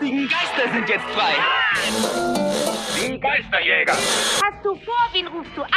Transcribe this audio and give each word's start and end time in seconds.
lustigen 0.00 0.28
Geister 0.28 0.72
sind 0.72 0.88
jetzt 0.88 1.04
frei. 1.10 1.34
Die 2.96 3.20
Geisterjäger. 3.20 3.92
Hast 3.92 4.64
du 4.64 4.74
vor, 4.76 5.08
wen 5.12 5.26
rufst 5.28 5.56
du 5.56 5.62
an? 5.62 5.70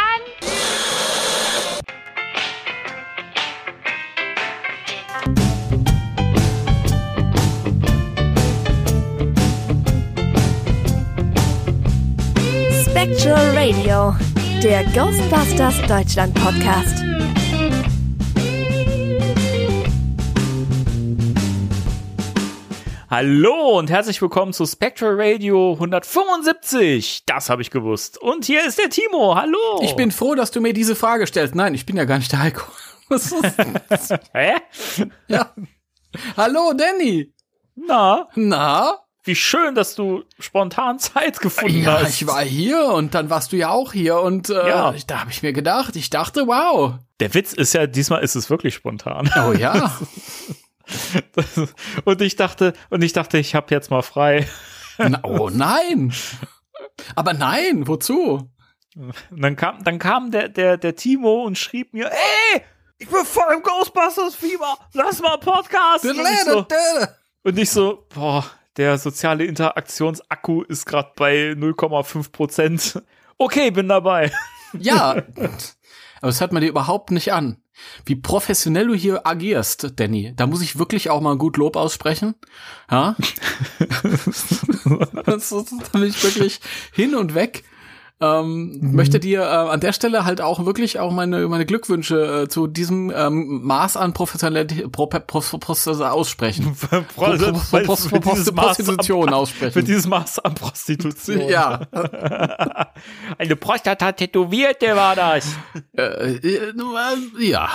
Spectral 12.85 13.57
Radio, 13.57 14.15
der 14.61 14.83
Ghostbusters 14.93 15.81
Deutschland 15.87 16.33
Podcast. 16.35 17.03
Hallo 23.15 23.77
und 23.77 23.91
herzlich 23.91 24.19
willkommen 24.23 24.53
zu 24.53 24.65
Spectral 24.65 25.13
Radio 25.15 25.73
175. 25.73 27.25
Das 27.27 27.47
habe 27.51 27.61
ich 27.61 27.69
gewusst. 27.69 28.19
Und 28.19 28.43
hier 28.45 28.65
ist 28.65 28.79
der 28.79 28.89
Timo. 28.89 29.35
Hallo. 29.35 29.81
Ich 29.83 29.95
bin 29.95 30.09
froh, 30.09 30.33
dass 30.33 30.49
du 30.49 30.61
mir 30.61 30.73
diese 30.73 30.95
Frage 30.95 31.27
stellst. 31.27 31.53
Nein, 31.53 31.75
ich 31.75 31.85
bin 31.85 31.95
ja 31.95 32.05
gar 32.05 32.17
nicht 32.17 32.31
der 32.31 32.39
Heiko. 32.39 32.63
Was 33.09 33.31
ist 33.31 33.55
das? 33.87 34.09
Hä? 34.33 34.53
ja. 35.27 35.53
Hallo, 36.35 36.73
Danny. 36.75 37.31
Na, 37.75 38.29
Na? 38.33 38.97
wie 39.23 39.35
schön, 39.35 39.75
dass 39.75 39.93
du 39.93 40.23
spontan 40.39 40.97
Zeit 40.97 41.39
gefunden 41.39 41.83
Ja, 41.83 42.01
hast. 42.01 42.19
ich 42.19 42.25
war 42.25 42.41
hier 42.41 42.85
und 42.87 43.13
dann 43.13 43.29
warst 43.29 43.51
du 43.51 43.57
ja 43.57 43.69
auch 43.69 43.93
hier 43.93 44.21
und 44.21 44.49
äh, 44.49 44.53
Ja. 44.69 44.91
da 45.05 45.19
habe 45.19 45.29
ich 45.29 45.43
mir 45.43 45.53
gedacht, 45.53 45.95
ich 45.95 46.09
dachte, 46.09 46.47
wow. 46.47 46.95
Der 47.19 47.31
Witz 47.35 47.53
ist 47.53 47.73
ja, 47.73 47.85
diesmal 47.85 48.23
ist 48.23 48.33
es 48.33 48.49
wirklich 48.49 48.73
spontan. 48.73 49.29
Oh 49.47 49.53
ja. 49.53 49.95
und 52.05 52.21
ich 52.21 52.35
dachte, 52.35 52.73
und 52.89 53.03
ich 53.03 53.13
dachte, 53.13 53.37
ich 53.37 53.55
habe 53.55 53.73
jetzt 53.73 53.89
mal 53.89 54.01
frei. 54.01 54.47
Oh 55.23 55.49
nein. 55.51 56.13
Aber 57.15 57.33
nein, 57.33 57.87
wozu? 57.87 58.49
Und 58.95 59.41
dann 59.41 59.55
kam, 59.55 59.83
dann 59.83 59.99
kam 59.99 60.31
der, 60.31 60.49
der, 60.49 60.77
der 60.77 60.95
Timo 60.95 61.43
und 61.43 61.57
schrieb 61.57 61.93
mir, 61.93 62.11
ey, 62.11 62.61
ich 62.99 63.09
bin 63.09 63.25
voll 63.25 63.53
im 63.53 63.63
Ghostbusters-Fieber. 63.63 64.77
Lass 64.93 65.19
mal 65.21 65.37
Podcast. 65.37 66.05
Und 66.05 66.19
ich 66.19 66.43
so, 66.45 66.65
Und 67.43 67.57
ich 67.57 67.69
so, 67.69 68.05
boah, 68.13 68.45
der 68.77 68.97
soziale 68.97 69.45
Interaktionsakku 69.45 70.61
ist 70.63 70.85
gerade 70.85 71.11
bei 71.15 71.53
0,5 71.53 72.31
Prozent. 72.31 73.03
Okay, 73.37 73.71
bin 73.71 73.87
dabei. 73.87 74.31
Ja. 74.77 75.11
Aber 76.21 76.29
das 76.29 76.39
hört 76.39 76.53
man 76.53 76.61
dir 76.61 76.69
überhaupt 76.69 77.11
nicht 77.11 77.33
an. 77.33 77.62
Wie 78.05 78.15
professionell 78.15 78.87
du 78.87 78.93
hier 78.93 79.25
agierst, 79.25 79.93
Danny. 79.95 80.33
Da 80.35 80.47
muss 80.47 80.61
ich 80.61 80.77
wirklich 80.77 81.09
auch 81.09 81.21
mal 81.21 81.37
gut 81.37 81.57
Lob 81.57 81.75
aussprechen. 81.75 82.35
Ja? 82.89 83.15
das 85.25 85.51
ist, 85.51 85.73
da 85.91 85.99
bin 85.99 86.03
ich 86.03 86.23
wirklich 86.23 86.59
hin 86.91 87.15
und 87.15 87.33
weg. 87.33 87.63
Ähm, 88.21 88.79
Möchte 88.93 89.19
dir 89.19 89.41
äh, 89.41 89.45
an 89.45 89.79
der 89.81 89.91
Stelle 89.91 90.23
halt 90.23 90.39
auch 90.39 90.65
wirklich 90.65 90.99
auch 90.99 91.11
meine, 91.11 91.47
meine 91.49 91.65
Glückwünsche 91.65 92.43
äh, 92.43 92.47
zu 92.47 92.67
diesem 92.67 93.11
ähm, 93.13 93.61
Maß 93.63 93.97
an 93.97 94.13
Professionalität 94.13 94.89
pro, 94.91 95.07
pro, 95.07 95.19
pro, 95.19 95.57
pro, 95.57 95.73
aussprechen. 96.05 96.73
Pro- 96.79 97.01
pro- 97.01 97.57
pro- 97.83 97.95
für 97.95 98.19
pro- 98.19 98.31
dieses 98.31 98.45
pro- 98.45 98.55
Maß 98.55 98.65
Prostitution 98.77 99.27
an- 99.27 99.33
aussprechen. 99.33 99.73
Für 99.73 99.83
dieses 99.83 100.07
Maß 100.07 100.39
an 100.39 100.55
Prostitution. 100.55 101.49
Ja, 101.49 101.81
Eine 103.37 103.55
Prostata-Tätowierte 103.55 104.95
war 104.95 105.15
das. 105.15 105.47
äh, 105.97 106.35
äh, 106.35 106.73
ja. 107.39 107.69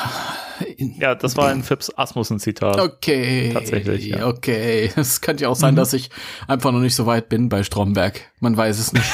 Ja, 0.99 1.15
das 1.15 1.37
war 1.37 1.49
ein 1.49 1.63
Phipps 1.63 1.93
Asmussen-Zitat. 1.97 2.79
Okay. 2.81 3.51
Tatsächlich, 3.53 4.07
ja. 4.07 4.27
Okay. 4.27 4.93
Es 4.97 5.21
könnte 5.21 5.45
ja 5.45 5.51
auch 5.51 5.57
sein, 5.57 5.77
dass 5.77 5.93
ich 5.93 6.11
einfach 6.47 6.73
noch 6.73 6.81
nicht 6.81 6.95
so 6.95 7.07
weit 7.07 7.29
bin 7.29 7.49
bei 7.49 7.63
Stromberg. 7.65 8.21
Man 8.41 8.57
weiß 8.57 8.79
es 8.79 8.93
nicht. 8.93 9.05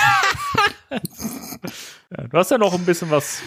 Ja, 0.90 2.24
Du 2.28 2.38
hast 2.38 2.50
ja 2.50 2.58
noch 2.58 2.74
ein 2.74 2.84
bisschen 2.84 3.11
was 3.11 3.40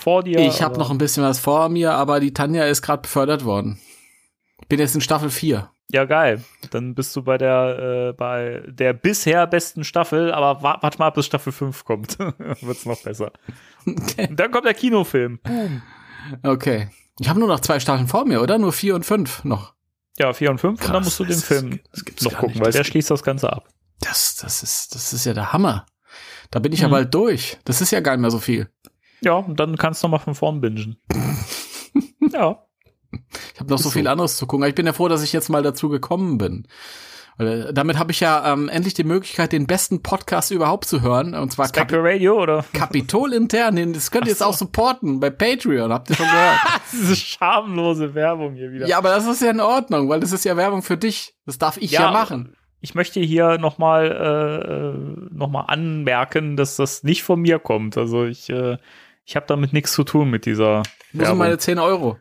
vor 0.00 0.22
dir. 0.22 0.38
ich 0.40 0.62
habe 0.62 0.78
noch 0.78 0.90
ein 0.90 0.98
bisschen 0.98 1.22
was 1.22 1.38
vor 1.38 1.68
mir, 1.68 1.92
aber 1.94 2.20
die 2.20 2.32
Tanja 2.32 2.64
ist 2.64 2.82
gerade 2.82 3.02
befördert 3.02 3.44
worden. 3.44 3.80
Ich 4.60 4.68
bin 4.68 4.78
jetzt 4.80 4.94
in 4.94 5.00
Staffel 5.00 5.30
4. 5.30 5.70
Ja, 5.90 6.04
geil. 6.04 6.44
Dann 6.70 6.94
bist 6.94 7.16
du 7.16 7.22
bei 7.22 7.38
der, 7.38 8.10
äh, 8.10 8.12
bei 8.12 8.62
der 8.66 8.92
bisher 8.92 9.46
besten 9.46 9.84
Staffel, 9.84 10.32
aber 10.32 10.62
wa 10.62 10.78
warte 10.82 10.98
mal, 10.98 11.10
bis 11.10 11.24
Staffel 11.26 11.52
5 11.52 11.84
kommt. 11.84 12.18
Wird's 12.60 12.84
noch 12.84 13.00
besser. 13.02 13.32
Und 13.86 14.38
dann 14.38 14.50
kommt 14.50 14.66
der 14.66 14.74
Kinofilm. 14.74 15.40
Okay. 16.42 16.90
Ich 17.20 17.28
habe 17.28 17.38
nur 17.40 17.48
noch 17.48 17.60
zwei 17.60 17.80
Staffeln 17.80 18.06
vor 18.06 18.26
mir, 18.26 18.42
oder? 18.42 18.58
Nur 18.58 18.72
vier 18.72 18.94
und 18.94 19.06
fünf 19.06 19.44
noch. 19.44 19.72
Ja, 20.18 20.32
4 20.32 20.50
und 20.50 20.58
5 20.60 20.72
und 20.72 20.80
dann 20.80 20.90
Krass, 20.96 21.04
musst 21.04 21.20
du 21.20 21.24
den 21.24 21.38
Film 21.38 21.80
das 21.92 22.22
noch 22.24 22.32
gucken, 22.34 22.48
nicht. 22.54 22.58
weil 22.60 22.66
Das- 22.66 22.76
der 22.76 22.84
schließt 22.84 23.10
das 23.10 23.22
Ganze 23.22 23.52
ab. 23.52 23.68
Das, 24.00 24.36
das 24.36 24.62
ist, 24.62 24.94
das 24.94 25.12
ist 25.12 25.24
ja 25.24 25.32
der 25.32 25.52
Hammer. 25.52 25.86
Da 26.50 26.58
bin 26.60 26.72
ich 26.72 26.80
Mhm. 26.80 26.84
ja 26.86 26.88
bald 26.90 27.14
durch. 27.14 27.58
Das 27.64 27.80
ist 27.80 27.90
ja 27.90 28.00
gar 28.00 28.12
nicht 28.12 28.22
mehr 28.22 28.30
so 28.30 28.38
viel. 28.38 28.68
Ja, 29.20 29.34
und 29.34 29.58
dann 29.58 29.76
kannst 29.76 30.02
du 30.02 30.06
noch 30.06 30.12
mal 30.12 30.18
von 30.18 30.34
vorn 30.34 30.60
bingen. 30.60 30.96
ja. 32.32 32.62
Ich 33.54 33.60
habe 33.60 33.70
noch 33.70 33.78
so 33.78 33.90
viel 33.90 34.04
so. 34.04 34.10
anderes 34.10 34.36
zu 34.36 34.46
gucken. 34.46 34.62
Aber 34.64 34.68
ich 34.68 34.74
bin 34.74 34.86
ja 34.86 34.92
froh, 34.92 35.08
dass 35.08 35.22
ich 35.22 35.32
jetzt 35.32 35.48
mal 35.48 35.62
dazu 35.62 35.88
gekommen 35.88 36.38
bin. 36.38 36.68
Weil, 37.36 37.68
äh, 37.68 37.72
damit 37.72 37.98
habe 37.98 38.10
ich 38.12 38.20
ja 38.20 38.52
ähm, 38.52 38.68
endlich 38.68 38.94
die 38.94 39.04
Möglichkeit, 39.04 39.52
den 39.52 39.66
besten 39.66 40.02
Podcast 40.02 40.50
überhaupt 40.50 40.84
zu 40.86 41.02
hören. 41.02 41.34
Und 41.34 41.52
zwar 41.52 41.66
Kap 41.66 41.88
Spectre 41.90 42.02
Radio 42.02 42.40
oder? 42.42 42.64
Kapitol 42.72 43.32
intern. 43.32 43.92
Das 43.92 44.10
könnt 44.10 44.26
ihr 44.26 44.30
jetzt 44.32 44.42
auch 44.42 44.54
supporten 44.54 45.20
bei 45.20 45.30
Patreon. 45.30 45.92
Habt 45.92 46.10
ihr 46.10 46.16
schon 46.16 46.26
gehört? 46.26 46.58
Diese 46.92 47.16
schamlose 47.16 48.14
Werbung 48.14 48.54
hier 48.54 48.72
wieder. 48.72 48.86
ja, 48.86 48.98
aber 48.98 49.10
das 49.10 49.26
ist 49.26 49.40
ja 49.42 49.50
in 49.50 49.60
Ordnung, 49.60 50.08
weil 50.08 50.20
das 50.20 50.32
ist 50.32 50.44
ja 50.44 50.56
Werbung 50.56 50.82
für 50.82 50.96
dich. 50.96 51.34
Das 51.46 51.58
darf 51.58 51.76
ich 51.76 51.92
ja, 51.92 52.02
Ja, 52.02 52.10
machen. 52.10 52.54
Ich 52.80 52.94
möchte 52.94 53.20
hier 53.20 53.58
noch 53.58 53.78
mal, 53.78 54.94
äh, 54.94 55.34
noch 55.34 55.48
mal 55.48 55.62
anmerken, 55.62 56.56
dass 56.56 56.76
das 56.76 57.02
nicht 57.02 57.22
von 57.24 57.40
mir 57.40 57.58
kommt. 57.58 57.96
Also 57.96 58.24
ich, 58.24 58.48
äh, 58.50 58.76
ich 59.24 59.34
habe 59.36 59.46
damit 59.46 59.72
nichts 59.72 59.92
zu 59.92 60.04
tun 60.04 60.30
mit 60.30 60.46
dieser 60.46 60.82
Wo 61.12 61.24
sind 61.24 61.38
meine 61.38 61.58
10 61.58 61.78
Euro? 61.78 62.18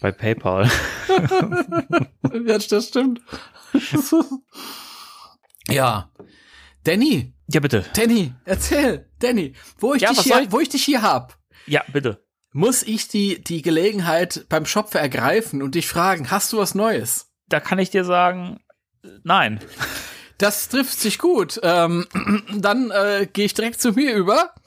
bei 0.00 0.12
PayPal. 0.12 0.68
Ja, 2.46 2.56
das 2.58 2.88
stimmt. 2.88 3.20
ja. 5.68 6.10
Danny, 6.84 7.34
Ja, 7.48 7.60
bitte. 7.60 7.84
Danny, 7.94 8.32
erzähl. 8.44 9.10
Danny, 9.20 9.52
wo 9.78 9.94
ich, 9.94 10.02
Ja, 10.02 10.10
dich, 10.10 10.20
hier, 10.20 10.42
ich- 10.42 10.52
wo 10.52 10.60
ich 10.60 10.68
dich 10.68 10.84
hier 10.84 11.02
hab. 11.02 11.38
Ja, 11.66 11.82
bitte. 11.92 12.24
muss 12.52 12.82
ich 12.82 13.08
die, 13.08 13.42
die 13.42 13.62
Gelegenheit 13.62 14.46
beim 14.48 14.66
Shop 14.66 14.94
ergreifen 14.94 15.62
und 15.62 15.74
dich 15.74 15.86
fragen, 15.88 16.30
hast 16.30 16.52
du 16.52 16.58
was 16.58 16.74
Neues? 16.74 17.30
Da 17.48 17.60
kann 17.60 17.78
ich 17.78 17.90
dir 17.90 18.04
sagen, 18.04 18.60
nein. 19.24 19.60
Das 20.38 20.68
trifft 20.68 20.98
sich 20.98 21.18
gut. 21.18 21.60
Ähm, 21.62 22.06
dann 22.56 22.90
äh, 22.90 23.28
gehe 23.32 23.44
ich 23.44 23.54
direkt 23.54 23.80
zu 23.80 23.92
mir 23.92 24.14
über. 24.14 24.52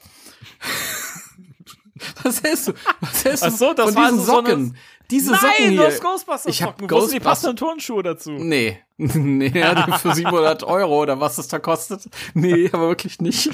Was 2.22 2.42
hältst 2.42 2.68
du? 2.68 2.72
Was 3.00 3.24
hältst 3.24 3.42
du 3.42 3.46
Ach 3.48 3.52
so, 3.52 3.74
das 3.74 3.94
von 3.94 4.02
diesen 4.04 4.20
so 4.24 4.38
eine- 4.38 4.48
Socken? 4.48 4.76
Diese 5.10 5.30
nein, 5.32 5.40
Socken 5.40 5.64
du 5.66 5.70
hier. 5.70 5.86
hast 5.86 6.02
Ghostbusters 6.02 6.46
Ich 6.52 6.62
hab 6.62 6.80
Socken. 6.80 6.88
Sind 6.88 7.12
die 7.12 7.16
Ghostbusters- 7.18 7.22
passenden 7.22 7.56
Turnschuhe 7.56 8.02
dazu? 8.02 8.30
Nee. 8.32 8.78
nee, 8.96 9.50
für 9.50 10.14
700 10.14 10.64
Euro 10.64 11.02
oder 11.02 11.20
was 11.20 11.36
das 11.36 11.48
da 11.48 11.58
kostet. 11.58 12.08
Nee, 12.34 12.68
aber 12.72 12.88
wirklich 12.88 13.20
nicht. 13.20 13.50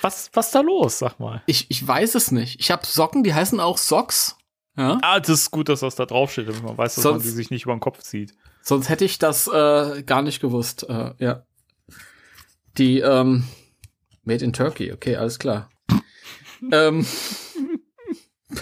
Was, 0.00 0.30
was 0.32 0.46
ist 0.46 0.54
da 0.54 0.60
los, 0.60 1.00
sag 1.00 1.18
mal? 1.18 1.42
Ich, 1.46 1.66
ich 1.70 1.86
weiß 1.86 2.14
es 2.14 2.30
nicht. 2.30 2.60
Ich 2.60 2.70
habe 2.70 2.86
Socken, 2.86 3.24
die 3.24 3.34
heißen 3.34 3.58
auch 3.58 3.78
Socks. 3.78 4.36
Ja? 4.78 4.98
Ah, 5.02 5.18
das 5.20 5.28
ist 5.30 5.50
gut, 5.50 5.68
dass 5.68 5.80
das 5.80 5.96
da 5.96 6.06
draufsteht, 6.06 6.48
damit 6.48 6.62
man 6.62 6.78
weiß, 6.78 6.94
dass 6.94 7.04
man 7.04 7.14
Sonst- 7.14 7.24
die 7.24 7.30
sich 7.30 7.50
nicht 7.50 7.64
über 7.64 7.74
den 7.74 7.80
Kopf 7.80 7.98
zieht. 8.02 8.34
Sonst 8.62 8.88
hätte 8.88 9.04
ich 9.04 9.18
das 9.18 9.48
äh, 9.48 10.02
gar 10.04 10.22
nicht 10.22 10.40
gewusst. 10.40 10.86
Äh, 10.88 11.12
ja. 11.18 11.42
Die 12.76 13.00
ähm, 13.00 13.44
Made 14.24 14.44
in 14.44 14.52
Turkey, 14.52 14.92
okay, 14.92 15.16
alles 15.16 15.38
klar. 15.38 15.68
ähm, 16.72 17.04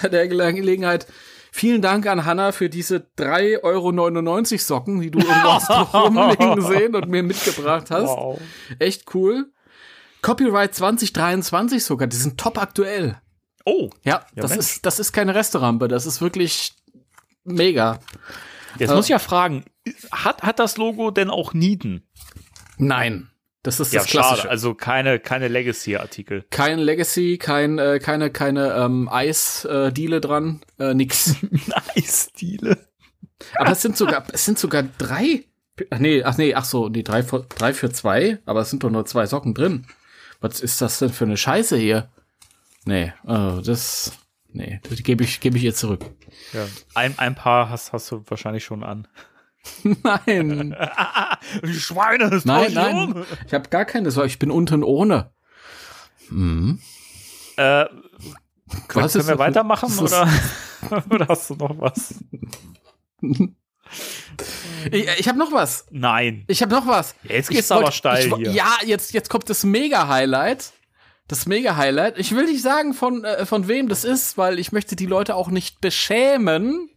bei 0.01 0.09
der 0.09 0.27
Gele- 0.31 0.53
Gelegenheit 0.55 1.07
vielen 1.53 1.83
Dank 1.83 2.07
an 2.07 2.25
Hanna 2.25 2.53
für 2.53 2.69
diese 2.71 3.07
3,99 3.19 3.63
Euro 3.63 4.59
Socken, 4.59 5.01
die 5.01 5.11
du 5.11 5.19
irgendwo 5.19 5.53
hast 5.53 5.71
rumliegen 5.95 6.63
sehen 6.63 6.95
und 6.95 7.09
mir 7.09 7.23
mitgebracht 7.23 7.91
hast. 7.91 8.09
Wow. 8.09 8.41
Echt 8.79 9.15
cool. 9.15 9.51
Copyright 10.23 10.75
2023 10.75 11.85
sogar, 11.85 12.09
die 12.09 12.17
sind 12.17 12.39
top 12.39 12.59
aktuell. 12.59 13.21
Oh, 13.67 13.91
Ja, 14.05 14.25
Ja, 14.35 14.43
das 14.43 14.53
Mensch. 14.53 14.61
ist 14.61 14.87
das 14.87 14.99
ist 15.01 15.13
keine 15.13 15.35
Restaurante, 15.35 15.89
das 15.89 16.07
ist 16.07 16.21
wirklich 16.23 16.73
mega. 17.45 17.99
jetzt 18.79 18.91
Äh. 18.91 18.95
muss 18.95 19.07
ich 19.07 19.11
ja 19.11 19.19
fragen, 19.19 19.65
hat, 20.13 20.43
hat 20.43 20.59
das 20.59 20.77
Logo 20.79 21.11
denn 21.11 21.29
auch 21.31 21.53
Nieten? 21.53 22.07
Nein, 22.79 23.29
das 23.63 23.81
ist 23.81 23.93
Ja, 23.93 24.01
das 24.03 24.11
Klassische. 24.11 24.37
schade. 24.43 24.51
Also 24.51 24.75
keine, 24.75 25.19
keine 25.19 25.49
Legacy-Artikel. 25.49 26.45
kein 26.51 26.79
Legacy, 26.79 27.39
kein 27.39 27.79
äh, 27.79 27.99
keine 28.01 28.31
keine 28.31 28.73
ähm, 28.75 29.09
Eis-Diele 29.11 30.21
dran, 30.21 30.61
äh, 30.79 30.95
nix. 30.95 31.35
Eisdiele. 31.97 32.79
Aber 33.57 33.73
es 33.73 33.83
sind 33.83 33.97
sogar 33.97 34.25
es 34.33 34.45
sind 34.45 34.59
sogar 34.59 34.83
drei. 34.99 35.45
Ach 35.91 35.99
nee, 35.99 36.23
ach 36.23 36.39
nee, 36.39 36.55
ach 36.55 36.65
so, 36.65 36.89
nee, 36.89 37.03
drei, 37.03 37.21
drei 37.23 37.75
für 37.75 37.91
zwei, 37.91 38.39
aber 38.47 38.61
es 38.63 38.71
sind 38.71 38.83
doch 38.83 38.91
nur 38.91 39.05
zwei 39.05 39.27
Socken 39.27 39.53
drin. 39.55 39.87
Was 40.41 40.61
ist 40.61 40.81
das 40.81 40.99
denn 41.01 41.11
für 41.13 41.25
eine 41.25 41.37
Scheiße 41.37 41.77
hier? 41.77 42.09
Nee, 42.87 43.13
oh, 43.25 43.61
das 43.63 44.13
nee, 44.49 44.81
das 44.89 45.03
gebe 45.03 45.23
ich 45.25 45.41
gebe 45.41 45.59
ich 45.59 45.65
ihr 45.65 45.75
zurück. 45.75 46.05
Ja. 46.55 46.67
Ein, 46.95 47.19
ein 47.19 47.35
paar 47.35 47.69
hast, 47.69 47.93
hast 47.93 48.11
du 48.11 48.23
wahrscheinlich 48.29 48.65
schon 48.65 48.83
an. 48.85 49.07
Nein. 49.83 50.75
Schweine, 51.65 52.25
ist 52.35 52.47
Nein, 52.47 52.73
nein. 52.73 53.25
Ich 53.47 53.53
habe 53.53 53.69
gar 53.69 53.85
keine 53.85 54.11
Sorge. 54.13 54.29
Ich 54.29 54.39
bin 54.39 54.51
unten 54.53 54.85
ohne. 54.85 55.33
Hm. 56.29 56.79
Äh, 57.57 57.87
können 58.89 59.07
ist 59.07 59.15
wir 59.15 59.23
das? 59.25 59.39
weitermachen 59.39 59.89
Das 59.99 60.13
ist- 60.13 60.89
oder, 60.91 61.05
oder 61.11 61.29
hast 61.29 61.51
du 61.51 61.55
noch 61.57 61.77
was? 61.81 62.15
Ich, 64.93 65.09
ich 65.19 65.29
habe 65.29 65.39
noch 65.39 65.51
was. 65.53 65.87
Nein. 65.91 66.45
Ich 66.49 66.63
habe 66.63 66.73
noch 66.73 66.87
was. 66.87 67.15
Jetzt 67.25 67.51
Ich 67.51 67.57
geht's 67.57 67.73
aber 67.73 67.85
wollt- 67.85 67.95
steil 67.95 68.27
ich, 68.29 68.35
hier. 68.37 68.53
Ja, 68.53 68.73
jetzt, 68.85 69.13
jetzt 69.15 69.29
kommt 69.31 69.51
das 69.51 69.65
Mega-Highlight. 69.65 70.73
Das 71.29 71.47
Mega-Highlight. 71.47 72.19
Ich 72.19 72.35
will 72.35 72.45
nicht 72.47 72.63
sagen, 72.63 72.95
von, 72.95 73.25
äh, 73.25 73.47
von 73.47 73.67
wem 73.69 73.89
das 73.89 74.05
ist, 74.05 74.39
weil 74.39 74.59
ich 74.59 74.71
möchte 74.73 74.95
die 74.97 75.07
Leute 75.07 75.35
auch 75.35 75.49
nicht 75.49 75.81
beschämen. 75.81 76.89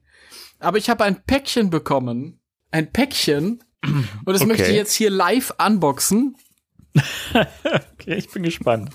Aber 0.59 0.77
ich 0.77 0.89
habe 0.89 1.03
ein 1.03 1.23
Päckchen 1.23 1.69
bekommen. 1.69 2.39
Ein 2.71 2.91
Päckchen. 2.91 3.63
Und 3.83 4.07
das 4.33 4.41
Okay. 4.41 4.47
möchte 4.47 4.65
ich 4.69 4.75
jetzt 4.75 4.93
hier 4.93 5.09
live 5.09 5.53
unboxen. 5.63 6.35
Okay, 7.33 8.15
ich 8.15 8.29
bin 8.31 8.43
gespannt. 8.43 8.91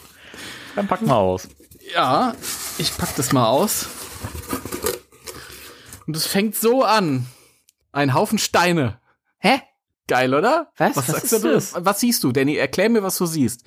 Dann 0.74 0.86
pack 0.88 1.02
mal 1.02 1.16
aus. 1.16 1.48
Ja, 1.94 2.34
ich 2.78 2.96
pack 2.96 3.14
das 3.16 3.32
mal 3.32 3.46
aus. 3.46 3.86
Und 6.06 6.16
es 6.16 6.26
fängt 6.26 6.56
so 6.56 6.82
an. 6.82 7.26
Ein 7.92 8.14
Haufen 8.14 8.38
Steine. 8.38 8.98
Hä? 9.38 9.60
Geil, 10.06 10.34
oder? 10.34 10.70
Was? 10.76 10.96
Was, 10.96 11.08
Was 11.08 11.16
sagst 11.16 11.32
ist 11.32 11.44
du? 11.44 11.52
das? 11.52 11.72
Was 11.76 12.00
siehst 12.00 12.22
du, 12.24 12.32
Danny? 12.32 12.56
Erklär 12.56 12.90
mir, 12.90 13.02
was 13.02 13.16
du 13.16 13.26
siehst. 13.26 13.64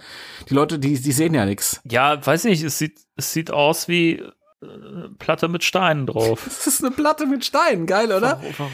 Die 0.50 0.54
Leute, 0.54 0.78
die, 0.78 1.00
die 1.00 1.12
sehen 1.12 1.34
ja 1.34 1.46
nichts. 1.46 1.82
Ja, 1.84 2.24
weiß 2.26 2.44
nicht, 2.44 2.64
es 2.64 2.78
sieht, 2.78 3.00
es 3.16 3.34
sieht 3.34 3.50
aus 3.52 3.88
wie 3.88 4.14
äh, 4.62 4.68
Platte 5.18 5.48
mit 5.48 5.64
Steinen 5.64 6.06
drauf. 6.06 6.42
Das 6.46 6.68
ist 6.68 6.84
eine 6.84 6.94
Platte 6.94 7.26
mit 7.26 7.44
Steinen, 7.44 7.88
geil, 7.88 8.12
oder? 8.12 8.40
Warum, 8.40 8.54
warum? 8.58 8.72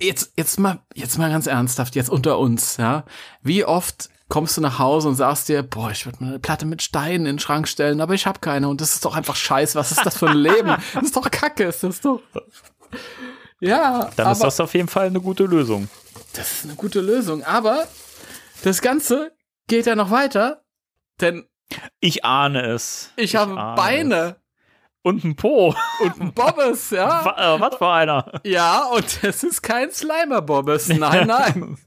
Jetzt, 0.00 0.32
jetzt 0.36 0.58
mal, 0.58 0.80
jetzt 0.94 1.18
mal 1.18 1.30
ganz 1.30 1.46
ernsthaft, 1.46 1.94
jetzt 1.94 2.10
unter 2.10 2.38
uns, 2.38 2.78
ja. 2.78 3.04
Wie 3.42 3.64
oft 3.64 4.08
kommst 4.28 4.56
du 4.56 4.60
nach 4.62 4.78
Hause 4.78 5.08
und 5.08 5.14
sagst 5.16 5.48
dir, 5.48 5.62
boah, 5.62 5.90
ich 5.90 6.06
würde 6.06 6.22
mir 6.24 6.30
eine 6.30 6.38
Platte 6.38 6.66
mit 6.66 6.82
Steinen 6.82 7.26
in 7.26 7.36
den 7.36 7.38
Schrank 7.38 7.68
stellen, 7.68 8.00
aber 8.00 8.14
ich 8.14 8.26
habe 8.26 8.40
keine 8.40 8.68
und 8.68 8.80
das 8.80 8.94
ist 8.94 9.04
doch 9.04 9.14
einfach 9.14 9.36
scheiß. 9.36 9.74
Was 9.76 9.92
ist 9.92 10.04
das 10.04 10.16
für 10.16 10.28
ein 10.30 10.38
Leben? 10.38 10.74
Das 10.94 11.04
ist 11.04 11.16
doch 11.16 11.30
Kacke, 11.30 11.64
ist 11.64 11.82
das 11.82 12.00
doch. 12.00 12.20
Ja, 13.60 14.10
Dann 14.16 14.26
aber 14.26 14.32
ist 14.32 14.42
das 14.42 14.60
auf 14.60 14.74
jeden 14.74 14.88
Fall 14.88 15.06
eine 15.06 15.20
gute 15.20 15.44
Lösung. 15.44 15.88
Das 16.34 16.52
ist 16.52 16.64
eine 16.64 16.74
gute 16.74 17.00
Lösung. 17.00 17.42
Aber 17.44 17.86
das 18.62 18.80
Ganze 18.82 19.32
geht 19.68 19.86
ja 19.86 19.94
noch 19.96 20.10
weiter, 20.10 20.62
denn 21.20 21.46
Ich 22.00 22.24
ahne 22.24 22.62
es. 22.66 23.10
ich, 23.16 23.36
habe 23.36 23.58
ahne 23.58 23.76
Beine 23.76 24.36
Und 25.02 25.24
ein 25.24 25.36
Po. 25.36 25.74
und 26.00 26.20
ein 26.20 26.32
Bobbes, 26.34 26.90
ja. 26.90 27.22
Äh, 27.56 27.60
Was 27.60 27.76
für 27.76 27.88
einer? 27.88 28.40
Ja, 28.44 28.84
und 28.86 29.22
es 29.24 29.42
ist 29.42 29.62
kein 29.62 29.90
Slimer-Bobbes. 29.90 30.88
Nein, 30.88 31.26
nein. 31.28 31.78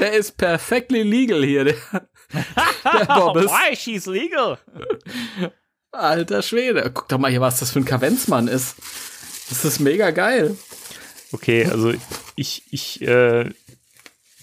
Der 0.00 0.12
ist 0.12 0.36
perfectly 0.36 1.02
legal 1.02 1.44
hier, 1.44 1.64
der, 1.64 1.74
der 2.84 3.04
Bobbes. 3.06 3.46
Why, 3.46 3.76
she's 3.76 4.06
legal. 4.06 4.58
Alter 5.92 6.42
Schwede. 6.42 6.90
Guck 6.92 7.08
doch 7.08 7.18
mal 7.18 7.30
hier, 7.30 7.40
was 7.40 7.60
das 7.60 7.70
für 7.70 7.78
ein 7.80 7.84
Kavenzmann 7.84 8.48
ist. 8.48 8.76
Das 9.50 9.64
ist 9.64 9.78
mega 9.78 10.10
geil. 10.10 10.56
Okay, 11.32 11.66
also 11.66 11.92
ich, 12.36 12.62
ich, 12.70 13.02
äh, 13.02 13.50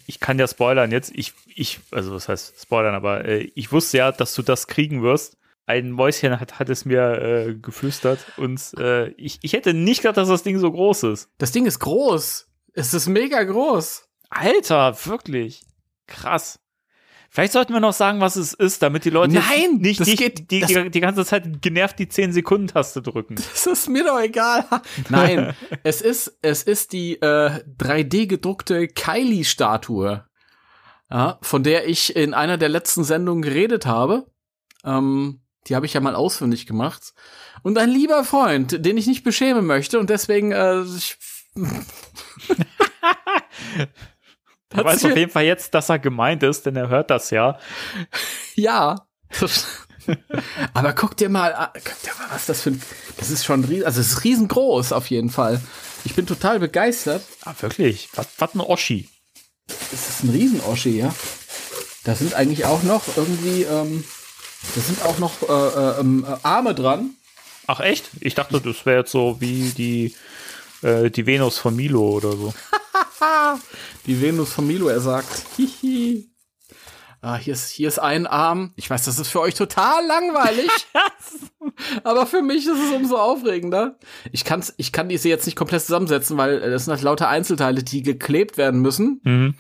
ich 0.07 0.19
kann 0.19 0.39
ja 0.39 0.47
spoilern 0.47 0.91
jetzt. 0.91 1.12
Ich, 1.13 1.33
ich, 1.45 1.80
also 1.91 2.13
was 2.13 2.27
heißt 2.27 2.62
spoilern, 2.62 2.95
aber 2.95 3.25
äh, 3.25 3.51
ich 3.56 3.71
wusste 3.71 3.97
ja, 3.97 4.12
dass 4.12 4.33
du 4.33 4.41
das 4.41 4.68
kriegen 4.68 5.03
wirst. 5.03 5.38
Ein 5.65 5.91
Mäuschen 5.91 6.39
hat, 6.39 6.57
hat 6.57 6.68
es 6.69 6.86
mir 6.86 7.21
äh, 7.21 7.53
geflüstert 7.53 8.25
und 8.38 8.59
äh, 8.80 9.09
ich, 9.09 9.38
ich 9.44 9.53
hätte 9.53 9.75
nicht 9.75 10.01
gedacht, 10.01 10.18
dass 10.18 10.27
das 10.27 10.41
Ding 10.41 10.57
so 10.57 10.71
groß 10.71 11.03
ist. 11.03 11.30
Das 11.38 11.51
Ding 11.51 11.68
ist 11.68 11.77
groß. 11.77 12.47
Es 12.74 12.94
ist 12.95 13.07
mega 13.07 13.44
groß. 13.44 14.07
Alter, 14.31 14.97
wirklich. 15.06 15.62
Krass. 16.07 16.59
Vielleicht 17.31 17.53
sollten 17.53 17.73
wir 17.73 17.79
noch 17.79 17.93
sagen, 17.93 18.21
was 18.21 18.35
es 18.35 18.53
ist, 18.53 18.81
damit 18.81 19.05
die 19.05 19.11
Leute 19.11 19.35
Nein, 19.35 19.75
nicht, 19.77 19.99
nicht 19.99 20.17
geht- 20.17 20.49
die, 20.49 20.61
die, 20.61 20.89
die 20.89 20.99
ganze 20.99 21.23
Zeit 21.25 21.61
genervt 21.61 21.99
die 21.99 22.07
10-Sekunden-Taste 22.07 23.01
drücken. 23.03 23.35
Das 23.35 23.67
ist 23.67 23.87
mir 23.87 24.03
doch 24.03 24.19
egal. 24.19 24.65
Nein, 25.09 25.53
es 25.83 26.01
ist, 26.01 26.37
es 26.41 26.63
ist 26.63 26.91
die 26.91 27.21
äh, 27.21 27.63
3D 27.77 28.25
gedruckte 28.27 28.87
Kylie-Statue, 28.87 30.25
ja, 31.11 31.37
von 31.41 31.63
der 31.63 31.87
ich 31.87 32.15
in 32.15 32.33
einer 32.33 32.57
der 32.57 32.69
letzten 32.69 33.03
Sendungen 33.03 33.43
geredet 33.43 33.85
habe. 33.85 34.25
Ähm, 34.83 35.41
die 35.67 35.75
habe 35.75 35.85
ich 35.85 35.93
ja 35.93 36.01
mal 36.01 36.15
ausfindig 36.15 36.65
gemacht. 36.65 37.13
Und 37.61 37.77
ein 37.77 37.89
lieber 37.89 38.23
Freund, 38.23 38.83
den 38.85 38.97
ich 38.97 39.05
nicht 39.05 39.23
beschämen 39.23 39.67
möchte 39.67 39.99
und 39.99 40.09
deswegen 40.09 40.51
äh, 40.51 40.81
ich, 40.81 41.15
Weißt 44.74 45.01
hier- 45.01 45.12
auf 45.12 45.18
jeden 45.18 45.31
Fall 45.31 45.44
jetzt, 45.45 45.74
dass 45.74 45.89
er 45.89 46.00
gemeint 46.00 46.44
ist, 46.44 46.66
denn 46.66 46.75
er 46.75 46.89
hört 46.89 47.10
das 47.10 47.30
ja. 47.31 47.57
Ja. 48.56 49.06
Aber 50.74 50.94
guck 50.94 51.16
dir 51.18 51.30
mal, 51.30 51.54
an- 51.54 51.69
guck 51.74 52.01
dir 52.01 52.12
mal, 52.19 52.27
was 52.31 52.45
das 52.48 52.62
für 52.62 52.71
ein, 52.71 52.81
das 53.18 53.30
ist 53.30 53.45
schon, 53.45 53.63
ries- 53.66 53.83
also 53.83 54.01
es 54.01 54.12
ist 54.13 54.24
riesengroß 54.24 54.92
auf 54.92 55.10
jeden 55.10 55.30
Fall. 55.30 55.62
Ich 56.06 56.16
bin 56.16 56.25
total 56.25 56.60
begeistert. 56.60 57.21
Ah, 57.45 57.54
wirklich? 57.60 58.10
Was, 58.16 58.27
was 58.39 58.56
ein 58.56 58.62
Oschi. 58.62 59.07
Das 59.68 60.10
ist 60.10 60.24
ein 60.24 60.30
Riesen-Oschi, 60.31 60.98
ja. 60.98 61.13
Da 62.06 62.16
sind 62.16 62.33
eigentlich 62.33 62.66
auch 62.66 62.81
noch 62.83 63.04
irgendwie, 63.16 63.63
ähm, 63.63 64.04
da 64.75 64.81
sind 64.81 65.04
auch 65.06 65.19
noch 65.19 65.33
äh, 65.44 66.00
äh, 66.01 66.01
äh, 66.01 66.38
Arme 66.44 66.74
dran. 66.74 67.12
Ach 67.68 67.80
echt? 67.81 68.10
Ich 68.19 68.33
dachte, 68.33 68.60
das 68.62 68.86
wäre 68.88 69.00
jetzt 69.01 69.12
so 69.12 69.39
wie 69.42 69.69
die, 69.69 70.16
äh, 70.81 71.09
die 71.11 71.25
Venus 71.25 71.57
von 71.57 71.75
Milo 71.75 72.01
oder 72.09 72.31
so. 72.33 72.53
Die 74.05 74.21
Venus 74.21 74.53
von 74.53 74.65
Milo, 74.65 74.87
er 74.87 75.01
sagt. 75.01 75.43
Hihi. 75.57 76.29
Ah, 77.21 77.35
hier 77.35 77.53
ist, 77.53 77.69
hier 77.69 77.89
ist 77.89 77.99
ein 77.99 78.25
Arm. 78.27 78.71
Ich 78.77 78.89
weiß, 78.89 79.03
das 79.05 79.19
ist 79.19 79.27
für 79.27 79.41
euch 79.41 79.53
total 79.53 80.05
langweilig. 80.07 80.69
aber 82.05 82.25
für 82.25 82.41
mich 82.41 82.65
ist 82.65 82.79
es 82.79 82.91
umso 82.95 83.17
aufregender. 83.17 83.97
Ich, 84.31 84.45
kann's, 84.45 84.73
ich 84.77 84.93
kann 84.93 85.09
diese 85.09 85.27
jetzt 85.27 85.45
nicht 85.45 85.57
komplett 85.57 85.81
zusammensetzen, 85.81 86.37
weil 86.37 86.61
das 86.71 86.85
sind 86.85 86.93
halt 86.93 87.03
lauter 87.03 87.27
Einzelteile, 87.27 87.83
die 87.83 88.01
geklebt 88.03 88.57
werden 88.57 88.79
müssen. 88.81 89.19
Mhm. 89.23 89.55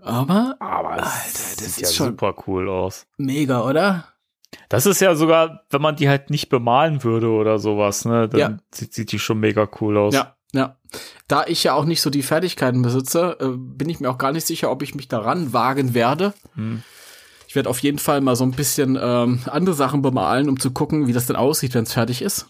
Aber 0.00 0.56
Aber 0.60 0.90
Alter, 0.90 1.00
das 1.02 1.56
sieht 1.56 1.66
ist 1.66 1.80
ja 1.80 1.88
schon- 1.88 2.06
super 2.08 2.34
cool 2.46 2.68
aus. 2.68 3.06
mega, 3.16 3.62
oder? 3.64 4.12
Das 4.68 4.86
ist 4.86 5.00
ja 5.00 5.14
sogar, 5.14 5.62
wenn 5.70 5.82
man 5.82 5.96
die 5.96 6.08
halt 6.08 6.30
nicht 6.30 6.48
bemalen 6.48 7.04
würde 7.04 7.28
oder 7.30 7.58
sowas, 7.58 8.04
ne, 8.04 8.28
dann 8.28 8.40
Ja. 8.40 8.56
sieht, 8.72 8.94
sieht 8.94 9.12
die 9.12 9.18
schon 9.18 9.38
mega 9.38 9.68
cool 9.80 9.96
aus. 9.96 10.14
Ja, 10.14 10.36
ja. 10.52 10.76
Da 11.28 11.44
ich 11.46 11.64
ja 11.64 11.74
auch 11.74 11.84
nicht 11.84 12.00
so 12.00 12.10
die 12.10 12.22
Fertigkeiten 12.22 12.82
besitze, 12.82 13.36
äh, 13.40 13.48
bin 13.56 13.88
ich 13.88 14.00
mir 14.00 14.10
auch 14.10 14.18
gar 14.18 14.32
nicht 14.32 14.46
sicher, 14.46 14.70
ob 14.70 14.82
ich 14.82 14.94
mich 14.94 15.08
daran 15.08 15.52
wagen 15.52 15.94
werde. 15.94 16.32
Hm. 16.54 16.82
Ich 17.48 17.54
werde 17.54 17.70
auf 17.70 17.78
jeden 17.80 17.98
Fall 17.98 18.20
mal 18.20 18.36
so 18.36 18.44
ein 18.44 18.50
bisschen 18.52 18.98
ähm, 19.00 19.40
andere 19.46 19.74
Sachen 19.74 20.02
bemalen, 20.02 20.48
um 20.48 20.58
zu 20.58 20.72
gucken, 20.72 21.06
wie 21.06 21.12
das 21.12 21.26
denn 21.26 21.36
aussieht, 21.36 21.74
wenn 21.74 21.84
es 21.84 21.92
fertig 21.92 22.22
ist. 22.22 22.46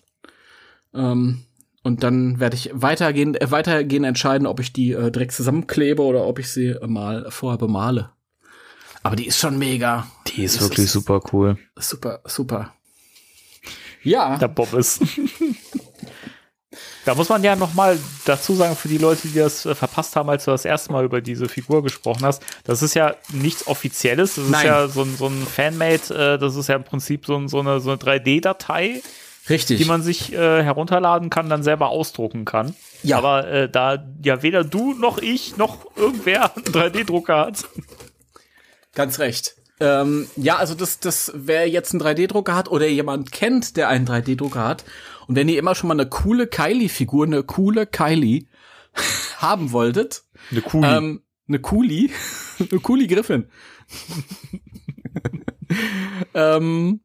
Ähm, 0.94 1.42
und 1.82 2.02
dann 2.02 2.40
werde 2.40 2.56
ich 2.56 2.70
weitergehend, 2.73 3.40
äh, 3.40 3.50
weitergehend 3.50 4.06
entscheiden, 4.06 4.47
ob 4.47 4.59
ich 4.61 4.73
die 4.73 4.92
äh, 4.92 5.11
direkt 5.11 5.32
zusammenklebe 5.32 6.02
oder 6.02 6.26
ob 6.26 6.38
ich 6.38 6.50
sie 6.50 6.75
mal 6.87 7.26
vorher 7.30 7.59
bemale. 7.59 8.11
Aber 9.06 9.16
die 9.16 9.26
ist 9.26 9.38
schon 9.38 9.58
mega. 9.58 10.06
Die 10.28 10.44
ist 10.44 10.56
Das 10.56 10.62
wirklich 10.64 10.86
ist- 10.86 10.92
super 10.92 11.20
cool. 11.32 11.56
Super, 11.76 12.20
super. 12.25 12.72
Ja, 14.02 14.36
Der 14.36 14.48
Bob 14.48 14.72
ist. 14.75 15.00
Da 17.04 17.14
muss 17.14 17.28
man 17.28 17.42
ja 17.44 17.54
noch 17.54 17.72
mal 17.75 17.96
dazu 18.25 18.54
sagen, 18.54 18.75
für 18.76 18.88
die 18.88 18.98
Leute, 18.98 19.28
die 19.28 19.38
das 19.38 19.64
äh, 19.64 19.75
verpasst 19.75 20.16
haben, 20.16 20.28
als 20.28 20.44
du 20.44 20.50
das 20.50 20.64
erste 20.64 20.92
Mal 20.92 21.04
über 21.04 21.20
diese 21.20 21.48
Figur 21.48 21.82
gesprochen 21.82 22.25
hast, 22.25 22.42
das 22.64 22.82
ist 22.82 22.94
ja 22.94 23.14
nichts 23.32 23.66
Offizielles, 23.68 24.34
das 24.34 24.44
ist 24.44 24.50
Nein. 24.50 24.66
ja 24.66 24.88
so 24.88 25.02
ein, 25.02 25.16
so 25.16 25.26
ein 25.28 25.46
Fanmade, 25.46 26.34
äh, 26.34 26.38
das 26.38 26.56
ist 26.56 26.68
ja 26.68 26.75
im 26.75 26.82
Prinzip 26.84 27.25
so, 27.25 27.36
ein, 27.36 27.48
so 27.48 27.60
eine, 27.60 27.78
so 27.80 27.90
eine 27.90 27.98
3D-Datei, 28.00 29.00
richtig. 29.48 29.78
die 29.78 29.84
man 29.84 30.02
sich 30.02 30.32
äh, 30.32 30.62
herunterladen 30.64 31.30
kann, 31.30 31.48
dann 31.48 31.62
selber 31.62 31.88
ausdrucken 31.90 32.44
kann. 32.44 32.75
Ja. 33.04 33.18
Aber 33.18 33.46
äh, 33.48 33.70
da 33.70 34.04
ja 34.25 34.42
weder 34.42 34.64
du 34.64 34.92
noch 34.94 35.18
ich 35.18 35.56
noch 35.56 35.86
irgendwer 35.96 36.54
einen 36.56 36.64
3D-Drucker 36.64 37.38
hat. 37.38 37.64
Ganz 38.96 39.20
recht. 39.20 39.54
Ähm, 39.78 40.26
ja, 40.36 40.56
also 40.56 40.74
das, 40.74 41.00
das, 41.00 41.30
wer 41.34 41.68
jetzt 41.68 41.92
einen 41.92 42.02
3D-Drucker 42.02 42.54
hat 42.54 42.70
oder 42.70 42.88
jemand 42.88 43.30
kennt, 43.30 43.76
der 43.76 43.88
einen 43.88 44.06
3D-Drucker 44.06 44.66
hat, 44.66 44.84
und 45.28 45.36
wenn 45.36 45.48
ihr 45.48 45.58
immer 45.58 45.74
schon 45.74 45.88
mal 45.88 45.94
eine 45.94 46.08
coole 46.08 46.46
Kylie-Figur, 46.46 47.26
eine 47.26 47.42
coole 47.42 47.86
Kylie 47.86 48.46
haben 49.36 49.72
wolltet, 49.72 50.22
Eine 50.50 50.62
Kuli. 50.62 50.88
ähm, 50.88 51.22
eine 51.46 51.58
Cooli, 51.58 52.10
eine 52.58 52.80
Cooli 52.80 53.06
Griffin, 53.06 53.50
ähm, 56.34 57.00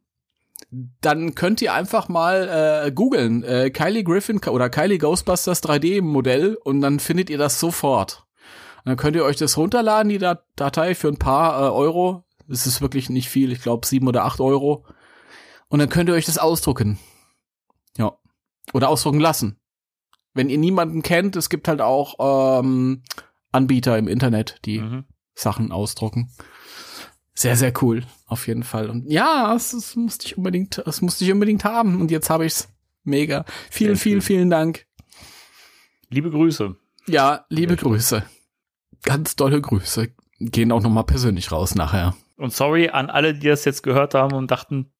dann 1.01 1.35
könnt 1.35 1.61
ihr 1.61 1.73
einfach 1.73 2.07
mal 2.07 2.85
äh, 2.85 2.91
googeln, 2.93 3.43
äh, 3.43 3.69
Kylie 3.69 4.05
Griffin 4.05 4.39
oder 4.47 4.69
Kylie 4.69 4.97
Ghostbusters 4.97 5.61
3D-Modell 5.61 6.55
und 6.55 6.79
dann 6.79 7.01
findet 7.01 7.29
ihr 7.29 7.37
das 7.37 7.59
sofort. 7.59 8.23
Und 8.83 8.89
dann 8.89 8.97
könnt 8.97 9.15
ihr 9.15 9.23
euch 9.23 9.37
das 9.37 9.57
runterladen, 9.57 10.09
die 10.09 10.17
Dat 10.17 10.43
Datei 10.55 10.95
für 10.95 11.07
ein 11.07 11.17
paar 11.17 11.61
äh, 11.61 11.69
Euro. 11.71 12.23
Das 12.47 12.65
ist 12.67 12.81
wirklich 12.81 13.09
nicht 13.09 13.29
viel, 13.29 13.51
ich 13.51 13.61
glaube 13.61 13.85
sieben 13.87 14.07
oder 14.07 14.25
acht 14.25 14.39
Euro. 14.41 14.85
Und 15.69 15.79
dann 15.79 15.89
könnt 15.89 16.09
ihr 16.09 16.15
euch 16.15 16.25
das 16.25 16.37
ausdrucken. 16.37 16.99
Ja. 17.97 18.17
Oder 18.73 18.89
ausdrucken 18.89 19.19
lassen. 19.19 19.57
wenn 20.33 20.49
ihr 20.49 20.57
niemanden 20.57 21.01
kennt, 21.01 21.35
es 21.35 21.49
gibt 21.49 21.67
halt 21.67 21.81
auch 21.81 22.59
ähm, 22.59 23.03
Anbieter 23.51 23.97
im 23.97 24.07
Internet, 24.07 24.59
die 24.65 24.79
Mhm. 24.79 25.05
Sachen 25.35 25.71
ausdrucken. 25.71 26.31
Sehr, 27.33 27.55
sehr 27.55 27.73
cool, 27.81 28.03
auf 28.27 28.47
jeden 28.47 28.63
Fall. 28.63 28.89
Und 28.89 29.09
ja, 29.09 29.53
es, 29.55 29.73
es 29.73 29.95
musste 29.95 30.25
ich 30.27 30.37
unbedingt, 30.37 30.77
es 30.79 31.01
musste 31.01 31.23
ich 31.25 31.31
unbedingt 31.31 31.63
haben. 31.65 31.99
Und 32.01 32.11
jetzt 32.11 32.29
habe 32.29 32.45
ich's. 32.45 32.69
Mega. 33.03 33.45
Vielen, 33.71 33.95
vielen, 33.95 34.21
vielen 34.21 34.49
Dank. 34.51 34.85
Liebe 36.09 36.29
Grüße. 36.29 36.75
Ja, 37.07 37.45
liebe. 37.49 37.75
Grüße. 37.75 38.23
Ganz 39.03 39.35
dolle 39.35 39.61
Grüße. 39.61 40.09
Gehen 40.39 40.71
auch 40.71 40.81
nochmal 40.81 41.03
persönlich 41.03 41.51
raus 41.51 41.75
nachher. 41.75 42.15
Und 42.37 42.53
sorry 42.53 42.89
an 42.89 43.09
alle, 43.09 43.33
die 43.33 43.47
das 43.47 43.65
jetzt 43.65 43.83
gehört 43.83 44.13
haben 44.13 44.33
und 44.35 44.49
dachten, 44.49 44.91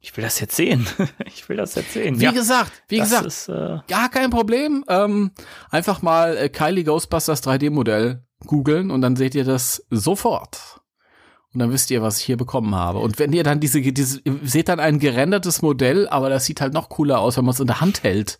ich 0.00 0.16
will 0.16 0.22
das 0.22 0.38
jetzt 0.40 0.54
sehen. 0.54 0.86
ich 1.24 1.48
will 1.48 1.56
das 1.56 1.74
jetzt 1.74 1.92
sehen. 1.92 2.20
Wie 2.20 2.24
ja, 2.24 2.32
gesagt, 2.32 2.72
wie 2.88 2.98
gesagt, 2.98 3.26
ist, 3.26 3.48
äh, 3.48 3.78
ja, 3.88 4.08
kein 4.08 4.30
Problem. 4.30 4.84
Ähm, 4.88 5.32
einfach 5.70 6.02
mal 6.02 6.36
äh, 6.36 6.48
Kylie 6.48 6.84
Ghostbusters 6.84 7.42
3D-Modell 7.42 8.22
googeln 8.46 8.90
und 8.90 9.00
dann 9.00 9.16
seht 9.16 9.34
ihr 9.34 9.44
das 9.44 9.84
sofort. 9.90 10.80
Und 11.52 11.60
dann 11.60 11.72
wisst 11.72 11.90
ihr, 11.90 12.02
was 12.02 12.20
ich 12.20 12.26
hier 12.26 12.36
bekommen 12.36 12.74
habe. 12.74 12.98
Und 12.98 13.18
wenn 13.18 13.32
ihr 13.32 13.42
dann 13.42 13.60
diese, 13.60 13.80
diese 13.80 14.20
seht 14.42 14.68
dann 14.68 14.78
ein 14.78 14.98
gerendertes 14.98 15.62
Modell, 15.62 16.06
aber 16.08 16.28
das 16.28 16.44
sieht 16.44 16.60
halt 16.60 16.74
noch 16.74 16.90
cooler 16.90 17.18
aus, 17.18 17.38
wenn 17.38 17.46
man 17.46 17.54
es 17.54 17.60
in 17.60 17.66
der 17.66 17.80
Hand 17.80 18.02
hält. 18.02 18.38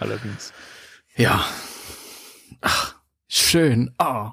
allerdings. 0.00 0.52
Ja. 1.16 1.42
Ach, 2.60 2.97
schön. 3.28 3.94
Oh. 3.98 4.30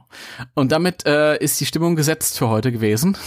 Und 0.54 0.72
damit 0.72 1.06
äh, 1.06 1.38
ist 1.38 1.60
die 1.60 1.66
Stimmung 1.66 1.96
gesetzt 1.96 2.38
für 2.38 2.48
heute 2.50 2.72
gewesen. 2.72 3.18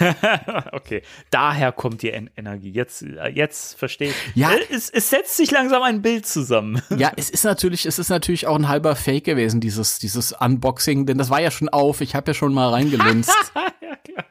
okay, 0.72 1.02
daher 1.30 1.72
kommt 1.72 2.02
die 2.02 2.10
en 2.10 2.28
Energie. 2.36 2.70
Jetzt, 2.70 3.02
äh, 3.02 3.28
jetzt 3.28 3.78
verstehe 3.78 4.10
ich. 4.10 4.16
Ja. 4.36 4.50
Äh, 4.52 4.60
Es, 4.70 4.90
es 4.90 5.08
setzt 5.10 5.36
sich 5.36 5.50
langsam 5.50 5.82
ein 5.82 6.02
Bild 6.02 6.26
zusammen. 6.26 6.82
Ja, 6.96 7.12
es 7.16 7.30
ist 7.30 7.44
natürlich, 7.44 7.86
es 7.86 7.98
ist 7.98 8.08
natürlich 8.08 8.46
auch 8.46 8.56
ein 8.56 8.68
halber 8.68 8.96
Fake 8.96 9.24
gewesen, 9.24 9.60
dieses, 9.60 9.98
dieses 9.98 10.32
Unboxing, 10.32 11.06
denn 11.06 11.18
das 11.18 11.30
war 11.30 11.40
ja 11.40 11.50
schon 11.50 11.68
auf. 11.68 12.00
Ich 12.00 12.14
habe 12.14 12.30
ja 12.30 12.34
schon 12.34 12.52
mal 12.54 12.70
reingelinst. 12.70 13.30
ja, 13.80 13.96
klar. 13.96 14.24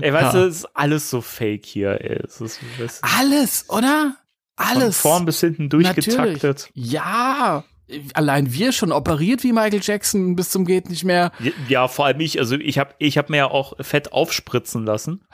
Ey, 0.00 0.12
weißt 0.12 0.34
Ja. 0.34 0.40
du, 0.40 0.46
es 0.48 0.56
ist 0.58 0.76
alles 0.76 1.10
so 1.10 1.20
fake 1.20 1.66
hier. 1.66 2.00
Ey. 2.00 2.20
Es 2.24 2.40
ist, 2.40 2.60
es 2.78 2.84
ist 2.94 3.04
Alles, 3.04 3.68
oder? 3.68 4.16
von 4.56 4.66
Alles. 4.76 4.98
vorn 4.98 5.24
bis 5.24 5.40
hinten 5.40 5.68
durchgetaktet. 5.68 6.70
Ja, 6.74 7.64
allein 8.14 8.52
wir 8.52 8.72
schon 8.72 8.92
operiert 8.92 9.42
wie 9.42 9.52
Michael 9.52 9.80
Jackson 9.82 10.36
bis 10.36 10.50
zum 10.50 10.64
geht 10.64 10.88
nicht 10.90 11.04
mehr. 11.04 11.32
Ja, 11.68 11.88
vor 11.88 12.06
allem 12.06 12.20
ich. 12.20 12.38
Also 12.38 12.56
ich 12.56 12.78
habe 12.78 12.94
ich 12.98 13.18
hab 13.18 13.30
mir 13.30 13.36
ja 13.38 13.50
auch 13.50 13.74
Fett 13.80 14.12
aufspritzen 14.12 14.84
lassen. 14.84 15.24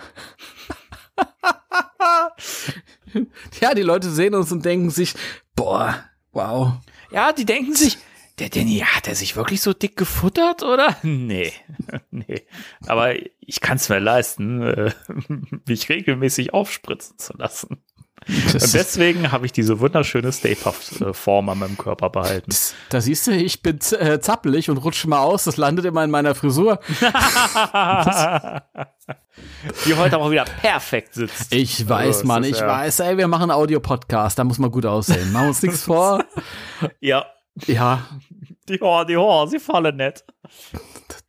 Ja, 3.61 3.75
die 3.75 3.83
Leute 3.83 4.11
sehen 4.11 4.35
uns 4.35 4.53
und 4.53 4.65
denken 4.65 4.91
sich, 4.91 5.15
boah, 5.55 6.05
wow. 6.33 6.75
Ja, 7.11 7.33
die 7.33 7.45
denken 7.45 7.75
sich, 7.75 7.99
der 8.39 8.51
Danny, 8.51 8.85
hat 8.87 9.09
er 9.09 9.15
sich 9.15 9.35
wirklich 9.35 9.61
so 9.61 9.73
dick 9.73 9.97
gefuttert, 9.97 10.63
oder? 10.63 10.97
Nee, 11.03 11.53
nee. 12.11 12.47
Aber 12.87 13.15
ich 13.41 13.61
kann 13.61 13.77
es 13.77 13.89
mir 13.89 13.99
leisten, 13.99 14.63
äh, 14.63 14.93
mich 15.67 15.89
regelmäßig 15.89 16.55
aufspritzen 16.55 17.19
zu 17.19 17.37
lassen. 17.37 17.83
Und 18.29 18.75
deswegen 18.75 19.33
habe 19.33 19.47
ich 19.47 19.53
diese 19.53 19.81
wunderschöne 19.81 20.31
Stay 20.33 20.55
Puft 20.55 21.01
äh, 21.01 21.15
Form 21.15 21.49
an 21.49 21.59
meinem 21.61 21.79
Körper 21.79 22.11
behalten. 22.11 22.51
da 22.91 23.01
siehst 23.01 23.27
du, 23.27 23.31
ich 23.33 23.63
bin 23.63 23.79
äh, 23.99 24.21
zappelig 24.21 24.69
und 24.69 24.77
rutsche 24.79 25.09
mal 25.09 25.21
aus. 25.21 25.45
Das 25.45 25.57
landet 25.57 25.87
immer 25.87 26.05
in 26.05 26.11
meiner 26.11 26.35
Frisur. 26.35 26.79
Die 29.87 29.95
heute 29.95 30.19
auch 30.19 30.31
wieder 30.31 30.45
perfekt 30.45 31.15
sitzt. 31.15 31.55
Ich 31.55 31.89
weiß, 31.89 32.17
Also, 32.19 32.27
Mann, 32.27 32.45
ich 32.45 32.59
ja- 32.59 32.67
weiß. 32.67 33.01
Ey, 33.01 33.17
wir 33.17 33.29
machen 33.29 33.45
einen 33.45 33.53
Audio-Podcast, 33.53 34.39
da 34.39 34.45
muss 34.45 34.59
man 34.59 34.71
gut 34.71 34.85
aussehen. 34.87 35.33
Machen 35.33 35.45
wir 35.45 35.49
uns 35.49 35.63
nichts 35.63 35.83
vor. 35.85 36.25
Ja, 37.01 37.27
Ja, 37.67 38.07
die 38.69 38.81
Hor, 38.81 39.05
die 39.07 39.17
Hor, 39.17 39.49
sie 39.49 39.59
fallen 39.59 39.97
nett. 39.97 40.25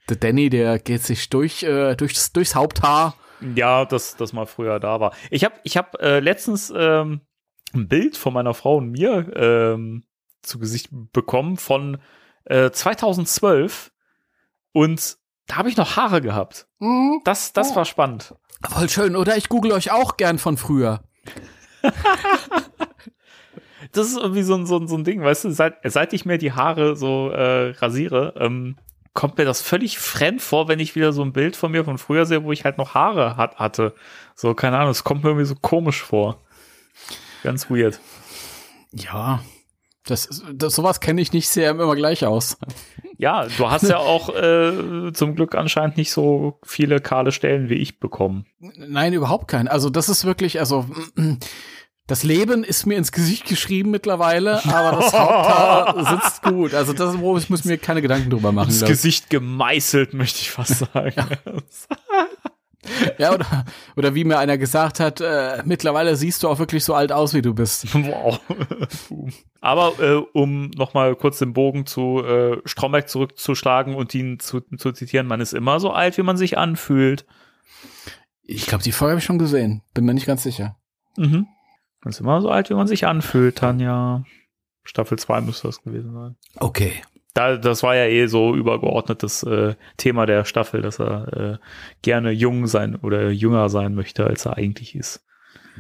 der 0.10 0.18
Danny, 0.18 0.50
der 0.50 0.80
geht 0.80 1.04
sich 1.04 1.30
durch, 1.30 1.64
äh, 1.64 1.96
durchs, 1.96 2.34
durchs 2.34 2.56
Haupthaar. 2.56 3.16
Ja, 3.56 3.86
das, 3.86 4.16
das 4.16 4.34
mal 4.34 4.46
früher 4.46 4.80
da 4.80 5.00
war. 5.00 5.14
Ich 5.30 5.46
habe 5.46 5.56
ich 5.64 5.78
hab, 5.78 6.02
äh, 6.02 6.20
letztens 6.20 6.74
ähm, 6.76 7.22
ein 7.74 7.88
Bild 7.88 8.18
von 8.18 8.34
meiner 8.34 8.54
Frau 8.54 8.78
und 8.78 8.92
mir 8.92 9.32
ähm, 9.36 10.04
zu 10.42 10.60
Gesicht 10.60 10.90
bekommen 10.92 11.58
von 11.58 12.00
äh, 12.46 12.72
2012 12.72 13.92
und 14.72 15.18
da 15.48 15.58
habe 15.58 15.70
ich 15.70 15.78
noch 15.78 15.96
Haare 15.96 16.22
gehabt. 16.22 16.68
Das, 17.24 17.54
das 17.54 17.76
war 17.76 17.86
spannend. 17.86 18.36
Voll 18.68 18.90
schön, 18.90 19.16
oder? 19.16 19.38
Ich 19.38 19.50
google 19.50 19.72
euch 19.72 19.92
auch 19.92 20.18
gern 20.18 20.38
von 20.38 20.58
früher. 20.58 21.04
Das 23.92 24.08
ist 24.08 24.18
irgendwie 24.18 24.44
so 24.44 24.56
ein, 24.56 24.66
so 24.66 24.78
ein, 24.78 24.88
so 24.88 24.96
ein 24.98 25.04
Ding, 25.04 25.24
weißt 25.24 25.46
du, 25.46 25.52
seit, 25.52 25.78
seit 25.84 26.14
ich 26.14 26.26
mir 26.26 26.38
die 26.38 26.52
Haare 26.52 26.96
so 26.96 27.30
äh, 27.30 27.72
rasiere, 27.72 28.34
ähm, 28.38 28.76
kommt 29.14 29.38
mir 29.38 29.46
das 29.46 29.62
völlig 29.62 30.00
fremd 30.00 30.42
vor, 30.42 30.68
wenn 30.68 30.80
ich 30.80 30.96
wieder 30.96 31.14
so 31.14 31.22
ein 31.24 31.34
Bild 31.34 31.56
von 31.56 31.72
mir 31.72 31.84
von 31.86 31.98
früher 31.98 32.26
sehe, 32.26 32.44
wo 32.44 32.52
ich 32.52 32.66
halt 32.66 32.78
noch 32.78 32.94
Haare 32.94 33.38
hat, 33.38 33.58
hatte. 33.58 33.94
So, 34.36 34.54
keine 34.54 34.78
Ahnung, 34.78 34.92
es 34.92 35.04
kommt 35.04 35.24
mir 35.24 35.32
irgendwie 35.32 35.46
so 35.46 35.56
komisch 35.56 36.02
vor. 36.02 36.42
Ganz 37.44 37.70
weird. 37.70 38.00
Ja, 38.92 39.42
das, 40.06 40.44
das 40.54 40.76
sowas 40.76 41.00
kenne 41.00 41.22
ich 41.22 41.34
nicht 41.34 41.50
sehr 41.50 41.72
immer 41.72 41.96
gleich 41.96 42.26
aus. 42.26 42.58
Ja, 43.18 43.46
du 43.46 43.70
hast 43.70 43.88
ja 43.88 43.98
auch 43.98 44.34
äh, 44.34 45.12
zum 45.14 45.36
Glück 45.36 45.54
anscheinend 45.54 45.98
nicht 45.98 46.12
so 46.12 46.60
viele 46.64 47.00
kahle 47.00 47.32
Stellen 47.32 47.70
wie 47.70 47.76
ich 47.76 48.00
bekommen. 48.00 48.46
Nein, 48.60 49.14
überhaupt 49.14 49.50
kein. 49.50 49.68
Also 49.68 49.90
das 49.90 50.10
ist 50.10 50.26
wirklich, 50.26 50.60
also 50.60 50.86
das 52.10 52.24
Leben 52.24 52.64
ist 52.64 52.88
mir 52.88 52.98
ins 52.98 53.12
Gesicht 53.12 53.46
geschrieben 53.46 53.92
mittlerweile, 53.92 54.64
aber 54.66 54.98
das 54.98 55.14
Haupthaar 55.14 56.06
sitzt 56.10 56.42
gut. 56.42 56.74
Also 56.74 56.94
das, 56.94 57.20
wo 57.20 57.38
ich 57.38 57.50
muss 57.50 57.66
mir 57.66 57.78
keine 57.78 58.02
Gedanken 58.02 58.32
drüber 58.32 58.52
machen. 58.52 58.70
Das. 58.70 58.86
Gesicht 58.86 59.30
gemeißelt, 59.30 60.14
möchte 60.14 60.40
ich 60.42 60.52
fast 60.52 60.80
sagen. 60.94 61.14
Ja, 63.20 63.34
oder, 63.34 63.66
oder 63.96 64.16
wie 64.16 64.24
mir 64.24 64.40
einer 64.40 64.58
gesagt 64.58 65.00
hat, 65.00 65.22
äh, 65.22 65.62
mittlerweile 65.66 66.16
siehst 66.16 66.42
du 66.42 66.48
auch 66.48 66.58
wirklich 66.58 66.84
so 66.84 66.96
alt 66.96 67.12
aus, 67.12 67.34
wie 67.34 67.42
du 67.42 67.54
bist. 67.54 67.88
Wow. 67.94 68.40
Aber 69.62 70.00
äh, 70.00 70.16
um 70.34 70.72
nochmal 70.72 71.16
kurz 71.16 71.38
den 71.38 71.54
Bogen 71.54 71.86
zu 71.86 72.24
äh, 72.24 72.58
Stromberg 72.66 73.08
zurückzuschlagen 73.08 73.94
und 73.94 74.16
ihn 74.16 74.40
zu, 74.40 74.62
zu 74.62 74.94
zitieren, 74.94 75.28
man 75.28 75.42
ist 75.42 75.54
immer 75.54 75.80
so 75.80 75.92
alt, 75.92 76.18
wie 76.18 76.24
man 76.24 76.38
sich 76.38 76.58
anfühlt. 76.58 77.26
Ich 78.42 78.66
glaube, 78.66 78.84
die 78.84 78.94
Folge 78.94 79.12
habe 79.12 79.20
ich 79.20 79.26
schon 79.26 79.38
gesehen. 79.38 79.84
Bin 79.94 80.06
mir 80.06 80.16
nicht 80.16 80.26
ganz 80.26 80.42
sicher. 80.42 80.78
Mhm. 81.18 81.48
Man 82.02 82.12
ist 82.12 82.20
immer 82.20 82.42
so 82.42 82.50
alt, 82.50 82.70
wie 82.70 82.76
man 82.76 82.88
sich 82.88 83.06
anfühlt, 83.06 83.58
Tanja. 83.58 84.24
Staffel 84.84 85.20
2 85.20 85.42
müsste 85.42 85.68
das 85.68 85.82
gewesen 85.84 86.14
sein. 86.14 86.36
Okay. 86.58 86.94
Da, 87.34 87.58
das 87.58 87.84
war 87.84 87.96
ja 87.96 88.06
eh 88.06 88.26
so 88.28 88.56
übergeordnetes 88.56 89.44
äh, 89.44 89.76
Thema 89.98 90.26
der 90.26 90.46
Staffel, 90.46 90.82
dass 90.82 91.00
er 91.00 91.34
äh, 91.34 91.58
gerne 92.02 92.32
jung 92.32 92.66
sein 92.68 92.96
oder 92.96 93.30
jünger 93.30 93.70
sein 93.70 93.94
möchte, 93.94 94.26
als 94.26 94.46
er 94.46 94.58
eigentlich 94.58 94.96
ist. 94.96 95.26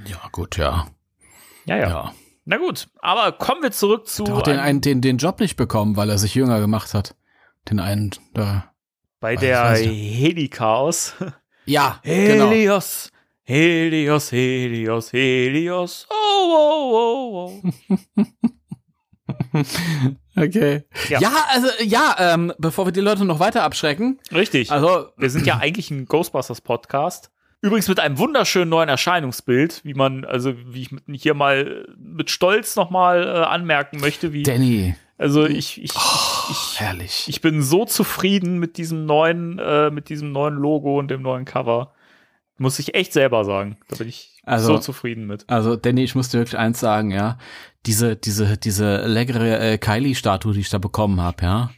Ja, 0.05 0.17
gut, 0.31 0.57
ja. 0.57 0.87
Ja, 1.65 1.77
ja. 1.77 1.89
Ja. 1.89 2.13
Na 2.45 2.57
gut, 2.57 2.87
aber 2.99 3.31
kommen 3.31 3.61
wir 3.61 3.71
zurück 3.71 4.07
zu 4.07 4.35
hat 4.35 4.47
den, 4.47 4.57
einen, 4.57 4.81
den, 4.81 5.01
den 5.01 5.17
Job 5.17 5.39
nicht 5.39 5.55
bekommen, 5.55 5.97
weil 5.97 6.09
er 6.09 6.17
sich 6.17 6.35
jünger 6.35 6.59
gemacht 6.59 6.93
hat. 6.93 7.15
Den 7.69 7.79
einen 7.79 8.11
da. 8.33 8.71
bei 9.19 9.35
der. 9.35 9.75
Heli-Chaos. 9.75 11.15
Ja, 11.65 11.99
genau. 12.01 12.49
Helios, 12.49 13.11
Helios, 13.49 14.31
Helios, 14.31 15.11
Helios. 15.11 16.07
Oh, 16.11 16.13
oh, 16.53 17.51
oh, 17.55 17.61
oh. 17.63 18.33
Okay. 20.37 20.83
Ja. 21.09 21.19
Ja, 21.19 21.31
also 21.49 21.67
ja, 21.83 22.15
ähm, 22.19 22.53
bevor 22.59 22.85
wir 22.85 22.91
die 22.91 22.99
Leute 22.99 23.25
noch 23.25 23.39
weiter 23.39 23.63
abschrecken. 23.63 24.19
Richtig. 24.31 24.71
Also, 24.71 25.07
wir 25.17 25.31
sind 25.31 25.47
ja 25.47 25.57
eigentlich 25.57 25.89
ein 25.89 26.05
Ghostbusters-Podcast. 26.05 27.31
Übrigens 27.61 27.87
mit 27.87 27.99
einem 27.99 28.19
wunderschönen 28.19 28.69
neuen 28.69 28.87
Erscheinungsbild, 28.87 29.81
wie 29.83 29.95
man, 29.95 30.25
also 30.25 30.53
wie 30.67 30.83
ich 30.83 31.21
hier 31.23 31.33
mal 31.33 31.87
mit 31.97 32.29
Stolz 32.29 32.75
nochmal 32.75 33.23
äh, 33.23 33.29
anmerken 33.45 33.99
möchte, 33.99 34.31
wie, 34.31 34.43
Danny. 34.43 34.93
also 35.17 35.47
ich, 35.47 35.81
ich, 35.81 35.91
Oh, 35.95 36.51
ich, 36.51 36.79
herrlich. 36.79 37.25
ich 37.27 37.41
bin 37.41 37.63
so 37.63 37.83
zufrieden 37.85 38.59
mit 38.59 38.77
diesem 38.77 39.07
neuen, 39.07 39.57
äh, 39.57 39.89
mit 39.89 40.09
diesem 40.09 40.31
neuen 40.31 40.53
Logo 40.53 40.99
und 40.99 41.07
dem 41.09 41.23
neuen 41.23 41.45
Cover. 41.45 41.93
Muss 42.59 42.77
ich 42.79 42.93
echt 42.93 43.13
selber 43.13 43.43
sagen. 43.45 43.77
Da 43.89 43.95
bin 43.95 44.07
ich 44.09 44.39
Also- 44.43 44.73
so 44.75 44.79
zufrieden 44.79 45.25
mit. 45.27 45.45
Also, 45.49 45.75
Danny, 45.75 46.03
ich 46.03 46.13
muss 46.15 46.29
dir 46.29 46.39
wirklich 46.39 46.57
eins 46.59 46.79
sagen, 46.79 47.09
ja. 47.11 47.37
Diese, 47.85 48.15
diese, 48.15 48.57
diese 48.57 49.05
leckere 49.07 49.59
äh, 49.59 49.77
Kylie-Statue, 49.77 50.53
die 50.53 50.59
ich 50.59 50.69
da 50.69 50.77
bekommen 50.77 51.21
habe, 51.21 51.43
ja. 51.43 51.71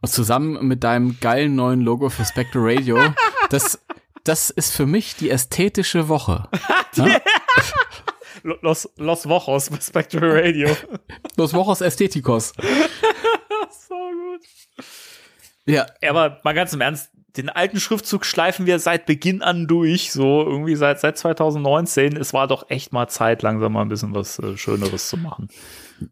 Und 0.00 0.08
zusammen 0.08 0.66
mit 0.66 0.82
deinem 0.84 1.18
geilen 1.20 1.56
neuen 1.56 1.80
Logo 1.82 2.08
für 2.08 2.24
Spectre 2.24 2.60
Radio, 2.62 2.98
das, 3.50 3.78
das 4.24 4.48
ist 4.50 4.72
für 4.74 4.86
mich 4.86 5.16
die 5.16 5.28
ästhetische 5.30 6.08
Woche. 6.08 6.48
Los, 8.42 8.88
Los 8.96 9.28
Wochos 9.28 9.68
bei 9.70 9.80
Spectral 9.80 10.30
Radio. 10.30 10.74
Los 11.36 11.52
Wochos 11.52 11.80
Ästhetikos. 11.82 12.52
so 13.88 13.94
gut. 13.94 14.46
Ja, 15.66 15.86
Ja, 16.02 16.10
aber 16.10 16.40
mal 16.44 16.54
ganz 16.54 16.72
im 16.72 16.80
Ernst, 16.80 17.10
den 17.36 17.48
alten 17.48 17.78
Schriftzug 17.78 18.24
schleifen 18.24 18.66
wir 18.66 18.78
seit 18.78 19.06
Beginn 19.06 19.42
an 19.42 19.66
durch, 19.66 20.12
so 20.12 20.42
irgendwie 20.42 20.76
seit, 20.76 21.00
seit 21.00 21.18
2019. 21.18 22.16
Es 22.16 22.32
war 22.32 22.46
doch 22.46 22.68
echt 22.70 22.92
mal 22.92 23.08
Zeit, 23.08 23.42
langsam 23.42 23.72
mal 23.72 23.82
ein 23.82 23.88
bisschen 23.88 24.14
was 24.14 24.38
äh, 24.38 24.56
Schöneres 24.56 25.08
zu 25.08 25.16
machen. 25.16 25.48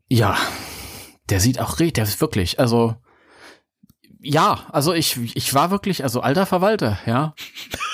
Ja, 0.08 0.36
der 1.28 1.40
sieht 1.40 1.60
auch 1.60 1.78
richtig, 1.78 1.94
der 1.94 2.04
ist 2.04 2.20
wirklich, 2.20 2.60
also 2.60 2.96
ja, 4.20 4.66
also 4.72 4.92
ich, 4.92 5.16
ich 5.36 5.54
war 5.54 5.70
wirklich, 5.70 6.02
also 6.02 6.20
alter 6.20 6.46
Verwalter, 6.46 6.98
ja. 7.06 7.34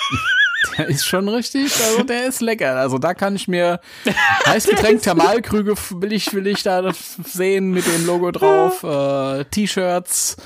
der 0.77 0.87
ist 0.87 1.05
schon 1.05 1.29
richtig, 1.29 1.71
also 1.83 2.03
der 2.03 2.27
ist 2.27 2.41
lecker. 2.41 2.77
Also 2.77 2.97
da 2.97 3.13
kann 3.13 3.35
ich 3.35 3.47
mir 3.47 3.79
Heißgetränk, 4.45 5.01
Thermalkrüge 5.01 5.75
will 5.91 6.13
ich, 6.13 6.33
will 6.33 6.47
ich 6.47 6.63
da 6.63 6.91
sehen 7.23 7.71
mit 7.71 7.85
dem 7.85 8.05
Logo 8.05 8.31
drauf, 8.31 8.83
äh, 8.83 9.45
T-Shirts, 9.45 10.37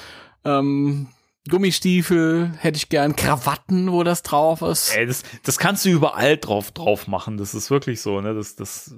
ähm, 0.44 1.08
Gummistiefel 1.48 2.52
hätte 2.58 2.78
ich 2.78 2.90
gern, 2.90 3.16
Krawatten, 3.16 3.92
wo 3.92 4.04
das 4.04 4.24
drauf 4.24 4.62
ist. 4.62 4.96
Ey, 4.96 5.06
das, 5.06 5.24
das 5.44 5.58
kannst 5.58 5.86
du 5.86 5.90
überall 5.90 6.38
drauf, 6.38 6.72
drauf 6.72 7.08
machen. 7.08 7.38
Das 7.38 7.54
ist 7.54 7.72
wirklich 7.72 8.02
so, 8.02 8.20
ne? 8.20 8.36
Das, 8.36 8.56
das, 8.56 8.94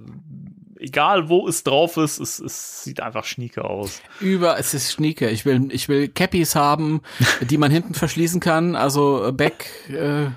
egal 0.77 1.29
wo 1.29 1.47
es 1.47 1.63
drauf 1.63 1.97
ist, 1.97 2.19
es, 2.19 2.39
es 2.39 2.83
sieht 2.83 2.99
einfach 2.99 3.25
schnieke 3.25 3.63
aus. 3.63 4.01
Über, 4.19 4.57
es 4.57 4.73
ist 4.73 4.91
schnieke. 4.91 5.29
Ich 5.29 5.45
will, 5.45 5.71
ich 5.71 5.87
will 5.87 6.07
Cappies 6.09 6.55
haben, 6.55 7.01
die 7.41 7.57
man 7.57 7.71
hinten 7.71 7.93
verschließen 7.93 8.39
kann. 8.39 8.75
Also 8.75 9.27
äh, 9.27 9.31
Back, 9.31 9.69
äh, 9.89 10.31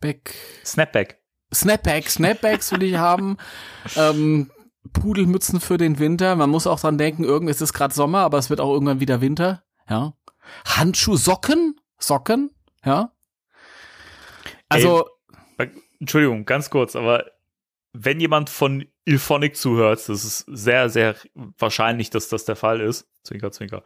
Back. 0.00 0.34
Snapback. 0.64 1.22
Snapback, 1.54 2.10
Snapbacks 2.10 2.72
will 2.72 2.82
ich 2.82 2.96
haben. 2.96 3.38
Ähm, 3.96 4.50
Pudelmützen 4.92 5.60
für 5.60 5.78
den 5.78 5.98
Winter. 5.98 6.36
Man 6.36 6.50
muss 6.50 6.66
auch 6.66 6.80
dran 6.80 6.98
denken, 6.98 7.24
irgendwie 7.24 7.52
ist 7.52 7.62
es 7.62 7.72
gerade 7.72 7.94
Sommer, 7.94 8.18
aber 8.18 8.38
es 8.38 8.50
wird 8.50 8.60
auch 8.60 8.72
irgendwann 8.72 9.00
wieder 9.00 9.20
Winter. 9.20 9.62
Ja. 9.88 10.14
Handschuh, 10.64 11.16
Socken, 11.16 11.80
Socken, 11.98 12.50
ja. 12.84 13.12
Also. 14.68 15.08
Ey, 15.58 15.70
Entschuldigung, 16.00 16.44
ganz 16.44 16.70
kurz, 16.70 16.94
aber 16.94 17.24
wenn 17.92 18.20
jemand 18.20 18.50
von 18.50 18.86
Ilphonic 19.04 19.56
zuhört, 19.56 20.08
das 20.08 20.24
ist 20.24 20.44
sehr, 20.46 20.88
sehr 20.88 21.16
wahrscheinlich, 21.34 22.10
dass 22.10 22.28
das 22.28 22.44
der 22.44 22.56
Fall 22.56 22.80
ist. 22.80 23.08
Zwinker, 23.24 23.50
zwinker. 23.50 23.82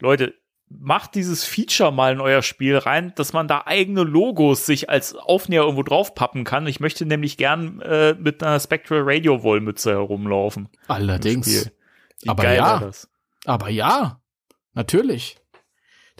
Leute, 0.00 0.34
macht 0.70 1.16
dieses 1.16 1.44
Feature 1.44 1.92
mal 1.92 2.12
in 2.12 2.20
euer 2.20 2.42
Spiel 2.42 2.76
rein, 2.78 3.12
dass 3.16 3.32
man 3.32 3.48
da 3.48 3.64
eigene 3.66 4.04
Logos 4.04 4.66
sich 4.66 4.88
als 4.88 5.14
Aufnäher 5.14 5.62
irgendwo 5.62 5.82
draufpappen 5.82 6.44
kann. 6.44 6.66
Ich 6.66 6.80
möchte 6.80 7.04
nämlich 7.04 7.36
gern 7.36 7.80
äh, 7.80 8.14
mit 8.14 8.42
einer 8.42 8.60
Spectral 8.60 9.00
Radio 9.02 9.42
Wollmütze 9.42 9.90
herumlaufen. 9.90 10.68
Allerdings. 10.86 11.70
Aber 12.26 12.52
ja. 12.52 12.90
Aber 13.46 13.68
ja. 13.68 14.20
Natürlich. 14.74 15.39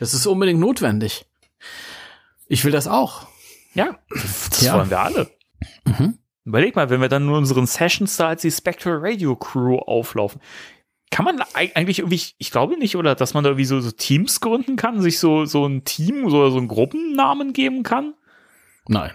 Das 0.01 0.15
ist 0.15 0.27
unbedingt 0.27 0.59
notwendig. 0.59 1.27
Ich 2.49 2.65
will 2.65 2.73
das 2.73 2.89
auch. 2.89 3.29
Ja, 3.75 3.99
das 4.09 4.63
ja. 4.63 4.75
wollen 4.77 4.91
wir 4.91 4.99
alle. 4.99 5.31
Mhm. 5.85 6.19
Überleg 6.45 6.75
mal, 6.75 6.91
wenn 6.91 7.03
wir 7.03 7.09
dann 7.09 7.27
nur 7.27 7.37
unseren 7.37 7.67
Sessions 7.67 8.17
da 8.17 8.29
als 8.29 8.43
die 8.43 8.51
Spectral 8.51 8.99
Radio 9.01 9.37
Crew 9.37 9.77
auflaufen. 9.77 10.41
Kann 11.11 11.25
man 11.25 11.43
eigentlich 11.55 11.99
irgendwie, 11.99 12.23
ich 12.39 12.51
glaube 12.51 12.79
nicht, 12.79 12.97
oder 12.97 13.15
dass 13.15 13.35
man 13.35 13.45
da 13.45 13.51
irgendwie 13.51 13.67
so, 13.67 13.81
so 13.81 13.91
Teams 13.91 14.41
gründen 14.41 14.77
kann, 14.77 15.03
sich 15.03 15.19
so, 15.19 15.45
so 15.45 15.67
ein 15.67 15.85
Team 15.85 16.25
oder 16.25 16.51
so 16.51 16.59
einen 16.59 16.69
Gruppennamen 16.69 17.53
geben 17.53 17.83
kann? 17.83 18.15
Nein. 18.89 19.13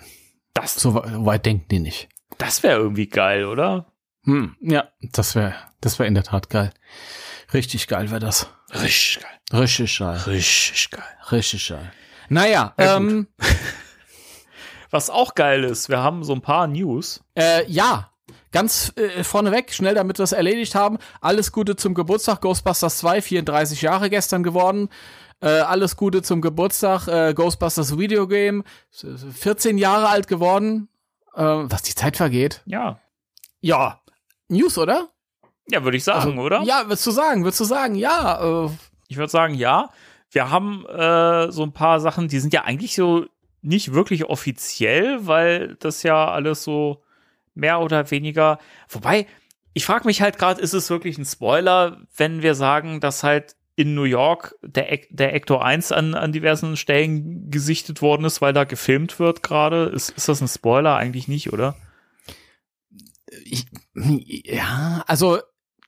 Das, 0.54 0.75
so 0.75 0.94
weit 0.94 1.46
denken 1.46 1.68
die 1.70 1.80
nicht. 1.80 2.10
Das 2.38 2.63
wäre 2.63 2.80
irgendwie 2.80 3.08
geil, 3.08 3.46
oder? 3.46 3.92
Hm, 4.24 4.56
ja, 4.62 4.89
das 5.01 5.36
wäre, 5.36 5.56
das 5.82 5.98
wäre 6.00 6.08
in 6.08 6.13
der 6.13 6.24
Tat 6.24 6.50
geil. 6.50 6.74
Richtig 7.54 7.88
geil 7.88 8.10
wäre 8.10 8.20
das. 8.20 8.48
Richtig 8.74 9.20
geil. 9.22 9.60
Richtig 9.60 10.00
geil. 10.00 10.18
Richtig 10.28 10.90
geil. 10.90 11.04
Richtig 11.32 11.70
geil. 11.70 11.92
Naja, 12.30 12.74
ja, 12.78 12.98
ähm, 12.98 13.28
Was 14.96 15.10
auch 15.10 15.36
geil 15.36 15.64
ist, 15.64 15.90
wir 15.90 16.02
haben 16.02 16.24
so 16.24 16.34
ein 16.34 16.42
paar 16.42 16.68
News. 16.68 17.22
Äh, 17.36 17.70
ja, 17.70 18.12
ganz 18.52 18.94
äh, 18.96 19.24
vorneweg, 19.24 19.74
schnell, 19.74 19.96
damit 19.96 20.20
wir 20.20 20.24
es 20.24 20.32
erledigt 20.32 20.74
haben. 20.74 21.00
Alles 21.20 21.52
Gute 21.52 21.75
zum 21.75 21.94
Geburtstag. 21.94 22.40
Ghostbusters 22.42 23.00
2, 23.00 23.22
34 23.22 23.82
Jahre 23.82 24.10
gestern 24.10 24.44
geworden. 24.44 24.90
Äh, 25.42 25.50
alles 25.50 25.98
Gute 25.98 26.22
zum 26.22 26.42
Geburtstag. 26.42 27.08
Äh, 27.08 27.34
Ghostbusters 27.34 27.98
Videogame, 27.98 28.64
14 28.92 29.77
Jahre 29.77 30.08
alt 30.08 30.27
geworden. 30.27 30.88
Äh, 31.36 31.42
was 31.44 31.81
die 31.81 31.96
Zeit 31.96 32.16
vergeht. 32.16 32.62
Ja. 32.66 33.00
Ja. 33.60 34.00
News, 34.48 34.77
oder? 34.77 35.10
Ja, 35.70 35.84
würde 35.84 35.98
ich 35.98 36.04
sagen, 36.04 36.32
also, 36.32 36.42
oder? 36.42 36.62
Ja, 36.64 36.84
würdest 36.86 37.06
du 37.08 37.12
sagen, 37.12 37.44
würdest 37.44 37.60
du 37.60 37.66
sagen, 37.66 37.96
ja. 37.96 38.66
Äh. 38.66 38.70
Ich 39.08 39.18
würde 39.18 39.32
sagen, 39.32 39.56
ja. 39.56 39.90
Wir 40.32 40.50
haben 40.50 40.86
äh, 40.88 41.51
so 41.51 41.64
ein 41.64 41.72
paar 41.72 42.00
Sachen, 42.00 42.28
die 42.28 42.40
sind 42.40 42.54
ja 42.54 42.64
eigentlich 42.64 42.96
so 42.96 43.25
nicht 43.62 43.94
wirklich 43.94 44.25
offiziell, 44.25 45.25
weil 45.25 45.75
das 45.80 46.04
ja 46.04 46.30
alles 46.30 46.64
so 46.64 47.04
mehr 47.54 47.80
oder 47.80 48.12
weniger. 48.12 48.60
Wobei, 48.90 49.28
ich 49.74 49.86
frage 49.86 50.06
mich 50.06 50.22
halt 50.22 50.38
gerade, 50.38 50.62
ist 50.62 50.74
es 50.74 50.90
wirklich 50.90 51.18
ein 51.18 51.25
Spoiler, 51.25 52.01
wenn 52.16 52.42
wir 52.42 52.54
sagen, 52.56 53.00
dass 53.00 53.24
halt 53.24 53.56
in 53.75 53.94
New 53.94 54.04
York 54.04 54.56
der, 54.62 55.00
der 55.10 55.34
Ector 55.34 55.66
1 55.66 55.92
an, 55.92 56.14
an 56.14 56.32
diversen 56.32 56.78
Stellen 56.78 57.51
gesichtet 57.51 58.01
worden 58.01 58.25
ist, 58.25 58.42
weil 58.42 58.54
da 58.54 58.64
gefilmt 58.64 59.20
wird 59.20 59.44
gerade? 59.44 59.86
Ist, 59.86 60.12
ist 60.12 60.30
das 60.30 60.42
ein 60.42 60.48
Spoiler? 60.48 60.96
Eigentlich 60.96 61.28
nicht, 61.28 61.51
oder? 61.51 61.75
Ich, 63.44 63.66
ja, 63.94 65.04
also, 65.08 65.40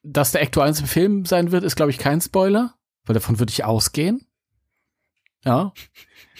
dass 0.07 0.31
der 0.31 0.41
Ector 0.41 0.63
1 0.63 0.79
im 0.81 0.87
Film 0.87 1.25
sein 1.25 1.51
wird, 1.51 1.63
ist, 1.63 1.75
glaube 1.75 1.91
ich, 1.91 1.97
kein 1.97 2.21
Spoiler, 2.21 2.75
weil 3.05 3.13
davon 3.13 3.39
würde 3.39 3.51
ich 3.51 3.65
ausgehen. 3.65 4.25
Ja. 5.43 5.73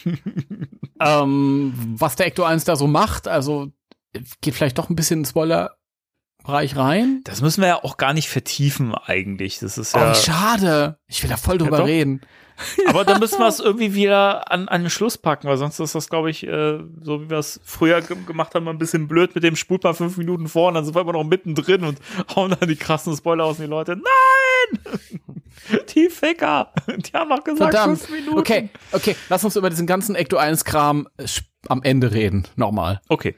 ähm, 1.00 1.74
was 1.98 2.16
der 2.16 2.28
Ecto 2.28 2.44
1 2.44 2.64
da 2.64 2.76
so 2.76 2.88
macht, 2.88 3.28
also 3.28 3.72
geht 4.42 4.56
vielleicht 4.56 4.78
doch 4.78 4.90
ein 4.90 4.96
bisschen 4.96 5.20
in 5.20 5.26
Spoiler-Bereich 6.48 6.78
rein. 6.78 7.22
Das 7.26 7.42
müssen 7.42 7.62
wir 7.62 7.68
ja 7.68 7.84
auch 7.84 7.98
gar 7.98 8.14
nicht 8.14 8.30
vertiefen 8.30 8.96
eigentlich. 8.96 9.60
Das 9.60 9.78
ist 9.78 9.94
ja. 9.94 10.12
Oh, 10.12 10.14
schade. 10.14 10.98
Ich 11.08 11.22
will 11.22 11.30
da 11.30 11.38
voll 11.38 11.58
drüber 11.58 11.80
ja, 11.80 11.86
reden. 11.86 12.22
Aber 12.88 13.06
dann 13.06 13.20
müssen 13.20 13.38
wir 13.38 13.48
es 13.48 13.60
irgendwie 13.60 13.94
wieder 13.94 14.52
an, 14.52 14.68
an 14.68 14.82
den 14.82 14.90
Schluss 14.90 15.18
packen, 15.18 15.48
weil 15.48 15.58
sonst 15.58 15.80
ist 15.80 15.94
das, 15.94 16.10
glaube 16.10 16.32
ich, 16.32 16.48
äh, 16.48 16.80
so 17.02 17.22
wie 17.22 17.30
wir 17.30 17.38
es 17.38 17.60
früher 17.64 18.02
gemacht 18.02 18.56
haben, 18.56 18.68
ein 18.68 18.80
bisschen 18.80 19.08
blöd 19.08 19.36
mit 19.36 19.44
dem 19.44 19.56
spult 19.56 19.84
mal 19.84 19.94
fünf 19.94 20.18
Minuten 20.18 20.48
vor 20.48 20.70
und 20.70 20.74
dann 20.74 20.84
sind 20.84 20.96
wir 20.96 21.02
immer 21.02 21.14
noch 21.14 21.24
mittendrin 21.24 21.84
und 21.84 22.00
hauen 22.36 22.56
dann 22.60 22.68
die 22.68 22.76
krassen 22.76 23.16
Spoiler 23.16 23.46
aus 23.46 23.60
und 23.60 23.66
die 23.66 23.70
Leute. 23.70 23.96
Nein! 23.96 24.80
Die 25.96 26.08
Ficker! 26.10 26.72
Die 26.88 27.12
haben 27.14 27.30
noch 27.30 27.44
gesagt, 27.44 27.74
Verdammt. 27.74 28.00
fünf 28.00 28.12
Minuten. 28.12 28.40
Okay, 28.40 28.70
okay, 28.92 29.16
lass 29.28 29.44
uns 29.44 29.56
über 29.56 29.70
diesen 29.70 29.88
ganzen 29.88 30.16
Ecto 30.16 30.38
1 30.38 30.64
Kram 30.66 31.08
äh, 31.18 31.26
am 31.68 31.84
Ende 31.84 32.12
reden. 32.12 32.48
Nochmal. 32.56 33.02
Okay. 33.10 33.36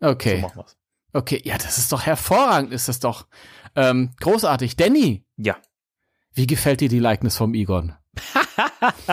Okay. 0.00 0.36
So 0.36 0.42
machen 0.42 0.56
wir's. 0.56 0.79
Okay, 1.12 1.40
ja, 1.44 1.58
das 1.58 1.78
ist 1.78 1.92
doch 1.92 2.06
hervorragend, 2.06 2.72
ist 2.72 2.88
das 2.88 3.00
doch. 3.00 3.26
Ähm, 3.74 4.10
großartig. 4.20 4.76
Danny. 4.76 5.24
Ja. 5.36 5.56
Wie 6.32 6.46
gefällt 6.46 6.80
dir 6.80 6.88
die 6.88 7.00
Likeness 7.00 7.36
vom 7.36 7.54
Egon? 7.54 7.94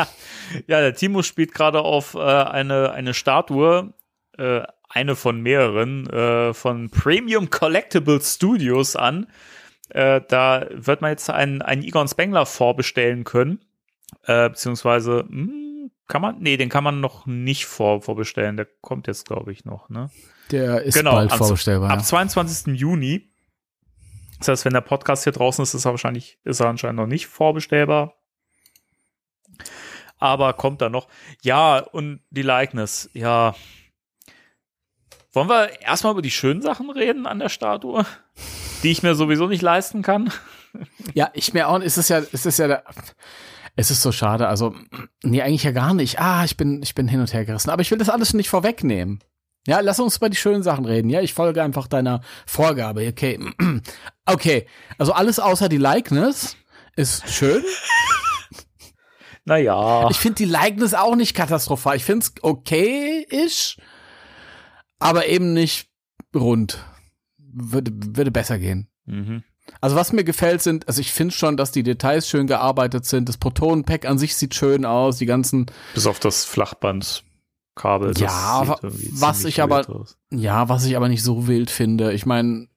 ja, 0.68 0.82
der 0.82 0.94
Timo 0.94 1.24
spielt 1.24 1.54
gerade 1.54 1.82
auf 1.82 2.14
äh, 2.14 2.20
eine, 2.20 2.92
eine 2.92 3.14
Statue, 3.14 3.94
äh, 4.38 4.62
eine 4.90 5.16
von 5.16 5.42
mehreren, 5.42 6.08
äh, 6.10 6.54
von 6.54 6.90
Premium 6.90 7.50
Collectible 7.50 8.22
Studios 8.22 8.96
an. 8.96 9.28
Äh, 9.90 10.22
da 10.28 10.68
wird 10.72 11.02
man 11.02 11.12
jetzt 11.12 11.30
einen, 11.30 11.62
einen 11.62 11.84
Egon 11.84 12.08
Spengler 12.08 12.46
vorbestellen 12.46 13.24
können. 13.24 13.60
Äh, 14.24 14.50
beziehungsweise, 14.50 15.26
mh, 15.28 15.52
hm, 15.52 15.92
kann 16.08 16.22
man? 16.22 16.40
Nee, 16.40 16.58
den 16.58 16.70
kann 16.70 16.84
man 16.84 17.02
noch 17.02 17.26
nicht 17.26 17.66
vor, 17.66 18.02
vorbestellen. 18.02 18.58
Der 18.58 18.68
kommt 18.82 19.08
jetzt, 19.08 19.28
glaube 19.28 19.52
ich, 19.52 19.66
noch, 19.66 19.90
ne? 19.90 20.10
Der 20.52 20.82
ist 20.84 20.96
genau, 20.96 21.12
bald 21.14 21.32
vorbestellbar. 21.32 21.92
Ab 21.92 22.04
22. 22.04 22.80
Juni. 22.80 23.30
Das 24.40 24.50
heißt, 24.50 24.66
wenn 24.66 24.74
der 24.74 24.82
Podcast 24.82 25.24
hier 25.24 25.34
draußen 25.34 25.64
ist, 25.64 25.74
ist 25.74 25.86
er 25.86 25.92
wahrscheinlich, 25.92 26.40
ist 26.44 26.60
er 26.60 26.68
anscheinend 26.68 26.98
noch 26.98 27.08
nicht 27.08 27.28
vorbestellbar. 27.28 28.14
Aber 30.20 30.54
kommt 30.54 30.82
da 30.82 30.90
noch. 30.90 31.08
Ja, 31.42 31.80
und 31.80 32.22
die 32.30 32.44
Likeness, 32.44 33.10
ja. 33.14 33.56
Wollen 35.34 35.50
wir 35.50 35.82
erstmal 35.82 36.14
über 36.14 36.22
die 36.22 36.32
schönen 36.32 36.62
Sachen 36.62 36.90
reden 36.90 37.28
an 37.28 37.40
der 37.40 37.50
Statue? 37.50 38.06
die 38.84 38.92
ich 38.92 39.04
mir 39.04 39.16
sowieso 39.16 39.48
nicht 39.48 39.62
leisten 39.62 40.02
kann. 40.02 40.32
Ja, 41.14 41.30
ich 41.34 41.54
mir 41.54 41.68
auch, 41.68 41.80
ist 41.80 41.98
es 41.98 42.10
ja, 42.10 42.20
ist 42.20 42.46
es 42.46 42.58
ja, 42.58 42.68
der, 42.68 42.84
es 43.76 43.90
ist 43.90 44.02
so 44.02 44.12
schade, 44.12 44.48
also, 44.48 44.76
nee, 45.24 45.42
eigentlich 45.42 45.64
ja 45.64 45.72
gar 45.72 45.94
nicht. 45.94 46.20
Ah, 46.20 46.44
ich 46.44 46.58
bin, 46.58 46.82
ich 46.84 46.94
bin 46.94 47.08
hin 47.08 47.20
und 47.20 47.34
her 47.34 47.46
gerissen, 47.46 47.70
aber 47.70 47.82
ich 47.82 47.90
will 47.92 47.98
das 47.98 48.10
alles 48.10 48.34
nicht 48.34 48.50
vorwegnehmen. 48.50 49.20
Ja, 49.68 49.82
lass 49.82 50.00
uns 50.00 50.18
über 50.18 50.30
die 50.30 50.38
schönen 50.38 50.64
Sachen 50.64 50.86
reden. 50.86 51.10
Ja, 51.10 51.22
ich 51.22 51.34
folge 51.34 51.62
einfach 51.62 51.88
deiner 51.88 52.22
Vorgabe. 52.46 53.08
Okay. 53.08 53.40
Okay. 54.30 54.68
Also 54.98 55.14
alles 55.14 55.40
außer 55.40 55.70
die 55.70 55.78
Likeness 55.78 56.58
ist 56.96 57.30
schön. 57.30 57.64
Naja. 59.46 60.10
Ich 60.10 60.18
finde 60.18 60.36
die 60.36 60.46
Likeness 60.46 60.94
auch 60.94 61.16
nicht 61.16 61.34
katastrophal. 61.34 61.96
Ich 61.96 62.04
finde 62.04 62.26
es 62.26 62.34
okay 62.42 63.26
ist, 63.30 63.78
aber 65.00 65.28
eben 65.28 65.54
nicht 65.54 65.88
rund 66.36 66.84
würde, 67.38 67.94
würde 67.96 68.30
besser 68.32 68.60
gehen. 68.60 68.90
Mhm. 69.06 69.44
Also 69.80 69.96
was 69.96 70.12
mir 70.12 70.26
gefällt 70.26 70.62
sind, 70.62 70.90
also 70.90 71.00
ich 71.00 71.14
finde 71.14 71.34
schon, 71.34 71.56
dass 71.56 71.72
die 71.72 71.84
Details 71.84 72.28
schön 72.28 72.48
gearbeitet 72.48 73.06
sind. 73.06 73.30
Das 73.30 73.38
Protonenpack 73.38 74.06
an 74.06 74.18
sich 74.18 74.36
sieht 74.36 74.54
schön 74.54 74.84
aus, 74.84 75.18
die 75.18 75.26
ganzen. 75.26 75.68
Bis 75.94 76.08
auf 76.08 76.20
das 76.20 76.44
Flachbandkabel. 76.44 77.24
Das 78.14 78.22
ja, 78.22 78.78
was 79.12 79.46
ich 79.46 79.62
aber, 79.62 79.90
aus. 79.90 80.18
ja, 80.32 80.70
was 80.70 80.86
ich 80.86 80.96
aber 80.98 81.10
nicht 81.10 81.24
so 81.24 81.48
wild 81.48 81.70
finde. 81.70 82.14
Ich 82.14 82.26
meine, 82.26 82.68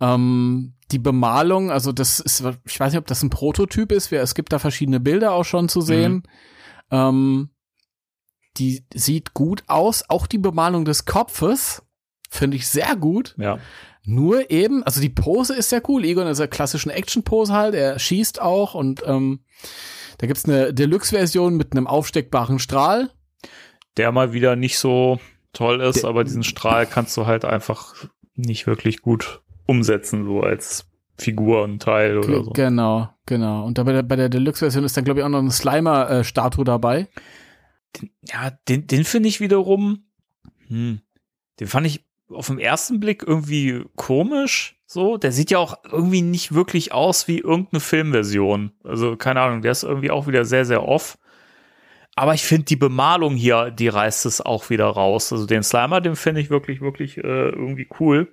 ähm, 0.00 0.74
die 0.90 0.98
Bemalung, 0.98 1.70
also 1.70 1.92
das 1.92 2.20
ist, 2.20 2.44
ich 2.64 2.80
weiß 2.80 2.92
nicht, 2.92 3.00
ob 3.00 3.06
das 3.06 3.22
ein 3.22 3.30
Prototyp 3.30 3.92
ist, 3.92 4.12
es 4.12 4.34
gibt 4.34 4.52
da 4.52 4.58
verschiedene 4.58 5.00
Bilder 5.00 5.32
auch 5.32 5.44
schon 5.44 5.68
zu 5.68 5.80
sehen. 5.80 6.12
Mhm. 6.12 6.22
Ähm, 6.90 7.50
die 8.58 8.84
sieht 8.92 9.32
gut 9.32 9.64
aus. 9.66 10.04
Auch 10.08 10.26
die 10.26 10.38
Bemalung 10.38 10.84
des 10.84 11.06
Kopfes 11.06 11.82
finde 12.30 12.56
ich 12.56 12.68
sehr 12.68 12.96
gut. 12.96 13.34
Ja. 13.38 13.58
Nur 14.04 14.50
eben, 14.50 14.82
also 14.82 15.00
die 15.00 15.08
Pose 15.08 15.54
ist 15.54 15.70
sehr 15.70 15.82
cool. 15.88 16.04
Egon 16.04 16.26
ist 16.26 16.40
ja 16.40 16.46
klassischen 16.46 16.90
Action-Pose 16.90 17.52
halt. 17.52 17.74
Er 17.74 17.98
schießt 17.98 18.42
auch 18.42 18.74
und 18.74 19.02
ähm, 19.06 19.44
da 20.18 20.26
gibt's 20.26 20.44
eine 20.44 20.74
Deluxe-Version 20.74 21.56
mit 21.56 21.72
einem 21.72 21.86
aufsteckbaren 21.86 22.58
Strahl. 22.58 23.10
Der 23.96 24.12
mal 24.12 24.32
wieder 24.32 24.56
nicht 24.56 24.78
so 24.78 25.20
toll 25.52 25.80
ist, 25.80 26.02
Der, 26.02 26.10
aber 26.10 26.24
diesen 26.24 26.44
Strahl 26.44 26.86
kannst 26.86 27.16
du 27.16 27.26
halt 27.26 27.44
einfach 27.44 27.94
nicht 28.34 28.66
wirklich 28.66 29.02
gut 29.02 29.42
umsetzen, 29.66 30.24
so 30.24 30.40
als 30.40 30.86
Figur 31.18 31.62
und 31.62 31.82
Teil 31.82 32.18
oder 32.18 32.44
so. 32.44 32.50
Genau, 32.50 33.10
genau. 33.26 33.64
Und 33.64 33.78
da 33.78 33.84
bei 33.84 33.92
der, 33.92 34.02
bei 34.02 34.16
der 34.16 34.28
Deluxe-Version 34.28 34.84
ist 34.84 34.96
dann, 34.96 35.04
glaube 35.04 35.20
ich, 35.20 35.24
auch 35.24 35.30
noch 35.30 35.38
eine 35.38 35.50
Slimer-Statue 35.50 36.64
dabei. 36.64 37.08
Den, 38.00 38.10
ja, 38.22 38.50
den, 38.68 38.86
den 38.86 39.04
finde 39.04 39.28
ich 39.28 39.40
wiederum, 39.40 40.04
hm, 40.68 41.00
den 41.60 41.66
fand 41.66 41.86
ich 41.86 42.04
auf 42.30 42.46
den 42.46 42.58
ersten 42.58 42.98
Blick 42.98 43.22
irgendwie 43.26 43.84
komisch. 43.94 44.78
So, 44.86 45.16
der 45.16 45.32
sieht 45.32 45.50
ja 45.50 45.58
auch 45.58 45.76
irgendwie 45.84 46.22
nicht 46.22 46.52
wirklich 46.52 46.92
aus 46.92 47.28
wie 47.28 47.38
irgendeine 47.38 47.80
Filmversion. 47.80 48.72
Also, 48.84 49.16
keine 49.16 49.40
Ahnung, 49.40 49.62
der 49.62 49.72
ist 49.72 49.84
irgendwie 49.84 50.10
auch 50.10 50.26
wieder 50.26 50.44
sehr, 50.44 50.64
sehr 50.64 50.82
off. 50.86 51.18
Aber 52.14 52.34
ich 52.34 52.42
finde 52.42 52.64
die 52.64 52.76
Bemalung 52.76 53.36
hier, 53.36 53.70
die 53.70 53.88
reißt 53.88 54.26
es 54.26 54.40
auch 54.40 54.68
wieder 54.70 54.86
raus. 54.86 55.32
Also 55.32 55.46
den 55.46 55.62
Slimer, 55.62 56.00
den 56.00 56.16
finde 56.16 56.40
ich 56.40 56.50
wirklich, 56.50 56.80
wirklich 56.80 57.16
äh, 57.18 57.20
irgendwie 57.48 57.88
cool. 58.00 58.30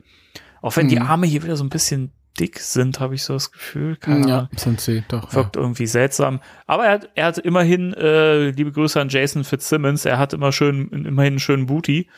Auch 0.61 0.75
wenn 0.75 0.87
mhm. 0.87 0.89
die 0.89 0.99
Arme 0.99 1.27
hier 1.27 1.43
wieder 1.43 1.55
so 1.55 1.63
ein 1.63 1.69
bisschen 1.69 2.11
dick 2.39 2.59
sind, 2.59 2.99
habe 2.99 3.15
ich 3.15 3.23
so 3.23 3.33
das 3.33 3.51
Gefühl. 3.51 3.95
Keine 3.95 4.27
ja, 4.27 4.49
sind 4.55 4.81
sie 4.81 5.03
doch. 5.07 5.33
Wirkt 5.33 5.55
ja. 5.55 5.61
irgendwie 5.61 5.87
seltsam. 5.87 6.41
Aber 6.67 6.85
er 6.85 6.91
hat, 6.91 7.09
er 7.15 7.25
hat 7.27 7.37
immerhin, 7.37 7.93
äh, 7.93 8.49
liebe 8.49 8.71
Grüße 8.71 8.99
an 8.99 9.09
Jason 9.09 9.43
Fitzsimmons, 9.43 10.05
er 10.05 10.17
hat 10.17 10.33
immer 10.33 10.51
schön, 10.51 10.89
immerhin 10.89 11.33
einen 11.33 11.39
schönen 11.39 11.65
Booty. 11.65 12.09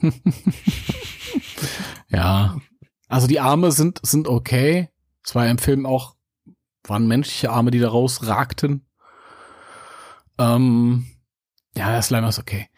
ja. 2.08 2.56
Also 3.08 3.26
die 3.26 3.40
Arme 3.40 3.72
sind, 3.72 4.00
sind 4.02 4.28
okay. 4.28 4.88
Es 5.24 5.34
war 5.34 5.44
ja 5.44 5.50
im 5.50 5.58
Film 5.58 5.84
auch, 5.84 6.14
waren 6.84 7.08
menschliche 7.08 7.50
Arme, 7.50 7.70
die 7.70 7.80
da 7.80 7.88
rausragten. 7.88 8.86
Ähm, 10.40 11.06
ja, 11.76 11.92
der 11.92 12.02
Slimer 12.02 12.30
ist 12.30 12.38
okay. 12.38 12.68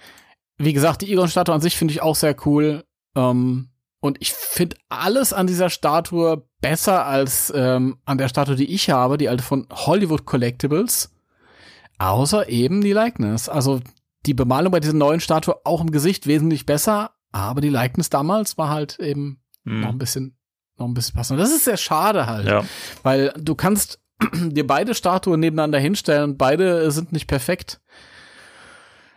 Wie 0.59 0.73
gesagt, 0.73 1.03
die 1.03 1.13
Egon-Statue 1.13 1.55
an 1.55 1.61
sich 1.61 1.77
finde 1.77 1.93
ich 1.93 2.03
auch 2.03 2.17
sehr 2.17 2.37
cool. 2.45 2.85
Ähm, 3.17 3.71
und 4.01 4.19
ich 4.21 4.33
finde 4.33 4.77
alles 4.89 5.33
an 5.33 5.47
dieser 5.47 5.71
Statue 5.71 6.45
besser 6.61 7.07
als 7.07 7.53
ähm, 7.55 7.99
an 8.05 8.19
der 8.19 8.29
Statue, 8.29 8.57
die 8.57 8.73
ich 8.73 8.91
habe, 8.91 9.17
die 9.17 9.29
alte 9.29 9.45
von 9.45 9.67
Hollywood 9.71 10.27
Collectibles. 10.27 11.15
Außer 11.99 12.49
eben 12.49 12.81
die 12.81 12.93
Likeness. 12.93 13.49
Also 13.49 13.81
die 14.27 14.35
Bemalung 14.35 14.73
bei 14.73 14.81
dieser 14.81 14.95
neuen 14.95 15.21
Statue 15.21 15.55
auch 15.65 15.81
im 15.81 15.93
Gesicht 15.93 16.27
wesentlich 16.27 16.67
besser, 16.67 17.13
aber 17.31 17.61
die 17.61 17.69
Likeness 17.69 18.11
damals 18.11 18.59
war 18.59 18.69
halt 18.69 18.99
eben 18.99 19.41
hm. 19.65 19.81
noch 19.81 19.89
ein 19.91 19.99
bisschen, 19.99 20.37
noch 20.79 20.87
ein 20.87 20.95
bisschen 20.95 21.15
passender. 21.15 21.43
Das 21.43 21.53
ist 21.53 21.65
sehr 21.65 21.77
schade 21.77 22.27
halt. 22.27 22.47
Ja. 22.47 22.65
Weil 23.03 23.33
du 23.39 23.55
kannst 23.55 24.01
dir 24.51 24.67
beide 24.67 24.95
Statuen 24.95 25.41
nebeneinander 25.41 25.79
hinstellen 25.79 26.31
und 26.31 26.39
beide 26.39 26.91
sind 26.91 27.13
nicht 27.13 27.27
perfekt. 27.27 27.81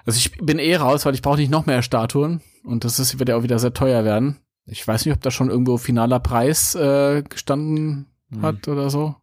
Also 0.06 0.18
ich 0.18 0.38
bin 0.38 0.60
eh 0.60 0.76
raus, 0.76 1.06
weil 1.06 1.16
ich 1.16 1.22
brauche 1.22 1.38
nicht 1.38 1.52
noch 1.52 1.66
mehr 1.66 1.82
Statuen 1.82 2.42
und 2.64 2.84
das 2.84 3.00
ist, 3.00 3.18
wird 3.20 3.30
ja 3.30 3.38
auch 3.38 3.44
wieder 3.44 3.60
sehr 3.60 3.74
teuer 3.74 4.06
werden. 4.06 4.38
Ich 4.68 4.88
weiß 4.88 5.06
nicht, 5.06 5.14
ob 5.14 5.22
da 5.22 5.32
schon 5.32 5.50
irgendwo 5.50 5.78
finaler 5.78 6.20
Preis 6.20 6.76
äh, 6.76 7.24
gestanden 7.24 8.08
hm. 8.32 8.42
hat 8.42 8.68
oder 8.68 8.90
so. 8.90 9.16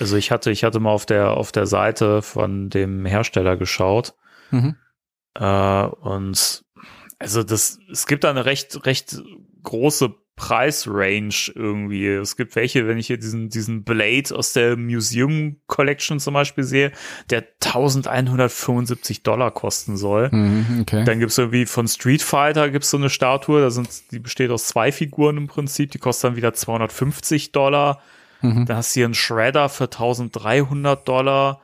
Also 0.00 0.16
ich 0.16 0.30
hatte, 0.30 0.50
ich 0.50 0.64
hatte 0.64 0.80
mal 0.80 0.90
auf 0.90 1.06
der 1.06 1.30
auf 1.30 1.52
der 1.52 1.66
Seite 1.66 2.22
von 2.22 2.68
dem 2.68 3.06
Hersteller 3.06 3.56
geschaut 3.56 4.14
mhm. 4.50 4.76
äh, 5.34 5.84
und 5.84 6.64
also 7.18 7.42
das, 7.42 7.78
es 7.90 8.06
gibt 8.06 8.24
da 8.24 8.30
eine 8.30 8.44
recht 8.44 8.84
recht 8.84 9.22
große 9.62 10.14
Preisrange 10.36 11.52
irgendwie. 11.54 12.06
Es 12.06 12.36
gibt 12.36 12.56
welche, 12.56 12.88
wenn 12.88 12.98
ich 12.98 13.06
hier 13.06 13.18
diesen, 13.18 13.50
diesen 13.50 13.84
Blade 13.84 14.34
aus 14.34 14.54
der 14.54 14.76
Museum 14.76 15.60
Collection 15.66 16.18
zum 16.20 16.34
Beispiel 16.34 16.64
sehe, 16.64 16.92
der 17.30 17.44
1175 17.64 19.22
Dollar 19.22 19.50
kosten 19.50 19.96
soll. 19.96 20.30
Mhm, 20.32 20.80
okay. 20.82 21.04
Dann 21.04 21.20
gibt's 21.20 21.36
irgendwie 21.36 21.66
von 21.66 21.86
Street 21.86 22.22
Fighter 22.22 22.70
gibt's 22.70 22.90
so 22.90 22.96
eine 22.96 23.10
Statue, 23.10 23.60
da 23.60 23.70
sind, 23.70 24.10
die 24.10 24.18
besteht 24.18 24.50
aus 24.50 24.66
zwei 24.66 24.90
Figuren 24.90 25.36
im 25.36 25.48
Prinzip, 25.48 25.90
die 25.90 25.98
kostet 25.98 26.30
dann 26.30 26.36
wieder 26.36 26.54
250 26.54 27.52
Dollar. 27.52 28.00
Mhm. 28.40 28.64
Dann 28.66 28.76
hast 28.78 28.96
du 28.96 29.00
hier 29.00 29.04
einen 29.04 29.14
Shredder 29.14 29.68
für 29.68 29.84
1300 29.84 31.06
Dollar. 31.06 31.60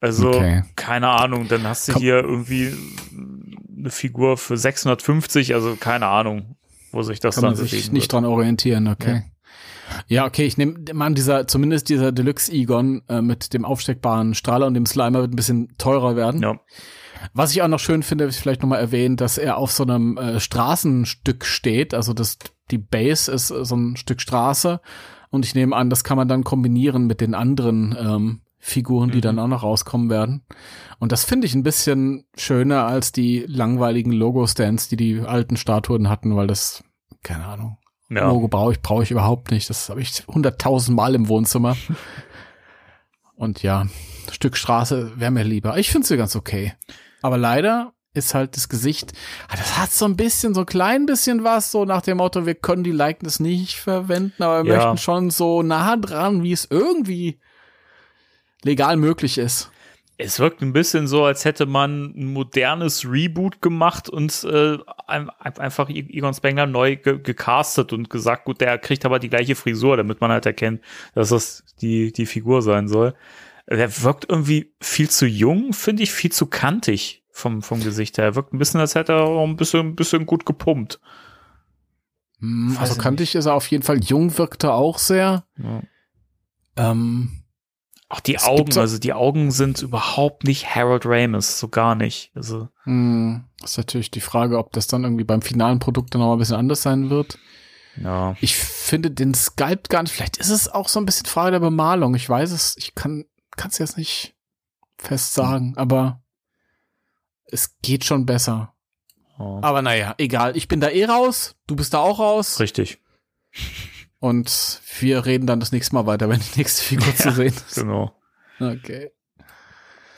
Also, 0.00 0.30
okay. 0.30 0.64
keine 0.76 1.08
Ahnung, 1.08 1.46
dann 1.46 1.62
hast 1.62 1.88
du 1.88 1.92
Komm. 1.92 2.02
hier 2.02 2.16
irgendwie 2.16 2.74
eine 3.78 3.90
Figur 3.90 4.36
für 4.36 4.56
650, 4.56 5.54
also 5.54 5.76
keine 5.76 6.06
Ahnung 6.06 6.56
wo 6.92 7.02
sich 7.02 7.20
das 7.20 7.36
Kann 7.36 7.42
dann 7.42 7.54
man 7.54 7.66
sich 7.66 7.92
nicht 7.92 8.04
wird. 8.04 8.12
dran 8.12 8.24
orientieren, 8.24 8.88
okay. 8.88 9.24
Ja. 10.08 10.22
ja 10.22 10.26
okay, 10.26 10.44
ich 10.44 10.56
nehme 10.56 10.76
an, 10.98 11.14
dieser, 11.14 11.46
zumindest 11.46 11.88
dieser 11.88 12.12
Deluxe 12.12 12.52
Egon 12.52 13.02
äh, 13.08 13.22
mit 13.22 13.52
dem 13.52 13.64
aufsteckbaren 13.64 14.34
Strahler 14.34 14.66
und 14.66 14.74
dem 14.74 14.86
Slimer 14.86 15.20
wird 15.20 15.32
ein 15.32 15.36
bisschen 15.36 15.76
teurer 15.78 16.16
werden. 16.16 16.42
Ja. 16.42 16.60
Was 17.34 17.52
ich 17.52 17.62
auch 17.62 17.68
noch 17.68 17.80
schön 17.80 18.02
finde, 18.02 18.30
vielleicht 18.32 18.62
nochmal 18.62 18.80
erwähnen, 18.80 19.16
dass 19.16 19.36
er 19.36 19.58
auf 19.58 19.70
so 19.72 19.82
einem 19.82 20.16
äh, 20.16 20.40
Straßenstück 20.40 21.44
steht. 21.44 21.92
Also 21.92 22.14
das, 22.14 22.38
die 22.70 22.78
Base 22.78 23.30
ist 23.30 23.48
so 23.48 23.76
ein 23.76 23.96
Stück 23.96 24.20
Straße. 24.20 24.80
Und 25.28 25.44
ich 25.44 25.54
nehme 25.54 25.76
an, 25.76 25.90
das 25.90 26.02
kann 26.02 26.16
man 26.16 26.28
dann 26.28 26.44
kombinieren 26.44 27.06
mit 27.06 27.20
den 27.20 27.34
anderen 27.34 27.96
ähm, 27.98 28.40
Figuren, 28.60 29.10
die 29.10 29.18
mhm. 29.18 29.22
dann 29.22 29.38
auch 29.38 29.48
noch 29.48 29.62
rauskommen 29.62 30.10
werden. 30.10 30.44
Und 30.98 31.12
das 31.12 31.24
finde 31.24 31.46
ich 31.46 31.54
ein 31.54 31.62
bisschen 31.62 32.26
schöner 32.36 32.86
als 32.86 33.10
die 33.10 33.44
langweiligen 33.48 34.12
Logo-Stands, 34.12 34.88
die 34.88 34.96
die 34.96 35.20
alten 35.20 35.56
Statuen 35.56 36.08
hatten, 36.08 36.36
weil 36.36 36.46
das, 36.46 36.84
keine 37.22 37.46
Ahnung, 37.46 37.78
ja. 38.10 38.28
Logo 38.28 38.48
brauche 38.48 38.72
ich, 38.72 38.82
brauche 38.82 39.02
ich 39.04 39.10
überhaupt 39.10 39.50
nicht. 39.50 39.70
Das 39.70 39.88
habe 39.88 40.02
ich 40.02 40.24
hunderttausend 40.26 40.96
Mal 40.96 41.14
im 41.14 41.28
Wohnzimmer. 41.28 41.76
Und 43.36 43.62
ja, 43.62 43.86
Stück 44.30 44.56
Straße 44.56 45.12
wäre 45.18 45.30
mir 45.30 45.44
lieber. 45.44 45.78
Ich 45.78 45.90
finde 45.90 46.06
sie 46.06 46.16
ganz 46.16 46.36
okay. 46.36 46.74
Aber 47.22 47.38
leider 47.38 47.92
ist 48.12 48.34
halt 48.34 48.56
das 48.56 48.68
Gesicht, 48.68 49.12
ah, 49.48 49.56
das 49.56 49.78
hat 49.78 49.92
so 49.92 50.04
ein 50.04 50.16
bisschen, 50.16 50.52
so 50.52 50.60
ein 50.60 50.66
klein 50.66 51.06
bisschen 51.06 51.44
was, 51.44 51.70
so 51.70 51.84
nach 51.84 52.02
dem 52.02 52.16
Motto, 52.16 52.44
wir 52.44 52.56
können 52.56 52.82
die 52.82 52.90
Likeness 52.90 53.38
nicht 53.38 53.76
verwenden, 53.76 54.42
aber 54.42 54.64
wir 54.64 54.72
ja. 54.72 54.78
möchten 54.78 54.98
schon 54.98 55.30
so 55.30 55.62
nah 55.62 55.96
dran, 55.96 56.42
wie 56.42 56.52
es 56.52 56.66
irgendwie 56.68 57.38
legal 58.62 58.96
möglich 58.96 59.38
ist. 59.38 59.70
Es 60.22 60.38
wirkt 60.38 60.60
ein 60.60 60.74
bisschen 60.74 61.06
so, 61.06 61.24
als 61.24 61.46
hätte 61.46 61.64
man 61.64 62.12
ein 62.14 62.26
modernes 62.26 63.10
Reboot 63.10 63.62
gemacht 63.62 64.10
und 64.10 64.44
äh, 64.44 64.76
einfach 65.06 65.88
Egon 65.88 66.34
Spengler 66.34 66.66
neu 66.66 66.96
ge 66.96 67.18
gecastet 67.22 67.94
und 67.94 68.10
gesagt, 68.10 68.44
gut, 68.44 68.60
der 68.60 68.76
kriegt 68.78 69.06
aber 69.06 69.18
die 69.18 69.30
gleiche 69.30 69.54
Frisur, 69.54 69.96
damit 69.96 70.20
man 70.20 70.30
halt 70.30 70.44
erkennt, 70.44 70.82
dass 71.14 71.30
das 71.30 71.64
die, 71.80 72.12
die 72.12 72.26
Figur 72.26 72.60
sein 72.60 72.86
soll. 72.86 73.14
Der 73.66 74.02
wirkt 74.02 74.26
irgendwie 74.28 74.74
viel 74.82 75.08
zu 75.08 75.26
jung, 75.26 75.72
finde 75.72 76.02
ich, 76.02 76.12
viel 76.12 76.32
zu 76.32 76.46
kantig 76.46 77.24
vom, 77.30 77.62
vom 77.62 77.82
Gesicht 77.82 78.18
her. 78.18 78.26
Er 78.26 78.34
wirkt 78.34 78.52
ein 78.52 78.58
bisschen, 78.58 78.80
als 78.80 78.94
hätte 78.94 79.12
er 79.12 79.22
auch 79.22 79.46
ein 79.46 79.56
bisschen, 79.56 79.88
ein 79.88 79.96
bisschen 79.96 80.26
gut 80.26 80.44
gepumpt. 80.44 81.00
Hm, 82.40 82.76
also 82.78 82.96
kantig 82.96 83.34
ist 83.34 83.46
er 83.46 83.54
auf 83.54 83.66
jeden 83.68 83.84
Fall. 83.84 84.00
Jung 84.00 84.36
wirkt 84.36 84.64
er 84.64 84.74
auch 84.74 84.98
sehr. 84.98 85.44
Ja. 85.56 85.82
Ähm, 86.76 87.39
auch 88.10 88.20
die 88.20 88.34
es 88.34 88.44
Augen, 88.44 88.72
so 88.72 88.80
also 88.80 88.98
die 88.98 89.12
Augen 89.12 89.52
sind 89.52 89.82
überhaupt 89.82 90.42
nicht 90.42 90.74
Harold 90.74 91.06
Ramis, 91.06 91.60
so 91.60 91.68
gar 91.68 91.94
nicht. 91.94 92.32
Also. 92.34 92.68
Hm, 92.82 93.44
ist 93.62 93.78
natürlich 93.78 94.10
die 94.10 94.20
Frage, 94.20 94.58
ob 94.58 94.72
das 94.72 94.88
dann 94.88 95.04
irgendwie 95.04 95.24
beim 95.24 95.42
finalen 95.42 95.78
Produkt 95.78 96.12
dann 96.12 96.20
noch 96.20 96.32
ein 96.32 96.38
bisschen 96.38 96.56
anders 96.56 96.82
sein 96.82 97.08
wird. 97.08 97.38
Ja. 98.02 98.36
Ich 98.40 98.56
finde 98.56 99.12
den 99.12 99.32
Sculpt 99.32 99.90
gar 99.90 100.02
nicht. 100.02 100.12
Vielleicht 100.12 100.38
ist 100.38 100.50
es 100.50 100.68
auch 100.68 100.88
so 100.88 100.98
ein 101.00 101.06
bisschen 101.06 101.26
Frage 101.26 101.52
der 101.52 101.60
Bemalung. 101.60 102.16
Ich 102.16 102.28
weiß 102.28 102.50
es, 102.50 102.76
ich 102.76 102.96
kann 102.96 103.26
es 103.56 103.78
jetzt 103.78 103.96
nicht 103.96 104.34
fest 104.98 105.32
sagen, 105.32 105.74
aber 105.76 106.20
es 107.46 107.76
geht 107.80 108.04
schon 108.04 108.26
besser. 108.26 108.74
Oh. 109.38 109.60
Aber 109.62 109.82
naja, 109.82 110.16
egal. 110.18 110.56
Ich 110.56 110.66
bin 110.66 110.80
da 110.80 110.88
eh 110.88 111.04
raus. 111.04 111.54
Du 111.68 111.76
bist 111.76 111.94
da 111.94 111.98
auch 111.98 112.18
raus. 112.18 112.58
Richtig. 112.58 112.98
Und 114.20 114.82
wir 115.00 115.24
reden 115.24 115.46
dann 115.46 115.60
das 115.60 115.72
nächste 115.72 115.94
Mal 115.94 116.06
weiter, 116.06 116.28
wenn 116.28 116.40
die 116.40 116.58
nächste 116.58 116.84
Figur 116.84 117.06
ja, 117.08 117.14
zu 117.14 117.32
sehen 117.32 117.54
ist. 117.54 117.74
Genau. 117.74 118.14
Okay. 118.60 119.10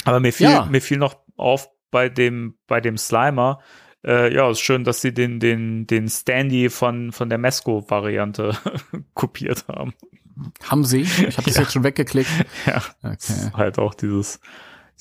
Aber 0.05 0.21
mir 0.21 0.33
fiel, 0.33 0.51
ja. 0.51 0.67
mir 0.67 0.83
fiel 0.83 0.99
noch 0.99 1.17
auf 1.37 1.71
bei 1.91 2.09
dem, 2.09 2.59
bei 2.67 2.81
dem 2.81 2.99
Slimer, 2.99 3.61
äh, 4.05 4.35
ja, 4.35 4.51
ist 4.51 4.61
schön, 4.61 4.83
dass 4.83 5.01
sie 5.01 5.15
den, 5.15 5.39
den, 5.39 5.87
den 5.87 6.09
Standy 6.09 6.69
von, 6.71 7.13
von 7.13 7.29
der 7.29 7.39
Mesco-Variante 7.39 8.57
kopiert 9.15 9.67
haben. 9.69 9.95
Haben 10.65 10.85
sie? 10.85 11.03
Ich 11.03 11.37
habe 11.37 11.45
das 11.45 11.55
ja. 11.55 11.63
jetzt 11.63 11.73
schon 11.73 11.85
weggeklickt. 11.85 12.31
Ja. 12.67 12.83
Okay. 13.03 13.51
halt 13.55 13.79
auch 13.79 13.95
dieses, 13.95 14.41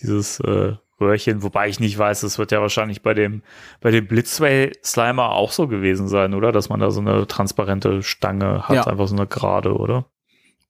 dieses 0.02 0.40
äh, 0.42 0.76
Röhrchen, 1.02 1.44
wobei 1.44 1.68
ich 1.68 1.80
nicht 1.80 1.98
weiß, 1.98 2.24
es 2.24 2.38
wird 2.38 2.52
ja 2.52 2.62
wahrscheinlich 2.62 3.02
bei 3.02 3.14
dem, 3.14 3.42
bei 3.82 3.92
dem 3.92 4.08
Blitzway 4.08 4.72
Slimer 4.84 5.32
auch 5.32 5.52
so 5.52 5.68
gewesen 5.68 6.08
sein, 6.08 6.34
oder? 6.34 6.52
Dass 6.52 6.70
man 6.70 6.80
da 6.80 6.92
so 6.92 7.02
eine 7.02 7.28
transparente 7.28 8.04
Stange 8.04 8.68
hat, 8.70 8.76
Ja. 8.76 8.88
einfach 8.88 9.08
so 9.08 9.16
eine 9.16 9.28
gerade, 9.28 9.74
oder? 9.76 10.06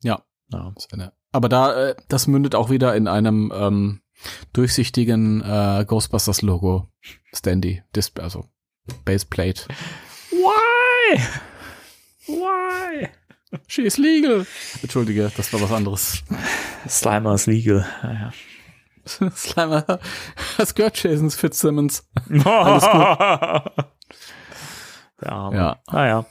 Ja. 0.02 0.24
Ja. 0.52 0.74
Aber 1.32 1.48
da, 1.50 1.90
äh, 1.90 1.96
das 2.10 2.28
mündet 2.28 2.56
auch 2.56 2.70
wieder 2.70 2.96
in 2.96 3.08
einem 3.08 3.52
ähm, 3.56 4.02
durchsichtigen 4.54 5.42
äh, 5.42 5.86
Ghostbusters-Logo. 5.88 6.88
Standy, 7.34 7.84
Display, 7.96 8.24
also 8.24 8.46
Baseplate. 9.06 9.68
Why? 10.32 11.20
Why? 12.28 13.08
She 13.68 13.82
is 13.84 13.98
legal. 13.98 14.46
Entschuldige, 14.82 15.32
das 15.36 15.52
war 15.54 15.62
was 15.62 15.72
anderes. 15.72 16.24
Slimer 16.88 17.34
ist 17.36 17.48
legal. 17.48 17.86
Ja, 18.04 18.32
Slimer, 19.36 20.00
das 20.58 20.76
gehört 20.76 21.02
Jasons 21.02 21.36
Fitzsimmons. 21.36 22.08
ja. 22.30 23.64
Der 25.22 25.32
Arme. 25.32 25.56
Ja. 25.58 25.78
Naja. 25.92 26.26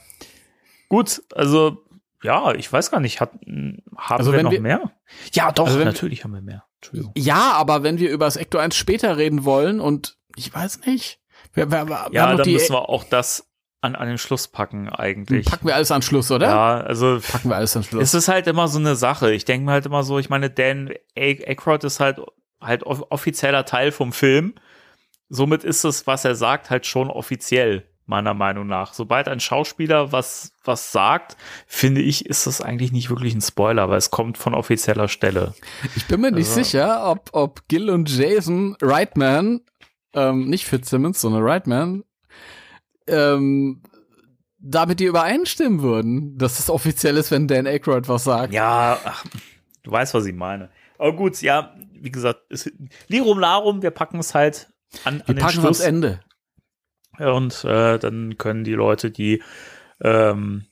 Gut, 0.89 1.21
also, 1.33 1.85
ja, 2.23 2.53
ich 2.53 2.71
weiß 2.71 2.91
gar 2.91 2.99
nicht, 2.99 3.21
hat, 3.21 3.31
haben 3.33 3.81
Also 3.97 4.33
wir 4.33 4.43
noch 4.43 4.51
wir- 4.51 4.61
mehr? 4.61 4.91
Ja, 5.33 5.51
doch, 5.51 5.67
Also 5.67 5.79
natürlich 5.79 6.23
haben 6.23 6.33
wir 6.33 6.41
mehr. 6.41 6.63
Entschuldigung. 6.77 7.13
Ja, 7.15 7.53
aber 7.53 7.83
wenn 7.83 7.99
wir 7.99 8.09
über 8.09 8.25
das 8.25 8.35
Ecto 8.37 8.57
1 8.57 8.75
später 8.75 9.17
reden 9.17 9.45
wollen 9.45 9.79
und 9.79 10.17
ich 10.35 10.53
weiß 10.53 10.85
nicht, 10.85 11.19
wir, 11.53 11.71
wir, 11.71 11.87
wir 11.87 12.09
Ja, 12.11 12.35
dann 12.35 12.49
müssen 12.51 12.73
wir 12.73 12.89
auch 12.89 13.03
das 13.03 13.47
an, 13.81 13.95
an 13.95 14.07
den 14.07 14.17
Schluss 14.17 14.47
packen, 14.47 14.89
eigentlich. 14.89 15.45
packen 15.47 15.67
wir 15.67 15.75
alles 15.75 15.91
an 15.91 16.01
Schluss, 16.01 16.29
oder? 16.31 16.47
Ja, 16.47 16.81
also 16.81 17.19
Packen 17.31 17.49
wir 17.49 17.55
alles 17.55 17.75
an 17.75 17.83
Schluss. 17.83 18.03
es 18.03 18.13
ist 18.13 18.27
halt 18.27 18.45
immer 18.47 18.67
so 18.67 18.77
eine 18.79 18.95
Sache. 18.95 19.31
Ich 19.31 19.45
denke 19.45 19.65
mir 19.65 19.71
halt 19.71 19.85
immer 19.85 20.03
so, 20.03 20.19
ich 20.19 20.29
meine, 20.29 20.49
Dan 20.49 20.91
Aykroyd 21.15 21.83
ist 21.83 21.99
halt 21.99 22.19
halt 22.61 22.83
off- 22.83 23.05
offizieller 23.09 23.65
Teil 23.65 23.91
vom 23.91 24.13
Film. 24.13 24.53
Somit 25.29 25.63
ist 25.63 25.83
es, 25.83 26.07
was 26.07 26.25
er 26.25 26.35
sagt, 26.35 26.69
halt 26.69 26.85
schon 26.85 27.09
offiziell, 27.09 27.87
meiner 28.05 28.33
Meinung 28.33 28.67
nach. 28.67 28.93
Sobald 28.93 29.27
ein 29.29 29.39
Schauspieler 29.39 30.11
was, 30.11 30.51
was 30.65 30.91
sagt, 30.91 31.37
finde 31.67 32.01
ich, 32.01 32.25
ist 32.25 32.47
das 32.47 32.61
eigentlich 32.61 32.91
nicht 32.91 33.09
wirklich 33.09 33.33
ein 33.33 33.41
Spoiler, 33.41 33.89
weil 33.89 33.97
es 33.97 34.11
kommt 34.11 34.37
von 34.37 34.53
offizieller 34.53 35.07
Stelle. 35.07 35.53
Ich 35.95 36.05
bin 36.07 36.19
mir 36.21 36.31
nicht 36.31 36.49
Also- 36.49 36.63
sicher, 36.63 37.09
ob, 37.09 37.29
ob 37.33 37.67
Gil 37.69 37.89
und 37.89 38.09
Jason 38.15 38.75
Reitman, 38.81 39.61
ähm, 40.13 40.49
nicht 40.49 40.65
Fitzsimmons, 40.65 41.21
sondern 41.21 41.43
Reitman, 41.43 42.03
ähm, 43.07 43.81
damit 44.59 44.99
die 44.99 45.05
übereinstimmen 45.05 45.81
würden, 45.81 46.37
dass 46.37 46.59
es 46.59 46.69
offiziell 46.69 47.17
ist, 47.17 47.31
wenn 47.31 47.47
Dan 47.47 47.65
Aykroyd 47.65 48.07
was 48.07 48.25
sagt. 48.25 48.53
Ja, 48.53 48.99
ach, 49.03 49.25
du 49.83 49.91
weißt, 49.91 50.13
was 50.13 50.25
ich 50.25 50.35
meine. 50.35 50.69
Aber 50.99 51.15
gut, 51.15 51.41
ja, 51.41 51.73
wie 52.01 52.11
gesagt, 52.11 52.41
es, 52.49 52.71
Lirum 53.07 53.39
Larum, 53.39 53.81
wir 53.81 53.91
packen 53.91 54.19
es 54.19 54.33
halt 54.35 54.69
an, 55.03 55.19
Wir 55.19 55.29
an 55.29 55.35
den 55.35 55.37
packen 55.37 55.59
ans 55.59 55.77
Schluss. 55.77 55.79
Ende. 55.79 56.19
Und 57.19 57.63
äh, 57.65 57.99
dann 57.99 58.37
können 58.37 58.63
die 58.63 58.73
Leute, 58.73 59.11
die 59.11 59.43
ähm, 60.01 60.65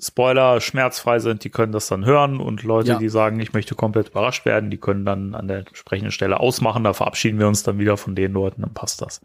Spoiler 0.00 0.60
schmerzfrei 0.60 1.18
sind, 1.20 1.44
die 1.44 1.50
können 1.50 1.72
das 1.72 1.86
dann 1.86 2.04
hören. 2.04 2.40
Und 2.40 2.62
Leute, 2.64 2.90
Ja. 2.90 2.98
die 2.98 3.08
sagen, 3.08 3.38
ich 3.40 3.52
möchte 3.52 3.74
komplett 3.74 4.08
überrascht 4.08 4.44
werden, 4.44 4.68
die 4.70 4.78
können 4.78 5.04
dann 5.04 5.34
an 5.34 5.46
der 5.48 5.58
entsprechenden 5.58 6.10
Stelle 6.12 6.40
ausmachen. 6.40 6.82
Da 6.84 6.92
verabschieden 6.92 7.38
wir 7.38 7.46
uns 7.48 7.62
dann 7.62 7.78
wieder 7.78 7.96
von 7.96 8.14
den 8.14 8.32
Leuten, 8.32 8.62
dann 8.62 8.74
passt 8.74 9.00
das. 9.00 9.20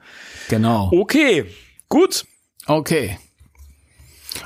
Genau. 0.50 0.90
Okay, 0.94 1.46
gut. 1.90 2.26
Okay. 2.68 3.18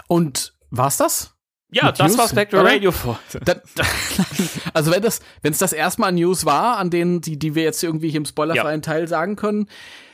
Und 0.07 0.53
war's 0.69 0.97
das? 0.97 1.35
Ja, 1.71 1.85
Mit 1.87 1.99
das 1.99 2.09
News, 2.09 2.17
war 2.17 2.27
Spectre 2.27 2.59
oder? 2.59 2.69
Radio 2.69 2.91
vor. 2.91 3.19
Also 4.73 4.91
wenn 4.91 5.01
das, 5.01 5.19
wenn 5.41 5.51
es 5.51 5.57
das 5.57 5.73
erstmal 5.73 6.11
News 6.11 6.45
war, 6.45 6.77
an 6.77 6.89
denen, 6.89 7.21
die, 7.21 7.37
die 7.37 7.55
wir 7.55 7.63
jetzt 7.63 7.83
irgendwie 7.83 8.09
hier 8.09 8.19
im 8.19 8.25
spoilerfreien 8.25 8.81
Teil 8.81 9.07
sagen 9.07 9.35
können, 9.35 9.67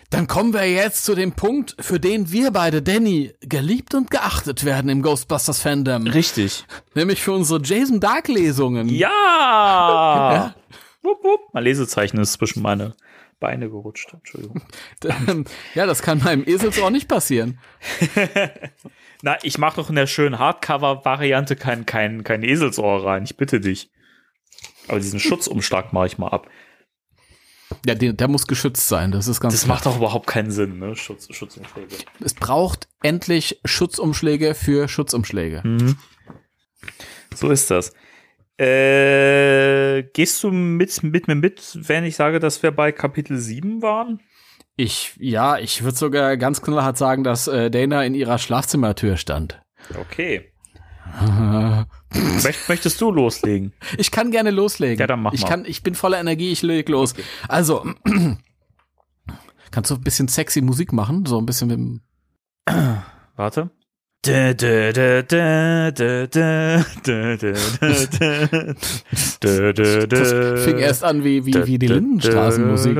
dann 0.09 0.27
kommen 0.27 0.53
wir 0.53 0.69
jetzt 0.69 1.03
zu 1.03 1.15
dem 1.15 1.33
Punkt, 1.33 1.75
für 1.79 1.99
den 1.99 2.31
wir 2.31 2.51
beide, 2.51 2.81
Danny, 2.81 3.33
geliebt 3.41 3.93
und 3.93 4.09
geachtet 4.09 4.63
werden 4.63 4.89
im 4.89 5.01
Ghostbusters 5.01 5.61
Fandom. 5.61 6.07
Richtig. 6.07 6.65
Nämlich 6.95 7.21
für 7.21 7.33
unsere 7.33 7.61
Jason 7.61 7.99
Dark 7.99 8.27
Lesungen. 8.27 8.87
Ja! 8.97 10.55
Wupp, 11.03 11.23
wupp. 11.23 11.39
Mein 11.53 11.63
Lesezeichen 11.63 12.19
ist 12.19 12.33
zwischen 12.33 12.61
meine 12.61 12.95
Beine 13.39 13.69
gerutscht. 13.69 14.13
Entschuldigung. 14.13 14.61
ja, 15.75 15.85
das 15.85 16.01
kann 16.01 16.19
meinem 16.23 16.43
Eselsohr 16.45 16.89
nicht 16.91 17.07
passieren. 17.07 17.59
Na, 19.21 19.37
ich 19.43 19.57
mache 19.57 19.77
doch 19.77 19.89
in 19.89 19.95
der 19.95 20.07
schönen 20.07 20.39
Hardcover-Variante 20.39 21.55
kein, 21.55 21.85
kein, 21.85 22.23
kein 22.23 22.43
Eselsohr 22.43 23.05
rein. 23.05 23.23
Ich 23.23 23.37
bitte 23.37 23.59
dich. 23.59 23.91
Aber 24.87 24.99
diesen 24.99 25.19
Schutzumschlag 25.19 25.93
mache 25.93 26.07
ich 26.07 26.17
mal 26.17 26.29
ab. 26.29 26.49
Ja, 27.85 27.95
der, 27.95 28.13
der 28.13 28.27
muss 28.29 28.47
geschützt 28.47 28.87
sein, 28.87 29.11
das 29.11 29.27
ist 29.27 29.41
ganz 29.41 29.53
Das 29.53 29.65
klar. 29.65 29.75
macht 29.75 29.85
doch 29.85 29.97
überhaupt 29.97 30.25
keinen 30.27 30.51
Sinn, 30.51 30.79
ne? 30.79 30.95
Schutz, 30.95 31.27
Schutzumschläge. 31.35 31.95
Es 32.23 32.33
braucht 32.33 32.87
endlich 33.03 33.59
Schutzumschläge 33.65 34.55
für 34.55 34.87
Schutzumschläge. 34.87 35.63
So 37.35 37.49
ist 37.49 37.69
das. 37.69 37.91
Äh, 38.59 40.03
gehst 40.13 40.43
du 40.43 40.51
mit, 40.51 41.03
mit 41.03 41.27
mir 41.27 41.35
mit, 41.35 41.77
wenn 41.87 42.03
ich 42.03 42.15
sage, 42.15 42.39
dass 42.39 42.63
wir 42.63 42.71
bei 42.71 42.91
Kapitel 42.91 43.37
7 43.37 43.81
waren? 43.81 44.19
Ich, 44.75 45.15
ja, 45.19 45.57
ich 45.57 45.83
würde 45.83 45.97
sogar 45.97 46.37
ganz 46.37 46.61
knallhart 46.61 46.97
sagen, 46.97 47.23
dass 47.23 47.47
äh, 47.47 47.69
Dana 47.69 48.03
in 48.03 48.13
ihrer 48.13 48.37
Schlafzimmertür 48.37 49.17
stand. 49.17 49.61
Okay. 49.99 50.51
Möcht, 52.43 52.69
möchtest 52.69 52.99
du 53.01 53.11
loslegen? 53.11 53.73
Ich 53.97 54.11
kann 54.11 54.31
gerne 54.31 54.51
loslegen. 54.51 54.99
Ja, 54.99 55.07
dann 55.07 55.21
mach 55.21 55.33
ich 55.33 55.41
mal. 55.41 55.47
kann, 55.49 55.65
ich 55.65 55.83
bin 55.83 55.95
voller 55.95 56.19
Energie, 56.19 56.51
ich 56.51 56.61
leg 56.61 56.89
los. 56.89 57.15
Also, 57.47 57.85
kannst 59.71 59.91
du 59.91 59.95
ein 59.95 60.01
bisschen 60.01 60.27
sexy 60.27 60.61
Musik 60.61 60.93
machen? 60.93 61.25
So 61.25 61.39
ein 61.39 61.45
bisschen 61.45 61.67
mit 61.67 61.77
dem 61.77 62.01
Warte. 63.35 63.69
Das 69.39 70.63
fing 70.63 70.77
erst 70.79 71.03
an 71.03 71.23
wie, 71.23 71.45
wie, 71.45 71.53
wie 71.65 71.77
die 71.79 71.87
Lindenstraßenmusik. 71.87 72.97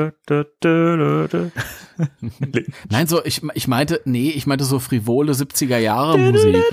Nein, 2.89 3.07
so, 3.07 3.23
ich, 3.25 3.41
ich 3.53 3.67
meinte, 3.67 4.01
nee, 4.05 4.29
ich 4.29 4.47
meinte 4.47 4.65
so 4.65 4.79
frivole 4.79 5.33
70er 5.33 5.77
Jahre 5.77 6.17
Musik. 6.17 6.63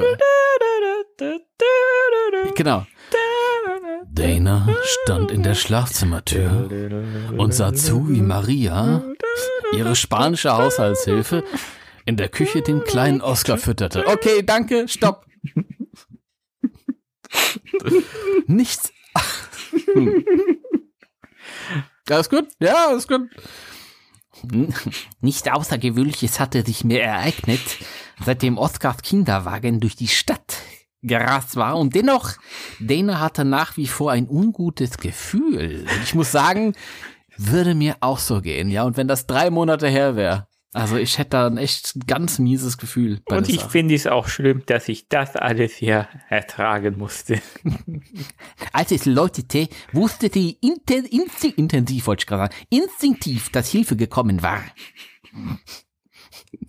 Genau. 2.55 2.87
Dana 4.13 4.69
stand 4.83 5.31
in 5.31 5.43
der 5.43 5.55
Schlafzimmertür 5.55 6.69
und 7.37 7.53
sah 7.55 7.73
zu, 7.73 8.09
wie 8.09 8.21
Maria, 8.23 9.03
ihre 9.77 9.97
spanische 9.97 10.57
Haushaltshilfe, 10.57 11.43
in 12.05 12.17
der 12.17 12.29
Küche 12.29 12.63
den 12.63 12.85
kleinen 12.85 13.21
Oscar 13.21 13.59
fütterte. 13.59 14.07
Okay, 14.07 14.43
danke, 14.45 14.89
stopp. 14.89 15.27
Nichts. 18.47 18.93
Alles 22.09 22.29
gut? 22.29 22.49
Ja, 22.61 22.89
alles 22.89 23.09
gut. 23.09 23.31
Nichts 25.21 25.49
Außergewöhnliches 25.49 26.39
hatte 26.39 26.63
sich 26.65 26.85
mir 26.85 27.03
ereignet, 27.03 27.63
seitdem 28.25 28.59
Oscars 28.59 29.03
Kinderwagen 29.03 29.81
durch 29.81 29.97
die 29.97 30.09
Stadt 30.09 30.59
gerast 31.03 31.57
war 31.57 31.79
und 31.79 31.95
dennoch, 31.95 32.33
Dana 32.81 33.21
hatte 33.21 33.45
nach 33.45 33.77
wie 33.77 33.87
vor 33.87 34.13
ein 34.13 34.29
ungutes 34.29 34.99
Gefühl. 34.99 35.87
Ich 36.03 36.15
muss 36.15 36.31
sagen, 36.33 36.75
würde 37.37 37.75
mir 37.75 37.97
auch 38.01 38.19
so 38.19 38.41
gehen, 38.41 38.71
ja. 38.71 38.83
Und 38.85 38.97
wenn 38.97 39.09
das 39.09 39.27
drei 39.27 39.51
Monate 39.51 39.89
her 39.89 40.17
wäre, 40.17 40.47
also 40.75 40.97
ich 40.97 41.17
hätte 41.19 41.31
da 41.31 41.47
ein 41.47 41.57
echt 41.57 41.95
ganz 42.07 42.39
mieses 42.39 42.77
Gefühl. 42.79 43.21
Bei 43.27 43.39
Und 43.39 43.49
ich 43.49 43.63
finde 43.63 43.95
es 43.95 44.07
auch 44.07 44.29
schlimm, 44.29 44.63
dass 44.67 44.89
ich 44.89 45.09
das 45.09 45.37
alles 45.37 45.73
hier 45.75 46.09
ertragen 46.29 46.99
musste. 46.99 47.41
Als 48.73 48.91
es 48.93 49.07
läutete, 49.07 49.69
wusste 49.93 50.29
sie 50.33 50.59
inten 50.61 51.05
insti 51.07 51.49
intensiv, 51.51 52.07
wollte 52.07 52.23
ich 52.23 52.27
gerade 52.27 52.53
sagen, 52.53 52.67
instinktiv, 52.71 53.51
dass 53.51 53.71
Hilfe 53.71 53.97
gekommen 53.97 54.43
war. 54.43 54.63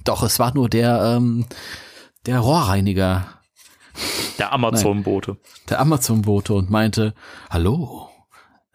Doch, 0.03 0.23
es 0.23 0.39
war 0.39 0.53
nur 0.53 0.69
der, 0.69 1.15
ähm, 1.17 1.45
der 2.25 2.39
Rohrreiniger, 2.39 3.39
Der 4.37 4.51
Amazon-Bote. 4.53 5.37
der 5.69 5.79
Amazon-Bote 5.79 6.53
und 6.53 6.69
meinte, 6.69 7.13
hallo, 7.49 8.09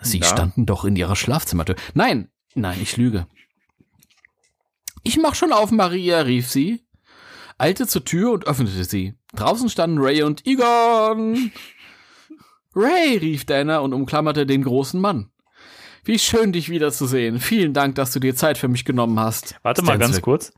Sie 0.03 0.19
Ja. 0.19 0.25
standen 0.27 0.65
doch 0.67 0.85
in 0.85 0.97
Ihrer 0.97 1.15
Schlafzimmertür. 1.17 1.77
Nein, 1.95 2.31
nein, 2.55 2.79
ich 2.81 2.97
lüge. 2.97 3.27
Ich 5.03 5.19
mach 5.19 5.35
schon 5.35 5.53
auf, 5.53 5.71
Maria, 5.71 6.21
rief 6.21 6.49
sie, 6.49 6.85
eilte 7.59 7.87
zur 7.87 8.05
Tür 8.05 8.33
und 8.33 8.47
öffnete 8.47 8.85
sie. 8.85 9.15
Draußen 9.35 9.69
standen 9.69 9.99
Ray 9.99 10.23
und 10.23 10.47
Egon. 10.47 11.53
Ray, 12.75 13.17
rief 13.17 13.45
Dana 13.47 13.79
und 13.79 13.93
umklammerte 13.93 14.47
den 14.47 14.63
großen 14.63 15.01
Mann. 15.01 15.31
Wie 16.05 16.19
schön, 16.19 16.53
dich 16.53 16.71
wiederzusehen. 16.71 17.41
Vielen 17.41 17.75
Dank, 17.75 17.95
dass 17.95 18.13
du 18.13 18.21
dir 18.21 18.35
Zeit 18.35 18.59
für 18.59 18.69
mich 18.69 18.85
genommen 18.85 19.19
hast. 19.21 19.57
Warte 19.63 19.83
mal 19.83 19.99
ganz 19.99 20.21
kurz. 20.23 20.53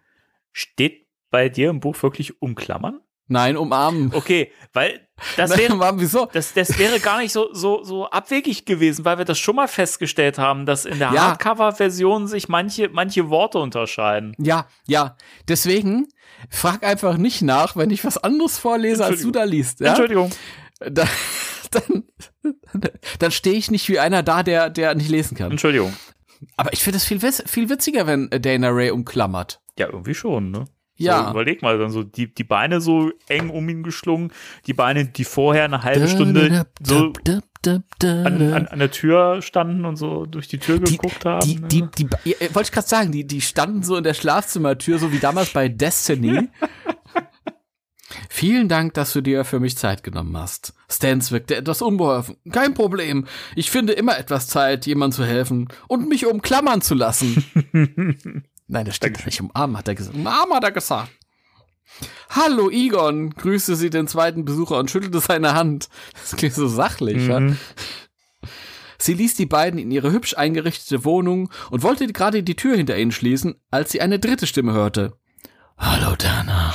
Steht 0.53 1.07
bei 1.31 1.49
dir 1.49 1.71
im 1.71 1.81
Buch 1.81 2.01
wirklich 2.03 2.41
umklammern? 2.41 3.01
Nein, 3.33 3.57
umarmen. 3.57 4.13
Okay, 4.15 4.53
weil 4.73 5.09
das 5.37 5.57
wäre, 5.57 5.79
wieso? 5.99 6.29
das, 6.33 6.53
das 6.55 6.79
wäre 6.79 7.01
gar 7.01 7.19
nicht 7.19 7.33
so, 7.33 7.53
so, 7.53 7.83
so 7.85 8.09
abwegig 8.09 8.65
gewesen, 8.65 9.05
weil 9.05 9.19
wir 9.19 9.25
das 9.25 9.39
schon 9.39 9.57
mal 9.57 9.69
festgestellt 9.69 10.39
haben, 10.39 10.67
dass 10.67 10.85
in 10.85 10.99
der 10.99 11.13
Ja. 11.13 11.23
Hardcover-Version 11.29 12.27
sich 12.29 12.49
manche, 12.49 12.89
manche 12.89 13.29
Worte 13.31 13.59
unterscheiden. 13.59 14.35
Ja, 14.39 14.67
ja. 14.87 15.17
Deswegen 15.49 16.09
frag 16.51 16.85
einfach 16.85 17.17
nicht 17.17 17.43
nach, 17.43 17.77
wenn 17.77 17.91
ich 17.91 18.05
was 18.05 18.19
anderes 18.19 18.59
vorlese, 18.59 19.05
als 19.05 19.23
du 19.23 19.31
da 19.31 19.45
liest. 19.45 19.81
Ja? 19.81 19.89
Entschuldigung. 19.89 20.31
Da, 20.81 21.07
dann 21.71 22.05
dann 23.19 23.31
stehe 23.31 23.57
ich 23.57 23.71
nicht 23.71 23.89
wie 23.89 23.99
einer 23.99 24.23
da, 24.23 24.43
der, 24.43 24.71
der 24.71 24.95
nicht 24.95 25.09
lesen 25.09 25.37
kann. 25.37 25.53
Entschuldigung. 25.53 25.95
Aber 26.57 26.73
ich 26.73 26.83
finde 26.83 26.97
es 26.97 27.05
viel, 27.05 27.21
viel 27.21 27.69
witziger, 27.69 28.07
wenn 28.07 28.29
Dana 28.31 28.71
Ray 28.71 28.91
umklammert. 28.91 29.61
Ja, 29.79 29.87
irgendwie 29.87 30.15
schon, 30.15 30.51
ne? 30.51 30.65
Ja. 31.03 31.25
So, 31.25 31.31
überleg 31.31 31.63
mal, 31.63 31.79
dann 31.79 31.91
so 31.91 32.03
die, 32.03 32.33
die 32.33 32.45
Beine 32.45 32.81
so 32.81 33.11
eng 33.29 33.51
um 33.51 33.69
ihn 33.69 33.83
geschlungen, 33.83 34.33
die 34.67 34.75
Beine, 34.75 35.07
die 35.07 35.25
vorher 35.25 35.65
eine 35.65 35.83
halbe 35.83 36.09
Stunde 36.09 36.67
so 36.83 37.13
an, 37.65 38.53
an, 38.53 38.67
an 38.67 38.79
der 38.79 38.91
Tür 38.91 39.41
standen 39.41 39.85
und 39.85 39.97
so 39.97 40.27
durch 40.27 40.49
die 40.49 40.59
Tür 40.59 40.79
die, 40.79 40.97
geguckt 40.97 41.25
haben. 41.25 41.49
die, 41.49 41.57
ne? 41.61 41.69
die, 41.69 41.85
die, 42.05 42.09
ja, 42.25 42.37
äh, 42.41 42.55
wollte 42.55 42.69
ich 42.69 42.73
gerade 42.73 42.89
sagen, 42.89 43.13
die, 43.13 43.27
die 43.27 43.41
standen 43.41 43.83
so 43.83 43.97
in 43.97 44.05
der 44.05 44.15
Schlafzimmertür, 44.15 44.99
so 44.99 45.13
wie 45.13 45.19
damals 45.19 45.51
bei 45.51 45.69
Destiny. 45.69 46.49
Vielen 48.29 48.69
Dank, 48.69 48.95
dass 48.95 49.13
du 49.13 49.21
dir 49.21 49.45
für 49.45 49.61
mich 49.61 49.77
Zeit 49.77 50.03
genommen 50.03 50.37
hast. 50.37 50.75
Stans 50.89 51.33
wirkte 51.33 51.57
etwas 51.57 51.83
unbeholfen. 51.83 52.37
Kein 52.51 52.75
Problem. 52.75 53.27
Ich 53.57 53.71
finde 53.71 53.93
immer 53.95 54.19
etwas 54.19 54.49
Zeit, 54.49 54.87
jemandem 54.87 55.17
zu 55.17 55.25
helfen 55.25 55.69
und 55.89 56.09
mich 56.09 56.27
umklammern 56.27 56.83
zu 56.83 56.95
lassen. 56.95 57.45
Nein, 58.67 58.85
das 58.87 58.97
steht 58.97 59.25
nicht. 59.27 59.41
Umarmen 59.41 59.77
hat 59.77 59.89
er 59.89 59.95
gesagt. 59.95 60.17
Umarmen 60.17 60.55
hat 60.55 60.65
er 60.65 60.73
gesagt. 60.73 61.11
Hallo 62.31 62.71
Egon, 62.71 63.31
grüßte 63.31 63.77
sie 63.77 63.91
den 63.91 64.09
zweiten 64.09 64.45
Besucher 64.45 64.79
und 64.79 64.91
schüttelte 64.91 65.21
seine 65.21 65.55
Hand. 65.55 65.89
Das 66.15 66.37
klingt 66.37 66.55
so 66.55 66.67
sachlich, 66.67 67.27
ja? 67.27 67.41
Mhm. 67.41 67.59
Sie 68.99 69.15
ließ 69.15 69.35
die 69.35 69.47
beiden 69.47 69.81
in 69.81 69.91
ihre 69.91 70.13
hübsch 70.13 70.35
eingerichtete 70.37 71.05
Wohnung 71.05 71.51
und 71.71 71.83
wollte 71.83 72.07
gerade 72.07 72.43
die 72.43 72.55
Tür 72.55 72.77
hinter 72.77 72.97
ihnen 72.97 73.11
schließen, 73.11 73.57
als 73.71 73.91
sie 73.91 74.01
eine 74.01 74.19
dritte 74.21 74.47
Stimme 74.47 74.73
hörte. 74.73 75.19
Hallo, 75.77 76.15
Dana. 76.17 76.73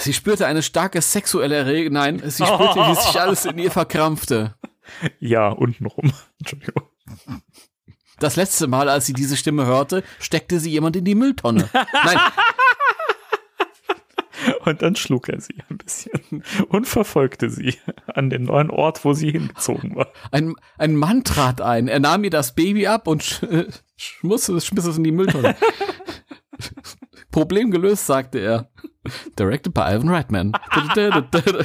Sie 0.00 0.12
spürte 0.12 0.46
eine 0.46 0.62
starke 0.62 1.00
sexuelle 1.00 1.54
Erregung. 1.54 1.92
Nein, 1.92 2.22
sie 2.24 2.44
spürte, 2.44 2.80
wie 2.80 2.94
sich 2.96 3.20
alles 3.20 3.44
in 3.44 3.58
ihr 3.58 3.70
verkrampfte. 3.70 4.56
Ja, 5.20 5.48
untenrum. 5.48 6.12
Entschuldigung. 6.40 6.87
Das 8.20 8.36
letzte 8.36 8.66
Mal, 8.66 8.88
als 8.88 9.06
sie 9.06 9.12
diese 9.12 9.36
Stimme 9.36 9.66
hörte, 9.66 10.02
steckte 10.18 10.58
sie 10.60 10.70
jemand 10.70 10.96
in 10.96 11.04
die 11.04 11.14
Mülltonne. 11.14 11.68
Nein, 11.72 12.18
Und 14.64 14.82
dann 14.82 14.94
schlug 14.96 15.28
er 15.28 15.40
sie 15.40 15.54
ein 15.68 15.78
bisschen 15.78 16.44
und 16.68 16.86
verfolgte 16.86 17.50
sie 17.50 17.74
an 18.06 18.30
den 18.30 18.44
neuen 18.44 18.70
Ort, 18.70 19.04
wo 19.04 19.12
sie 19.12 19.30
hingezogen 19.32 19.96
war. 19.96 20.08
ein, 20.30 20.54
ein 20.76 20.94
Mann 20.94 21.24
trat 21.24 21.60
ein. 21.60 21.88
Er 21.88 21.98
nahm 22.00 22.22
ihr 22.24 22.30
das 22.30 22.54
Baby 22.54 22.86
ab 22.86 23.08
und 23.08 23.22
sch 23.24 23.42
äh, 23.44 23.66
schmiss, 23.96 24.48
es- 24.48 24.70
in 24.96 25.04
die 25.04 25.10
Mülltonne. 25.12 25.56
Problem 27.32 27.70
gelöst, 27.70 28.06
sagte 28.06 28.38
er. 28.38 28.70
Directed 29.38 29.74
by 29.74 29.80
Ivan 29.82 30.08
Reitman. 30.08 30.52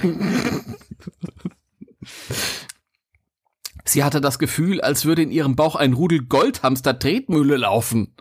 Sie 3.86 4.04
hatte 4.04 4.22
das 4.22 4.40
Gefühl, 4.40 4.82
als 4.82 5.06
würde 5.06 5.24
in 5.24 5.32
ihrem 5.32 5.56
Bauch 5.56 5.76
ein 5.76 5.94
Rudel 5.94 6.26
Goldhamster 6.26 6.98
Tretmühle 6.98 7.58
laufen. 7.58 8.16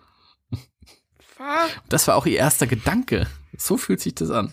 Das 1.88 2.08
war 2.08 2.16
auch 2.16 2.26
ihr 2.26 2.38
erster 2.38 2.66
Gedanke. 2.66 3.26
So 3.56 3.76
fühlt 3.76 4.00
sich 4.00 4.14
das 4.14 4.30
an. 4.30 4.52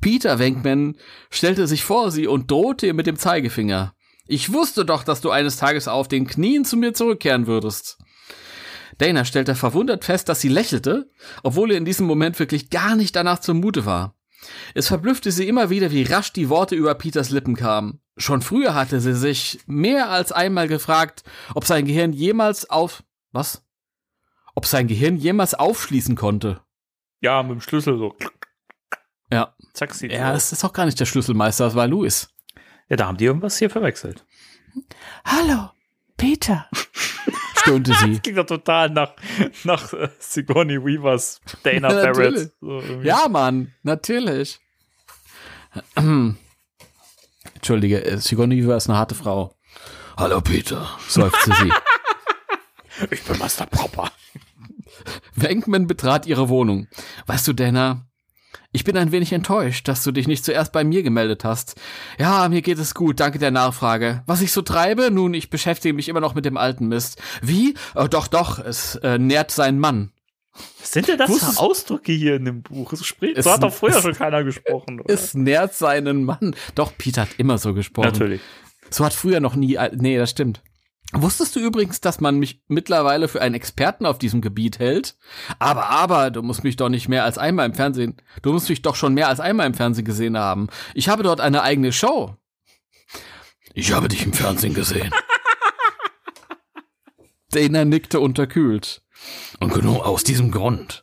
Peter 0.00 0.38
Wenkman 0.38 0.96
stellte 1.30 1.66
sich 1.66 1.84
vor 1.84 2.10
sie 2.10 2.26
und 2.26 2.50
drohte 2.50 2.86
ihr 2.86 2.94
mit 2.94 3.06
dem 3.06 3.16
Zeigefinger. 3.16 3.94
Ich 4.26 4.52
wusste 4.52 4.84
doch, 4.84 5.04
dass 5.04 5.20
du 5.20 5.30
eines 5.30 5.56
Tages 5.56 5.88
auf 5.88 6.08
den 6.08 6.26
Knien 6.26 6.64
zu 6.64 6.76
mir 6.76 6.94
zurückkehren 6.94 7.46
würdest. 7.46 7.98
Dana 8.98 9.24
stellte 9.24 9.54
verwundert 9.54 10.04
fest, 10.04 10.28
dass 10.28 10.40
sie 10.40 10.48
lächelte, 10.48 11.10
obwohl 11.42 11.70
ihr 11.70 11.78
in 11.78 11.84
diesem 11.84 12.06
Moment 12.06 12.38
wirklich 12.38 12.70
gar 12.70 12.96
nicht 12.96 13.14
danach 13.14 13.40
zumute 13.40 13.84
war. 13.84 14.16
Es 14.74 14.88
verblüffte 14.88 15.30
sie 15.30 15.48
immer 15.48 15.70
wieder, 15.70 15.90
wie 15.90 16.04
rasch 16.04 16.32
die 16.32 16.48
Worte 16.48 16.74
über 16.74 16.94
Peters 16.94 17.30
Lippen 17.30 17.56
kamen. 17.56 18.00
Schon 18.18 18.40
früher 18.40 18.74
hatte 18.74 19.00
sie 19.00 19.14
sich 19.14 19.60
mehr 19.66 20.08
als 20.10 20.32
einmal 20.32 20.68
gefragt, 20.68 21.22
ob 21.54 21.64
sein 21.66 21.84
Gehirn 21.84 22.12
jemals 22.12 22.68
auf, 22.70 23.02
was? 23.32 23.62
Ob 24.54 24.64
sein 24.64 24.88
Gehirn 24.88 25.16
jemals 25.16 25.52
aufschließen 25.52 26.16
konnte. 26.16 26.62
Ja, 27.20 27.42
mit 27.42 27.52
dem 27.52 27.60
Schlüssel 27.60 27.98
so. 27.98 28.16
Ja. 29.30 29.54
Zack, 29.74 29.92
sieht 29.92 30.12
Ja, 30.12 30.32
das 30.32 30.52
ist 30.52 30.64
auch 30.64 30.72
gar 30.72 30.86
nicht 30.86 30.98
der 30.98 31.04
Schlüsselmeister, 31.04 31.64
das 31.64 31.74
war 31.74 31.86
Louis. 31.86 32.30
Ja, 32.88 32.96
da 32.96 33.06
haben 33.06 33.18
die 33.18 33.26
irgendwas 33.26 33.58
hier 33.58 33.68
verwechselt. 33.68 34.24
Hallo, 35.24 35.70
Peter, 36.16 36.68
stöhnte 37.56 37.92
sie. 37.94 38.18
Klingt 38.20 38.38
doch 38.38 38.46
total 38.46 38.90
nach, 38.90 39.12
nach 39.64 39.92
äh, 39.92 40.08
Sigourney 40.18 40.82
Weavers 40.82 41.40
Dana 41.62 41.88
Ja. 41.92 42.12
Barrett. 42.12 42.52
So. 42.60 42.80
Ja, 43.02 43.28
Mann, 43.28 43.74
natürlich. 43.82 44.58
Entschuldige, 47.66 48.04
äh, 48.04 48.18
Sigourney 48.18 48.62
Weaver 48.62 48.76
ist 48.76 48.88
eine 48.88 48.96
harte 48.96 49.16
Frau. 49.16 49.52
Hallo, 50.16 50.40
Peter, 50.40 50.88
seufzte 51.08 51.52
sie. 51.60 51.72
Ich 53.10 53.24
bin 53.24 53.36
Master 53.38 53.66
Popper. 53.66 54.08
Wenkman 55.34 55.88
betrat 55.88 56.26
ihre 56.26 56.48
Wohnung. 56.48 56.86
Weißt 57.26 57.48
du, 57.48 57.52
Dana, 57.52 58.06
ich 58.70 58.84
bin 58.84 58.96
ein 58.96 59.10
wenig 59.10 59.32
enttäuscht, 59.32 59.88
dass 59.88 60.04
du 60.04 60.12
dich 60.12 60.28
nicht 60.28 60.44
zuerst 60.44 60.70
bei 60.70 60.84
mir 60.84 61.02
gemeldet 61.02 61.44
hast. 61.44 61.74
Ja, 62.18 62.48
mir 62.48 62.62
geht 62.62 62.78
es 62.78 62.94
gut, 62.94 63.18
danke 63.18 63.40
der 63.40 63.50
Nachfrage. 63.50 64.22
Was 64.26 64.42
ich 64.42 64.52
so 64.52 64.62
treibe? 64.62 65.10
Nun, 65.10 65.34
ich 65.34 65.50
beschäftige 65.50 65.92
mich 65.92 66.08
immer 66.08 66.20
noch 66.20 66.36
mit 66.36 66.44
dem 66.44 66.56
alten 66.56 66.86
Mist. 66.86 67.20
Wie? 67.42 67.74
Äh, 67.96 68.08
doch, 68.08 68.28
doch, 68.28 68.60
es 68.60 68.94
äh, 68.94 69.18
nährt 69.18 69.50
seinen 69.50 69.80
Mann. 69.80 70.12
Was 70.80 70.92
sind 70.92 71.08
denn 71.08 71.18
das 71.18 71.30
Wusstest- 71.30 71.54
für 71.58 71.60
Ausdrücke 71.60 72.12
hier 72.12 72.36
in 72.36 72.44
dem 72.44 72.62
Buch? 72.62 72.92
So, 72.94 73.04
spricht, 73.04 73.36
Es- 73.38 73.44
so 73.44 73.52
hat 73.52 73.62
doch 73.62 73.72
früher 73.74 74.00
schon 74.00 74.14
keiner 74.14 74.44
gesprochen. 74.44 75.00
Oder? 75.04 75.12
Es 75.12 75.34
nährt 75.34 75.74
seinen 75.74 76.24
Mann. 76.24 76.54
Doch, 76.74 76.92
Peter 76.96 77.22
hat 77.22 77.38
immer 77.38 77.58
so 77.58 77.74
gesprochen. 77.74 78.06
Natürlich. 78.06 78.40
So 78.90 79.04
hat 79.04 79.14
früher 79.14 79.40
noch 79.40 79.56
nie. 79.56 79.78
Nee, 79.96 80.16
das 80.18 80.30
stimmt. 80.30 80.62
Wusstest 81.12 81.54
du 81.54 81.60
übrigens, 81.60 82.00
dass 82.00 82.20
man 82.20 82.38
mich 82.38 82.62
mittlerweile 82.66 83.28
für 83.28 83.40
einen 83.40 83.54
Experten 83.54 84.06
auf 84.06 84.18
diesem 84.18 84.40
Gebiet 84.40 84.80
hält? 84.80 85.16
Aber, 85.60 85.88
aber, 85.88 86.30
du 86.32 86.42
musst 86.42 86.64
mich 86.64 86.76
doch 86.76 86.88
nicht 86.88 87.08
mehr 87.08 87.22
als 87.24 87.38
einmal 87.38 87.66
im 87.66 87.74
Fernsehen. 87.74 88.16
Du 88.42 88.52
musst 88.52 88.68
mich 88.68 88.82
doch 88.82 88.96
schon 88.96 89.14
mehr 89.14 89.28
als 89.28 89.38
einmal 89.38 89.66
im 89.66 89.74
Fernsehen 89.74 90.04
gesehen 90.04 90.36
haben. 90.36 90.68
Ich 90.94 91.08
habe 91.08 91.22
dort 91.22 91.40
eine 91.40 91.62
eigene 91.62 91.92
Show. 91.92 92.34
Ich 93.74 93.92
habe 93.92 94.08
dich 94.08 94.24
im 94.24 94.32
Fernsehen 94.32 94.74
gesehen. 94.74 95.12
Dana 97.52 97.84
nickte 97.84 98.20
unterkühlt. 98.20 99.02
Und 99.60 99.72
genau 99.72 100.02
aus 100.02 100.24
diesem 100.24 100.50
Grund 100.50 101.02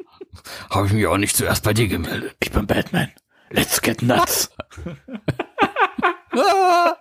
habe 0.70 0.88
ich 0.88 0.94
mich 0.94 1.08
auch 1.08 1.18
nicht 1.18 1.36
zuerst 1.36 1.64
bei 1.64 1.74
dir 1.74 1.88
gemeldet. 1.88 2.36
Ich 2.40 2.52
bin 2.52 2.68
Batman. 2.68 3.12
Let's 3.50 3.82
get 3.82 4.02
nuts. 4.02 4.50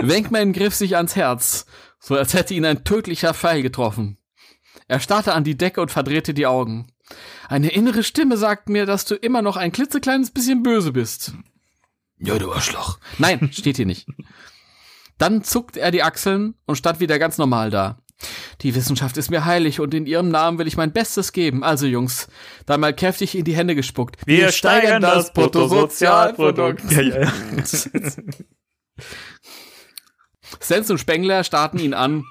Wenkman 0.00 0.52
griff 0.52 0.74
sich 0.74 0.96
ans 0.96 1.14
Herz, 1.16 1.66
so 1.98 2.16
als 2.16 2.34
hätte 2.34 2.54
ihn 2.54 2.64
ein 2.64 2.84
tödlicher 2.84 3.34
Pfeil 3.34 3.62
getroffen. 3.62 4.18
Er 4.88 5.00
starrte 5.00 5.32
an 5.32 5.44
die 5.44 5.56
Decke 5.56 5.80
und 5.80 5.90
verdrehte 5.90 6.34
die 6.34 6.46
Augen. 6.46 6.92
Eine 7.48 7.70
innere 7.70 8.02
Stimme 8.02 8.36
sagt 8.36 8.68
mir, 8.68 8.86
dass 8.86 9.04
du 9.04 9.14
immer 9.14 9.42
noch 9.42 9.56
ein 9.56 9.72
klitzekleines 9.72 10.30
bisschen 10.30 10.62
böse 10.62 10.92
bist. 10.92 11.34
Ja, 12.18 12.38
du 12.38 12.52
Arschloch. 12.52 12.98
Nein, 13.18 13.50
steht 13.52 13.76
hier 13.76 13.86
nicht. 13.86 14.08
Dann 15.18 15.44
zuckte 15.44 15.80
er 15.80 15.90
die 15.90 16.02
Achseln 16.02 16.54
und 16.66 16.76
stand 16.76 17.00
wieder 17.00 17.18
ganz 17.18 17.38
normal 17.38 17.70
da. 17.70 17.98
Die 18.62 18.74
Wissenschaft 18.74 19.16
ist 19.16 19.30
mir 19.30 19.44
heilig 19.44 19.80
und 19.80 19.94
in 19.94 20.06
ihrem 20.06 20.28
Namen 20.28 20.58
will 20.58 20.66
ich 20.66 20.76
mein 20.76 20.92
Bestes 20.92 21.32
geben. 21.32 21.64
Also 21.64 21.86
Jungs, 21.86 22.28
da 22.66 22.78
mal 22.78 22.94
kräftig 22.94 23.34
in 23.36 23.44
die 23.44 23.54
Hände 23.56 23.74
gespuckt. 23.74 24.16
Wir, 24.26 24.52
steigern 24.52 25.02
das 25.02 25.32
Bruttosozialprodukt. 25.32 26.90
Ja, 26.90 27.00
ja, 27.00 27.20
ja. 27.22 27.32
Sens 30.60 30.90
und 30.90 30.98
Spengler 30.98 31.44
starrten 31.44 31.78
ihn 31.78 31.94
an, 31.94 32.24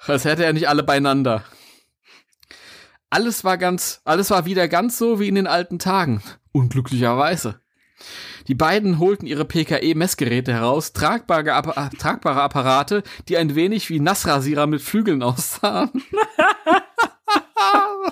als 0.00 0.24
hätte 0.24 0.44
er 0.44 0.52
nicht 0.52 0.68
alle 0.68 0.82
beieinander. 0.82 1.44
Alles 3.08 3.44
war 3.44 3.56
ganz, 3.56 4.00
alles 4.04 4.30
war 4.30 4.46
wieder 4.46 4.68
ganz 4.68 4.98
so 4.98 5.20
wie 5.20 5.28
in 5.28 5.36
den 5.36 5.46
alten 5.46 5.78
Tagen. 5.78 6.22
Unglücklicherweise. 6.52 7.60
Die 8.48 8.54
beiden 8.54 8.98
holten 8.98 9.26
ihre 9.26 9.44
PKE-Messgeräte 9.44 10.52
heraus, 10.52 10.92
tragbare, 10.92 11.52
Appa 11.52 11.90
tragbare 11.98 12.42
Apparate, 12.42 13.02
die 13.28 13.36
ein 13.36 13.54
wenig 13.54 13.90
wie 13.90 14.00
Nassrasierer 14.00 14.66
mit 14.66 14.82
Flügeln 14.82 15.22
aussahen. 15.22 15.90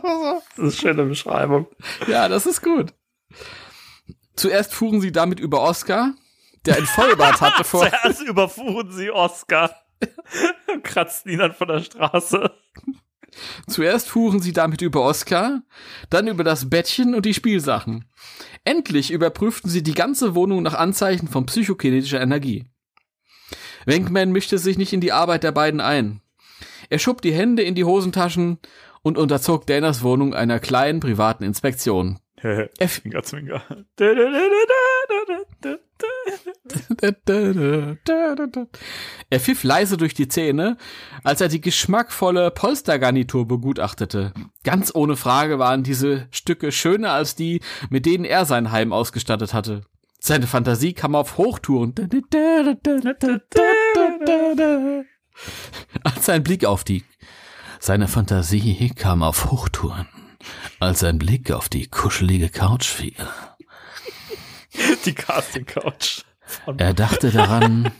Das 0.04 0.42
ist 0.56 0.58
eine 0.58 0.72
schöne 0.72 1.04
Beschreibung. 1.06 1.66
Ja, 2.06 2.28
das 2.28 2.46
ist 2.46 2.62
gut. 2.62 2.92
Zuerst 4.36 4.74
fuhren 4.74 5.00
sie 5.00 5.12
damit 5.12 5.40
über 5.40 5.62
Oscar, 5.62 6.14
der 6.66 6.76
ein 6.76 6.86
Vollbart 6.86 7.40
hatte 7.40 7.64
vor. 7.64 7.88
Zuerst 7.88 8.22
überfuhren 8.22 8.92
sie 8.92 9.10
Oscar. 9.10 9.74
und 10.72 10.84
Kratzten 10.84 11.32
ihn 11.32 11.38
dann 11.38 11.54
von 11.54 11.68
der 11.68 11.80
Straße. 11.80 12.50
Zuerst 13.66 14.08
fuhren 14.08 14.40
sie 14.40 14.52
damit 14.52 14.82
über 14.82 15.02
Oscar, 15.02 15.62
dann 16.10 16.28
über 16.28 16.44
das 16.44 16.70
Bettchen 16.70 17.14
und 17.14 17.26
die 17.26 17.34
Spielsachen. 17.34 18.04
Endlich 18.64 19.10
überprüften 19.10 19.70
sie 19.70 19.82
die 19.82 19.94
ganze 19.94 20.34
Wohnung 20.34 20.62
nach 20.62 20.74
Anzeichen 20.74 21.28
von 21.28 21.46
psychokinetischer 21.46 22.20
Energie. 22.20 22.66
Wenkman 23.86 24.32
mischte 24.32 24.58
sich 24.58 24.78
nicht 24.78 24.92
in 24.92 25.00
die 25.00 25.12
Arbeit 25.12 25.44
der 25.44 25.52
beiden 25.52 25.80
ein. 25.80 26.20
Er 26.90 26.98
schob 26.98 27.22
die 27.22 27.32
Hände 27.32 27.62
in 27.62 27.74
die 27.74 27.84
Hosentaschen 27.84 28.58
und 29.02 29.18
unterzog 29.18 29.66
Danas 29.66 30.02
Wohnung 30.02 30.34
einer 30.34 30.58
kleinen 30.60 31.00
privaten 31.00 31.44
Inspektion. 31.44 32.18
Er. 32.36 32.70
Er 39.30 39.40
pfiff 39.40 39.64
leise 39.64 39.96
durch 39.96 40.14
die 40.14 40.28
Zähne, 40.28 40.76
als 41.22 41.40
er 41.40 41.48
die 41.48 41.60
geschmackvolle 41.60 42.50
Polstergarnitur 42.50 43.46
begutachtete. 43.46 44.32
Ganz 44.62 44.94
ohne 44.94 45.16
Frage 45.16 45.58
waren 45.58 45.82
diese 45.82 46.28
Stücke 46.30 46.72
schöner 46.72 47.12
als 47.12 47.34
die, 47.34 47.60
mit 47.90 48.06
denen 48.06 48.24
er 48.24 48.46
sein 48.46 48.72
Heim 48.72 48.92
ausgestattet 48.92 49.52
hatte. 49.52 49.82
Seine 50.20 50.46
Fantasie 50.46 50.94
kam 50.94 51.14
auf 51.14 51.36
Hochtouren. 51.36 51.94
Als 56.04 56.26
sein 56.26 56.44
Blick 56.44 56.64
auf 56.64 56.84
die 56.84 57.04
seine 57.84 58.08
Fantasie 58.08 58.88
kam 58.96 59.22
auf 59.22 59.50
Hochtouren, 59.50 60.08
als 60.80 61.00
sein 61.00 61.18
Blick 61.18 61.50
auf 61.50 61.68
die 61.68 61.86
kuschelige 61.86 62.48
Couch 62.48 62.86
fiel. 62.86 63.14
Die 65.04 65.12
Casting 65.12 65.66
Couch. 65.66 66.22
Er 66.76 66.94
dachte 66.94 67.30
daran, 67.30 67.90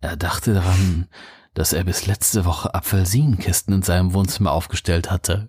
er 0.00 0.16
dachte 0.16 0.54
daran, 0.54 1.08
dass 1.54 1.72
er 1.72 1.84
bis 1.84 2.06
letzte 2.06 2.44
Woche 2.44 2.74
Apfelsinenkisten 2.74 3.74
in 3.74 3.82
seinem 3.82 4.12
Wohnzimmer 4.12 4.52
aufgestellt 4.52 5.10
hatte. 5.10 5.48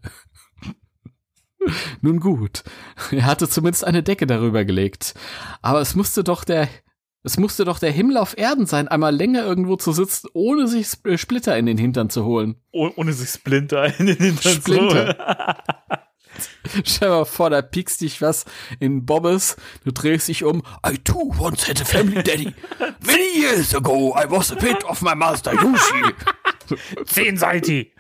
Nun 2.01 2.19
gut, 2.19 2.63
er 3.11 3.25
hatte 3.25 3.49
zumindest 3.49 3.83
eine 3.83 4.03
Decke 4.03 4.25
darüber 4.25 4.63
gelegt. 4.65 5.15
Aber 5.61 5.81
es 5.81 5.95
musste 5.95 6.23
doch 6.23 6.43
der, 6.45 6.69
es 7.23 7.37
musste 7.37 7.65
doch 7.65 7.79
der 7.79 7.91
Himmel 7.91 8.15
auf 8.17 8.37
Erden 8.37 8.65
sein, 8.65 8.87
einmal 8.87 9.13
länger 9.13 9.43
irgendwo 9.43 9.75
zu 9.75 9.91
sitzen, 9.91 10.29
ohne 10.33 10.67
sich 10.67 10.87
Sp- 10.87 11.17
Splitter 11.17 11.57
in 11.57 11.65
den 11.65 11.77
Hintern 11.77 12.09
zu 12.09 12.23
holen. 12.23 12.55
Oh, 12.71 12.89
ohne 12.95 13.11
sich 13.11 13.29
Splinter 13.29 13.99
in 13.99 14.05
den 14.07 14.17
Hintern 14.17 14.53
zu 14.53 14.61
Splinter. 14.61 15.05
holen. 15.05 15.97
Stell 16.85 17.09
dir 17.09 17.15
mal 17.15 17.25
vor, 17.25 17.49
da 17.49 17.61
piekst 17.61 18.01
dich 18.01 18.21
was 18.21 18.45
in 18.79 19.05
Bobbes, 19.05 19.55
du 19.83 19.91
drehst 19.91 20.27
dich 20.27 20.43
um. 20.43 20.63
I 20.85 20.97
too 20.97 21.33
once 21.39 21.67
had 21.67 21.81
a 21.81 21.85
family 21.85 22.23
daddy. 22.23 22.53
Many 23.05 23.39
years 23.39 23.75
ago 23.75 24.15
I 24.15 24.29
was 24.29 24.51
a 24.51 24.55
bit 24.55 24.83
of 24.85 25.01
my 25.01 25.15
master 25.15 25.53
Yoshi. 25.53 26.13
Zehnseitig. 27.05 27.93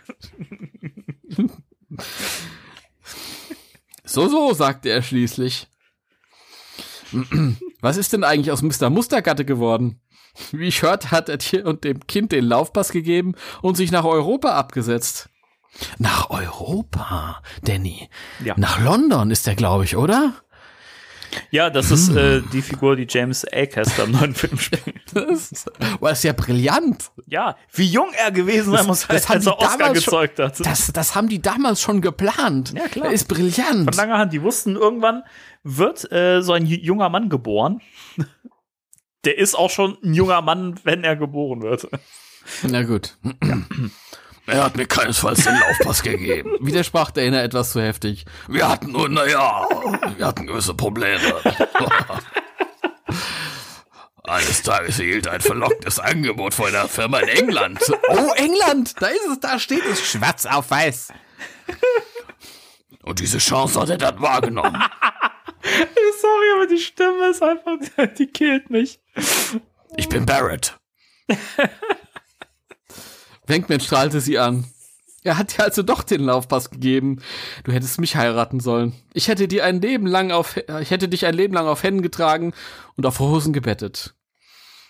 So, 4.07 4.29
so, 4.29 4.53
sagte 4.53 4.89
er 4.89 5.01
schließlich. 5.01 5.67
Was 7.81 7.97
ist 7.97 8.13
denn 8.13 8.23
eigentlich 8.23 8.51
aus 8.51 8.61
Mr. 8.61 8.89
Mustergatte 8.89 9.43
geworden? 9.43 9.99
Wie 10.51 10.67
ich 10.67 10.81
hörte, 10.81 11.11
hat 11.11 11.29
er 11.29 11.37
dir 11.37 11.65
und 11.65 11.83
dem 11.83 12.05
Kind 12.07 12.31
den 12.31 12.45
Laufpass 12.45 12.91
gegeben 12.91 13.35
und 13.61 13.75
sich 13.75 13.91
nach 13.91 14.05
Europa 14.05 14.51
abgesetzt. 14.51 15.29
Nach 15.97 16.29
Europa, 16.29 17.41
Danny. 17.63 18.09
Ja. 18.43 18.55
Nach 18.57 18.79
London 18.81 19.31
ist 19.31 19.47
er, 19.47 19.55
glaube 19.55 19.83
ich, 19.85 19.95
oder? 19.95 20.33
Ja, 21.51 21.69
das 21.69 21.91
ist 21.91 22.09
äh, 22.15 22.41
die 22.53 22.61
Figur, 22.61 22.95
die 22.95 23.05
James 23.07 23.45
Acaster 23.51 24.05
im 24.05 24.11
neuen 24.11 24.33
Film 24.33 24.57
spielt. 24.57 24.83
Das 25.13 25.51
ist, 25.51 25.71
das 26.01 26.11
ist 26.19 26.23
ja 26.23 26.33
brillant. 26.33 27.11
Ja, 27.27 27.57
wie 27.73 27.85
jung 27.85 28.09
er 28.17 28.31
gewesen 28.31 28.71
sein 28.71 28.85
muss, 28.85 29.09
als 29.09 29.27
haben 29.29 29.37
er 29.45 29.53
die 29.53 29.65
Oscar 29.65 29.93
gezeugt 29.93 30.39
hat. 30.39 30.65
Das, 30.65 30.91
das 30.93 31.15
haben 31.15 31.27
die 31.29 31.41
damals 31.41 31.81
schon 31.81 32.01
geplant. 32.01 32.73
Ja, 32.75 32.87
klar. 32.87 33.07
Er 33.07 33.11
ist 33.13 33.27
brillant. 33.27 33.85
Von 33.85 33.93
langer 33.93 34.17
Hand. 34.17 34.33
Die 34.33 34.41
wussten, 34.41 34.75
irgendwann 34.75 35.23
wird 35.63 36.09
äh, 36.11 36.41
so 36.41 36.53
ein 36.53 36.65
ju- 36.65 36.79
junger 36.81 37.09
Mann 37.09 37.29
geboren. 37.29 37.81
Der 39.25 39.37
ist 39.37 39.55
auch 39.55 39.69
schon 39.69 39.97
ein 40.03 40.13
junger 40.13 40.41
Mann, 40.41 40.79
wenn 40.83 41.03
er 41.03 41.15
geboren 41.15 41.61
wird. 41.61 41.87
Na 42.63 42.83
gut. 42.83 43.17
Er 44.47 44.63
hat 44.63 44.77
mir 44.77 44.87
keinesfalls 44.87 45.43
den 45.43 45.53
Laufpass 45.55 46.01
gegeben. 46.01 46.55
Widersprach 46.61 47.11
der 47.11 47.25
Inner 47.25 47.43
etwas 47.43 47.73
zu 47.73 47.81
heftig. 47.81 48.23
Wir 48.47 48.69
hatten 48.69 48.93
nur, 48.93 49.09
naja, 49.09 49.67
wir 50.15 50.25
hatten 50.25 50.47
gewisse 50.47 50.73
Probleme. 50.73 51.35
Eines 54.23 54.61
Tages 54.61 54.99
erhielt 54.99 55.27
ein 55.27 55.41
verlocktes 55.41 55.99
Angebot 55.99 56.53
von 56.53 56.67
einer 56.67 56.87
Firma 56.87 57.19
in 57.19 57.27
England. 57.27 57.79
Oh, 58.09 58.31
England! 58.35 58.93
Da 59.01 59.07
ist 59.07 59.25
es, 59.29 59.39
da 59.39 59.59
steht 59.59 59.85
es 59.85 60.01
schwarz 60.01 60.45
auf 60.45 60.71
weiß. 60.71 61.09
Und 63.03 63.19
diese 63.19 63.37
Chance 63.37 63.79
hat 63.79 63.89
er 63.89 63.97
dann 63.97 64.21
wahrgenommen. 64.21 64.75
Sorry, 66.21 66.51
aber 66.55 66.67
die 66.67 66.79
Stimme 66.79 67.29
ist 67.29 67.43
einfach, 67.43 67.77
die 68.17 68.27
killt 68.27 68.69
mich. 68.69 68.99
Ich 69.95 70.09
bin 70.09 70.25
Barrett. 70.25 70.77
Wenkman 73.47 73.79
strahlte 73.79 74.21
sie 74.21 74.37
an. 74.37 74.65
Er 75.23 75.37
hat 75.37 75.57
dir 75.57 75.63
also 75.63 75.83
doch 75.83 76.03
den 76.03 76.21
Laufpass 76.21 76.69
gegeben. 76.69 77.21
Du 77.63 77.71
hättest 77.71 77.99
mich 77.99 78.15
heiraten 78.15 78.59
sollen. 78.59 78.93
Ich 79.13 79.27
hätte 79.27 79.47
dir 79.47 79.65
ein 79.65 79.81
Leben 79.81 80.07
lang 80.07 80.31
auf, 80.31 80.57
ich 80.57 80.91
hätte 80.91 81.09
dich 81.09 81.25
ein 81.25 81.33
Leben 81.33 81.53
lang 81.53 81.67
auf 81.67 81.83
Händen 81.83 82.01
getragen 82.01 82.53
und 82.95 83.05
auf 83.05 83.19
Hosen 83.19 83.51
gebettet. 83.51 84.13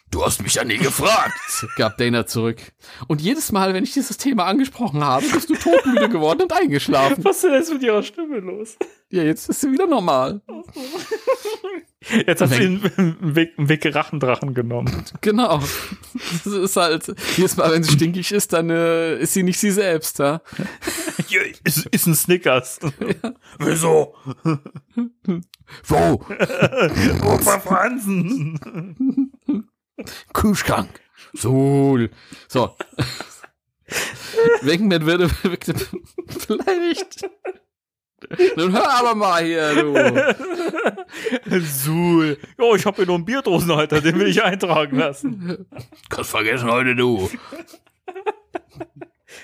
Du 0.10 0.24
hast 0.24 0.42
mich 0.42 0.54
ja 0.56 0.64
nie 0.64 0.78
gefragt, 0.78 1.66
gab 1.76 1.98
Dana 1.98 2.26
zurück. 2.26 2.62
Und 3.08 3.22
jedes 3.22 3.52
Mal, 3.52 3.74
wenn 3.74 3.84
ich 3.84 3.94
dieses 3.94 4.18
Thema 4.18 4.46
angesprochen 4.46 5.04
habe, 5.04 5.26
bist 5.28 5.50
du 5.50 5.56
todmüde 5.56 6.08
geworden 6.10 6.44
und 6.44 6.54
eingeschlafen. 6.54 7.24
Was 7.24 7.38
ist 7.38 7.44
denn 7.44 7.54
jetzt 7.54 7.74
mit 7.74 7.84
ihrer 7.84 8.04
Stimme 8.04 8.40
los? 8.40 8.78
Ja, 9.10 9.24
jetzt 9.24 9.50
ist 9.50 9.62
sie 9.62 9.72
wieder 9.72 9.86
normal. 9.86 10.42
Jetzt 12.10 12.42
hat 12.42 12.50
sie 12.50 12.56
einen, 12.56 12.92
einen, 12.98 13.36
Weg, 13.70 13.96
Rachendrachen 13.96 14.54
genommen. 14.54 15.04
Genau. 15.22 15.62
Das 16.44 16.54
ist 16.54 16.76
halt, 16.78 17.14
jedes 17.36 17.58
Mal, 17.58 17.72
wenn 17.72 17.84
sie 17.84 17.94
stinkig 17.94 18.32
ist, 18.32 18.54
dann 18.54 18.70
äh, 18.70 19.18
ist 19.18 19.34
sie 19.34 19.44
nicht 19.44 19.60
sie 19.60 19.72
selbst, 19.72 20.20
ja. 20.20 20.42
Ist, 21.64 21.86
ist 21.88 22.08
ein 22.08 22.16
Snickers. 22.16 22.80
Wieso? 23.60 24.16
Wo? 25.84 25.98
Opa 27.24 27.60
Franzen. 27.60 28.60
Kühlschrank. 30.34 30.90
So. 31.34 31.98
So. 32.48 32.76
Wenkman 34.62 35.06
würde 35.06 35.30
wirkte 35.44 35.74
beleidigt. 36.48 37.30
Nun 38.56 38.74
hör 38.74 39.00
aber 39.00 39.16
mal 39.16 39.44
hier, 39.44 39.76
du. 39.76 41.62
Suhl. 41.62 42.38
Jo, 42.58 42.76
ich 42.76 42.86
habe 42.86 42.98
hier 42.98 43.06
nur 43.06 43.16
einen 43.16 43.26
Bierdosenhalter, 43.26 44.02
den 44.02 44.20
will 44.20 44.28
ich 44.28 44.44
eintragen 44.44 44.98
lassen. 44.98 45.68
Kannst 46.10 46.32
vergessen 46.32 46.70
heute, 46.70 46.96
du. 46.96 47.30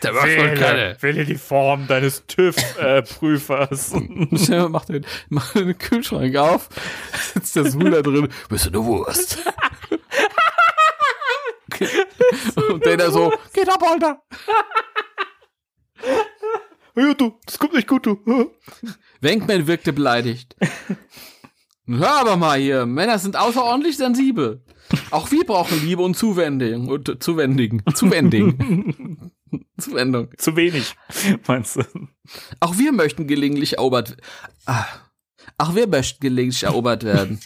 Der 0.02 0.16
war 0.16 0.28
schon 0.28 0.56
keine. 0.56 0.98
wähle 1.02 1.24
die 1.24 1.36
Form 1.36 1.88
deines 1.88 2.26
TÜV-Prüfers. 2.26 3.94
Schnell, 4.36 4.70
mach 4.70 4.86
den, 4.86 5.06
mach 5.30 5.54
den 5.54 5.78
Kühlschrank 5.78 6.36
auf. 6.36 6.70
Sitzt 7.34 7.56
der 7.56 7.70
Suhl 7.70 7.92
da 7.92 8.02
drin. 8.02 8.28
Bist 8.50 8.66
du 8.66 8.70
eine 8.70 8.84
Wurst? 8.86 9.40
Und 12.70 12.86
der 12.86 12.98
da 12.98 13.12
so, 13.12 13.32
geht 13.54 13.70
ab, 13.70 13.84
Alter. 13.84 14.22
ja, 16.96 17.14
du, 17.14 17.40
das 17.46 17.60
kommt 17.60 17.74
nicht 17.74 17.88
gut, 17.88 18.06
du. 18.06 18.20
Wenkman 19.22 19.68
wirkte 19.68 19.94
beleidigt. 19.94 20.56
Hör 21.86 22.22
aber 22.22 22.38
mal 22.38 22.60
hier, 22.60 22.86
Männer 22.86 23.20
sind 23.20 23.36
außerordentlich 23.36 23.98
sensibel. 23.98 24.64
Auch 25.12 25.32
wir 25.32 25.46
brauchen 25.46 25.84
Liebe 25.86 26.02
und 26.02 26.16
Zuwendung. 26.16 26.88
Und 26.88 27.24
Zuwendung. 27.24 27.82
Zuwendung. 27.94 29.32
Zuwendung. 29.78 30.30
Zu 30.38 30.56
wenig, 30.56 30.96
meinst 31.48 31.78
du? 31.78 31.84
Auch 32.60 32.78
wir 32.78 32.92
möchten 32.92 33.28
gelegentlich 33.28 33.78
erobert. 33.78 34.18
Ah. 34.66 34.86
Auch 35.58 35.76
wir 35.76 35.88
möchten 35.88 36.22
gelegentlich 36.22 36.64
erobert 36.64 37.04
werden. 37.04 37.40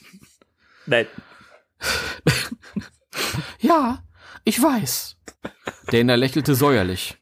Nein. 0.85 1.07
Ja, 3.59 4.03
ich 4.47 4.63
weiß. 4.63 5.17
Dana 5.87 6.15
lächelte 6.15 6.55
säuerlich. 6.55 7.17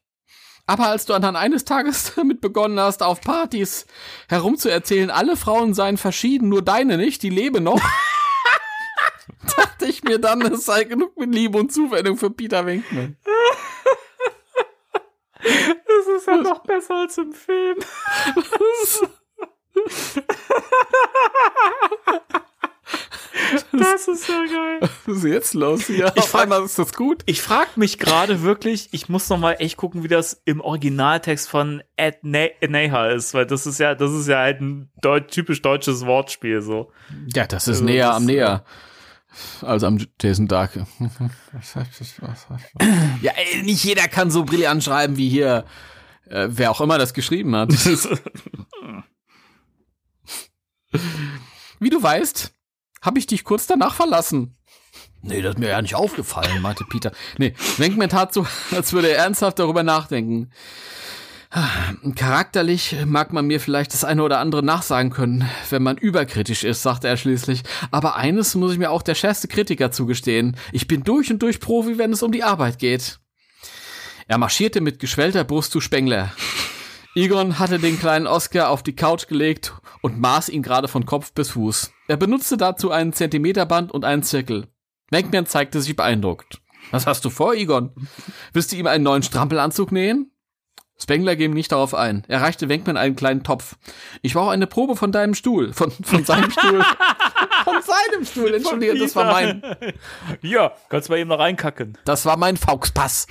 Aber 0.67 0.89
als 0.89 1.07
du 1.07 1.17
dann 1.17 1.35
eines 1.35 1.65
Tages 1.65 2.13
damit 2.15 2.39
begonnen 2.39 2.79
hast, 2.79 3.01
auf 3.01 3.19
Partys 3.21 3.87
herumzuerzählen, 4.29 5.09
alle 5.09 5.35
Frauen 5.35 5.73
seien 5.73 5.97
verschieden, 5.97 6.49
nur 6.49 6.61
deine 6.61 6.97
nicht, 6.97 7.23
die 7.23 7.31
lebe 7.31 7.61
noch, 7.61 7.81
dachte 9.57 9.85
ich 9.85 10.03
mir 10.03 10.19
dann, 10.19 10.41
es 10.43 10.65
sei 10.65 10.83
genug 10.83 11.17
mit 11.17 11.33
Liebe 11.33 11.57
und 11.57 11.73
Zuwendung 11.73 12.17
für 12.17 12.29
Peter 12.29 12.63
Winkman. 12.67 13.17
Das 15.41 16.07
ist 16.17 16.27
ja 16.27 16.37
noch 16.37 16.59
besser 16.59 16.95
als 16.95 17.17
im 17.17 17.33
Film. 17.33 17.77
Das 23.71 24.07
ist 24.07 24.27
ja 24.29 24.43
geil. 24.45 24.79
Was 25.05 25.17
ist 25.17 25.23
jetzt 25.25 25.53
los 25.53 25.87
hier? 25.87 26.11
Ich 26.15 26.21
Auf 26.23 26.35
einmal 26.35 26.63
ist 26.63 26.77
das 26.79 26.93
gut. 26.93 27.23
Ich 27.25 27.41
frag 27.41 27.77
mich 27.77 27.97
gerade 27.99 28.41
wirklich, 28.41 28.89
ich 28.91 29.09
muss 29.09 29.27
noch 29.29 29.37
mal 29.39 29.53
echt 29.53 29.77
gucken, 29.77 30.03
wie 30.03 30.07
das 30.07 30.41
im 30.45 30.61
Originaltext 30.61 31.49
von 31.49 31.81
Ed 31.95 32.23
Ne- 32.23 32.51
Neha 32.67 33.07
ist, 33.09 33.33
weil 33.33 33.45
das 33.45 33.65
ist 33.65 33.79
ja, 33.79 33.95
das 33.95 34.11
ist 34.11 34.27
ja 34.27 34.37
halt 34.39 34.61
ein 34.61 34.91
deut 35.01 35.29
typisch 35.29 35.61
deutsches 35.61 36.05
Wortspiel 36.05 36.61
so. 36.61 36.91
Ja, 37.33 37.45
das 37.47 37.63
ist 37.67 37.75
Also, 37.77 37.85
näher 37.85 38.07
das- 38.07 38.15
am 38.17 38.25
näher. 38.25 38.65
Als 39.61 39.83
am 39.83 39.99
Jason 40.21 40.47
Dark. 40.47 40.71
ja, 43.21 43.31
ey, 43.35 43.63
nicht 43.63 43.83
jeder 43.83 44.07
kann 44.07 44.31
so 44.31 44.45
brillant 44.45 44.81
schreiben 44.83 45.17
wie 45.17 45.27
hier, 45.27 45.65
äh, 46.29 46.47
wer 46.51 46.71
auch 46.71 46.79
immer 46.79 46.97
das 46.97 47.13
geschrieben 47.13 47.53
hat. 47.55 47.69
Wie 51.79 51.89
du 51.89 52.01
weißt, 52.01 52.53
habe 53.05 53.19
ich 53.19 53.27
dich 53.27 53.43
kurz 53.43 53.67
danach 53.67 53.93
verlassen. 53.93 54.57
Nee, 55.21 55.41
das 55.41 55.55
ist 55.55 55.59
mir 55.59 55.69
ja 55.69 55.81
nicht 55.81 55.95
aufgefallen, 55.95 56.61
meinte 56.61 56.83
Peter. 56.83 57.11
Nee, 57.37 57.53
Wenkman 57.77 58.09
tat 58.09 58.33
so, 58.33 58.45
als 58.71 58.93
würde 58.93 59.09
er 59.09 59.17
ernsthaft 59.17 59.59
darüber 59.59 59.83
nachdenken. 59.83 60.51
Charakterlich 62.15 62.97
mag 63.05 63.31
man 63.31 63.47
mir 63.47 63.61
vielleicht 63.61 63.93
das 63.93 64.03
eine 64.03 64.23
oder 64.23 64.39
andere 64.39 64.61
nachsagen 64.61 65.11
können, 65.11 65.49
wenn 65.69 65.83
man 65.83 65.97
überkritisch 65.97 66.63
ist, 66.65 66.83
sagte 66.83 67.07
er 67.07 67.15
schließlich. 67.15 67.63
Aber 67.91 68.17
eines 68.17 68.55
muss 68.55 68.73
ich 68.73 68.77
mir 68.77 68.91
auch 68.91 69.01
der 69.01 69.15
schärfste 69.15 69.47
Kritiker 69.47 69.91
zugestehen. 69.91 70.57
Ich 70.73 70.87
bin 70.87 71.03
durch 71.03 71.31
und 71.31 71.41
durch 71.41 71.61
Profi, 71.61 71.97
wenn 71.97 72.11
es 72.11 72.23
um 72.23 72.33
die 72.33 72.43
Arbeit 72.43 72.77
geht. 72.77 73.19
Er 74.27 74.37
marschierte 74.37 74.81
mit 74.81 74.99
geschwellter 74.99 75.43
Brust 75.43 75.71
zu 75.71 75.79
Spengler. 75.79 76.33
Egon 77.15 77.57
hatte 77.57 77.79
den 77.79 77.97
kleinen 77.97 78.27
Oscar 78.27 78.69
auf 78.69 78.83
die 78.83 78.95
Couch 78.95 79.27
gelegt 79.27 79.73
und 80.01 80.19
maß 80.19 80.49
ihn 80.49 80.61
gerade 80.61 80.89
von 80.89 81.05
Kopf 81.05 81.31
bis 81.31 81.51
Fuß. 81.51 81.91
Er 82.07 82.17
benutzte 82.17 82.57
dazu 82.57 82.91
einen 82.91 83.13
Zentimeterband 83.13 83.91
und 83.91 84.05
einen 84.05 84.23
Zirkel. 84.23 84.67
Wenkman 85.09 85.45
zeigte 85.45 85.81
sich 85.81 85.95
beeindruckt. 85.95 86.61
Was 86.91 87.07
hast 87.07 87.25
du 87.25 87.29
vor, 87.29 87.53
Egon? 87.55 87.91
Willst 88.53 88.71
du 88.71 88.75
ihm 88.75 88.87
einen 88.87 89.03
neuen 89.03 89.23
Strampelanzug 89.23 89.91
nähen? 89.91 90.31
Spengler 90.97 91.35
ging 91.35 91.51
nicht 91.51 91.71
darauf 91.73 91.93
ein. 91.93 92.23
Er 92.29 92.41
reichte 92.41 92.69
Wenkman 92.69 92.95
einen 92.95 93.15
kleinen 93.17 93.43
Topf. 93.43 93.75
Ich 94.21 94.33
brauche 94.33 94.51
eine 94.51 94.65
Probe 94.67 94.95
von 94.95 95.11
deinem 95.11 95.33
Stuhl. 95.33 95.73
Von, 95.73 95.91
von 95.91 96.23
seinem 96.23 96.49
Stuhl. 96.51 96.81
Von 97.65 97.81
seinem 97.81 98.25
Stuhl, 98.25 98.53
entschuldige, 98.53 98.97
das 98.97 99.15
war 99.15 99.31
mein, 99.33 99.61
Ja, 100.41 100.71
kannst 100.89 101.09
bei 101.09 101.19
ihm 101.19 101.27
noch 101.27 101.39
reinkacken. 101.39 101.97
das 102.05 102.25
war 102.25 102.37
mein 102.37 102.55
Fauxpass. 102.55 103.27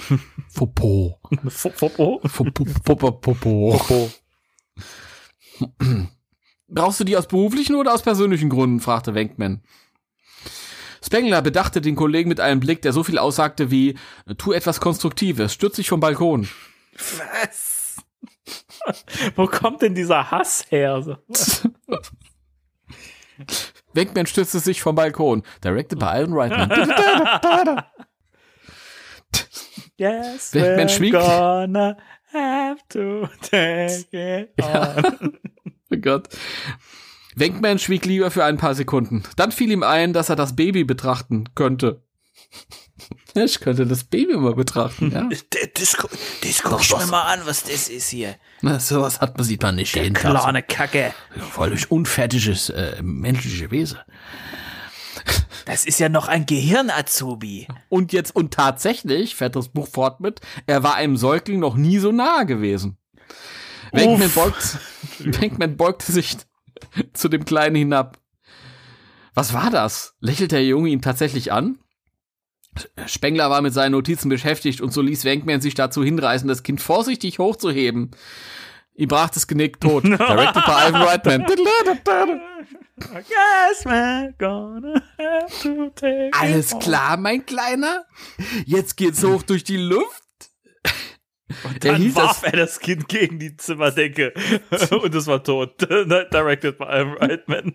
Fopo. 0.48 1.20
Fopo. 1.48 2.20
Fopo. 2.26 2.66
Fopo. 2.84 4.10
Brauchst 6.68 7.00
du 7.00 7.04
die 7.04 7.16
aus 7.16 7.26
beruflichen 7.28 7.76
oder 7.76 7.92
aus 7.94 8.02
persönlichen 8.02 8.48
Gründen? 8.48 8.80
fragte 8.80 9.14
Wenkman. 9.14 9.62
Spengler 11.04 11.42
bedachte 11.42 11.80
den 11.82 11.96
Kollegen 11.96 12.28
mit 12.30 12.40
einem 12.40 12.60
Blick, 12.60 12.80
der 12.82 12.92
so 12.94 13.04
viel 13.04 13.18
aussagte 13.18 13.70
wie, 13.70 13.98
tu 14.38 14.52
etwas 14.52 14.80
Konstruktives, 14.80 15.52
stürz 15.52 15.76
dich 15.76 15.88
vom 15.90 16.00
Balkon. 16.00 16.48
Was? 16.94 17.96
Wo 19.36 19.46
kommt 19.46 19.82
denn 19.82 19.94
dieser 19.94 20.30
Hass 20.30 20.64
her? 20.70 21.18
Wenkman 23.92 24.26
stürzte 24.26 24.60
sich 24.60 24.80
vom 24.80 24.94
Balkon, 24.94 25.42
directed 25.62 25.98
by 25.98 26.06
Iron 26.16 26.32
Reitman. 26.32 26.70
Yes, 29.96 30.52
Wer- 30.52 30.76
we're 30.76 30.88
schwieg. 30.88 31.12
gonna 31.12 31.96
have 32.32 32.80
to 32.88 33.28
take 33.42 34.06
it 34.12 34.50
on. 34.60 35.38
Oh 35.90 35.96
Gott. 35.96 36.28
Wenkman 37.36 37.78
schwieg 37.78 38.04
lieber 38.04 38.30
für 38.30 38.44
ein 38.44 38.56
paar 38.58 38.74
Sekunden. 38.74 39.24
Dann 39.36 39.50
fiel 39.52 39.70
ihm 39.72 39.82
ein, 39.82 40.12
dass 40.12 40.28
er 40.28 40.36
das 40.36 40.54
Baby 40.56 40.84
betrachten 40.84 41.50
könnte. 41.54 42.02
Ich 43.36 43.58
könnte 43.58 43.84
das 43.84 44.04
Baby 44.04 44.36
mal 44.36 44.54
betrachten, 44.54 45.10
ja. 45.10 45.22
Das, 45.74 45.96
gu- 45.96 46.06
das 46.42 46.62
guck 46.62 46.80
ich 46.80 46.96
mir 46.96 47.06
mal 47.06 47.22
an, 47.32 47.40
was 47.44 47.64
das 47.64 47.88
ist 47.88 48.10
hier. 48.10 48.36
Na, 48.62 48.78
sowas 48.78 49.20
hat 49.20 49.36
man, 49.36 49.44
sieht 49.44 49.60
man 49.62 49.74
nicht 49.74 49.96
jeden 49.96 50.14
Tag. 50.14 50.30
Kleine 50.40 50.62
Kacke. 50.62 51.12
Völlig 51.50 51.90
unfertiges 51.90 52.70
äh, 52.70 53.02
menschliche 53.02 53.72
Wesen. 53.72 53.98
Das 55.64 55.84
ist 55.84 55.98
ja 55.98 56.08
noch 56.08 56.28
ein 56.28 56.46
Gehirn-Azubi. 56.46 57.66
Und 57.88 58.12
jetzt, 58.12 58.36
und 58.36 58.54
tatsächlich, 58.54 59.34
fährt 59.34 59.56
das 59.56 59.68
Buch 59.68 59.88
fort 59.88 60.20
mit, 60.20 60.40
er 60.66 60.84
war 60.84 60.94
einem 60.94 61.16
Säugling 61.16 61.58
noch 61.58 61.74
nie 61.74 61.98
so 61.98 62.12
nahe 62.12 62.46
gewesen. 62.46 62.98
Wenkman, 63.94 64.28
Uff. 64.28 64.34
beugt, 64.34 64.78
Wenkman 65.40 65.76
beugte 65.76 66.12
sich 66.12 66.36
zu 67.12 67.28
dem 67.28 67.44
Kleinen 67.44 67.76
hinab. 67.76 68.18
Was 69.34 69.52
war 69.52 69.70
das? 69.70 70.14
Lächelte 70.20 70.56
der 70.56 70.64
Junge 70.64 70.90
ihn 70.90 71.02
tatsächlich 71.02 71.52
an? 71.52 71.78
Spengler 73.06 73.50
war 73.50 73.62
mit 73.62 73.72
seinen 73.72 73.92
Notizen 73.92 74.28
beschäftigt 74.28 74.80
und 74.80 74.92
so 74.92 75.00
ließ 75.00 75.24
Wenkman 75.24 75.60
sich 75.60 75.74
dazu 75.74 76.02
hinreißen, 76.02 76.48
das 76.48 76.62
Kind 76.62 76.80
vorsichtig 76.80 77.38
hochzuheben. 77.38 78.10
Ihm 78.96 79.08
brach 79.08 79.30
das 79.30 79.46
Genick 79.46 79.80
tot. 79.80 80.04
Directed 80.04 80.64
by 80.64 80.88
Ivan 80.88 81.02
Reitman. 81.02 81.46
Alles 86.32 86.78
klar, 86.78 87.16
mein 87.16 87.44
Kleiner? 87.44 88.04
Jetzt 88.66 88.96
geht's 88.96 89.22
hoch 89.24 89.42
durch 89.42 89.64
die 89.64 89.76
Luft. 89.76 90.23
Er 91.48 91.78
Dann 91.80 92.02
hielt 92.02 92.16
warf 92.16 92.40
das, 92.40 92.52
er 92.52 92.58
das 92.58 92.80
Kind 92.80 93.08
gegen 93.08 93.38
die 93.38 93.56
Zimmerdecke 93.56 94.32
und 95.02 95.14
es 95.14 95.26
war 95.26 95.42
tot. 95.44 95.80
Directed 96.32 96.78
by 96.78 96.84
Ivan 96.84 97.16
Reitman. 97.18 97.74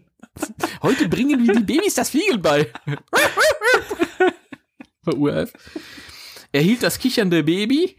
heute 0.81 1.07
bringen 1.07 1.45
wir 1.45 1.53
die 1.53 1.63
Babys 1.63 1.93
das 1.93 2.09
Fliegen 2.09 2.41
bei. 2.41 2.67
War 5.03 5.15
uralt. 5.15 5.53
Er 6.51 6.61
hielt 6.61 6.81
das 6.81 6.97
kichernde 6.97 7.43
Baby. 7.43 7.95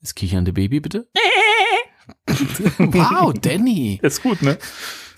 Das 0.00 0.14
kichernde 0.14 0.52
Baby, 0.52 0.80
bitte? 0.80 1.08
wow, 2.78 3.32
Danny. 3.32 4.00
Ist 4.02 4.22
gut, 4.22 4.42
ne? 4.42 4.58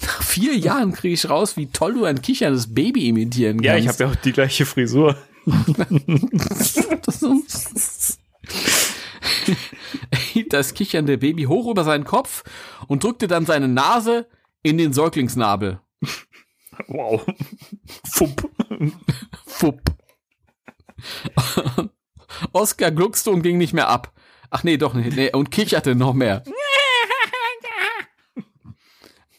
Nach 0.02 0.22
vier 0.22 0.54
Jahren 0.54 0.92
kriege 0.92 1.14
ich 1.14 1.28
raus, 1.30 1.56
wie 1.56 1.66
toll 1.68 1.94
du 1.94 2.04
ein 2.04 2.20
kicherndes 2.20 2.74
Baby 2.74 3.08
imitieren 3.08 3.56
kannst. 3.62 3.66
Ja, 3.66 3.76
ich 3.76 3.88
habe 3.88 4.04
ja 4.04 4.10
auch 4.10 4.16
die 4.16 4.32
gleiche 4.32 4.66
Frisur. 4.66 5.16
Er 5.46 6.14
hielt 10.32 10.52
das 10.52 10.74
kichernde 10.74 11.18
Baby 11.18 11.44
hoch 11.44 11.70
über 11.70 11.84
seinen 11.84 12.04
Kopf 12.04 12.44
und 12.88 13.04
drückte 13.04 13.26
dann 13.28 13.46
seine 13.46 13.68
Nase 13.68 14.28
in 14.62 14.78
den 14.78 14.92
Säuglingsnabel. 14.92 15.80
Wow. 16.88 17.24
Fupp. 18.04 18.50
Fupp. 19.46 19.80
Oscar 22.52 22.90
gluckste 22.90 23.30
und 23.30 23.42
ging 23.42 23.58
nicht 23.58 23.72
mehr 23.72 23.88
ab. 23.88 24.12
Ach 24.50 24.62
nee, 24.62 24.76
doch 24.76 24.94
nicht. 24.94 25.16
Nee, 25.16 25.32
und 25.32 25.50
kicherte 25.50 25.94
noch 25.94 26.12
mehr. 26.14 26.42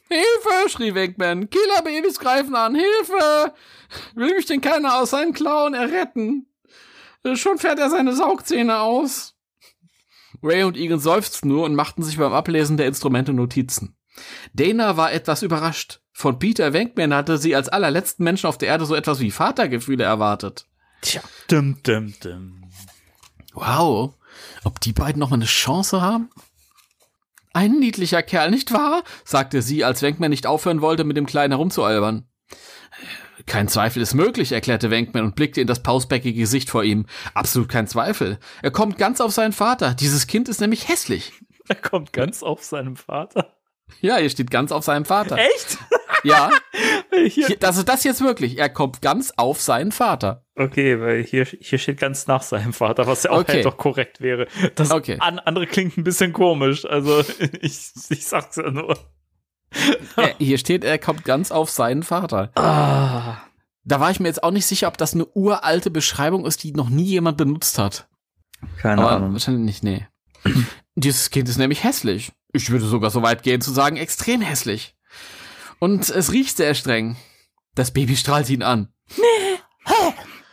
Hilfe, 0.09 0.69
schrie 0.69 0.95
Wenkman. 0.95 1.49
Killerbabys 1.49 2.19
greifen 2.19 2.55
an. 2.55 2.75
Hilfe! 2.75 3.53
Will 4.15 4.35
mich 4.35 4.45
denn 4.45 4.61
keiner 4.61 4.99
aus 4.99 5.09
seinen 5.11 5.33
Klauen 5.33 5.73
erretten? 5.73 6.47
Schon 7.33 7.57
fährt 7.57 7.79
er 7.79 7.89
seine 7.89 8.15
Saugzähne 8.15 8.79
aus. 8.79 9.36
Ray 10.43 10.63
und 10.63 10.77
Egan 10.77 10.99
seufzten 10.99 11.49
nur 11.49 11.65
und 11.65 11.75
machten 11.75 12.03
sich 12.03 12.17
beim 12.17 12.33
Ablesen 12.33 12.77
der 12.77 12.87
Instrumente 12.87 13.33
Notizen. 13.33 13.95
Dana 14.53 14.97
war 14.97 15.11
etwas 15.11 15.43
überrascht. 15.43 16.01
Von 16.11 16.39
Peter 16.39 16.73
Wenkman 16.73 17.13
hatte 17.13 17.37
sie 17.37 17.55
als 17.55 17.69
allerletzten 17.69 18.23
Menschen 18.23 18.47
auf 18.47 18.57
der 18.57 18.69
Erde 18.69 18.85
so 18.85 18.95
etwas 18.95 19.19
wie 19.19 19.31
Vatergefühle 19.31 20.03
erwartet. 20.03 20.65
Tja. 21.01 21.21
Dum, 21.47 21.77
dum, 21.83 22.13
dum. 22.23 22.63
Wow, 23.53 24.13
ob 24.63 24.79
die 24.79 24.93
beiden 24.93 25.19
noch 25.19 25.29
mal 25.29 25.35
eine 25.35 25.45
Chance 25.45 26.01
haben? 26.01 26.29
Ein 27.53 27.79
niedlicher 27.79 28.21
Kerl, 28.21 28.51
nicht 28.51 28.71
wahr? 28.71 29.03
sagte 29.25 29.61
sie, 29.61 29.83
als 29.83 30.01
Wenkman 30.01 30.29
nicht 30.29 30.45
aufhören 30.45 30.81
wollte, 30.81 31.03
mit 31.03 31.17
dem 31.17 31.25
Kleinen 31.25 31.53
herumzualbern. 31.53 32.27
Kein 33.47 33.67
Zweifel 33.67 34.01
ist 34.01 34.13
möglich, 34.13 34.51
erklärte 34.51 34.91
Wenkman 34.91 35.23
und 35.23 35.35
blickte 35.35 35.61
in 35.61 35.67
das 35.67 35.81
pausbäckige 35.81 36.39
Gesicht 36.39 36.69
vor 36.69 36.83
ihm. 36.83 37.05
Absolut 37.33 37.69
kein 37.69 37.87
Zweifel. 37.87 38.37
Er 38.61 38.71
kommt 38.71 38.97
ganz 38.99 39.19
auf 39.21 39.31
seinen 39.31 39.53
Vater. 39.53 39.93
Dieses 39.95 40.27
Kind 40.27 40.47
ist 40.49 40.61
nämlich 40.61 40.87
hässlich. 40.87 41.33
Er 41.69 41.75
kommt 41.75 42.13
ganz 42.13 42.43
auf 42.43 42.63
seinem 42.63 42.95
Vater. 42.95 43.53
Ja, 43.99 44.15
hier 44.15 44.29
steht 44.29 44.49
ganz 44.51 44.71
auf 44.71 44.85
seinem 44.85 45.03
Vater. 45.03 45.37
Echt? 45.37 45.77
Ja, 46.23 46.49
Hier. 47.13 47.47
hier, 47.47 47.57
das 47.57 47.77
ist 47.77 47.87
das 47.87 48.03
jetzt 48.03 48.21
wirklich. 48.21 48.57
Er 48.57 48.69
kommt 48.69 49.01
ganz 49.03 49.33
auf 49.37 49.61
seinen 49.61 49.91
Vater. 49.91 50.45
Okay, 50.55 50.99
weil 50.99 51.23
hier, 51.23 51.45
hier 51.45 51.77
steht 51.77 51.99
ganz 51.99 52.25
nach 52.25 52.41
seinem 52.41 52.73
Vater, 52.73 53.05
was 53.05 53.23
ja 53.23 53.31
auch 53.31 53.41
Okay. 53.41 53.51
halt 53.53 53.65
doch 53.65 53.77
korrekt 53.77 54.19
wäre. 54.19 54.47
Das 54.75 54.89
Okay. 54.91 55.17
an, 55.19 55.37
andere 55.37 55.67
klingt 55.67 55.95
ein 55.95 56.03
bisschen 56.03 56.33
komisch. 56.33 56.85
Also 56.85 57.19
ich, 57.61 57.91
ich 58.09 58.25
sag's 58.25 58.55
ja 58.55 58.71
nur. 58.71 58.97
Er, 60.15 60.35
hier 60.39 60.57
steht, 60.57 60.83
er 60.83 60.97
kommt 60.97 61.25
ganz 61.25 61.51
auf 61.51 61.69
seinen 61.69 62.01
Vater. 62.01 62.51
Ah. 62.55 63.37
Da 63.83 63.99
war 63.99 64.09
ich 64.09 64.19
mir 64.19 64.27
jetzt 64.27 64.43
auch 64.43 64.51
nicht 64.51 64.65
sicher, 64.65 64.87
ob 64.87 64.97
das 64.97 65.13
eine 65.13 65.25
uralte 65.33 65.91
Beschreibung 65.91 66.45
ist, 66.45 66.63
die 66.63 66.71
noch 66.71 66.89
nie 66.89 67.03
jemand 67.03 67.37
benutzt 67.37 67.77
hat. 67.77 68.07
Keine 68.77 69.01
Aber 69.01 69.31
wahrscheinlich 69.31 69.63
nicht, 69.63 69.83
nee. 69.83 70.07
Dieses 70.95 71.29
Kind 71.29 71.47
ist 71.47 71.57
nämlich 71.57 71.83
hässlich. 71.83 72.31
Ich 72.53 72.69
würde 72.69 72.85
sogar 72.85 73.11
so 73.11 73.21
weit 73.21 73.43
gehen 73.43 73.61
zu 73.61 73.71
sagen, 73.71 73.97
extrem 73.97 74.41
hässlich. 74.41 74.95
Und 75.79 76.09
es 76.09 76.31
riecht 76.31 76.57
sehr 76.57 76.73
streng. 76.73 77.15
Das 77.75 77.91
Baby 77.91 78.15
strahlt 78.15 78.49
ihn 78.49 78.63
an. 78.63 78.89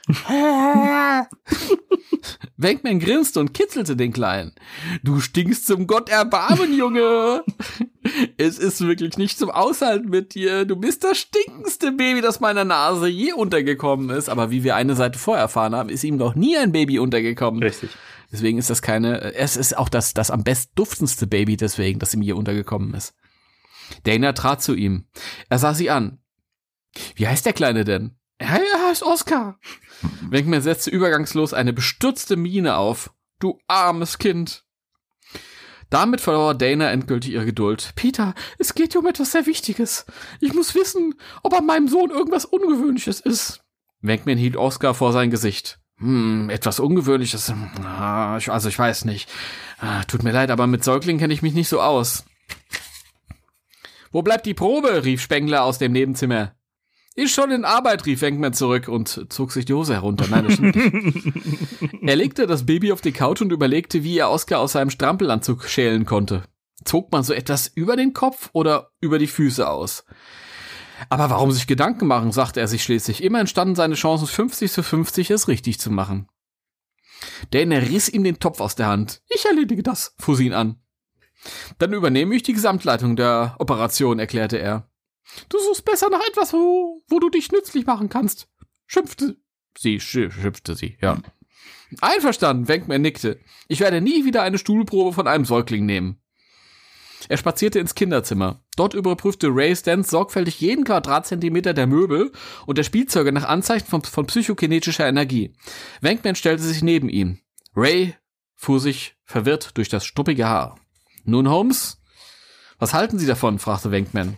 Wankman 2.57 2.99
grinste 3.01 3.41
und 3.41 3.55
kitzelte 3.55 3.97
den 3.97 4.13
Kleinen. 4.13 4.53
Du 5.03 5.21
stinkst 5.21 5.67
zum 5.67 5.87
Gott 5.87 6.11
erbarmen, 6.11 6.77
Junge. 6.77 7.43
es 8.37 8.59
ist 8.59 8.83
wirklich 8.83 9.17
nicht 9.17 9.39
zum 9.39 9.51
Aushalten 9.51 10.11
mit 10.11 10.35
dir. 10.35 10.67
Du 10.67 10.77
bist 10.77 11.05
das 11.05 11.17
stinkendste 11.19 11.93
Baby, 11.93 12.21
das 12.21 12.41
meiner 12.41 12.65
Nase 12.65 13.09
je 13.09 13.33
untergekommen 13.33 14.11
ist. 14.11 14.29
Aber 14.29 14.51
wie 14.51 14.63
wir 14.63 14.77
eine 14.77 14.95
Seite 14.95 15.19
vorher 15.19 15.43
erfahren 15.43 15.75
haben, 15.75 15.89
ist 15.89 16.05
ihm 16.05 16.17
noch 16.17 16.35
nie 16.35 16.57
ein 16.57 16.73
Baby 16.73 16.99
untergekommen. 16.99 17.63
Richtig. 17.63 17.91
Deswegen 18.31 18.59
ist 18.59 18.69
das 18.69 18.83
keine, 18.83 19.35
es 19.35 19.57
ist 19.57 19.79
auch 19.79 19.89
das, 19.89 20.13
das 20.13 20.31
am 20.31 20.45
best 20.45 20.73
duftendste 20.75 21.27
Baby 21.27 21.57
deswegen, 21.57 21.99
das 21.99 22.13
ihm 22.15 22.23
je 22.23 22.33
untergekommen 22.33 22.93
ist. 22.95 23.15
Dana 24.05 24.33
trat 24.33 24.63
zu 24.63 24.75
ihm. 24.75 25.07
Er 25.49 25.59
sah 25.59 25.73
sie 25.73 25.89
an. 25.89 26.19
Wie 27.15 27.27
heißt 27.27 27.47
der 27.47 27.53
Kleine 27.53 27.85
denn? 27.85 28.17
Ja, 28.45 28.57
er 28.57 28.89
heißt 28.89 29.03
Oscar. 29.03 29.59
Wenkman 30.29 30.61
setzte 30.61 30.91
übergangslos 30.91 31.55
eine 31.55 31.73
bestürzte 31.73 32.37
Miene 32.37 32.77
auf. 32.77 33.11
Du 33.41 33.59
armes 33.69 34.19
Kind. 34.19 34.65
Damit 35.89 36.21
verlor 36.21 36.55
Dana 36.55 36.91
endgültig 36.91 37.33
ihre 37.33 37.47
Geduld. 37.47 37.93
Peter, 37.95 38.35
es 38.59 38.75
geht 38.75 38.93
hier 38.93 39.01
um 39.01 39.07
etwas 39.07 39.33
sehr 39.33 39.47
Wichtiges. 39.47 40.05
Ich 40.41 40.53
muss 40.53 40.75
wissen, 40.75 41.15
ob 41.43 41.55
an 41.55 41.65
meinem 41.65 41.89
Sohn 41.89 42.11
irgendwas 42.11 42.45
Ungewöhnliches 42.45 43.21
ist. 43.21 43.63
Wenkman 44.03 44.37
hielt 44.37 44.57
Oscar 44.57 44.93
vor 44.93 45.13
sein 45.13 45.31
Gesicht. 45.31 45.79
Hm, 45.99 46.51
etwas 46.51 46.81
Ungewöhnliches. 46.81 47.53
Ah, 47.85 48.35
also 48.35 48.69
ich 48.69 48.79
weiß 48.79 49.07
nicht. 49.07 49.31
Ah, 49.79 50.05
tut 50.05 50.23
mir 50.23 50.33
leid, 50.33 50.51
aber 50.51 50.67
mit 50.67 50.85
Säuglingen 50.85 51.21
kenne 51.21 51.33
ich 51.33 51.43
mich 51.43 51.55
nicht 51.55 51.69
so 51.69 51.81
aus. 51.81 52.25
Wo 54.11 54.21
bleibt 54.21 54.45
die 54.45 54.55
Probe? 54.55 55.05
rief 55.05 55.23
Spengler 55.23 55.65
aus 55.65 55.79
dem 55.79 55.93
Nebenzimmer. 55.93 56.55
Ist 57.17 57.33
schon 57.33 57.53
in 57.53 57.65
Arbeit, 57.65 58.07
rief 58.07 58.23
Wenkman 58.23 58.55
zurück 58.55 58.89
und 58.89 59.27
zog 59.33 59.53
sich 59.53 59.65
die 59.65 59.75
Hose 59.75 59.95
herunter. 59.95 60.27
Nein, 60.29 60.45
das 60.45 60.55
stimmt 60.55 60.75
nicht. 60.75 62.03
er 62.03 62.17
legte 62.17 62.49
das 62.49 62.67
Baby 62.67 62.93
auf 62.93 63.01
die 63.01 63.13
Couch 63.13 63.41
und 63.41 63.53
überlegte, 63.53 64.03
wie 64.03 64.19
er 64.19 64.31
Oskar 64.31 64.59
aus 64.59 64.73
seinem 64.73 64.91
Strampelanzug 64.91 65.65
schälen 65.69 66.07
konnte. 66.07 66.43
Zog 66.85 67.13
man 67.13 67.23
so 67.23 67.33
etwas 67.33 67.69
über 67.69 67.95
den 67.95 68.15
Kopf 68.15 68.51
oder 68.53 68.91
über 69.01 69.21
die 69.21 69.29
Füße 69.29 69.69
aus? 69.69 70.05
Aber 71.09 71.31
warum 71.31 71.53
sich 71.53 71.69
Gedanken 71.69 72.09
machen, 72.09 72.33
sagte 72.33 72.61
er 72.61 72.67
sich 72.67 72.83
schließlich. 72.83 73.23
Immerhin 73.23 73.47
standen 73.47 73.77
seine 73.77 73.95
Chancen 73.95 74.27
50 74.27 74.73
zu 74.73 74.83
50, 74.83 75.31
es 75.31 75.47
richtig 75.47 75.79
zu 75.79 75.91
machen. 75.91 76.29
Dana 77.51 77.79
riss 77.79 78.09
ihm 78.09 78.25
den 78.25 78.41
Topf 78.41 78.61
aus 78.61 78.75
der 78.75 78.89
Hand. 78.89 79.23
Ich 79.29 79.45
erledige 79.45 79.85
das, 79.85 80.15
fuhr 80.19 80.37
sie 80.37 80.47
ihn 80.47 80.53
an. 80.53 80.81
Dann 81.79 81.93
übernehme 81.93 82.35
ich 82.35 82.43
die 82.43 82.55
Gesamtleitung 82.55 83.17
der 83.17 83.55
Operation, 83.59 84.19
erklärte 84.19 84.59
er. 84.59 84.89
Du 85.49 85.59
suchst 85.59 85.85
besser 85.85 86.11
nach 86.11 86.21
etwas, 86.29 86.53
wo, 86.53 87.03
wo 87.09 87.19
du 87.19 87.31
dich 87.31 87.53
nützlich 87.53 87.87
machen 87.87 88.09
kannst. 88.09 88.49
Schimpfte 88.87 89.37
sie, 89.79 90.01
schimpfte 90.01 90.75
sie, 90.75 90.99
ja. 91.01 91.19
Einverstanden, 92.01 92.69
Wenkman 92.69 93.03
nickte. 93.03 93.41
Ich 93.69 93.81
werde 93.81 94.01
nie 94.01 94.25
wieder 94.25 94.43
eine 94.43 94.59
Stuhlprobe 94.59 95.13
von 95.13 95.27
einem 95.27 95.45
Säugling 95.45 95.87
nehmen. 95.87 96.21
Er 97.29 97.39
spazierte 97.39 97.79
ins 97.79 97.95
Kinderzimmer. 97.95 98.63
Dort 98.77 98.95
überprüfte 98.95 99.49
Ray 99.51 99.75
Stans 99.75 100.11
sorgfältig 100.11 100.61
jeden 100.61 100.85
Quadratzentimeter 100.85 101.73
der 101.73 101.87
Möbel 101.87 102.33
und 102.67 102.77
der 102.77 102.83
Spielzeuge 102.83 103.33
nach 103.33 103.45
Anzeichen 103.45 103.87
von, 103.87 104.03
von 104.03 104.27
psychokinetischer 104.27 105.09
Energie. 105.09 105.55
Wenkman 106.01 106.35
stellte 106.35 106.63
sich 106.63 106.83
neben 106.83 107.09
ihm. 107.09 107.39
Ray 107.75 108.15
fuhr 108.55 108.81
sich 108.81 109.17
verwirrt 109.25 109.77
durch 109.77 109.89
das 109.89 110.05
struppige 110.05 110.47
Haar. 110.47 110.79
Nun, 111.25 111.49
Holmes, 111.49 112.03
was 112.79 112.93
halten 112.93 113.19
Sie 113.19 113.27
davon? 113.27 113.59
fragte 113.59 113.91
Wenkman. 113.91 114.37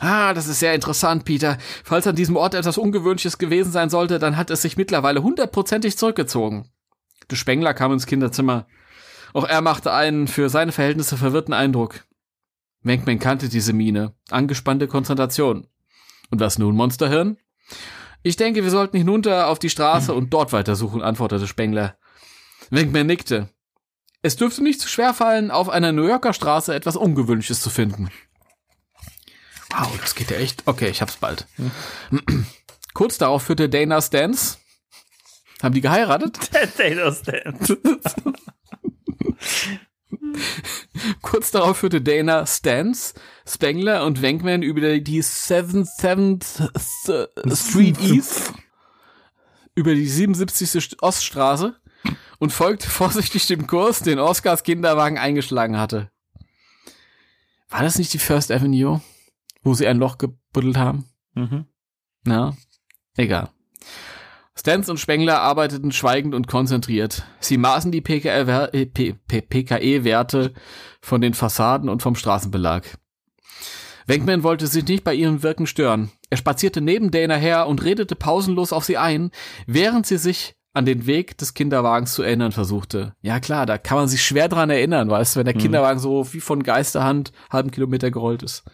Ah, 0.00 0.34
das 0.34 0.46
ist 0.46 0.60
sehr 0.60 0.74
interessant, 0.74 1.24
Peter. 1.24 1.58
Falls 1.84 2.06
an 2.06 2.16
diesem 2.16 2.36
Ort 2.36 2.54
etwas 2.54 2.78
Ungewöhnliches 2.78 3.38
gewesen 3.38 3.72
sein 3.72 3.90
sollte, 3.90 4.18
dann 4.18 4.36
hat 4.36 4.50
es 4.50 4.62
sich 4.62 4.76
mittlerweile 4.76 5.22
hundertprozentig 5.22 5.98
zurückgezogen. 5.98 6.70
Der 7.30 7.36
Spengler 7.36 7.74
kam 7.74 7.92
ins 7.92 8.06
Kinderzimmer. 8.06 8.66
Auch 9.34 9.44
er 9.44 9.60
machte 9.60 9.92
einen 9.92 10.28
für 10.28 10.48
seine 10.48 10.72
Verhältnisse 10.72 11.16
verwirrten 11.16 11.52
Eindruck. 11.52 12.04
Wenkman 12.82 13.18
kannte 13.18 13.48
diese 13.48 13.72
Miene. 13.72 14.14
Angespannte 14.30 14.88
Konzentration. 14.88 15.66
Und 16.30 16.40
was 16.40 16.58
nun, 16.58 16.74
Monsterhirn? 16.74 17.38
Ich 18.22 18.36
denke, 18.36 18.62
wir 18.62 18.70
sollten 18.70 18.96
hinunter 18.96 19.48
auf 19.48 19.58
die 19.58 19.70
Straße 19.70 20.14
und 20.14 20.32
dort 20.32 20.52
weitersuchen, 20.52 21.02
antwortete 21.02 21.46
Spengler. 21.46 21.96
Wenkman 22.70 23.06
nickte. 23.06 23.48
Es 24.22 24.36
dürfte 24.36 24.62
nicht 24.62 24.80
zu 24.80 24.88
schwer 24.88 25.14
fallen, 25.14 25.50
auf 25.50 25.68
einer 25.68 25.92
New 25.92 26.06
Yorker 26.06 26.32
Straße 26.32 26.74
etwas 26.74 26.96
Ungewöhnliches 26.96 27.60
zu 27.60 27.70
finden. 27.70 28.10
Wow, 29.70 29.98
das 30.00 30.14
geht 30.14 30.30
ja 30.30 30.38
echt. 30.38 30.62
Okay, 30.66 30.88
ich 30.88 31.02
hab's 31.02 31.16
bald. 31.16 31.46
Kurz 32.94 33.18
darauf 33.18 33.44
führte 33.44 33.68
Dana 33.68 34.00
Stans. 34.00 34.58
Haben 35.62 35.74
die 35.74 35.80
geheiratet? 35.80 36.38
Dana 36.78 37.12
Stans. 37.12 37.76
Kurz 41.22 41.50
darauf 41.50 41.78
führte 41.78 42.00
Dana 42.00 42.46
Stans, 42.46 43.14
Spengler 43.46 44.04
und 44.04 44.22
Wenkman 44.22 44.62
über 44.62 44.98
die 44.98 45.22
77th 45.22 47.54
Street 47.54 48.00
East, 48.00 48.52
über 49.74 49.94
die 49.94 50.08
77. 50.08 51.02
Oststraße 51.02 51.76
und 52.38 52.52
folgte 52.52 52.88
vorsichtig 52.90 53.46
dem 53.46 53.66
Kurs, 53.66 54.00
den 54.00 54.18
Oscars 54.18 54.62
Kinderwagen 54.62 55.18
eingeschlagen 55.18 55.78
hatte. 55.78 56.10
War 57.68 57.82
das 57.82 57.98
nicht 57.98 58.12
die 58.14 58.18
First 58.18 58.50
Avenue? 58.50 59.02
Wo 59.68 59.74
sie 59.74 59.86
ein 59.86 59.98
Loch 59.98 60.16
gebuddelt 60.16 60.78
haben. 60.78 61.04
Mhm. 61.34 61.66
Na, 62.24 62.56
egal. 63.16 63.50
Stans 64.56 64.88
und 64.88 64.98
Spengler 64.98 65.40
arbeiteten 65.40 65.92
schweigend 65.92 66.34
und 66.34 66.48
konzentriert. 66.48 67.24
Sie 67.38 67.58
maßen 67.58 67.92
die 67.92 68.00
PKE-Werte 68.00 68.78
äh, 70.40 70.50
von 71.00 71.20
den 71.20 71.34
Fassaden 71.34 71.88
und 71.90 72.02
vom 72.02 72.16
Straßenbelag. 72.16 72.82
Wenkman 74.06 74.42
wollte 74.42 74.66
sich 74.66 74.88
nicht 74.88 75.04
bei 75.04 75.14
ihrem 75.14 75.42
Wirken 75.42 75.66
stören. 75.66 76.10
Er 76.30 76.38
spazierte 76.38 76.80
neben 76.80 77.10
Dana 77.10 77.36
her 77.36 77.68
und 77.68 77.84
redete 77.84 78.16
pausenlos 78.16 78.72
auf 78.72 78.84
sie 78.84 78.96
ein, 78.96 79.30
während 79.66 80.06
sie 80.06 80.16
sich 80.16 80.56
an 80.72 80.86
den 80.86 81.06
Weg 81.06 81.36
des 81.36 81.52
Kinderwagens 81.52 82.14
zu 82.14 82.22
erinnern 82.22 82.52
versuchte. 82.52 83.14
Ja 83.20 83.38
klar, 83.38 83.66
da 83.66 83.76
kann 83.76 83.98
man 83.98 84.08
sich 84.08 84.22
schwer 84.22 84.48
dran 84.48 84.70
erinnern, 84.70 85.10
weißt 85.10 85.36
du, 85.36 85.40
wenn 85.40 85.46
der 85.46 85.54
mhm. 85.54 85.60
Kinderwagen 85.60 86.00
so 86.00 86.32
wie 86.32 86.40
von 86.40 86.62
Geisterhand 86.62 87.32
halben 87.50 87.70
Kilometer 87.70 88.10
gerollt 88.10 88.42
ist. 88.42 88.64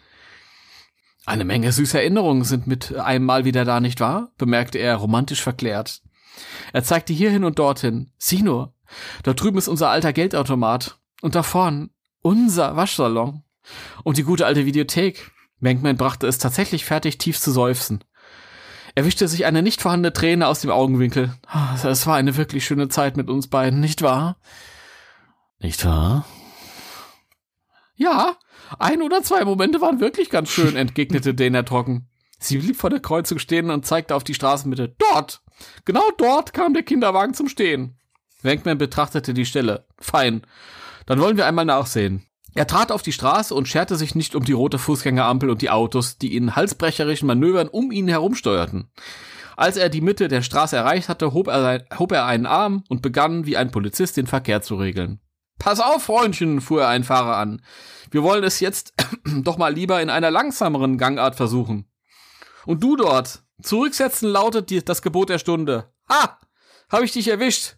Eine 1.25 1.45
Menge 1.45 1.71
süßer 1.71 1.99
Erinnerungen 1.99 2.43
sind 2.43 2.67
mit 2.67 2.95
einem 2.95 3.25
Mal 3.25 3.45
wieder 3.45 3.65
da, 3.65 3.79
nicht 3.79 3.99
wahr? 3.99 4.31
bemerkte 4.37 4.77
er 4.77 4.95
romantisch 4.95 5.41
verklärt. 5.41 6.01
Er 6.73 6.83
zeigte 6.83 7.13
hierhin 7.13 7.43
und 7.43 7.57
dorthin. 7.57 8.11
Sieh 8.17 8.43
nur, 8.43 8.73
dort 9.23 9.41
drüben 9.41 9.57
ist 9.57 9.67
unser 9.67 9.89
alter 9.89 10.13
Geldautomat. 10.13 10.99
Und 11.21 11.33
da 11.33 11.43
vorn 11.43 11.89
unser 12.21 12.75
Waschsalon. 12.75 13.43
Und 14.03 14.17
die 14.17 14.23
gute 14.23 14.45
alte 14.45 14.65
Videothek. 14.65 15.31
Menkman 15.59 15.97
brachte 15.97 16.27
es 16.27 16.37
tatsächlich 16.37 16.85
fertig, 16.85 17.17
tief 17.17 17.39
zu 17.39 17.51
seufzen. 17.51 18.03
Er 18.93 19.05
wischte 19.05 19.27
sich 19.27 19.45
eine 19.45 19.61
nicht 19.61 19.81
vorhandene 19.81 20.13
Träne 20.13 20.47
aus 20.47 20.61
dem 20.61 20.69
Augenwinkel. 20.69 21.33
Ah, 21.47 21.75
es 21.75 22.05
war 22.05 22.15
eine 22.15 22.37
wirklich 22.37 22.65
schöne 22.65 22.87
Zeit 22.87 23.17
mit 23.17 23.29
uns 23.29 23.47
beiden, 23.47 23.79
nicht 23.79 24.01
wahr? 24.01 24.37
Nicht 25.59 25.85
wahr? 25.85 26.25
Ja, 27.95 28.37
ein 28.79 29.01
oder 29.01 29.23
zwei 29.23 29.43
Momente 29.45 29.81
waren 29.81 29.99
wirklich 29.99 30.29
ganz 30.29 30.49
schön, 30.49 30.75
entgegnete 30.75 31.33
Dana 31.33 31.63
trocken. 31.63 32.09
Sie 32.39 32.57
blieb 32.57 32.75
vor 32.75 32.89
der 32.89 32.99
Kreuzung 32.99 33.39
stehen 33.39 33.69
und 33.69 33.85
zeigte 33.85 34.15
auf 34.15 34.23
die 34.23 34.33
Straßenmitte. 34.33 34.95
Dort! 34.97 35.41
Genau 35.85 36.03
dort 36.17 36.53
kam 36.53 36.73
der 36.73 36.83
Kinderwagen 36.83 37.33
zum 37.33 37.47
Stehen. 37.47 37.97
Wenkman 38.41 38.77
betrachtete 38.77 39.33
die 39.33 39.45
Stelle. 39.45 39.85
Fein. 39.99 40.41
Dann 41.05 41.19
wollen 41.19 41.37
wir 41.37 41.45
einmal 41.45 41.65
nachsehen. 41.65 42.25
Er 42.53 42.67
trat 42.67 42.91
auf 42.91 43.01
die 43.01 43.11
Straße 43.11 43.53
und 43.53 43.67
scherte 43.67 43.95
sich 43.95 44.15
nicht 44.15 44.35
um 44.35 44.43
die 44.43 44.53
rote 44.53 44.79
Fußgängerampel 44.79 45.49
und 45.49 45.61
die 45.61 45.69
Autos, 45.69 46.17
die 46.17 46.35
in 46.35 46.55
halsbrecherischen 46.55 47.27
Manövern 47.27 47.67
um 47.67 47.91
ihn 47.91 48.07
herumsteuerten. 48.07 48.89
Als 49.57 49.77
er 49.77 49.89
die 49.89 50.01
Mitte 50.01 50.27
der 50.27 50.41
Straße 50.41 50.75
erreicht 50.75 51.09
hatte, 51.09 51.33
hob 51.33 51.47
er, 51.47 51.85
hob 51.97 52.11
er 52.11 52.25
einen 52.25 52.45
Arm 52.45 52.83
und 52.89 53.01
begann 53.01 53.45
wie 53.45 53.57
ein 53.57 53.71
Polizist 53.71 54.17
den 54.17 54.27
Verkehr 54.27 54.61
zu 54.61 54.75
regeln. 54.75 55.19
Pass 55.59 55.79
auf, 55.79 56.03
Freundchen, 56.03 56.61
fuhr 56.61 56.83
er 56.83 56.89
einen 56.89 57.03
Fahrer 57.03 57.37
an. 57.37 57.61
Wir 58.11 58.23
wollen 58.23 58.43
es 58.43 58.59
jetzt 58.59 58.93
doch 59.25 59.57
mal 59.57 59.73
lieber 59.73 60.01
in 60.01 60.09
einer 60.09 60.31
langsameren 60.31 60.97
Gangart 60.97 61.35
versuchen. 61.35 61.89
Und 62.65 62.83
du 62.83 62.95
dort, 62.95 63.43
zurücksetzen 63.61 64.29
lautet 64.29 64.69
die, 64.69 64.83
das 64.83 65.01
Gebot 65.01 65.29
der 65.29 65.39
Stunde. 65.39 65.91
Ha! 66.09 66.39
Hab 66.89 67.01
ich 67.01 67.11
dich 67.11 67.27
erwischt. 67.27 67.77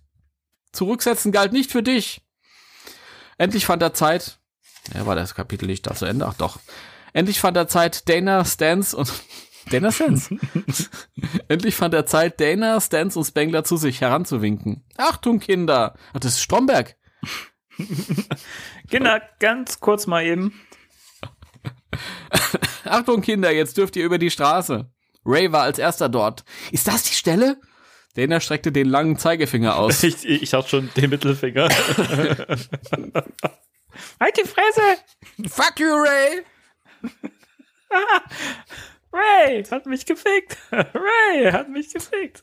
Zurücksetzen 0.72 1.32
galt 1.32 1.54
nicht 1.54 1.72
für 1.72 1.84
dich. 1.84 2.22
Endlich 3.38 3.66
fand 3.66 3.82
er 3.82 3.94
Zeit. 3.94 4.40
Ja, 4.94 5.06
war 5.06 5.16
das 5.16 5.36
Kapitel 5.36 5.68
nicht 5.68 5.88
da 5.88 5.96
zu 5.96 6.06
Ende? 6.06 6.26
Ach 6.26 6.34
doch. 6.34 6.60
Endlich 7.14 7.40
fand 7.40 7.58
er 7.58 7.68
Zeit, 7.68 8.08
Dana, 8.10 8.46
Stans 8.46 8.94
und 8.94 9.12
Dana 9.72 9.92
Stans. 9.92 10.30
Endlich 11.48 11.76
fand 11.76 11.94
er 11.94 12.06
Zeit, 12.06 12.40
Dana, 12.40 12.80
Stans 12.80 13.16
und 13.16 13.26
Spengler 13.26 13.64
zu 13.64 13.78
sich 13.78 14.02
heranzuwinken. 14.02 14.84
Achtung, 14.98 15.40
Kinder! 15.40 15.96
Ach, 16.14 16.20
das 16.20 16.34
ist 16.34 16.42
Stromberg. 16.42 16.96
Kinder, 18.90 19.22
ganz 19.40 19.80
kurz 19.80 20.08
mal 20.08 20.26
eben. 20.26 20.60
Achtung, 22.84 23.22
Kinder, 23.22 23.52
jetzt 23.52 23.78
dürft 23.78 23.96
ihr 23.96 24.06
über 24.06 24.18
die 24.18 24.32
Straße. 24.32 24.90
Ray 25.26 25.52
war 25.52 25.64
als 25.64 25.80
erster 25.80 26.10
dort. 26.10 26.44
Ist 26.72 26.88
das 26.88 27.04
die 27.04 27.14
Stelle? 27.16 27.60
Dana 28.16 28.40
streckte 28.40 28.72
den 28.72 28.88
langen 28.88 29.18
Zeigefinger 29.18 29.78
aus. 29.78 30.04
Ich, 30.08 30.26
ich 30.26 30.54
hatte 30.54 30.70
schon 30.70 30.90
den 30.96 31.10
Mittelfinger. 31.10 31.70
halt 34.20 34.38
die 34.38 34.48
Fresse! 34.48 34.82
Fuck 35.50 35.80
you, 35.80 35.88
Ray! 35.94 36.44
Ray 39.14 39.64
hat 39.66 39.86
mich 39.86 40.06
gefickt. 40.06 40.58
Ray 40.72 41.52
hat 41.52 41.70
mich 41.70 41.94
gefickt. 41.94 42.42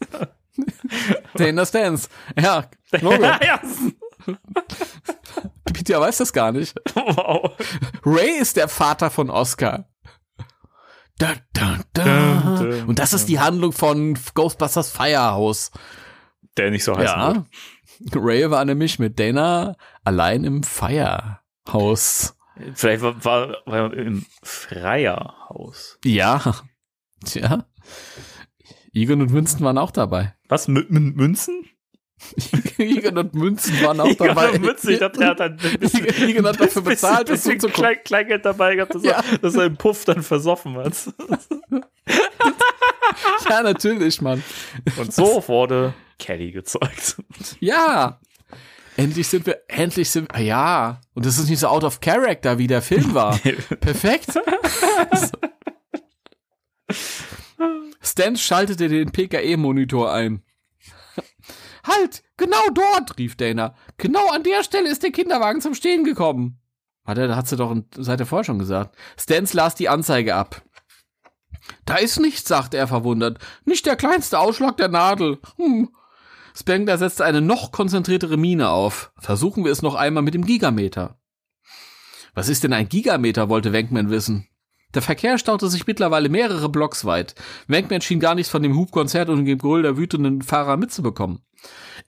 Dana 1.34 1.66
Stans. 1.66 2.08
Ja, 2.38 2.70
Logo. 3.00 3.22
ja. 3.22 3.60
Peter 5.84 6.00
weiß 6.00 6.18
das 6.18 6.32
gar 6.32 6.52
nicht. 6.52 6.74
Wow. 6.94 7.52
Ray 8.04 8.38
ist 8.40 8.56
der 8.56 8.68
Vater 8.68 9.10
von 9.10 9.30
Oscar. 9.30 9.88
Da, 11.18 11.34
da, 11.52 11.80
da. 11.92 12.84
Und 12.86 12.98
das 12.98 13.12
ist 13.12 13.28
die 13.28 13.38
Handlung 13.38 13.72
von 13.72 14.18
Ghostbusters 14.34 14.90
Firehouse. 14.90 15.70
Der 16.56 16.70
nicht 16.70 16.84
so 16.84 16.96
heißt. 16.96 17.14
Ja. 17.14 17.44
Ray 18.14 18.50
war 18.50 18.64
nämlich 18.64 18.98
mit 18.98 19.20
Dana 19.20 19.76
allein 20.02 20.44
im 20.44 20.62
Firehouse. 20.62 22.36
Vielleicht 22.74 23.02
war, 23.02 23.24
war, 23.24 23.56
war 23.66 23.92
er 23.92 23.92
im 23.94 24.24
Freierhaus. 24.42 25.98
Ja. 26.04 26.62
Tja. 27.24 27.66
Egon 28.92 29.20
und 29.22 29.30
Münzen 29.32 29.60
waren 29.60 29.78
auch 29.78 29.90
dabei. 29.90 30.34
Was? 30.48 30.68
M 30.68 30.86
Münzen? 31.14 31.66
Egon 32.78 33.18
und 33.18 33.34
Münzen 33.34 33.80
waren 33.82 34.00
auch 34.00 34.14
dabei. 34.14 34.52
Ja, 34.52 34.58
Münzen. 34.58 34.90
Ich 34.90 34.98
dachte, 34.98 35.22
er 35.22 35.30
hat 35.30 35.40
ein 35.40 35.56
bisschen, 35.78 36.04
Egon 36.06 36.46
hat 36.46 36.60
dafür 36.60 36.82
bezahlt, 36.82 37.28
das 37.28 37.42
bisschen 37.42 37.60
zuzugucken. 37.60 37.82
Klein, 37.84 38.04
Kleingeld 38.04 38.44
dabei 38.44 38.74
gehabt, 38.76 38.94
dass, 38.94 39.02
Ja. 39.04 39.22
er, 39.30 39.38
dass 39.38 39.54
er 39.54 39.64
im 39.64 39.76
Puff 39.76 40.04
dann 40.04 40.22
versoffen 40.22 40.76
hat. 40.76 40.94
Ja, 43.48 43.62
natürlich, 43.62 44.20
Mann. 44.20 44.42
Und 44.96 45.12
so 45.12 45.44
wurde 45.46 45.94
Kelly 46.18 46.50
gezeugt. 46.50 47.16
Ja. 47.60 48.18
Endlich 48.96 49.28
sind 49.28 49.46
wir, 49.46 49.60
endlich 49.68 50.10
sind 50.10 50.32
wir, 50.34 50.40
ja. 50.42 51.00
Und 51.14 51.24
das 51.26 51.38
ist 51.38 51.48
nicht 51.48 51.60
so 51.60 51.68
out 51.68 51.84
of 51.84 52.00
character, 52.00 52.58
wie 52.58 52.66
der 52.66 52.82
Film 52.82 53.14
war. 53.14 53.38
Perfekt. 53.80 54.38
Stan 58.00 58.36
schaltete 58.36 58.88
den 58.88 59.10
PKE-Monitor 59.12 60.12
ein. 60.12 60.42
Halt, 61.84 62.22
genau 62.36 62.68
dort, 62.72 63.18
rief 63.18 63.36
Dana. 63.36 63.74
Genau 63.98 64.30
an 64.30 64.42
der 64.42 64.64
Stelle 64.64 64.88
ist 64.88 65.02
der 65.02 65.12
Kinderwagen 65.12 65.60
zum 65.60 65.74
Stehen 65.74 66.04
gekommen. 66.04 66.58
Hat 67.04 67.18
er, 67.18 67.36
hat 67.36 67.46
sie 67.46 67.56
doch 67.56 67.76
seit 67.96 68.18
der 68.18 68.26
vorher 68.26 68.44
schon 68.44 68.58
gesagt. 68.58 68.96
Stans 69.18 69.52
las 69.52 69.74
die 69.74 69.88
Anzeige 69.88 70.34
ab. 70.34 70.62
Da 71.84 71.96
ist 71.96 72.18
nichts, 72.18 72.48
sagte 72.48 72.76
er 72.76 72.88
verwundert. 72.88 73.38
Nicht 73.64 73.86
der 73.86 73.96
kleinste 73.96 74.38
Ausschlag 74.38 74.76
der 74.76 74.88
Nadel. 74.88 75.38
Hm. 75.56 75.90
Spengler 76.56 76.98
setzte 76.98 77.24
eine 77.24 77.40
noch 77.40 77.72
konzentriertere 77.72 78.36
Miene 78.36 78.70
auf. 78.70 79.12
Versuchen 79.18 79.64
wir 79.64 79.72
es 79.72 79.82
noch 79.82 79.94
einmal 79.94 80.22
mit 80.22 80.34
dem 80.34 80.46
Gigameter. 80.46 81.18
Was 82.34 82.48
ist 82.48 82.64
denn 82.64 82.72
ein 82.72 82.88
Gigameter, 82.88 83.48
wollte 83.48 83.72
Wenkman 83.72 84.10
wissen. 84.10 84.48
Der 84.94 85.02
Verkehr 85.02 85.38
staute 85.38 85.68
sich 85.68 85.86
mittlerweile 85.86 86.28
mehrere 86.28 86.68
Blocks 86.68 87.04
weit. 87.04 87.34
Wenkman 87.66 88.00
schien 88.00 88.20
gar 88.20 88.34
nichts 88.34 88.50
von 88.50 88.62
dem 88.62 88.76
Hubkonzert 88.76 89.28
und 89.28 89.44
dem 89.44 89.58
Gröhl 89.58 89.82
der 89.82 89.96
wütenden 89.96 90.42
Fahrer 90.42 90.76
mitzubekommen. 90.76 91.44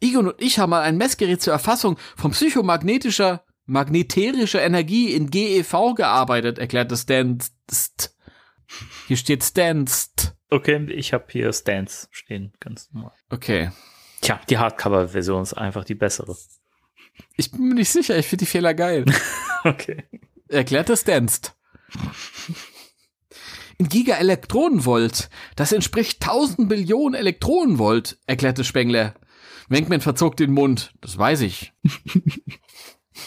Egon 0.01 0.29
und 0.29 0.43
ich 0.43 0.59
haben 0.59 0.71
mal 0.71 0.83
ein 0.83 0.97
Messgerät 0.97 1.43
zur 1.43 1.53
Erfassung 1.53 1.99
von 2.17 2.31
psychomagnetischer, 2.33 3.45
magnetischer 3.67 4.63
Energie 4.63 5.13
in 5.13 5.31
GEV 5.31 5.95
gearbeitet, 5.95 6.59
erklärte 6.59 6.97
Stan. 6.97 7.39
St. 7.71 8.13
Hier 9.07 9.17
steht 9.17 9.43
Stanst. 9.43 10.35
Okay, 10.51 10.87
ich 10.91 11.13
habe 11.13 11.25
hier 11.29 11.53
Stance 11.53 12.09
stehen, 12.11 12.53
ganz 12.61 12.91
normal. 12.93 13.13
Okay. 13.31 13.71
Tja, 14.21 14.41
die 14.49 14.59
Hardcover-Version 14.59 15.43
ist 15.43 15.55
einfach 15.55 15.85
die 15.85 15.95
bessere. 15.95 16.37
Ich 17.37 17.51
bin 17.51 17.69
mir 17.69 17.75
nicht 17.75 17.91
sicher, 17.91 18.17
ich 18.17 18.27
finde 18.27 18.45
die 18.45 18.51
Fehler 18.51 18.75
geil. 18.75 19.05
Okay. 19.65 20.05
erklärte 20.47 20.97
Stanst. 20.97 21.57
In 23.79 23.89
Giga-Elektronenvolt. 23.89 25.29
Das 25.57 25.73
entspricht 25.73 26.23
1000 26.23 26.69
Billionen 26.69 27.15
Elektronenvolt, 27.19 28.17
erklärte 28.29 28.63
Spengler. 28.63 29.15
Wenkman 29.69 30.01
verzog 30.01 30.37
den 30.37 30.53
Mund. 30.53 30.93
Das 31.01 31.19
weiß 31.19 31.41
ich. 31.43 31.73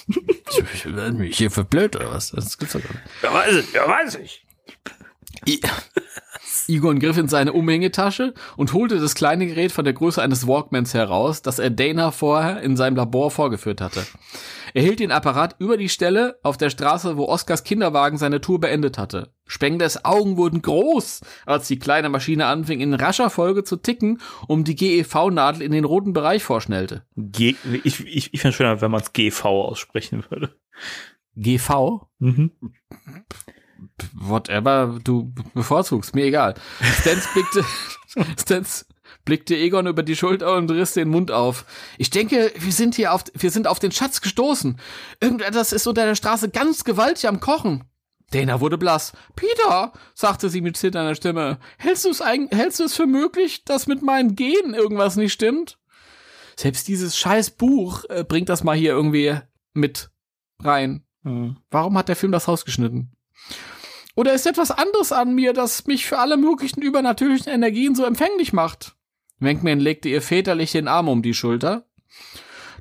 ich 0.08 0.86
werde 0.86 1.14
mich 1.14 1.38
hier 1.38 1.52
für 1.52 1.64
blöd 1.64 1.96
oder 1.96 2.12
was? 2.12 2.32
Das 2.32 2.58
gibt's 2.58 2.74
doch 2.74 2.82
gar 2.82 2.92
nicht. 2.94 3.04
Ja, 3.24 3.34
weiß 3.34 3.56
ich, 3.56 3.74
ja, 3.74 3.88
weiß 3.88 4.16
ich. 4.16 4.46
I 5.48 5.62
Egon 6.68 7.00
griff 7.00 7.18
in 7.18 7.28
seine 7.28 7.54
Umhängetasche 7.54 8.34
und 8.56 8.74
holte 8.74 9.00
das 9.00 9.16
kleine 9.16 9.48
Gerät 9.48 9.72
von 9.72 9.86
der 9.86 9.94
Größe 9.94 10.22
eines 10.22 10.48
Walkmans 10.48 10.94
heraus, 10.94 11.42
das 11.42 11.58
er 11.58 11.72
Dana 11.72 12.12
vorher 12.12 12.62
in 12.62 12.78
seinem 12.78 12.96
Labor 12.96 13.32
vorgeführt 13.32 13.82
hatte. 13.82 14.06
Er 14.74 14.84
hielt 14.84 15.00
den 15.00 15.12
Apparat 15.12 15.56
über 15.60 15.78
die 15.78 15.90
Stelle 15.90 16.40
auf 16.44 16.58
der 16.58 16.70
Straße, 16.70 17.18
wo 17.18 17.26
Oskars 17.26 17.64
Kinderwagen 17.64 18.18
seine 18.18 18.42
Tour 18.42 18.60
beendet 18.60 18.98
hatte. 18.98 19.34
Spenglers 19.46 20.06
Augen 20.06 20.38
wurden 20.38 20.62
groß, 20.62 21.22
als 21.46 21.68
die 21.68 21.80
kleine 21.80 22.10
Maschine 22.10 22.46
anfing, 22.46 22.80
in 22.80 22.94
rascher 22.94 23.30
Folge 23.30 23.64
zu 23.64 23.78
ticken, 23.78 24.22
um 24.48 24.64
die 24.64 24.76
GEV-Nadel 24.76 25.62
in 25.62 25.72
den 25.72 25.86
roten 25.86 26.14
Bereich 26.14 26.44
vorschnellte. 26.44 27.04
G 27.16 27.56
ich 27.84 28.06
ich, 28.06 28.34
ich 28.34 28.42
finde 28.42 28.56
schöner, 28.56 28.82
wenn 28.82 28.92
man 28.92 29.02
es 29.02 29.14
GV 29.14 29.46
aussprechen 29.46 30.24
würde. 30.30 30.56
GV? 31.36 32.08
Mhm. 32.20 32.52
Whatever 34.14 35.00
du 35.04 35.34
bevorzugst, 35.54 36.14
mir 36.14 36.26
egal. 36.26 36.56
Stans 37.00 37.28
blickte, 37.34 37.64
Stans 38.40 38.86
blickte 39.30 39.56
Egon 39.56 39.86
über 39.86 40.02
die 40.02 40.16
Schulter 40.16 40.56
und 40.56 40.72
riss 40.72 40.94
den 40.94 41.08
Mund 41.08 41.30
auf. 41.30 41.64
Ich 42.00 42.10
denke, 42.10 42.52
wir 42.58 42.72
sind 42.72 42.96
hier 42.96 43.14
auf, 43.14 43.26
wir 43.36 43.52
sind 43.52 43.68
auf 43.68 43.78
den 43.78 43.92
Schatz 43.92 44.22
gestoßen. 44.22 44.80
Irgendetwas 45.22 45.72
ist 45.72 45.86
unter 45.86 46.04
der 46.04 46.16
Straße 46.16 46.50
ganz 46.50 46.84
gewaltig 46.84 47.28
am 47.28 47.40
Kochen. 47.40 47.84
Dana 48.32 48.60
wurde 48.60 48.80
blass. 48.80 49.14
Peter, 49.36 49.94
sagte 50.16 50.50
sie 50.50 50.62
mit 50.62 50.78
zitternder 50.78 51.14
Stimme, 51.14 51.60
hältst 51.78 52.06
du 52.06 52.10
es 52.10 52.24
eigen, 52.24 52.48
hältst 52.50 52.80
du 52.80 52.86
es 52.86 52.96
für 52.96 53.06
möglich, 53.06 53.64
dass 53.66 53.86
mit 53.86 54.02
meinen 54.02 54.36
Genen 54.36 54.74
irgendwas 54.74 55.16
nicht 55.16 55.34
stimmt? 55.34 55.78
Selbst 56.56 56.88
dieses 56.88 57.16
scheiß 57.16 57.52
Buch 57.52 58.06
äh, 58.10 58.24
bringt 58.24 58.50
das 58.50 58.64
mal 58.64 58.76
hier 58.76 58.94
irgendwie 58.94 59.38
mit 59.76 60.10
rein. 60.60 61.04
Mhm. 61.22 61.58
Warum 61.70 61.96
hat 62.00 62.10
der 62.10 62.16
Film 62.16 62.32
das 62.32 62.48
rausgeschnitten? 62.48 63.12
Oder 64.16 64.34
ist 64.34 64.48
etwas 64.48 64.72
anderes 64.72 65.12
an 65.12 65.36
mir, 65.36 65.54
das 65.54 65.86
mich 65.86 66.08
für 66.08 66.18
alle 66.18 66.36
möglichen 66.36 66.82
übernatürlichen 66.82 67.52
Energien 67.52 67.94
so 67.94 68.06
empfänglich 68.06 68.54
macht? 68.54 68.96
Wenkman 69.40 69.80
legte 69.80 70.10
ihr 70.10 70.22
väterlich 70.22 70.72
den 70.72 70.88
Arm 70.88 71.08
um 71.08 71.22
die 71.22 71.34
Schulter. 71.34 71.86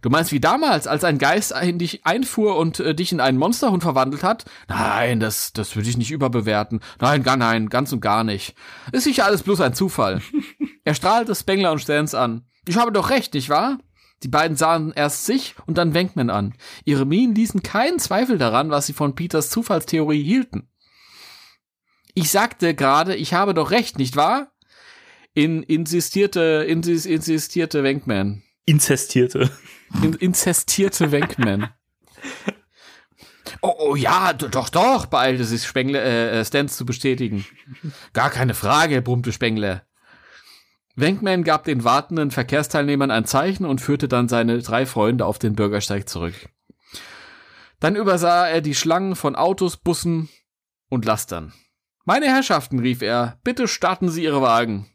Du 0.02 0.11
meinst 0.11 0.32
wie 0.32 0.40
damals, 0.40 0.86
als 0.86 1.04
ein 1.04 1.18
Geist 1.18 1.52
in 1.52 1.78
dich 1.78 2.06
einfuhr 2.06 2.56
und 2.56 2.78
äh, 2.80 2.94
dich 2.94 3.12
in 3.12 3.20
einen 3.20 3.38
Monsterhund 3.38 3.82
verwandelt 3.82 4.22
hat? 4.22 4.44
Nein, 4.68 5.18
das, 5.18 5.52
das 5.52 5.74
würde 5.74 5.88
ich 5.88 5.96
nicht 5.96 6.11
überbewerten. 6.11 6.80
Nein, 7.00 7.22
gar 7.22 7.36
nein, 7.36 7.68
ganz 7.68 7.92
und 7.92 8.00
gar 8.00 8.24
nicht. 8.24 8.54
Ist 8.92 9.04
sicher 9.04 9.24
alles 9.24 9.42
bloß 9.42 9.61
ein 9.61 9.74
Zufall. 9.74 10.22
er 10.84 10.94
strahlte 10.94 11.34
Spengler 11.34 11.72
und 11.72 11.80
Stans 11.80 12.14
an. 12.14 12.46
Ich 12.66 12.76
habe 12.76 12.92
doch 12.92 13.11
recht, 13.11 13.34
nicht 13.34 13.48
wahr? 13.48 13.78
Die 14.22 14.28
beiden 14.28 14.56
sahen 14.56 14.92
erst 14.94 15.26
sich 15.26 15.54
und 15.66 15.78
dann 15.78 15.94
Wenkman 15.94 16.30
an. 16.30 16.54
Ihre 16.84 17.06
Mienen 17.06 17.34
ließen 17.34 17.62
keinen 17.62 17.98
Zweifel 17.98 18.36
daran, 18.36 18.70
was 18.70 18.86
sie 18.86 18.92
von 18.92 19.14
Peters 19.14 19.50
Zufallstheorie 19.50 20.22
hielten. 20.22 20.68
Ich 22.14 22.30
sagte 22.30 22.74
gerade, 22.74 23.14
ich 23.14 23.34
habe 23.34 23.54
doch 23.54 23.70
recht, 23.70 23.98
nicht 23.98 24.16
wahr? 24.16 24.50
In, 25.39 25.62
insistierte, 25.62 26.64
insis, 26.66 27.07
insistierte 27.07 27.84
Wenkman. 27.84 28.43
Inzestierte. 28.64 29.49
In, 30.03 30.14
inzestierte 30.14 31.12
Wenkman. 31.12 31.68
Oh, 33.62 33.72
oh 33.78 33.95
ja, 33.95 34.32
doch, 34.32 34.68
doch, 34.68 35.07
beeilte 35.07 35.45
sich 35.45 35.64
Spengler, 35.64 36.03
äh, 36.03 36.41
äh, 36.41 36.45
Stans 36.45 36.76
zu 36.76 36.84
bestätigen. 36.84 37.47
Gar 38.14 38.30
keine 38.30 38.53
Frage, 38.53 39.01
brummte 39.01 39.32
Spengler. 39.32 39.84
Wenkman 40.97 41.45
gab 41.45 41.62
den 41.62 41.84
wartenden 41.84 42.32
Verkehrsteilnehmern 42.32 43.12
ein 43.12 43.24
Zeichen 43.24 43.64
und 43.64 43.80
führte 43.80 44.09
dann 44.09 44.26
seine 44.26 44.61
drei 44.61 44.86
Freunde 44.86 45.24
auf 45.24 45.39
den 45.39 45.55
Bürgersteig 45.55 46.09
zurück. 46.09 46.34
Dann 47.78 47.95
übersah 47.95 48.49
er 48.49 48.61
die 48.61 48.74
Schlangen 48.74 49.14
von 49.14 49.36
Autos, 49.36 49.76
Bussen 49.76 50.28
und 50.89 51.05
Lastern. 51.05 51.53
Meine 52.05 52.26
Herrschaften, 52.26 52.80
rief 52.80 53.03
er, 53.03 53.39
bitte 53.45 53.68
starten 53.68 54.09
Sie 54.09 54.24
Ihre 54.24 54.43
Wagen. 54.43 54.91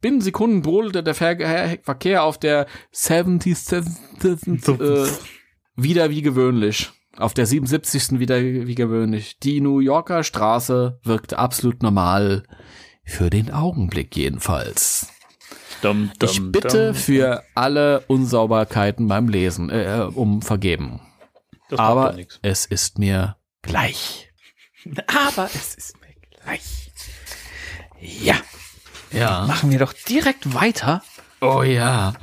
Binnen 0.00 0.20
Sekunden 0.20 0.62
brodelte 0.62 1.02
der 1.02 1.14
Ver 1.14 1.36
Verkehr 1.82 2.22
auf 2.24 2.38
der 2.38 2.66
77. 2.92 3.84
Äh, 4.22 5.06
wieder 5.76 6.10
wie 6.10 6.22
gewöhnlich. 6.22 6.90
Auf 7.16 7.32
der 7.32 7.46
77. 7.46 8.18
wieder 8.18 8.40
wie 8.42 8.74
gewöhnlich. 8.74 9.38
Die 9.38 9.60
New 9.60 9.80
Yorker 9.80 10.22
Straße 10.22 11.00
wirkte 11.02 11.38
absolut 11.38 11.82
normal. 11.82 12.42
Für 13.04 13.30
den 13.30 13.50
Augenblick 13.52 14.16
jedenfalls. 14.16 15.08
Dum, 15.80 16.10
dum, 16.18 16.28
Ich 16.28 16.40
bitte 16.52 16.86
dum. 16.88 16.94
für 16.94 17.42
alle 17.54 18.00
Unsauberkeiten 18.08 19.06
beim 19.08 19.28
Lesen 19.28 19.70
äh, 19.70 20.08
um 20.12 20.42
Vergeben. 20.42 21.00
Aber 21.76 22.16
es 22.42 22.66
ist 22.66 22.98
mir 22.98 23.36
gleich. 23.62 24.30
Aber 25.06 25.48
es 25.54 25.74
ist 25.74 25.94
mir 26.00 26.14
gleich. 26.42 26.90
Ja. 28.00 28.36
Ja. 29.12 29.46
machen 29.46 29.70
wir 29.70 29.78
doch 29.78 29.92
direkt 29.92 30.54
weiter 30.54 31.02
Oh 31.40 31.62
ja. 31.62 32.14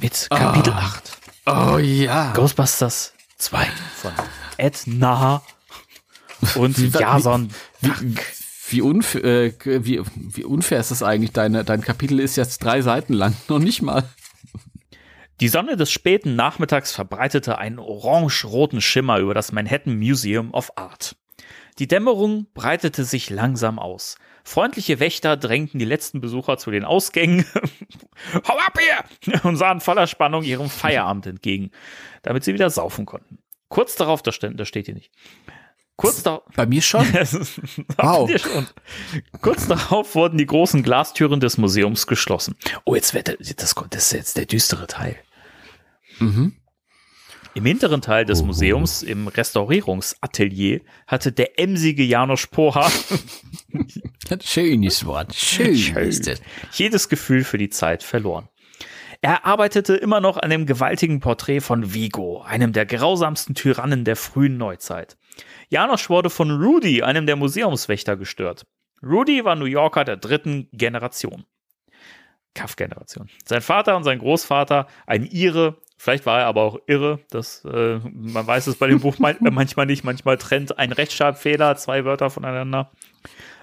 mit 0.00 0.28
Kapitel 0.30 0.72
Ah. 0.72 0.78
8. 0.78 1.18
Oh 1.46 1.78
ja. 1.78 2.32
Ghostbusters 2.32 3.12
2 3.38 3.66
von 3.96 4.12
Ed 4.58 4.82
Nah 4.86 5.42
und 6.54 6.78
Wie- 6.78 6.92
wie- 6.94 6.98
Jason. 6.98 7.50
Wie, 7.80 8.16
wie, 8.68 8.80
unfair, 8.82 9.24
äh, 9.24 9.52
wie, 9.84 10.00
wie 10.14 10.44
unfair 10.44 10.80
ist 10.80 10.90
das 10.90 11.02
eigentlich? 11.02 11.32
Deine, 11.32 11.64
dein 11.64 11.80
Kapitel 11.80 12.20
ist 12.20 12.36
jetzt 12.36 12.62
drei 12.64 12.82
Seiten 12.82 13.12
lang. 13.14 13.34
Noch 13.48 13.58
nicht 13.58 13.82
mal. 13.82 14.04
Die 15.40 15.48
Sonne 15.48 15.76
des 15.76 15.90
späten 15.90 16.36
Nachmittags 16.36 16.92
verbreitete 16.92 17.58
einen 17.58 17.80
orange-roten 17.80 18.80
Schimmer 18.80 19.18
über 19.18 19.34
das 19.34 19.50
Manhattan 19.50 19.98
Museum 19.98 20.52
of 20.54 20.70
Art. 20.76 21.16
Die 21.80 21.88
Dämmerung 21.88 22.46
breitete 22.54 23.04
sich 23.04 23.28
langsam 23.30 23.78
aus. 23.80 24.16
Freundliche 24.44 25.00
Wächter 25.00 25.36
drängten 25.36 25.78
die 25.78 25.84
letzten 25.84 26.20
Besucher 26.20 26.58
zu 26.58 26.70
den 26.70 26.84
Ausgängen. 26.84 27.44
Hau 28.48 28.58
ab 28.58 28.78
hier! 28.78 29.40
Und 29.44 29.56
sahen 29.56 29.80
voller 29.80 30.06
Spannung 30.06 30.42
ihrem 30.42 30.68
Feierabend 30.68 31.26
entgegen, 31.26 31.70
damit 32.22 32.44
sie 32.44 32.54
wieder 32.54 32.70
saufen 32.70 33.06
konnten. 33.06 33.38
Kurz 33.68 33.94
darauf, 33.96 34.22
das 34.22 34.34
steht, 34.34 34.58
das 34.58 34.68
steht 34.68 34.86
hier 34.86 34.94
nicht. 34.94 35.10
Kurz 35.96 36.22
darauf, 36.22 36.42
Bei 36.56 36.66
mir 36.66 36.82
schon? 36.82 37.06
wow. 37.96 38.30
schon. 38.38 38.66
Kurz 39.40 39.68
darauf 39.68 40.14
wurden 40.14 40.38
die 40.38 40.46
großen 40.46 40.82
Glastüren 40.82 41.38
des 41.38 41.58
Museums 41.58 42.06
geschlossen. 42.06 42.56
Oh, 42.84 42.94
jetzt 42.94 43.14
wird 43.14 43.28
das, 43.28 43.74
das 43.90 44.04
ist 44.04 44.12
jetzt 44.12 44.36
der 44.36 44.46
düstere 44.46 44.86
Teil. 44.86 45.16
mhm. 46.18 46.56
Im 47.54 47.66
hinteren 47.66 48.00
Teil 48.00 48.24
des 48.24 48.42
Museums, 48.42 49.02
im 49.02 49.28
Restaurierungsatelier, 49.28 50.80
hatte 51.06 51.32
der 51.32 51.58
emsige 51.60 52.02
Janosch 52.02 52.46
Poha 52.46 52.90
Schönes 54.42 55.04
Wort. 55.04 55.34
Schön, 55.34 55.74
ist 55.96 56.26
es. 56.28 56.40
jedes 56.72 57.10
Gefühl 57.10 57.44
für 57.44 57.58
die 57.58 57.68
Zeit 57.68 58.02
verloren. 58.02 58.48
Er 59.20 59.44
arbeitete 59.44 59.94
immer 59.94 60.20
noch 60.20 60.38
an 60.38 60.48
dem 60.48 60.64
gewaltigen 60.64 61.20
Porträt 61.20 61.60
von 61.60 61.92
Vigo, 61.92 62.40
einem 62.40 62.72
der 62.72 62.86
grausamsten 62.86 63.54
Tyrannen 63.54 64.04
der 64.04 64.16
frühen 64.16 64.56
Neuzeit. 64.56 65.18
Janosch 65.68 66.08
wurde 66.08 66.30
von 66.30 66.50
Rudy, 66.50 67.02
einem 67.02 67.26
der 67.26 67.36
Museumswächter, 67.36 68.16
gestört. 68.16 68.66
Rudy 69.02 69.44
war 69.44 69.56
New 69.56 69.66
Yorker 69.66 70.04
der 70.04 70.16
dritten 70.16 70.68
Generation. 70.72 71.44
Kaff-Generation. 72.54 73.28
Sein 73.44 73.60
Vater 73.60 73.96
und 73.96 74.04
sein 74.04 74.18
Großvater, 74.18 74.86
ein 75.06 75.24
Ire, 75.24 75.81
vielleicht 76.02 76.26
war 76.26 76.40
er 76.40 76.46
aber 76.46 76.62
auch 76.62 76.78
irre, 76.86 77.20
das, 77.30 77.64
äh, 77.64 78.00
man 78.04 78.44
weiß 78.46 78.66
es 78.66 78.76
bei 78.76 78.88
dem 78.88 78.98
Buch 79.00 79.18
man- 79.20 79.36
manchmal 79.40 79.86
nicht, 79.86 80.02
manchmal 80.02 80.36
trennt 80.36 80.76
ein 80.78 80.90
Rechtschreibfehler 80.90 81.76
zwei 81.76 82.04
Wörter 82.04 82.28
voneinander, 82.28 82.90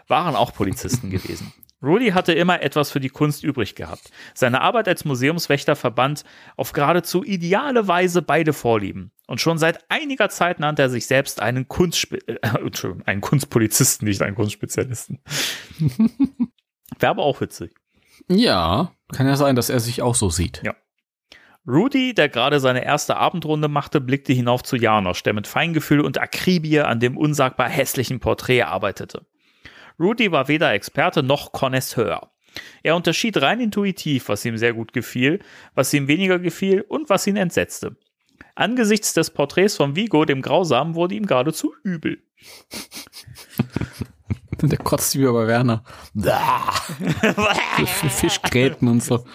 waren 0.08 0.36
auch 0.36 0.54
Polizisten 0.54 1.10
gewesen. 1.10 1.52
Rudy 1.82 2.10
hatte 2.12 2.34
immer 2.34 2.62
etwas 2.62 2.92
für 2.92 3.00
die 3.00 3.10
Kunst 3.10 3.42
übrig 3.44 3.74
gehabt. 3.76 4.12
Seine 4.34 4.60
Arbeit 4.62 4.90
als 4.90 5.06
Museumswächter 5.06 5.78
verband 5.78 6.26
auf 6.58 6.74
geradezu 6.74 7.24
ideale 7.24 7.88
Weise 7.88 8.22
beide 8.22 8.52
Vorlieben. 8.52 9.12
Und 9.28 9.40
schon 9.40 9.58
seit 9.58 9.90
einiger 9.90 10.30
Zeit 10.30 10.60
nannte 10.60 10.82
er 10.82 10.90
sich 10.90 11.08
selbst 11.08 11.42
einen, 11.42 11.68
Kunstspe 11.70 12.18
äh, 12.28 12.40
einen 13.06 13.22
Kunstpolizisten, 13.22 14.08
nicht 14.08 14.22
einen 14.22 14.36
Kunstspezialisten. 14.36 15.20
Wäre 17.00 17.12
aber 17.12 17.24
auch 17.24 17.40
witzig. 17.40 17.74
Ja, 18.28 18.92
kann 19.14 19.28
ja 19.28 19.38
sein, 19.38 19.56
dass 19.56 19.70
er 19.70 19.80
sich 19.80 20.02
auch 20.02 20.16
so 20.16 20.30
sieht. 20.30 20.62
Ja. 20.64 20.76
Rudy, 21.70 22.15
der 22.15 22.30
gerade 22.30 22.59
seine 22.59 22.84
erste 22.84 23.17
Abendrunde 23.17 23.67
machte, 23.67 24.01
blickte 24.01 24.34
hinauf 24.34 24.63
zu 24.63 24.76
Janosch, 24.76 25.22
der 25.22 25.34
mit 25.34 25.45
Feingefühl 25.45 26.01
und 26.01 26.20
Akribie 26.20 26.80
an 26.80 26.99
dem 26.99 27.15
unsagbar 27.15 27.70
hässlichen 27.70 28.20
Porträt 28.20 28.63
arbeitete. 28.63 29.28
Rudy 29.99 30.32
war 30.32 30.47
weder 30.47 30.74
Experte 30.74 31.22
noch 31.22 31.51
Connoisseur. 31.51 32.32
Er 32.82 32.95
unterschied 32.95 33.39
rein 33.39 33.59
intuitiv, 33.59 34.30
was 34.30 34.43
ihm 34.45 34.57
sehr 34.57 34.74
gut 34.74 34.93
gefiel, 34.93 35.41
was 35.76 35.93
ihm 35.93 36.07
weniger 36.07 36.39
gefiel 36.39 36.82
und 36.82 37.07
was 37.09 37.28
ihn 37.28 37.38
entsetzte. 37.38 37.95
Angesichts 38.55 39.13
des 39.13 39.30
Porträts 39.30 39.76
von 39.76 39.95
Vigo, 39.95 40.26
dem 40.26 40.41
Grausamen, 40.41 40.95
wurde 40.95 41.13
ihm 41.13 41.28
geradezu 41.28 41.76
übel. 41.84 42.24
Der 44.64 44.78
kotzt 44.78 45.16
wie 45.16 45.24
über 45.24 45.47
Werner. 45.47 45.84
Fischgräten 47.86 48.88
und 48.89 49.01
so. 49.03 49.26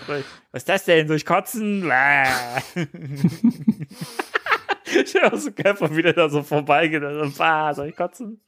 Was 0.53 0.63
ist 0.63 0.69
das 0.69 0.85
denn? 0.85 1.11
Ich 1.13 1.25
kotzen? 1.25 1.83
ich 4.85 5.15
habe 5.23 5.39
so 5.39 5.51
Kämpfer 5.53 5.97
wieder 5.97 6.13
da 6.13 6.29
so 6.29 6.43
vorbeigeht. 6.43 7.03
und 7.03 7.33
so, 7.33 7.39
bah, 7.39 7.73
soll 7.73 7.89
ich 7.89 7.97
kotzen? 7.97 8.43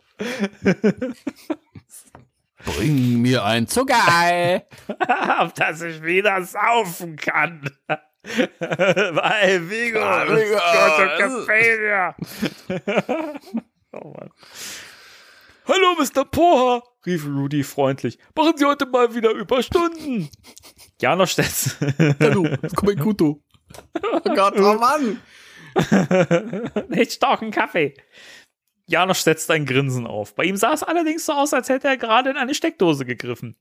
Bring 2.64 3.22
mir 3.22 3.44
ein 3.44 3.66
Zuckerei. 3.66 4.66
Auf 5.38 5.54
dass 5.54 5.80
ich 5.82 6.02
wieder 6.02 6.42
saufen 6.42 7.16
kann. 7.16 7.70
Weil 8.58 9.70
Vigo, 9.70 10.00
das 10.00 10.28
Vigo. 10.28 10.56
Gott 10.56 11.20
Café 11.20 12.14
Oh 13.92 14.12
Mann. 14.18 14.30
Hallo, 15.68 15.96
Mr. 15.98 16.24
Poha, 16.24 16.82
rief 17.04 17.26
Rudy 17.26 17.64
freundlich. 17.64 18.18
Machen 18.36 18.56
Sie 18.56 18.64
heute 18.64 18.86
mal 18.86 19.14
wieder 19.16 19.32
Überstunden. 19.32 20.30
Janosch 21.00 21.32
Stetz. 21.32 21.76
Hallo, 22.20 22.48
komm 22.76 22.90
ein 22.90 22.98
Kuto. 22.98 23.42
Oh 24.00 24.20
Gott, 24.20 24.54
oh 24.58 24.74
Mann. 24.74 25.20
Nicht 26.88 27.12
starken 27.14 27.50
Kaffee. 27.50 27.94
Janosch 28.86 29.18
setzt 29.18 29.50
ein 29.50 29.66
Grinsen 29.66 30.06
auf. 30.06 30.36
Bei 30.36 30.44
ihm 30.44 30.56
sah 30.56 30.72
es 30.72 30.84
allerdings 30.84 31.26
so 31.26 31.32
aus, 31.32 31.52
als 31.52 31.68
hätte 31.68 31.88
er 31.88 31.96
gerade 31.96 32.30
in 32.30 32.36
eine 32.36 32.54
Steckdose 32.54 33.04
gegriffen. 33.04 33.56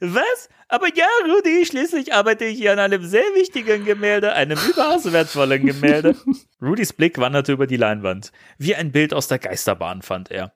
Was? 0.00 0.48
Aber 0.68 0.86
ja, 0.94 1.06
Rudi, 1.26 1.66
schließlich 1.66 2.14
arbeite 2.14 2.46
ich 2.46 2.56
hier 2.56 2.72
an 2.72 2.78
einem 2.78 3.04
sehr 3.04 3.26
wichtigen 3.34 3.84
Gemälde, 3.84 4.32
einem 4.32 4.58
überaus 4.70 5.12
wertvollen 5.12 5.66
Gemälde. 5.66 6.16
Rudys 6.62 6.94
Blick 6.94 7.18
wanderte 7.18 7.52
über 7.52 7.66
die 7.66 7.76
Leinwand. 7.76 8.32
Wie 8.56 8.74
ein 8.74 8.90
Bild 8.90 9.12
aus 9.12 9.28
der 9.28 9.38
Geisterbahn, 9.38 10.00
fand 10.00 10.30
er. 10.30 10.54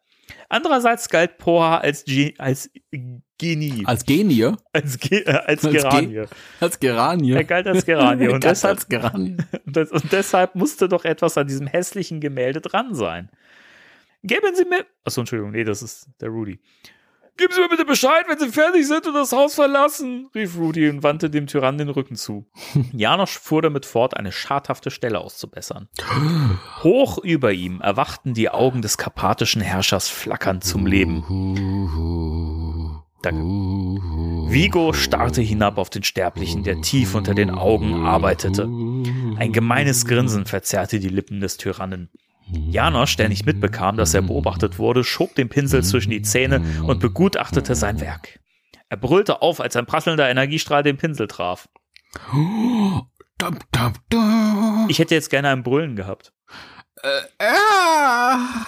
Andererseits 0.49 1.09
galt 1.09 1.39
Poha 1.39 1.79
als, 1.79 2.05
Ge 2.05 2.35
als 2.39 2.71
Genie. 3.39 3.85
Als 3.87 4.05
Genie? 4.05 4.53
Als, 4.73 4.99
Ge 4.99 5.23
äh, 5.25 5.31
als 5.31 5.65
Als 5.65 5.73
Ge- 5.73 5.73
Geranie. 5.73 6.25
Als 6.61 6.81
Geranie. 6.81 7.33
Er 7.33 7.45
galt 7.45 7.67
als 7.67 7.85
Geranie. 7.85 8.29
Und 8.33 8.45
deshalb 8.45 8.77
als 8.79 8.89
Geranie. 8.89 9.37
und 9.65 10.13
deshalb 10.13 10.55
musste 10.55 10.89
doch 10.89 11.05
etwas 11.05 11.37
an 11.37 11.47
diesem 11.47 11.67
hässlichen 11.67 12.21
Gemälde 12.21 12.61
dran 12.61 12.95
sein. 12.95 13.31
Geben 14.23 14.55
Sie 14.55 14.65
mir. 14.65 14.87
Achso, 15.05 15.21
Entschuldigung, 15.21 15.53
nee, 15.53 15.65
das 15.65 15.83
ist 15.83 16.09
der 16.21 16.31
Rudy. 16.31 16.61
Geben 17.37 17.53
Sie 17.53 17.61
mir 17.61 17.69
bitte 17.69 17.85
Bescheid, 17.85 18.25
wenn 18.29 18.39
Sie 18.39 18.49
fertig 18.49 18.87
sind 18.87 19.07
und 19.07 19.13
das 19.13 19.33
Haus 19.33 19.55
verlassen, 19.55 20.29
rief 20.35 20.57
Rudy 20.57 20.89
und 20.89 21.03
wandte 21.03 21.29
dem 21.29 21.47
Tyrann 21.47 21.77
den 21.77 21.91
Rücken 21.91 22.17
zu. 22.17 22.47
Janosch 22.93 23.39
fuhr 23.39 23.61
damit 23.61 23.85
fort, 23.85 24.17
eine 24.17 24.33
schadhafte 24.33 24.91
Stelle 24.91 25.21
auszubessern. 25.21 25.89
Hoch 26.83 27.19
über 27.19 27.53
ihm 27.53 27.83
erwachten 27.83 28.33
die 28.33 28.49
Augen 28.49 28.81
des 28.81 28.97
karpatischen 28.97 29.61
Herrschers 29.61 30.09
flackernd 30.09 30.65
zum 30.65 30.87
Leben. 30.87 31.25
Danke. 33.21 33.43
Vigo 34.49 34.93
starrte 34.95 35.43
hinab 35.43 35.77
auf 35.77 35.91
den 35.91 36.05
Sterblichen, 36.05 36.63
der 36.63 36.81
tief 36.81 37.15
unter 37.15 37.35
den 37.35 37.51
Augen 37.51 38.07
arbeitete. 38.07 38.63
Ein 39.37 39.53
gemeines 39.53 40.07
Grinsen 40.07 40.47
verzerrte 40.47 41.01
die 41.01 41.09
Lippen 41.09 41.41
des 41.41 41.59
Tyrannen. 41.59 42.09
Janosch, 42.53 43.17
der 43.17 43.29
nicht 43.29 43.47
mitbekam, 43.47 43.97
dass 43.97 44.15
er 44.15 44.23
beobachtet 44.23 44.79
wurde, 44.79 45.03
schob 45.05 45.35
den 45.35 45.49
Pinsel 45.49 45.83
zwischen 45.83 46.11
die 46.11 46.23
Zähne 46.23 46.63
und 46.85 47.01
begutachtete 47.01 47.75
sein 47.75 48.01
Werk. 48.01 48.39
Er 48.89 48.97
brüllte 48.97 49.43
auf, 49.43 49.61
als 49.61 49.75
ein 49.77 49.87
prasselnder 49.87 50.29
Energiestrahl 50.31 50.83
den 50.83 50.97
Pinsel 50.97 51.27
traf. 51.27 51.69
Ich 54.89 54.99
hätte 54.99 55.15
jetzt 55.15 55.29
gerne 55.29 55.51
ein 55.51 55.63
Brüllen 55.63 55.95
gehabt. 55.95 56.33
Ah, 57.39 58.67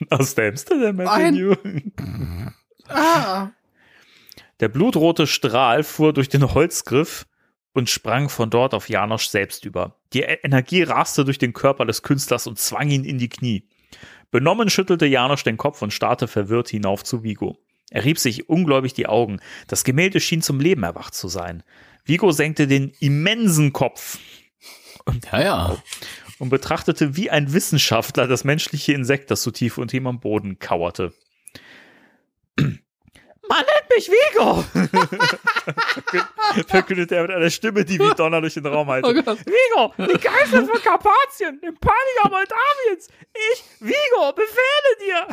Aus 0.10 0.34
der 0.34 0.48
Amsterdam 0.48 1.00
Avenue. 1.00 1.56
ah. 2.88 3.50
Der 4.60 4.68
blutrote 4.68 5.26
Strahl 5.26 5.84
fuhr 5.84 6.12
durch 6.12 6.28
den 6.28 6.52
Holzgriff 6.54 7.26
und 7.72 7.90
sprang 7.90 8.28
von 8.28 8.50
dort 8.50 8.74
auf 8.74 8.88
Janosch 8.88 9.28
selbst 9.28 9.64
über. 9.64 9.95
Die 10.12 10.20
E- 10.22 10.38
Energie 10.42 10.82
raste 10.82 11.24
durch 11.24 11.38
den 11.38 11.52
Körper 11.52 11.84
des 11.84 12.02
Künstlers 12.02 12.46
und 12.46 12.58
zwang 12.58 12.90
ihn 12.90 13.04
in 13.04 13.18
die 13.18 13.28
Knie. 13.28 13.68
Benommen 14.30 14.70
schüttelte 14.70 15.06
Janosch 15.06 15.44
den 15.44 15.56
Kopf 15.56 15.82
und 15.82 15.92
starrte 15.92 16.28
verwirrt 16.28 16.68
hinauf 16.68 17.04
zu 17.04 17.22
Vigo. 17.22 17.58
Er 17.90 18.04
rieb 18.04 18.18
sich 18.18 18.48
ungläubig 18.48 18.94
die 18.94 19.06
Augen. 19.06 19.40
Das 19.68 19.84
Gemälde 19.84 20.20
schien 20.20 20.42
zum 20.42 20.58
Leben 20.60 20.82
erwacht 20.82 21.14
zu 21.14 21.28
sein. 21.28 21.62
Vigo 22.04 22.30
senkte 22.32 22.66
den 22.66 22.92
immensen 23.00 23.72
Kopf 23.72 24.18
Ja, 25.32 25.40
ja. 25.40 25.82
und 26.38 26.48
betrachtete 26.50 27.16
wie 27.16 27.30
ein 27.30 27.52
Wissenschaftler 27.52 28.26
das 28.26 28.44
menschliche 28.44 28.92
Insekt, 28.92 29.30
das 29.30 29.42
so 29.42 29.50
tief 29.52 29.78
unter 29.78 29.96
ihm 29.96 30.06
am 30.08 30.20
Boden 30.20 30.58
kauerte. 30.58 31.12
Man 33.48 33.58
nennt 33.58 33.88
mich 33.94 34.10
Vigo! 34.10 34.64
verkündete 36.68 37.16
er 37.16 37.22
mit 37.22 37.30
einer 37.30 37.50
Stimme, 37.50 37.84
die 37.84 37.98
wie 37.98 38.14
Donner 38.14 38.40
durch 38.40 38.54
den 38.54 38.66
Raum 38.66 38.88
hallte. 38.88 39.08
Oh. 39.08 39.12
Vigo, 39.12 39.94
die 39.98 40.18
Geister 40.18 40.64
von 40.64 40.80
Karpatien, 40.82 41.60
im 41.62 41.76
Paniker 41.76 42.30
Moldawiens. 42.30 43.08
Ich, 43.52 43.64
Vigo, 43.80 44.32
befehle 44.32 44.96
dir. 45.04 45.26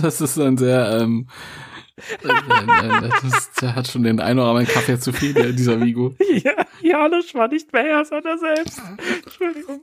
Das 0.00 0.20
ist 0.20 0.38
ein 0.38 0.56
sehr, 0.56 1.00
ähm, 1.00 1.28
äh, 1.96 2.28
äh, 2.28 3.10
das, 3.22 3.52
der 3.60 3.74
hat 3.74 3.88
schon 3.88 4.02
den 4.02 4.20
einen 4.20 4.38
oder 4.38 4.50
anderen 4.50 4.68
Kaffee 4.68 4.98
zu 4.98 5.12
viel, 5.12 5.54
dieser 5.54 5.80
Vigo. 5.80 6.14
Ja, 6.44 6.66
Janusz 6.82 7.34
war 7.34 7.48
nicht 7.48 7.72
mehr 7.72 7.82
Herr, 7.82 8.04
sondern 8.04 8.38
selbst. 8.38 8.80
Entschuldigung. 9.24 9.82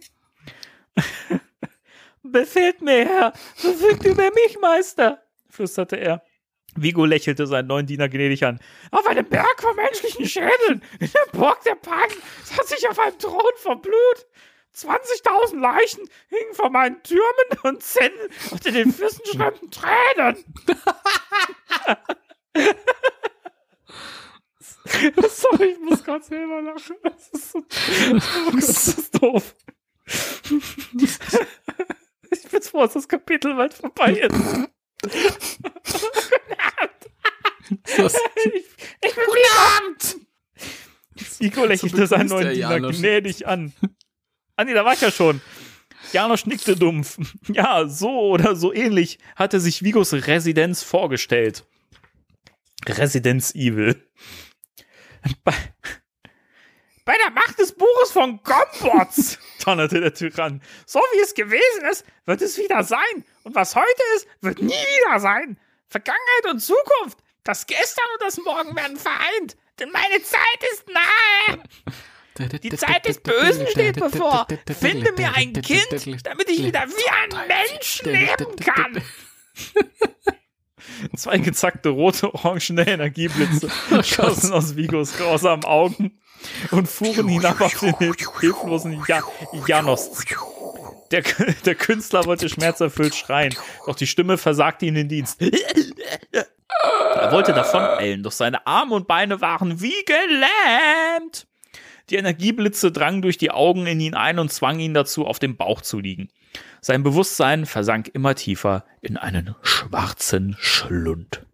Befehlt 2.23 2.81
mir, 2.81 3.05
Herr, 3.05 3.33
verfügt 3.55 4.05
über 4.05 4.31
mich, 4.31 4.57
Meister, 4.61 5.21
flüsterte 5.49 5.97
er. 5.97 6.23
Vigo 6.75 7.05
lächelte 7.05 7.45
seinen 7.45 7.67
neuen 7.67 7.85
Diener 7.85 8.09
gnädig 8.09 8.43
an. 8.45 8.59
Auf 8.91 9.05
einem 9.05 9.25
Berg 9.25 9.61
von 9.61 9.75
menschlichen 9.75 10.25
Schädeln, 10.25 10.81
in 10.99 11.11
der 11.11 11.37
Burg 11.37 11.61
der 11.63 11.75
Pagen, 11.75 12.15
saß 12.43 12.71
ich 12.77 12.89
auf 12.89 12.97
einem 12.97 13.19
Thron 13.19 13.43
von 13.57 13.81
Blut. 13.81 14.25
20.000 14.75 15.59
Leichen 15.59 16.09
hingen 16.29 16.53
vor 16.53 16.71
meinen 16.71 17.03
Türmen 17.03 17.59
und 17.61 17.83
Zinnen 17.83 18.17
unter 18.49 18.71
den 18.71 18.91
Füßen 18.91 19.23
strömten 19.25 19.69
Tränen. 19.69 20.43
Sorry, 25.29 25.73
ich 25.73 25.79
muss 25.79 26.03
gerade 26.03 26.23
selber 26.23 26.63
lachen. 26.63 26.95
Das 27.03 27.29
ist 27.29 27.51
so, 27.51 27.63
das 28.51 28.87
ist 28.87 29.21
doof. 29.21 29.53
Ich 32.31 32.49
bin 32.49 32.61
froh, 32.61 32.81
dass 32.83 32.93
das 32.93 33.07
Kapitel 33.07 33.55
bald 33.55 33.73
vorbei 33.73 34.13
ist. 34.13 34.35
Das, 37.97 38.15
Ich, 38.45 38.53
ich 39.01 39.15
bin 39.15 39.25
Guten 39.25 39.39
Abend! 39.77 40.15
Nico 41.39 41.65
lächelte 41.65 42.07
seinen 42.07 42.27
begrüßt 42.27 42.33
neuen 42.33 42.43
der 42.45 42.53
Diener 42.53 42.69
Janosch. 42.71 42.97
gnädig 42.97 43.47
an. 43.47 43.73
Ah 44.55 44.63
nee, 44.63 44.73
da 44.73 44.85
war 44.85 44.93
ich 44.93 45.01
ja 45.01 45.11
schon. 45.11 45.41
Janosch 46.11 46.45
nickte 46.45 46.75
dumpf. 46.75 47.17
Ja, 47.49 47.87
so 47.87 48.09
oder 48.31 48.55
so 48.55 48.73
ähnlich 48.73 49.19
hatte 49.35 49.59
sich 49.59 49.83
Vigos 49.83 50.13
Residenz 50.13 50.83
vorgestellt. 50.83 51.65
Residenz 52.87 53.53
Evil. 53.55 53.95
Bei, 55.43 55.53
bei 57.05 57.17
der 57.17 57.31
Macht 57.31 57.59
des 57.59 57.73
Buches 57.73 58.11
von 58.11 58.39
Gombots, 58.43 59.39
donnerte 59.65 59.99
der 59.99 60.13
Tyrann. 60.13 60.61
So 60.85 60.99
wie 60.99 61.19
es 61.21 61.33
gewesen 61.33 61.85
ist, 61.91 62.05
wird 62.25 62.41
es 62.41 62.57
wieder 62.57 62.83
sein. 62.83 63.25
Und 63.43 63.55
was 63.55 63.75
heute 63.75 64.03
ist, 64.15 64.27
wird 64.41 64.61
nie 64.61 64.71
wieder 64.71 65.19
sein. 65.19 65.59
Vergangenheit 65.87 66.45
und 66.51 66.59
Zukunft, 66.59 67.19
das 67.43 67.65
Gestern 67.67 68.05
und 68.13 68.21
das 68.21 68.37
Morgen 68.37 68.75
werden 68.75 68.97
vereint. 68.97 69.57
Denn 69.79 69.91
meine 69.91 70.21
Zeit 70.23 70.71
ist 70.71 70.85
nahe. 70.89 71.63
Die 72.59 72.69
Zeit 72.71 73.05
des 73.05 73.19
Bösen 73.19 73.67
steht 73.67 73.99
bevor. 73.99 74.47
Finde 74.79 75.11
mir 75.11 75.33
ein 75.35 75.53
Kind, 75.53 75.87
damit 76.23 76.49
ich 76.49 76.63
wieder 76.63 76.87
wie 76.87 77.35
ein 77.35 77.47
Mensch 77.47 78.01
leben 78.03 78.55
kann. 78.55 79.03
Zwei 81.15 81.37
gezackte 81.37 81.89
rote, 81.89 82.33
orangene 82.33 82.87
Energieblitze 82.87 83.69
schossen 84.03 84.53
aus 84.53 84.75
Vigos 84.75 85.15
grausamen 85.17 85.65
Augen 85.65 86.19
und 86.71 86.87
fuhren 86.87 87.27
hinab 87.27 87.61
auf 87.61 87.79
den 87.79 87.93
hilf- 87.95 88.39
hilflosen 88.39 89.03
ja 89.07 89.21
Janos. 89.67 90.11
Der, 91.11 91.23
der 91.65 91.75
Künstler 91.75 92.25
wollte 92.25 92.49
schmerzerfüllt 92.49 93.15
schreien, 93.15 93.55
doch 93.85 93.95
die 93.95 94.07
Stimme 94.07 94.37
versagte 94.37 94.85
ihm 94.87 94.95
den 94.95 95.09
Dienst. 95.09 95.41
Er 95.41 97.31
wollte 97.31 97.53
davoneilen, 97.53 98.23
doch 98.23 98.31
seine 98.31 98.65
Arme 98.65 98.95
und 98.95 99.07
Beine 99.07 99.39
waren 99.39 99.79
wie 99.81 99.93
gelähmt. 100.05 101.47
Die 102.09 102.15
Energieblitze 102.15 102.91
drangen 102.91 103.21
durch 103.21 103.37
die 103.37 103.51
Augen 103.51 103.85
in 103.87 103.99
ihn 103.99 104.15
ein 104.15 104.39
und 104.39 104.51
zwangen 104.51 104.79
ihn 104.79 104.93
dazu, 104.93 105.25
auf 105.25 105.39
dem 105.39 105.55
Bauch 105.55 105.81
zu 105.81 105.99
liegen. 105.99 106.29
Sein 106.85 107.01
Bewusstsein 107.01 107.65
versank 107.65 108.09
immer 108.13 108.35
tiefer 108.35 108.83
in 108.99 109.15
einen 109.15 109.55
schwarzen 109.61 110.57
Schlund. 110.59 111.45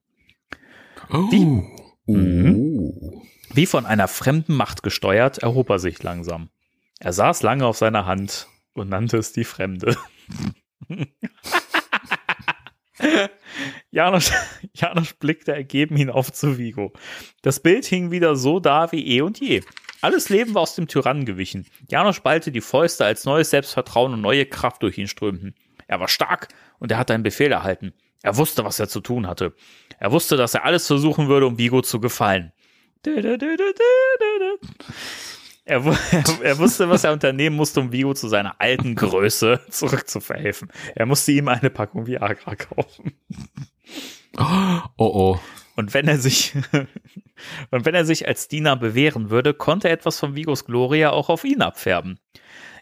oh. 2.08 3.22
Wie 3.54 3.68
von 3.68 3.86
einer 3.86 4.08
fremden 4.08 4.56
Macht 4.56 4.82
gesteuert, 4.82 5.38
erhob 5.38 5.70
er 5.70 5.78
sich 5.78 6.02
langsam. 6.02 6.50
Er 7.00 7.14
saß 7.14 7.44
lange 7.44 7.68
auf 7.68 7.78
seiner 7.78 8.08
Hand 8.08 8.48
und 8.74 8.90
nannte 8.90 9.18
es 9.18 9.32
die 9.32 9.44
Fremde. 9.44 9.96
Janosch, 13.92 14.32
Janosch 14.74 15.14
blickte 15.20 15.54
ergeben 15.54 15.96
hinauf 15.96 16.34
zu 16.34 16.58
Vigo. 16.58 16.92
Das 17.44 17.60
Bild 17.60 17.86
hing 17.86 18.10
wieder 18.10 18.36
so 18.36 18.60
da 18.60 18.92
wie 18.92 19.06
eh 19.06 19.22
und 19.22 19.40
je. 19.40 19.62
Alles 20.02 20.30
Leben 20.30 20.54
war 20.54 20.62
aus 20.62 20.76
dem 20.76 20.88
Tyrannen 20.88 21.26
gewichen. 21.26 21.66
Janosch 21.90 22.22
ballte 22.22 22.52
die 22.52 22.62
Fäuste, 22.62 23.06
als 23.06 23.26
neues 23.26 23.50
Selbstvertrauen 23.50 24.14
und 24.14 24.22
neue 24.22 24.46
Kraft 24.46 24.84
durch 24.84 24.98
ihn 24.98 25.08
strömten. 25.08 25.56
Er 25.88 26.00
war 26.00 26.08
stark 26.08 26.50
und 26.80 26.92
er 26.92 26.98
hatte 26.98 27.14
einen 27.14 27.24
Befehl 27.24 27.52
erhalten. 27.52 27.94
Er 28.22 28.38
wusste, 28.38 28.64
was 28.64 28.80
er 28.80 28.90
zu 28.90 29.02
tun 29.02 29.28
hatte. 29.28 29.54
Er 29.98 30.12
wusste, 30.12 30.38
dass 30.38 30.54
er 30.54 30.66
alles 30.66 30.88
versuchen 30.88 31.28
würde, 31.28 31.48
um 31.48 31.58
Vigo 31.58 31.82
zu 31.82 32.00
gefallen. 32.00 32.52
Er, 35.66 35.84
er 36.44 36.58
wusste, 36.58 36.90
was 36.90 37.04
er 37.04 37.14
unternehmen 37.14 37.56
musste, 37.56 37.80
um 37.80 37.92
Vigo 37.92 38.14
zu 38.14 38.28
seiner 38.28 38.60
alten 38.60 38.96
Größe 38.96 39.62
zurückzuverhelfen. 39.70 40.70
Er 40.96 41.06
musste 41.06 41.32
ihm 41.32 41.48
eine 41.48 41.70
Packung 41.70 42.08
Viagra 42.08 42.56
kaufen. 42.56 43.14
Oh 44.38 44.80
oh. 44.98 45.40
Und 45.80 45.94
wenn 45.94 46.10
er 46.10 46.18
sich, 46.18 46.54
und 47.72 47.86
wenn 47.86 47.96
er 47.96 48.04
sich 48.04 48.28
als 48.28 48.50
Diener 48.50 48.76
bewähren 48.76 49.30
würde, 49.30 49.54
konnte 49.54 49.88
etwas 49.88 50.20
von 50.20 50.36
Vigos 50.36 50.66
Gloria 50.66 51.12
auch 51.12 51.30
auf 51.30 51.46
ihn 51.46 51.62
abfärben. 51.62 52.20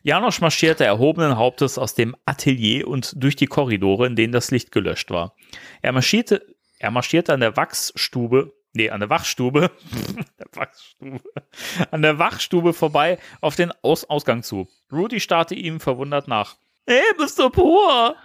Janosch 0.02 0.42
marschierte 0.42 0.84
erhobenen 0.84 1.38
Hauptes 1.38 1.78
aus 1.78 1.94
dem 1.94 2.16
Atelier 2.26 2.88
und 2.88 3.14
durch 3.22 3.36
die 3.36 3.46
Korridore, 3.46 4.08
in 4.08 4.16
denen 4.16 4.34
das 4.34 4.50
Licht 4.50 4.72
gelöscht 4.72 5.12
war. 5.12 5.36
Er 5.84 5.92
marschierte, 5.92 6.44
er 6.80 6.90
marschierte 6.90 7.34
an 7.34 7.40
der 7.40 7.56
Wachsstube, 7.56 8.54
nee, 8.74 8.90
an 8.90 9.00
der 9.00 9.12
Wachstube, 9.12 9.70
der 10.40 10.48
Wachstube, 10.54 11.22
an 11.92 12.02
der 12.02 12.18
Wachstube 12.18 12.74
vorbei 12.74 13.20
auf 13.42 13.56
den 13.56 13.72
Aus 13.84 14.06
Ausgang 14.06 14.42
zu. 14.42 14.68
Rudy 14.92 15.20
starrte 15.20 15.54
ihm 15.54 15.80
verwundert 15.80 16.28
nach. 16.28 16.56
Hey, 16.88 17.04
Mr. 17.20 17.52
Poor! 17.52 18.16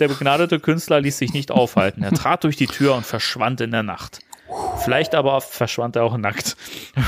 Der 0.00 0.08
begnadete 0.08 0.58
Künstler 0.58 1.00
ließ 1.00 1.18
sich 1.18 1.32
nicht 1.32 1.52
aufhalten. 1.52 2.02
Er 2.02 2.10
trat 2.12 2.42
durch 2.42 2.56
die 2.56 2.66
Tür 2.66 2.94
und 2.96 3.06
verschwand 3.06 3.60
in 3.60 3.70
der 3.70 3.84
Nacht. 3.84 4.18
Vielleicht 4.82 5.14
aber 5.14 5.40
verschwand 5.40 5.96
er 5.96 6.04
auch 6.04 6.16
nackt. 6.16 6.56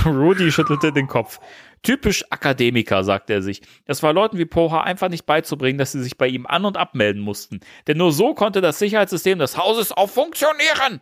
Rudy 0.07 0.53
schüttelte 0.53 0.93
den 0.93 1.09
Kopf. 1.09 1.41
Typisch 1.83 2.25
Akademiker, 2.31 3.05
sagte 3.05 3.35
er 3.35 3.43
sich. 3.43 3.63
Es 3.85 4.03
war 4.03 4.13
Leuten 4.13 4.39
wie 4.39 4.47
Poha 4.47 4.81
einfach 4.83 5.09
nicht 5.09 5.27
beizubringen, 5.27 5.79
dass 5.79 5.93
sie 5.93 6.03
sich 6.03 6.17
bei 6.17 6.29
ihm 6.29 6.47
an- 6.47 6.65
und 6.65 6.77
abmelden 6.77 7.23
mussten. 7.23 7.61
Denn 7.87 7.99
nur 7.99 8.13
so 8.13 8.35
konnte 8.35 8.61
das 8.61 8.79
Sicherheitssystem 8.79 9.39
des 9.39 9.57
Hauses 9.57 9.93
auch 9.93 10.09
funktionieren. 10.09 11.01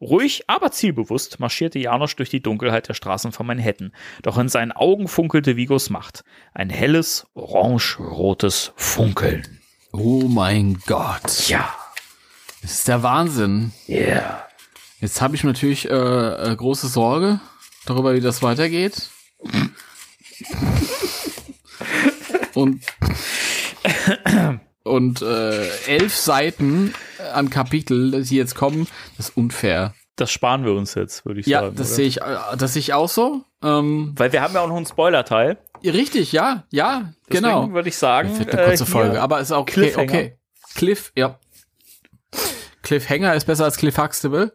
Ruhig, 0.00 0.44
aber 0.46 0.70
zielbewusst 0.70 1.40
marschierte 1.40 1.78
Janosch 1.78 2.14
durch 2.16 2.30
die 2.30 2.42
Dunkelheit 2.42 2.88
der 2.88 2.94
Straßen 2.94 3.32
von 3.32 3.46
Manhattan. 3.46 3.92
Doch 4.22 4.38
in 4.38 4.48
seinen 4.48 4.72
Augen 4.72 5.08
funkelte 5.08 5.56
Vigos 5.56 5.90
Macht. 5.90 6.22
Ein 6.54 6.70
helles, 6.70 7.26
orange-rotes 7.34 8.72
Funkeln. 8.76 9.58
Oh 9.92 10.22
mein 10.28 10.78
Gott. 10.86 11.48
Ja, 11.48 11.74
Das 12.62 12.72
ist 12.72 12.88
der 12.88 13.02
Wahnsinn. 13.02 13.72
yeah. 13.88 14.44
Jetzt 15.00 15.20
habe 15.20 15.36
ich 15.36 15.44
natürlich 15.44 15.88
äh, 15.88 15.92
äh, 15.92 16.56
große 16.56 16.88
Sorge 16.88 17.40
darüber, 17.86 18.14
wie 18.14 18.20
das 18.20 18.42
weitergeht. 18.42 19.10
Und 22.54 22.82
und 24.82 25.22
äh, 25.22 25.68
elf 25.86 26.16
Seiten 26.16 26.94
an 27.32 27.50
Kapitel, 27.50 28.22
die 28.24 28.36
jetzt 28.36 28.54
kommen, 28.56 28.88
das 29.16 29.28
ist 29.28 29.36
unfair. 29.36 29.94
Das 30.16 30.32
sparen 30.32 30.64
wir 30.64 30.72
uns 30.72 30.94
jetzt, 30.94 31.24
würde 31.24 31.40
ich 31.40 31.46
Ja, 31.46 31.60
sagen. 31.60 31.76
das 31.76 31.88
oder? 31.88 31.94
sehe 31.96 32.06
ich, 32.08 32.20
äh, 32.20 32.36
das 32.56 32.72
sehe 32.72 32.80
ich 32.80 32.92
auch 32.94 33.08
so. 33.08 33.44
Ähm, 33.62 34.14
Weil 34.16 34.32
wir 34.32 34.42
haben 34.42 34.54
ja 34.54 34.60
auch 34.62 34.68
noch 34.68 34.76
einen 34.76 34.86
Spoiler-Teil. 34.86 35.58
Richtig, 35.84 36.32
ja, 36.32 36.64
ja, 36.70 37.12
Deswegen 37.28 37.44
genau. 37.44 37.72
würde 37.72 37.88
ich 37.88 37.96
sagen, 37.96 38.30
Das 38.30 38.38
wird 38.40 38.54
eine 38.54 38.66
kurze 38.68 38.84
äh, 38.84 38.86
Folge, 38.86 39.20
aber 39.22 39.40
ist 39.40 39.52
auch 39.52 39.62
okay, 39.62 39.94
okay. 39.96 40.36
Cliff, 40.74 41.12
ja. 41.16 41.38
Cliffhanger 42.82 43.34
ist 43.34 43.46
besser 43.46 43.64
als 43.64 43.76
Cliff 43.76 43.98
Huxtable. 43.98 44.52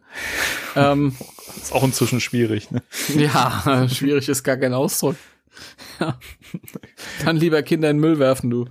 ähm, 0.76 1.16
ist 1.56 1.72
auch 1.72 1.84
inzwischen 1.84 2.20
schwierig. 2.20 2.70
Ne? 2.70 2.82
ja, 3.16 3.86
schwierig 3.88 4.28
ist 4.28 4.42
gar 4.42 4.56
kein 4.56 4.74
Ausdruck. 4.74 5.16
Ja. 6.00 6.18
Dann 7.24 7.36
lieber 7.36 7.62
Kinder 7.62 7.88
in 7.88 7.98
Müll 7.98 8.18
werfen, 8.18 8.50
du. 8.50 8.66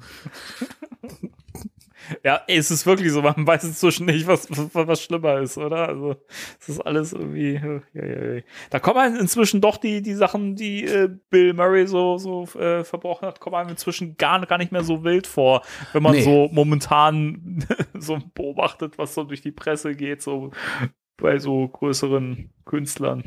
Ja, 2.23 2.41
ey, 2.47 2.57
es 2.57 2.71
ist 2.71 2.85
wirklich 2.85 3.11
so, 3.11 3.21
man 3.21 3.35
weiß 3.47 3.63
inzwischen 3.63 4.05
nicht, 4.05 4.27
was, 4.27 4.47
was, 4.49 4.87
was 4.87 5.01
schlimmer 5.01 5.39
ist, 5.39 5.57
oder? 5.57 5.87
Also, 5.89 6.15
es 6.59 6.69
ist 6.69 6.79
alles 6.81 7.13
irgendwie. 7.13 7.55
äh, 7.55 7.81
Ja, 7.93 8.05
ja, 8.05 8.33
ja. 8.35 8.41
Da 8.69 8.79
kommen 8.79 8.99
einem 8.99 9.15
inzwischen 9.17 9.61
doch 9.61 9.77
die, 9.77 10.01
die 10.01 10.13
Sachen, 10.13 10.55
die 10.55 10.85
äh, 10.85 11.09
Bill 11.29 11.53
Murray 11.53 11.87
so, 11.87 12.17
so 12.17 12.43
äh, 12.59 12.83
verbrochen 12.83 13.27
hat, 13.27 13.39
kommen 13.39 13.55
einem 13.55 13.69
inzwischen 13.69 14.17
gar, 14.17 14.45
gar 14.45 14.57
nicht 14.57 14.71
mehr 14.71 14.83
so 14.83 15.03
wild 15.03 15.27
vor, 15.27 15.61
wenn 15.93 16.03
man 16.03 16.13
Nee. 16.13 16.21
so 16.21 16.49
momentan 16.51 17.65
so 17.97 18.19
beobachtet, 18.33 18.97
was 18.97 19.13
so 19.13 19.23
durch 19.23 19.41
die 19.41 19.51
Presse 19.51 19.95
geht, 19.95 20.21
so 20.21 20.51
bei 21.17 21.39
so 21.39 21.67
größeren 21.67 22.49
Künstlern. 22.65 23.23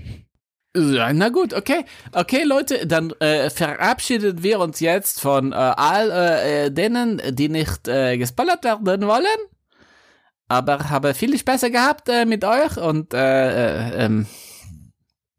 Na 0.76 1.28
gut, 1.30 1.54
okay. 1.54 1.84
Okay, 2.12 2.42
Leute, 2.44 2.86
dann 2.86 3.10
äh, 3.20 3.48
verabschieden 3.50 4.42
wir 4.42 4.60
uns 4.60 4.80
jetzt 4.80 5.20
von 5.20 5.52
äh, 5.52 5.56
all 5.56 6.10
äh, 6.10 6.70
denen, 6.70 7.20
die 7.30 7.48
nicht 7.48 7.88
äh, 7.88 8.18
gespoilert 8.18 8.64
werden 8.64 9.06
wollen. 9.06 9.40
aber 10.48 10.90
habe 10.90 11.14
viel 11.14 11.36
Spaß 11.38 11.62
gehabt 11.72 12.08
äh, 12.08 12.24
mit 12.24 12.44
euch 12.44 12.76
und 12.76 13.14
äh, 13.14 13.18
äh, 13.88 14.04
ähm, 14.04 14.26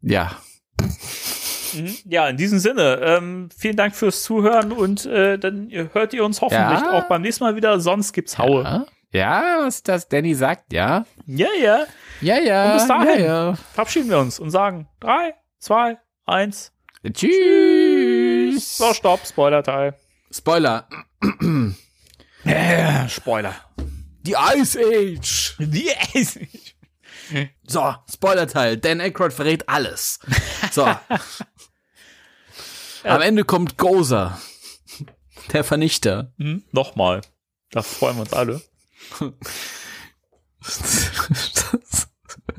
ja. 0.02 0.32
Mhm. 1.74 1.96
Ja, 2.06 2.28
in 2.30 2.38
diesem 2.38 2.60
Sinne, 2.60 3.00
ähm, 3.04 3.50
vielen 3.56 3.76
Dank 3.76 3.96
fürs 3.96 4.24
Zuhören 4.24 4.72
und 4.72 5.06
äh, 5.06 5.38
dann 5.38 5.70
hört 5.94 6.14
ihr 6.14 6.24
uns 6.26 6.42
hoffentlich 6.42 6.80
Ja. 6.82 6.92
auch 6.92 7.04
beim 7.08 7.22
nächsten 7.22 7.44
Mal 7.44 7.56
wieder, 7.56 7.80
sonst 7.80 8.14
gibt's 8.14 8.38
Haue. 8.38 8.64
Ja, 8.64 8.86
ja 9.12 9.58
was 9.66 9.84
das 9.84 10.08
Danny 10.08 10.34
sagt, 10.34 10.74
ja. 10.74 11.06
Ja, 11.26 11.48
ja. 11.62 11.86
Ja, 12.22 12.38
ja. 12.39 12.72
Und 12.72 12.78
bis 12.80 12.88
dahin. 12.88 13.24
Ja, 13.26 13.55
Verabschieden 13.74 14.09
wir 14.09 14.20
uns 14.20 14.39
und 14.39 14.51
sagen 14.51 14.88
drei, 14.99 15.34
zwei, 15.59 15.97
eins. 16.26 16.72
ja. 17.03 17.11
Tschüss. 17.11 18.78
So, 18.78 18.93
stopp, 18.93 19.26
Spoiler-Teil. 19.26 19.93
Spoiler. 20.32 20.88
Äh, 22.43 23.07
Spoiler. 23.09 23.55
Die 24.24 24.36
Ice 24.55 24.78
Age. 24.80 25.55
Die 25.59 25.89
So, 27.65 27.95
Spoilerteil. 28.11 28.78
Dan 28.78 28.99
Aykroyd 29.01 29.32
verrät 29.34 29.68
alles. 29.70 30.20
So. 30.72 30.86
Am 33.03 33.22
Ende 33.22 33.43
kommt 33.45 33.78
Gozer. 33.78 34.39
Der 35.53 35.63
Vernichter. 35.63 36.34
hm, 36.38 36.63
Nochmal. 36.72 37.22
Da 37.72 37.82
freuen 37.84 38.18
wir 38.18 38.22
uns 38.24 38.34
alle. 38.34 38.61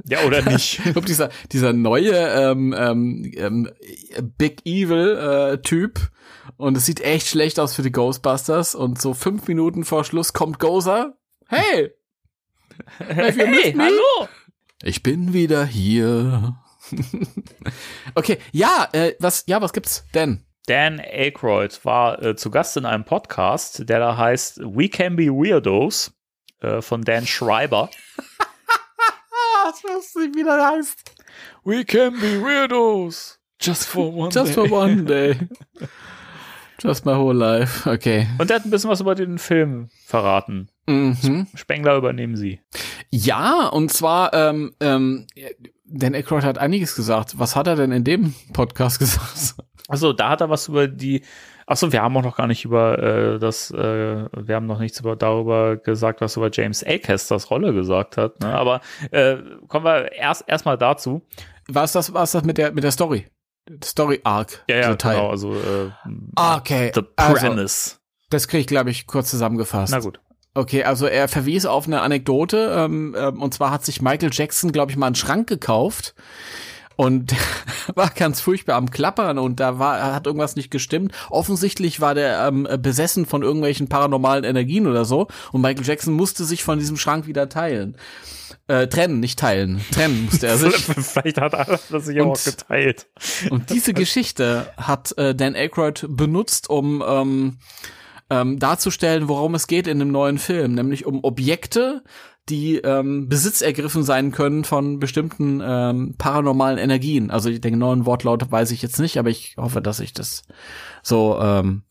Ja, 0.08 0.24
oder 0.24 0.42
nicht? 0.42 0.80
Ich 0.84 0.92
glaube, 0.92 1.06
dieser, 1.06 1.30
dieser 1.52 1.72
neue 1.72 2.12
ähm, 2.12 2.74
ähm, 2.76 3.32
ähm, 3.36 3.70
Big 4.38 4.64
Evil 4.64 5.16
äh, 5.16 5.62
Typ 5.62 6.10
und 6.56 6.76
es 6.76 6.86
sieht 6.86 7.00
echt 7.00 7.26
schlecht 7.28 7.60
aus 7.60 7.74
für 7.74 7.82
die 7.82 7.92
Ghostbusters 7.92 8.74
und 8.74 9.00
so 9.00 9.14
fünf 9.14 9.46
Minuten 9.48 9.84
vor 9.84 10.04
Schluss 10.04 10.32
kommt 10.32 10.58
Gozer. 10.58 11.16
Hey! 11.48 11.92
hey, 12.98 13.32
Hey, 13.32 13.74
hallo! 13.78 14.28
Ich 14.82 15.02
bin 15.02 15.32
wieder 15.32 15.66
hier. 15.66 16.56
okay, 18.14 18.38
ja, 18.52 18.88
äh, 18.92 19.14
was, 19.18 19.44
ja, 19.46 19.60
was 19.60 19.72
gibt's 19.72 20.04
denn? 20.14 20.44
Dan 20.66 21.00
Aykroyd 21.00 21.84
war 21.84 22.22
äh, 22.22 22.36
zu 22.36 22.50
Gast 22.50 22.76
in 22.76 22.84
einem 22.84 23.04
Podcast, 23.04 23.88
der 23.88 23.98
da 23.98 24.16
heißt 24.16 24.60
We 24.60 24.88
Can 24.88 25.16
Be 25.16 25.28
Weirdos 25.28 26.12
äh, 26.60 26.82
von 26.82 27.02
Dan 27.02 27.26
Schreiber. 27.26 27.90
Ich 29.76 29.84
weiß 29.84 30.14
nicht, 30.16 30.36
wie 30.36 30.44
das 30.44 30.62
heißt. 30.62 31.14
We 31.64 31.84
can 31.84 32.14
be 32.20 32.40
weirdos. 32.40 33.38
Just 33.60 33.84
for 33.84 34.14
one 34.14 34.30
Just 34.30 34.54
for 34.54 34.70
one 34.70 35.04
day. 35.04 35.36
Just 36.80 37.04
my 37.04 37.14
whole 37.14 37.34
life. 37.34 37.90
Okay. 37.90 38.28
Und 38.38 38.50
er 38.50 38.56
hat 38.56 38.64
ein 38.64 38.70
bisschen 38.70 38.88
was 38.88 39.00
über 39.00 39.16
den 39.16 39.38
Film 39.38 39.88
verraten. 40.06 40.68
Mhm. 40.86 41.48
Spengler 41.54 41.96
übernehmen 41.96 42.36
Sie. 42.36 42.60
Ja, 43.10 43.66
und 43.66 43.92
zwar, 43.92 44.32
ähm, 44.32 44.74
ähm, 44.80 45.26
Dan 45.84 46.14
Aykroyd 46.14 46.44
hat 46.44 46.58
einiges 46.58 46.94
gesagt. 46.94 47.38
Was 47.38 47.56
hat 47.56 47.66
er 47.66 47.74
denn 47.74 47.90
in 47.90 48.04
dem 48.04 48.34
Podcast 48.52 48.98
gesagt? 49.00 49.56
Achso, 49.88 50.12
da 50.12 50.30
hat 50.30 50.40
er 50.40 50.50
was 50.50 50.68
über 50.68 50.86
die. 50.86 51.22
Achso, 51.70 51.92
wir 51.92 52.00
haben 52.02 52.16
auch 52.16 52.22
noch 52.22 52.36
gar 52.36 52.46
nicht 52.46 52.64
über 52.64 52.98
äh, 52.98 53.38
das, 53.38 53.70
äh, 53.70 53.76
wir 53.76 54.54
haben 54.54 54.66
noch 54.66 54.78
nichts 54.78 55.00
über 55.00 55.16
darüber 55.16 55.76
gesagt, 55.76 56.22
was 56.22 56.36
über 56.36 56.48
James 56.50 56.82
Acasters 56.82 57.50
Rolle 57.50 57.74
gesagt 57.74 58.16
hat. 58.16 58.40
Ne? 58.40 58.48
Aber 58.54 58.80
äh, 59.10 59.36
kommen 59.68 59.84
wir 59.84 60.12
erst 60.12 60.44
erstmal 60.46 60.78
dazu. 60.78 61.26
Was 61.68 61.92
das, 61.92 62.14
was 62.14 62.32
das 62.32 62.44
mit 62.44 62.56
der, 62.56 62.72
mit 62.72 62.84
der 62.84 62.90
Story? 62.90 63.26
Story 63.84 64.20
Arc. 64.24 64.64
Ja, 64.70 64.76
ja, 64.76 64.94
Teil. 64.96 65.16
genau. 65.16 65.28
Also 65.28 65.52
äh, 65.54 65.90
Ah, 66.36 66.56
okay. 66.56 66.90
The 66.94 67.02
Also, 67.16 67.46
Premise. 67.48 67.96
das 68.30 68.48
kriege 68.48 68.62
ich, 68.62 68.66
glaube 68.66 68.88
ich, 68.90 69.06
kurz 69.06 69.28
zusammengefasst. 69.30 69.92
Na 69.92 69.98
gut. 70.00 70.20
Okay, 70.54 70.84
also 70.84 71.06
er 71.06 71.28
verwies 71.28 71.66
auf 71.66 71.86
eine 71.86 72.00
Anekdote, 72.00 72.72
ähm, 72.74 73.14
ähm, 73.16 73.42
und 73.42 73.52
zwar 73.52 73.70
hat 73.70 73.84
sich 73.84 74.00
Michael 74.00 74.30
Jackson, 74.32 74.72
glaube 74.72 74.90
ich, 74.90 74.96
mal 74.96 75.06
einen 75.06 75.14
Schrank 75.14 75.46
gekauft 75.46 76.14
und 76.98 77.32
war 77.94 78.10
ganz 78.10 78.40
furchtbar 78.40 78.74
am 78.74 78.90
Klappern 78.90 79.38
und 79.38 79.60
da 79.60 79.78
war 79.78 80.14
hat 80.14 80.26
irgendwas 80.26 80.56
nicht 80.56 80.70
gestimmt. 80.70 81.12
Offensichtlich 81.30 82.00
war 82.00 82.14
der 82.16 82.46
ähm, 82.48 82.66
besessen 82.82 83.24
von 83.24 83.42
irgendwelchen 83.42 83.88
paranormalen 83.88 84.42
Energien 84.44 84.86
oder 84.88 85.04
so 85.04 85.28
und 85.52 85.60
Michael 85.62 85.86
Jackson 85.86 86.12
musste 86.12 86.44
sich 86.44 86.64
von 86.64 86.80
diesem 86.80 86.96
Schrank 86.96 87.26
wieder 87.28 87.48
teilen. 87.48 87.96
Äh, 88.66 88.88
trennen, 88.88 89.20
nicht 89.20 89.38
teilen. 89.38 89.80
Trennen 89.92 90.24
musste 90.24 90.48
er 90.48 90.58
sich. 90.58 90.74
Vielleicht 90.74 91.40
hat 91.40 91.54
er 91.54 91.78
das 91.90 92.04
sich 92.04 92.20
Und- 92.20 92.26
auch 92.30 92.44
geteilt. 92.44 93.06
Und 93.50 93.70
diese 93.70 93.94
Geschichte 93.94 94.66
hat 94.76 95.16
äh, 95.16 95.34
Dan 95.36 95.54
Aykroyd 95.54 96.04
benutzt, 96.08 96.68
um 96.68 97.02
ähm, 97.06 97.58
ähm, 98.28 98.58
darzustellen, 98.58 99.28
worum 99.28 99.54
es 99.54 99.68
geht 99.68 99.86
in 99.86 100.00
dem 100.00 100.10
neuen 100.10 100.38
Film, 100.38 100.74
nämlich 100.74 101.06
um 101.06 101.22
Objekte, 101.22 102.02
die 102.48 102.76
ähm, 102.78 103.28
Besitz 103.28 103.60
ergriffen 103.60 104.02
sein 104.02 104.32
können 104.32 104.64
von 104.64 104.98
bestimmten 104.98 105.60
ähm, 105.62 106.14
paranormalen 106.18 106.78
Energien. 106.78 107.30
Also 107.30 107.50
den 107.50 107.72
genauen 107.72 108.06
Wortlaut 108.06 108.50
weiß 108.50 108.70
ich 108.70 108.82
jetzt 108.82 108.98
nicht, 108.98 109.18
aber 109.18 109.30
ich 109.30 109.56
hoffe, 109.56 109.82
dass 109.82 110.00
ich 110.00 110.12
das 110.12 110.42
so 111.02 111.38
ähm, 111.40 111.82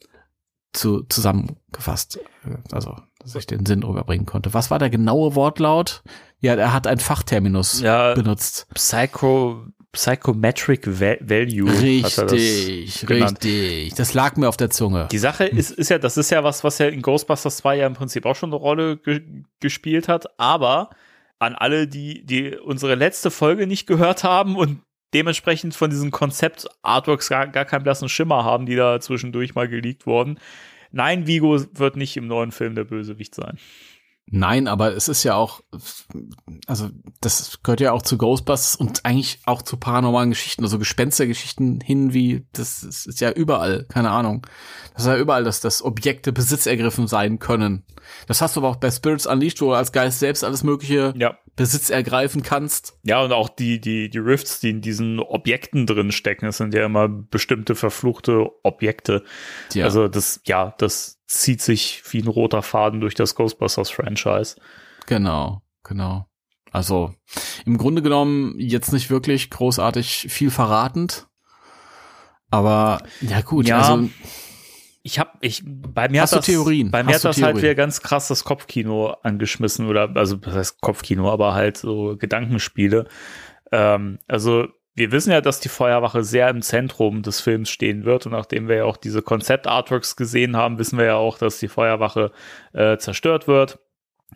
zu, 0.74 1.03
zusammengefasst, 1.03 2.20
äh, 2.45 2.58
also 2.72 2.95
dass 3.20 3.36
ich 3.36 3.47
den 3.47 3.66
Sinn 3.66 3.84
rüberbringen 3.84 4.26
konnte. 4.26 4.53
Was 4.53 4.72
war 4.72 4.80
der 4.80 4.89
genaue 4.89 5.36
Wortlaut? 5.36 6.03
Ja, 6.39 6.55
er 6.55 6.74
hat 6.74 6.88
einen 6.88 6.99
Fachterminus 6.99 7.82
Ja, 7.82 8.14
benutzt. 8.14 8.68
Psycho, 8.74 9.66
Psychometric 9.94 10.86
Va- 10.86 11.18
Value 11.22 11.66
das 12.02 12.32
Richtig, 12.32 13.06
genannt. 13.08 13.44
richtig. 13.44 13.96
Das 13.96 14.14
lag 14.14 14.36
mir 14.38 14.48
auf 14.48 14.58
der 14.58 14.70
Zunge. 14.70 15.08
Die 15.12 15.18
Sache 15.18 15.46
ist, 15.46 15.72
ist 15.72 15.90
ja, 15.90 15.98
das 15.98 16.18
ist 16.18 16.30
ja 16.30 16.44
was, 16.44 16.64
was 16.64 16.78
ja 16.78 16.88
in 16.88 17.02
Ghostbusters 17.02 17.58
2 17.58 17.78
ja 17.78 17.88
im 17.88 17.94
Prinzip 17.94 18.26
auch 18.26 18.36
schon 18.36 18.50
eine 18.50 18.58
Rolle 18.58 18.98
ge 18.98 19.22
gespielt 19.60 20.08
hat, 20.08 20.28
aber 20.40 20.90
an 21.40 21.56
alle, 21.56 21.88
die, 21.88 22.26
die 22.26 22.56
unsere 22.56 22.96
letzte 22.96 23.32
Folge 23.32 23.66
nicht 23.68 23.88
gehört 23.88 24.24
haben 24.24 24.56
und 24.56 24.82
dementsprechend 25.14 25.74
von 25.76 25.90
diesen 25.90 26.12
Konzept-Artworks 26.12 27.30
gar, 27.30 27.48
gar 27.48 27.66
keinen 27.66 27.84
blassen 27.84 28.10
Schimmer 28.10 28.44
haben, 28.44 28.66
die 28.66 28.76
da 28.76 29.00
zwischendurch 29.00 29.56
mal 29.56 29.68
geleakt 29.68 30.06
wurden. 30.06 30.40
Nein, 30.92 31.28
Vigo 31.28 31.60
wird 31.74 31.96
nicht 31.96 32.18
im 32.18 32.28
neuen 32.28 32.52
Film 32.52 32.76
der 32.76 32.84
Bösewicht 32.86 33.34
sein. 33.36 33.58
Nein, 34.30 34.67
aber 34.67 34.93
es 34.95 35.07
ist 35.07 35.23
ja 35.23 35.36
auch, 35.36 35.61
also 36.67 36.89
das 37.21 37.59
gehört 37.63 37.80
ja 37.80 37.93
auch 37.93 38.01
zu 38.01 38.17
Ghostbusters 38.17 38.75
und 38.75 39.05
eigentlich 39.05 39.39
auch 39.45 39.61
zu 39.61 39.78
paranormalen 39.78 40.32
Geschichten, 40.32 40.63
also 40.63 40.78
Gespenstergeschichten 40.78 41.80
hin 41.80 42.13
wie, 42.13 42.45
das 42.51 42.84
ist 42.84 43.07
ist 43.07 43.21
ja 43.21 43.32
überall, 43.32 43.86
keine 43.89 44.11
Ahnung. 44.11 44.45
Das 44.93 45.03
ist 45.03 45.07
ja 45.07 45.17
überall, 45.17 45.43
dass 45.43 45.61
das 45.61 45.82
Objekte 45.82 46.34
Besitz 46.34 46.65
ergriffen 46.65 47.07
sein 47.07 47.39
können. 47.39 47.84
Das 48.28 48.41
hast 48.41 48.55
du 48.55 48.59
aber 48.59 48.69
auch 48.69 48.75
bei 48.75 48.91
Spirits 48.91 49.25
Unleashed, 49.25 49.61
wo 49.61 49.67
du 49.67 49.73
als 49.73 49.91
Geist 49.91 50.19
selbst 50.19 50.43
alles 50.43 50.63
mögliche 50.63 51.13
Ja. 51.17 51.38
Besitz 51.55 51.89
ergreifen 51.89 52.43
kannst. 52.43 52.97
Ja, 53.03 53.23
und 53.23 53.32
auch 53.32 53.49
die, 53.49 53.80
die, 53.82 54.09
die 54.09 54.17
Rifts, 54.17 54.59
die 54.59 54.69
in 54.69 54.82
diesen 54.82 55.19
Objekten 55.19 55.86
drin 55.88 56.11
stecken, 56.11 56.45
das 56.45 56.57
sind 56.57 56.73
ja 56.73 56.86
immer 56.86 57.07
bestimmte 57.07 57.75
verfluchte 57.75 58.49
Objekte. 58.63 59.23
Ja. 59.73 59.86
Also 59.86 60.07
das, 60.07 60.41
ja, 60.45 60.75
das 60.78 61.16
zieht 61.28 61.61
sich 61.61 62.01
wie 62.11 62.21
ein 62.21 62.28
roter 62.28 62.61
Faden 62.61 62.99
durch 63.01 63.13
das 63.13 63.36
Ghostbusters-Franchise. 63.36 64.55
Genau, 65.05 65.61
genau. 65.84 66.25
Also 66.71 67.13
im 67.65 67.78
Grunde 67.78 68.01
genommen 68.01 68.55
jetzt 68.59 68.91
nicht 68.93 69.09
wirklich 69.09 69.49
großartig 69.49 70.28
viel 70.30 70.51
verratend. 70.51 71.28
Aber 72.49 72.99
ja 73.21 73.41
gut, 73.41 73.67
Ja. 73.67 73.79
also 73.79 74.09
Ich 75.04 75.20
hab, 75.20 75.37
ich, 75.41 75.63
bei 75.66 76.09
mir 76.09 76.21
Hast 76.21 76.33
hat 76.33 76.39
das, 76.39 76.45
Theorien? 76.47 76.91
bei 76.91 77.01
mir 77.04 77.13
Hast 77.13 77.24
hat 77.24 77.37
das 77.37 77.41
halt 77.41 77.58
wieder 77.58 77.75
ganz 77.75 78.01
krass 78.01 78.28
das 78.28 78.43
Kopfkino 78.43 79.16
angeschmissen 79.24 79.87
oder, 79.87 80.09
also, 80.16 80.36
das 80.36 80.54
heißt 80.55 80.82
Kopfkino, 80.82 81.32
aber 81.32 81.54
halt 81.54 81.78
so 81.78 82.17
Gedankenspiele. 82.17 83.08
Ähm, 83.71 84.20
also, 84.28 84.67
wir 84.97 85.11
wissen 85.11 85.32
ja, 85.32 85.41
dass 85.41 85.59
die 85.59 85.69
Feuerwache 85.69 86.24
sehr 86.24 86.49
im 86.49 86.61
Zentrum 86.61 87.21
des 87.21 87.39
Films 87.39 87.69
stehen 87.69 88.03
wird. 88.03 88.25
Und 88.25 88.32
nachdem 88.32 88.67
wir 88.67 88.78
ja 88.78 88.83
auch 88.86 88.97
diese 88.97 89.21
Konzept-Artworks 89.21 90.15
gesehen 90.15 90.57
haben, 90.57 90.79
wissen 90.79 90.97
wir 90.97 91.05
ja 91.05 91.15
auch, 91.15 91.37
dass 91.37 91.59
die 91.59 91.67
Feuerwache 91.67 92.32
äh, 92.74 92.97
zerstört 92.97 93.47
wird. 93.47 93.79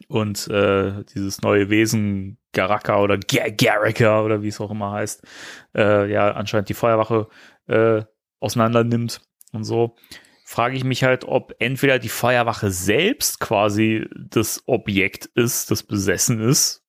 Und 0.07 0.47
äh, 0.47 1.03
dieses 1.15 1.41
neue 1.41 1.69
Wesen 1.69 2.38
Garaka 2.53 3.01
oder 3.01 3.17
Gar 3.17 3.51
Garaka 3.51 4.21
oder 4.21 4.41
wie 4.43 4.49
es 4.49 4.61
auch 4.61 4.71
immer 4.71 4.91
heißt, 4.91 5.25
äh, 5.75 6.09
ja 6.11 6.31
anscheinend 6.31 6.69
die 6.69 6.73
Feuerwache 6.75 7.27
äh, 7.67 8.03
auseinander 8.39 8.83
nimmt 8.83 9.21
und 9.51 9.63
so 9.63 9.95
frage 10.51 10.75
ich 10.75 10.83
mich 10.83 11.05
halt, 11.05 11.23
ob 11.23 11.55
entweder 11.59 11.97
die 11.97 12.09
Feuerwache 12.09 12.71
selbst 12.71 13.39
quasi 13.39 14.05
das 14.13 14.63
Objekt 14.65 15.27
ist, 15.33 15.71
das 15.71 15.81
besessen 15.81 16.41
ist, 16.41 16.81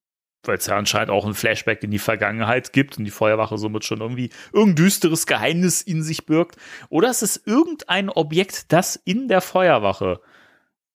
weil 0.44 0.58
es 0.58 0.66
ja 0.66 0.76
anscheinend 0.76 1.10
auch 1.10 1.24
ein 1.26 1.34
Flashback 1.34 1.82
in 1.84 1.90
die 1.90 1.98
Vergangenheit 1.98 2.72
gibt 2.72 2.98
und 2.98 3.04
die 3.04 3.10
Feuerwache 3.10 3.58
somit 3.58 3.84
schon 3.84 4.00
irgendwie 4.00 4.30
irgendein 4.52 4.76
düsteres 4.84 5.26
Geheimnis 5.26 5.82
in 5.82 6.02
sich 6.02 6.26
birgt, 6.26 6.56
oder 6.88 7.08
es 7.10 7.22
ist 7.22 7.46
irgendein 7.46 8.08
Objekt, 8.10 8.72
das 8.72 8.96
in 8.96 9.28
der 9.28 9.40
Feuerwache 9.40 10.20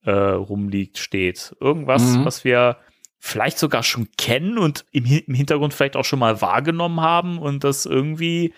äh, 0.04 0.12
rumliegt, 0.12 0.98
steht. 0.98 1.56
Irgendwas, 1.60 2.02
Mhm. 2.02 2.26
was 2.26 2.44
wir 2.44 2.78
vielleicht 3.20 3.58
sogar 3.60 3.84
schon 3.84 4.10
kennen 4.18 4.58
und 4.58 4.86
im, 4.92 5.06
im 5.06 5.34
Hintergrund 5.34 5.74
vielleicht 5.74 5.96
auch 5.98 6.06
schon 6.06 6.20
mal 6.20 6.40
wahrgenommen 6.42 7.02
haben 7.02 7.40
und 7.40 7.64
das 7.64 7.86
irgendwie, 7.86 8.54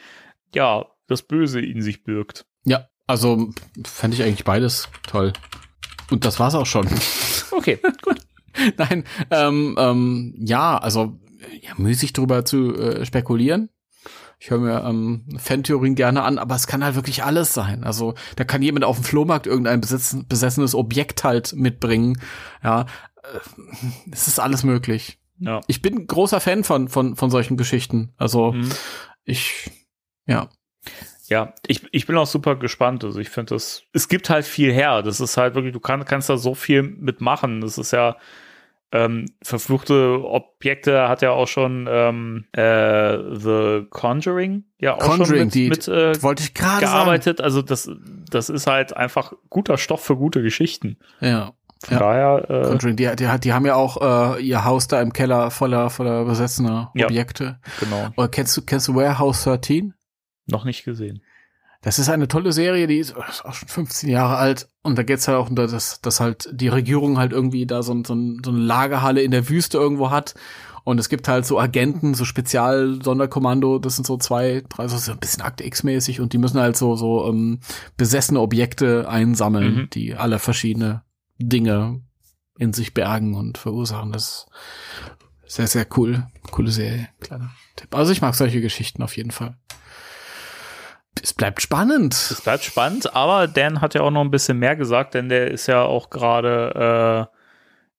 ja, 0.53 0.86
das 1.07 1.24
Böse 1.24 1.61
in 1.61 1.82
sich 1.82 2.03
birgt. 2.03 2.45
ja, 2.66 2.88
also 3.07 3.49
fände 3.84 4.16
ich 4.18 4.22
eigentlich 4.24 4.44
beides 4.44 4.88
toll. 5.07 5.34
Und 6.11 6.26
das 6.26 6.40
war's 6.40 6.53
auch 6.56 6.66
schon. 6.68 6.88
Okay, 7.52 7.80
gut. 8.03 8.20
Nein, 8.77 9.03
ähm, 9.31 9.76
ähm, 9.80 10.36
ja, 10.40 10.77
also 10.77 11.19
ja, 11.61 11.72
müßig 11.77 12.14
drüber 12.14 12.45
zu 12.45 12.76
äh, 12.76 13.06
spekulieren. 13.06 13.69
Ich 14.41 14.49
höre 14.52 14.60
mir 14.60 14.84
ähm, 14.86 15.26
Fantheorien 15.38 15.95
gerne 15.95 16.23
an, 16.23 16.38
aber 16.38 16.56
es 16.56 16.65
kann 16.65 16.84
halt 16.84 16.95
wirklich 16.95 17.23
alles 17.23 17.53
sein. 17.53 17.84
Also 17.84 18.14
da 18.38 18.45
kann 18.45 18.61
jemand 18.61 18.86
auf 18.86 18.95
dem 18.98 19.03
Flohmarkt 19.03 19.48
irgendein 19.48 19.81
besitzen, 19.81 20.27
besessenes 20.27 20.76
Objekt 20.76 21.23
halt 21.26 21.53
mitbringen. 21.53 22.22
Ja, 22.64 22.81
äh, 23.22 23.40
es 24.11 24.27
ist 24.30 24.40
alles 24.40 24.64
möglich. 24.64 25.19
Ja. 25.40 25.60
Ich 25.68 25.81
bin 25.81 26.07
großer 26.07 26.40
Fan 26.40 26.64
von 26.64 26.88
von 26.88 27.15
von 27.18 27.30
solchen 27.31 27.57
Geschichten. 27.57 28.14
Also 28.18 28.53
Mhm. 28.53 28.69
ich 29.26 29.72
ja 30.26 30.49
Ja, 31.27 31.53
ich, 31.68 31.84
ich 31.91 32.07
bin 32.07 32.15
auch 32.18 32.26
super 32.27 32.56
gespannt. 32.56 33.03
Also 33.03 33.19
ich 33.19 33.30
finde 33.30 33.56
das, 33.56 33.84
es 33.94 34.07
gibt 34.07 34.30
halt 34.30 34.45
viel 34.45 34.72
her. 34.73 35.02
Das 35.03 35.19
ist 35.19 35.36
halt 35.38 35.53
wirklich, 35.56 35.73
du 35.73 35.80
kann, 35.81 36.03
kannst 36.06 36.30
da 36.30 36.38
so 36.38 36.56
viel 36.56 36.81
mitmachen. 36.81 37.61
Das 37.61 37.77
ist 37.77 37.91
ja, 37.91 38.15
ähm, 38.91 39.26
verfluchte 39.44 40.24
Objekte 40.24 41.07
hat 41.10 41.22
ja 41.22 41.32
auch 41.32 41.48
schon 41.48 41.88
ähm, 41.90 42.45
äh, 42.53 43.18
The 43.36 43.86
Conjuring 43.90 44.64
ja 44.80 44.95
auch 44.95 45.02
schon 45.02 45.18
Conjuring, 45.20 45.45
mit, 45.45 45.53
die 45.53 45.70
mit 45.70 45.88
äh, 45.88 46.22
wollte 46.24 46.44
ich 46.44 46.53
gerade 46.53 46.86
sagen. 46.86 46.91
gearbeitet. 46.94 47.41
Also 47.41 47.61
das, 47.61 47.90
das 48.32 48.49
ist 48.49 48.66
halt 48.68 48.95
einfach 48.98 49.34
guter 49.49 49.78
Stoff 49.78 50.03
für 50.03 50.16
gute 50.16 50.41
Geschichten. 50.41 50.98
Ja. 51.22 51.53
Von 51.84 51.94
Ja. 51.94 51.99
daher, 51.99 52.49
äh, 52.49 52.64
Conjuring, 52.68 52.95
die, 52.98 53.16
die, 53.16 53.40
die 53.41 53.53
haben 53.53 53.66
ja 53.66 53.76
auch 53.76 54.36
äh, 54.38 54.41
ihr 54.44 54.66
Haus 54.66 54.88
da 54.88 55.02
im 55.02 55.14
Keller 55.14 55.52
voller 55.52 55.90
voller 55.90 56.26
besessener 56.26 56.91
Ja. 56.95 57.06
Objekte. 57.06 57.60
genau, 57.80 58.10
Oder 58.18 58.28
kennst 58.28 58.57
du 58.57 58.61
kennst 58.64 58.88
du 58.88 58.95
Warehouse 58.95 59.44
13? 59.44 59.94
noch 60.48 60.66
nicht 60.66 60.84
gesehen. 60.84 61.22
Das 61.81 61.97
ist 61.97 62.10
eine 62.10 62.27
tolle 62.27 62.51
Serie, 62.51 62.88
die 62.88 62.97
ist, 62.97 63.15
ist 63.30 63.45
auch 63.45 63.53
schon 63.53 63.69
15 63.69 64.10
Jahre 64.10 64.35
alt. 64.38 64.68
Und 64.81 64.97
da 64.97 65.03
geht's 65.03 65.27
halt 65.27 65.38
auch 65.38 65.49
um 65.49 65.56
das, 65.56 66.01
dass 66.01 66.19
halt 66.19 66.49
die 66.51 66.68
Regierung 66.68 67.18
halt 67.18 67.31
irgendwie 67.31 67.65
da 67.65 67.84
so, 67.84 67.93
so, 68.03 68.03
so 68.43 68.51
eine 68.51 68.60
Lagerhalle 68.60 69.22
in 69.22 69.31
der 69.31 69.47
Wüste 69.49 69.77
irgendwo 69.77 70.10
hat. 70.11 70.34
Und 70.84 70.99
es 70.99 71.07
gibt 71.10 71.27
halt 71.27 71.45
so 71.45 71.60
Agenten, 71.60 72.15
so 72.15 72.26
Spezial-Sonderkommando, 72.26 73.80
das 73.80 73.95
sind 73.95 74.07
so 74.07 74.18
zwei, 74.18 74.64
drei, 74.69 74.88
so 74.88 75.11
ein 75.11 75.19
bisschen 75.19 75.41
Akte 75.43 75.64
X-mäßig 75.65 76.19
und 76.22 76.34
die 76.34 76.38
müssen 76.38 76.60
halt 76.60 76.77
so, 76.77 76.95
so 76.95 77.27
ähm, 77.27 77.60
besessene 77.97 78.39
Objekte 78.39 79.07
einsammeln, 79.07 79.76
Mhm. 79.76 79.89
die 79.91 80.15
alle 80.15 80.39
verschiedene 80.39 81.03
Dinge 81.38 82.01
in 82.57 82.73
sich 82.73 82.93
bergen 82.93 83.35
und 83.35 83.57
verursachen. 83.57 84.11
Das 84.11 84.47
ist 85.45 85.56
sehr, 85.56 85.68
sehr 85.68 85.88
cool. 85.97 86.27
Coole 86.51 86.72
Serie. 86.72 87.07
Kleiner 87.22 87.51
Tipp. 87.76 87.93
Also 87.95 88.11
ich 88.11 88.22
mag 88.22 88.35
solche 88.35 88.61
Geschichten 88.61 89.01
auf 89.03 89.15
jeden 89.15 89.31
Fall. 89.31 89.57
Es 91.23 91.33
bleibt 91.33 91.61
spannend. 91.61 92.13
Es 92.13 92.41
bleibt 92.41 92.63
spannend, 92.63 93.15
aber 93.15 93.47
Dan 93.47 93.81
hat 93.81 93.93
ja 93.93 94.01
auch 94.01 94.11
noch 94.11 94.21
ein 94.21 94.31
bisschen 94.31 94.59
mehr 94.59 94.75
gesagt, 94.75 95.13
denn 95.13 95.29
der 95.29 95.51
ist 95.51 95.67
ja 95.67 95.83
auch 95.83 96.09
gerade 96.09 97.29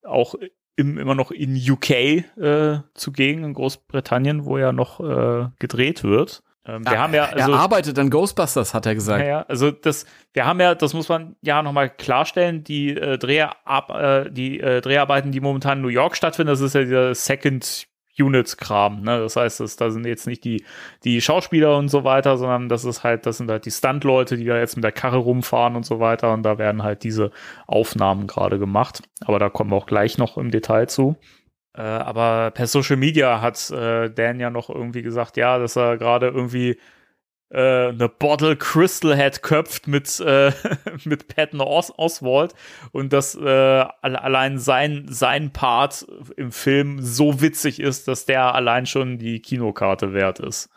äh, 0.02 0.06
auch 0.06 0.34
im, 0.76 0.98
immer 0.98 1.14
noch 1.14 1.30
in 1.30 1.56
UK 1.56 1.90
äh, 1.90 2.80
zugegen, 2.94 3.44
in 3.44 3.55
Großbritannien, 3.55 4.44
wo 4.44 4.59
ja 4.59 4.72
noch 4.72 5.01
äh, 5.01 5.48
gedreht 5.59 6.02
wird. 6.02 6.42
Ähm, 6.66 6.84
wir 6.84 6.98
haben 6.98 7.14
ja, 7.14 7.24
also, 7.24 7.52
er 7.52 7.59
arbeitet 7.59 7.98
an 7.98 8.10
Ghostbusters, 8.10 8.74
hat 8.74 8.86
er 8.86 8.94
gesagt. 8.94 9.22
ja, 9.22 9.28
ja, 9.28 9.42
also 9.42 9.70
das, 9.70 10.05
wir 10.32 10.44
haben 10.47 10.60
ja, 10.60 10.74
das 10.74 10.94
muss 10.94 11.09
man 11.09 11.36
ja 11.42 11.62
nochmal 11.62 11.90
klarstellen, 11.90 12.64
die, 12.64 12.90
äh, 12.90 13.18
Drehab, 13.18 13.90
äh, 13.90 14.30
die 14.30 14.60
äh, 14.60 14.80
Dreharbeiten, 14.80 15.32
die 15.32 15.40
momentan 15.40 15.78
in 15.78 15.82
New 15.82 15.88
York 15.88 16.16
stattfinden, 16.16 16.51
das 16.51 16.60
ist 16.60 16.74
ja 16.74 16.82
dieser 16.82 17.14
Second 17.14 17.86
Unit-Kram, 18.19 19.03
ne? 19.03 19.20
Das 19.20 19.37
heißt, 19.37 19.61
das, 19.61 19.77
da 19.77 19.91
sind 19.91 20.07
jetzt 20.07 20.27
nicht 20.27 20.45
die, 20.45 20.65
die 21.05 21.20
Schauspieler 21.20 21.77
und 21.77 21.89
so 21.89 22.05
weiter, 22.05 22.37
sondern 22.37 22.69
das 22.69 22.85
ist 22.85 23.05
halt, 23.05 23.27
das 23.27 23.39
sind 23.39 23.51
halt 23.51 23.66
die 23.66 23.70
Stunt-Leute, 23.70 24.37
die 24.37 24.45
da 24.45 24.59
jetzt 24.59 24.77
mit 24.77 24.85
der 24.85 24.93
Karre 24.93 25.19
rumfahren 25.19 25.77
und 25.77 25.85
so 25.85 26.01
weiter 26.01 26.32
und 26.32 26.43
da 26.43 26.59
werden 26.59 26.82
halt 26.82 27.05
diese 27.05 27.31
Aufnahmen 27.66 28.27
gerade 28.27 28.59
gemacht. 28.59 29.03
Aber 29.24 29.39
da 29.39 29.49
kommen 29.49 29.70
wir 29.70 29.77
auch 29.77 29.87
gleich 29.87 30.19
noch 30.19 30.37
im 30.37 30.51
Detail 30.51 30.89
zu. 30.89 31.16
Äh, 31.74 31.82
aber 31.82 32.51
per 32.51 32.66
Social 32.66 32.97
Media 32.97 33.41
hat 33.41 33.70
äh, 33.70 34.11
Dan 34.11 34.41
ja 34.41 34.51
noch 34.51 34.70
irgendwie 34.70 35.03
gesagt, 35.03 35.37
ja, 35.37 35.59
dass 35.59 35.77
er 35.77 35.97
gerade 35.99 36.28
irgendwie 36.28 36.78
äh, 37.51 37.89
eine 37.89 38.09
Bottle 38.09 38.56
Crystal 38.56 39.14
Head 39.16 39.43
köpft 39.43 39.86
mit, 39.89 40.20
äh, 40.20 40.52
mit 41.05 41.28
Patton 41.28 41.60
Os 41.60 41.93
Oswald 41.98 42.55
und 42.93 43.12
dass 43.12 43.35
äh, 43.35 43.40
alle- 43.48 44.22
allein 44.22 44.59
sein, 44.59 45.06
sein 45.09 45.52
Part 45.52 46.06
im 46.36 46.52
Film 46.52 47.02
so 47.02 47.40
witzig 47.40 47.81
ist, 47.81 48.06
dass 48.09 48.24
der 48.24 48.55
allein 48.55 48.86
schon 48.86 49.18
die 49.18 49.40
Kinokarte 49.40 50.12
wert 50.12 50.39
ist. 50.40 50.68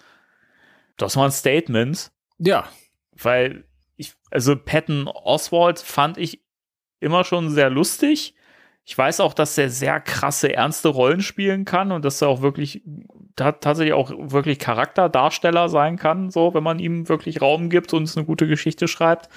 Das 0.97 1.15
war 1.15 1.25
ein 1.25 1.31
Statement, 1.31 2.11
Ja. 2.39 2.67
weil 3.11 3.65
ich, 3.95 4.13
also 4.31 4.55
Patton 4.55 5.07
Oswald 5.07 5.79
fand 5.79 6.17
ich 6.17 6.41
immer 6.99 7.23
schon 7.23 7.49
sehr 7.49 7.69
lustig. 7.69 8.33
Ich 8.85 8.97
weiß 8.97 9.21
auch, 9.21 9.33
dass 9.33 9.57
er 9.57 9.69
sehr 9.69 10.01
krasse, 10.01 10.53
ernste 10.53 10.89
Rollen 10.89 11.21
spielen 11.21 11.63
kann 11.63 11.91
und 11.91 12.03
dass 12.03 12.21
er 12.21 12.27
auch 12.27 12.41
wirklich 12.41 12.83
ta- 13.35 13.53
tatsächlich 13.53 13.93
auch 13.93 14.11
wirklich 14.17 14.59
Charakterdarsteller 14.59 15.69
sein 15.69 15.97
kann, 15.97 16.29
so 16.29 16.53
wenn 16.53 16.63
man 16.63 16.79
ihm 16.79 17.07
wirklich 17.07 17.41
Raum 17.41 17.69
gibt 17.69 17.93
und 17.93 18.03
es 18.03 18.17
eine 18.17 18.25
gute 18.25 18.47
Geschichte 18.47 18.87
schreibt. 18.87 19.29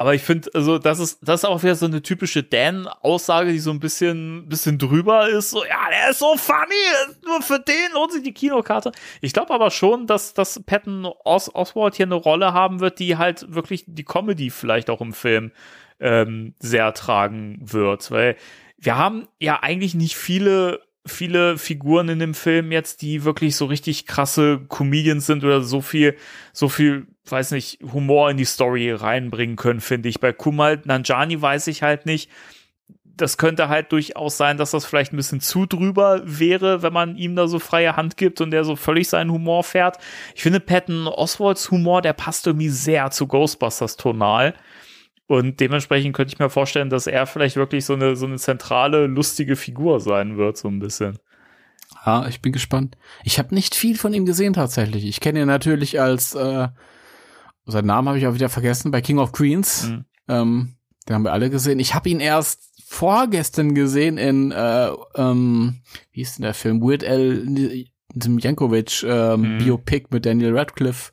Aber 0.00 0.14
ich 0.14 0.22
finde, 0.22 0.48
also 0.54 0.78
das 0.78 1.00
ist, 1.00 1.18
das 1.22 1.40
ist 1.42 1.44
auch 1.44 1.64
wieder 1.64 1.74
so 1.74 1.86
eine 1.86 2.00
typische 2.02 2.44
Dan-Aussage, 2.44 3.50
die 3.50 3.58
so 3.58 3.72
ein 3.72 3.80
bisschen, 3.80 4.48
bisschen 4.48 4.78
drüber 4.78 5.28
ist. 5.28 5.50
So, 5.50 5.64
ja, 5.64 5.90
der 5.90 6.10
ist 6.10 6.20
so 6.20 6.36
funny, 6.36 7.24
nur 7.26 7.42
für 7.42 7.58
den 7.58 7.92
lohnt 7.94 8.12
sich 8.12 8.22
die 8.22 8.32
Kinokarte. 8.32 8.92
Ich 9.20 9.32
glaube 9.32 9.52
aber 9.52 9.72
schon, 9.72 10.06
dass, 10.06 10.34
dass 10.34 10.62
Patton 10.64 11.04
Os 11.24 11.52
Oswald 11.52 11.96
hier 11.96 12.06
eine 12.06 12.14
Rolle 12.14 12.52
haben 12.52 12.78
wird, 12.78 13.00
die 13.00 13.16
halt 13.16 13.52
wirklich 13.52 13.86
die 13.88 14.04
Comedy 14.04 14.50
vielleicht 14.50 14.88
auch 14.88 15.00
im 15.00 15.12
Film 15.12 15.50
ähm, 15.98 16.54
sehr 16.60 16.94
tragen 16.94 17.58
wird. 17.60 18.08
Weil 18.12 18.36
wir 18.78 18.96
haben 18.96 19.28
ja 19.38 19.62
eigentlich 19.62 19.94
nicht 19.94 20.16
viele 20.16 20.80
viele 21.08 21.58
Figuren 21.58 22.08
in 22.08 22.18
dem 22.18 22.34
Film 22.34 22.70
jetzt, 22.72 23.02
die 23.02 23.24
wirklich 23.24 23.56
so 23.56 23.66
richtig 23.66 24.06
krasse 24.06 24.60
Comedians 24.68 25.26
sind 25.26 25.44
oder 25.44 25.62
so 25.62 25.80
viel, 25.80 26.16
so 26.52 26.68
viel, 26.68 27.06
weiß 27.26 27.52
nicht, 27.52 27.80
Humor 27.92 28.30
in 28.30 28.36
die 28.36 28.44
Story 28.44 28.92
reinbringen 28.92 29.56
können, 29.56 29.80
finde 29.80 30.08
ich. 30.08 30.20
Bei 30.20 30.32
Kumal 30.32 30.80
Nanjani 30.84 31.40
weiß 31.40 31.66
ich 31.68 31.82
halt 31.82 32.06
nicht. 32.06 32.30
Das 33.04 33.36
könnte 33.36 33.68
halt 33.68 33.90
durchaus 33.90 34.36
sein, 34.36 34.58
dass 34.58 34.70
das 34.70 34.86
vielleicht 34.86 35.12
ein 35.12 35.16
bisschen 35.16 35.40
zu 35.40 35.66
drüber 35.66 36.20
wäre, 36.24 36.82
wenn 36.82 36.92
man 36.92 37.16
ihm 37.16 37.34
da 37.34 37.48
so 37.48 37.58
freie 37.58 37.96
Hand 37.96 38.16
gibt 38.16 38.40
und 38.40 38.52
der 38.52 38.62
so 38.62 38.76
völlig 38.76 39.08
seinen 39.08 39.32
Humor 39.32 39.64
fährt. 39.64 39.98
Ich 40.36 40.42
finde 40.42 40.60
Patton 40.60 41.08
Oswalds 41.08 41.70
Humor, 41.72 42.00
der 42.00 42.12
passt 42.12 42.46
irgendwie 42.46 42.68
sehr 42.68 43.10
zu 43.10 43.26
Ghostbusters 43.26 43.96
tonal. 43.96 44.54
Und 45.28 45.60
dementsprechend 45.60 46.16
könnte 46.16 46.32
ich 46.32 46.38
mir 46.38 46.48
vorstellen, 46.48 46.88
dass 46.88 47.06
er 47.06 47.26
vielleicht 47.26 47.56
wirklich 47.56 47.84
so 47.84 47.92
eine, 47.92 48.16
so 48.16 48.24
eine 48.26 48.36
zentrale, 48.36 49.06
lustige 49.06 49.56
Figur 49.56 50.00
sein 50.00 50.38
wird, 50.38 50.56
so 50.56 50.68
ein 50.68 50.78
bisschen. 50.78 51.18
Ja, 52.04 52.26
ich 52.26 52.40
bin 52.40 52.52
gespannt. 52.52 52.96
Ich 53.24 53.38
habe 53.38 53.54
nicht 53.54 53.74
viel 53.74 53.98
von 53.98 54.14
ihm 54.14 54.24
gesehen 54.24 54.54
tatsächlich. 54.54 55.06
Ich 55.06 55.20
kenne 55.20 55.42
ihn 55.42 55.46
natürlich 55.46 56.00
als 56.00 56.34
äh, 56.34 56.68
seinen 57.66 57.86
Namen 57.86 58.08
habe 58.08 58.18
ich 58.18 58.26
auch 58.26 58.32
wieder 58.34 58.48
vergessen 58.48 58.90
bei 58.90 59.02
King 59.02 59.18
of 59.18 59.32
Queens. 59.32 59.88
Mhm. 59.88 60.04
Ähm, 60.28 60.74
den 61.06 61.14
haben 61.14 61.24
wir 61.24 61.32
alle 61.32 61.50
gesehen. 61.50 61.78
Ich 61.78 61.94
habe 61.94 62.08
ihn 62.08 62.20
erst 62.20 62.82
vorgestern 62.86 63.74
gesehen 63.74 64.16
in 64.16 64.50
äh, 64.50 64.88
ähm, 65.14 65.82
wie 66.12 66.20
hieß 66.20 66.36
denn 66.36 66.44
der 66.44 66.54
Film 66.54 66.80
Weird 66.80 67.04
Al 67.04 67.46
Jankovic 68.14 69.02
ähm, 69.02 69.40
Mhm. 69.40 69.58
Biopic 69.58 70.06
mit 70.10 70.24
Daniel 70.24 70.56
Radcliffe. 70.56 71.12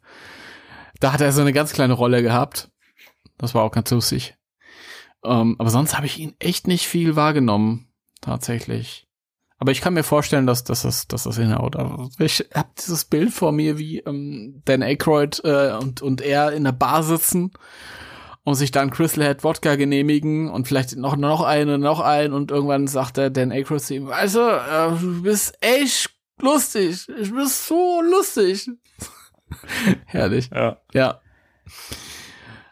Da 1.02 1.12
hat 1.12 1.20
er 1.20 1.34
so 1.34 1.42
eine 1.42 1.52
ganz 1.52 1.74
kleine 1.74 1.94
Rolle 1.94 2.24
gehabt. 2.24 2.70
Das 3.38 3.54
war 3.54 3.64
auch 3.64 3.72
ganz 3.72 3.92
lustig. 3.92 4.36
Ähm, 5.24 5.56
aber 5.58 5.70
sonst 5.70 5.96
habe 5.96 6.06
ich 6.06 6.20
ihn 6.20 6.36
echt 6.40 6.68
nicht 6.68 6.88
viel 6.88 7.16
wahrgenommen, 7.16 7.90
tatsächlich. 8.22 9.08
Aber 9.58 9.72
ich 9.72 9.82
kann 9.82 9.94
mir 9.94 10.04
vorstellen, 10.04 10.46
dass, 10.46 10.64
dass, 10.64 10.82
das, 10.82 11.08
dass 11.08 11.24
das 11.24 11.38
hinhaut. 11.38 11.76
Also 11.76 12.10
ich 12.20 12.46
habe 12.54 12.70
dieses 12.78 13.06
Bild 13.06 13.32
vor 13.32 13.52
mir, 13.52 13.78
wie 13.78 14.00
ähm, 14.00 14.62
Dan 14.66 14.84
Aykroyd 14.84 15.42
äh, 15.44 15.72
und, 15.82 16.02
und 16.02 16.22
er 16.22 16.52
in 16.52 16.66
der 16.66 16.74
Bar 16.74 17.04
sitzen 17.04 17.52
und 18.44 18.56
sich 18.56 18.72
dann 18.72 18.92
Crystal 18.92 19.26
Head 19.26 19.44
Wodka 19.44 19.76
genehmigen 19.76 20.50
und 20.50 20.68
vielleicht 20.68 20.96
noch, 20.98 21.16
noch 21.16 21.42
einen 21.42 21.76
und 21.76 21.82
noch 21.82 22.02
einen 22.02 22.34
und 22.34 22.52
irgendwann 22.52 22.88
sagt 22.88 23.18
der 23.18 23.30
Dan 23.30 23.52
Aykroyd 23.52 23.82
zu 23.82 23.96
ihm, 23.96 24.10
also, 24.10 24.48
äh, 24.48 24.92
du 25.00 25.24
bist 25.24 25.58
echt 25.62 26.12
lustig. 26.42 27.08
Ich 27.20 27.34
bist 27.34 27.68
so 27.68 28.02
lustig. 28.02 28.70
Herrlich. 30.06 30.50
Ja. 30.54 30.78
Ja. 30.94 31.22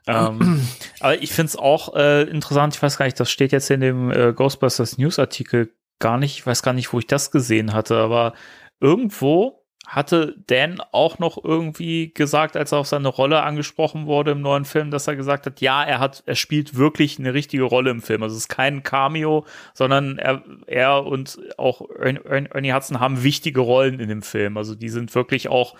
Ähm, 0.08 0.62
aber 1.00 1.22
ich 1.22 1.32
finde 1.32 1.50
es 1.50 1.56
auch 1.56 1.96
äh, 1.96 2.24
interessant, 2.24 2.76
ich 2.76 2.82
weiß 2.82 2.98
gar 2.98 3.06
nicht, 3.06 3.20
das 3.20 3.32
steht 3.32 3.52
jetzt 3.52 3.70
in 3.72 3.82
dem 3.82 4.12
äh, 4.12 4.34
Ghostbusters 4.34 4.98
News 4.98 5.20
Artikel 5.20 5.74
gar 6.00 6.18
nicht, 6.18 6.38
ich 6.38 6.46
weiß 6.46 6.64
gar 6.64 6.74
nicht, 6.74 6.92
wo 6.94 7.00
ich 7.00 7.08
das 7.08 7.32
gesehen 7.32 7.74
hatte, 7.74 7.98
aber 7.98 8.34
irgendwo 8.80 9.64
hatte 9.88 10.36
Dan 10.48 10.82
auch 10.92 11.20
noch 11.20 11.44
irgendwie 11.44 12.14
gesagt, 12.14 12.56
als 12.56 12.72
er 12.72 12.80
auf 12.80 12.88
seine 12.88 13.10
Rolle 13.10 13.44
angesprochen 13.44 14.06
wurde 14.06 14.32
im 14.32 14.42
neuen 14.42 14.66
Film, 14.66 14.92
dass 14.92 15.08
er 15.08 15.16
gesagt 15.16 15.46
hat, 15.46 15.62
ja, 15.62 15.84
er 15.84 16.00
hat, 16.00 16.24
er 16.26 16.36
spielt 16.36 16.78
wirklich 16.78 17.20
eine 17.20 17.34
richtige 17.34 17.64
Rolle 17.64 17.92
im 17.92 18.02
Film. 18.02 18.24
Also 18.24 18.36
es 18.36 18.44
ist 18.44 18.50
kein 18.50 18.84
Cameo, 18.84 19.46
sondern 19.74 20.18
er, 20.20 20.42
er 20.68 21.06
und 21.06 21.38
auch 21.58 21.82
Ernie, 22.00 22.22
Ernie 22.26 22.74
Hudson 22.74 23.00
haben 23.02 23.24
wichtige 23.24 23.60
Rollen 23.60 24.00
in 24.00 24.08
dem 24.08 24.22
Film. 24.22 24.58
Also 24.58 24.74
die 24.74 24.90
sind 24.90 25.14
wirklich 25.16 25.50
auch 25.50 25.76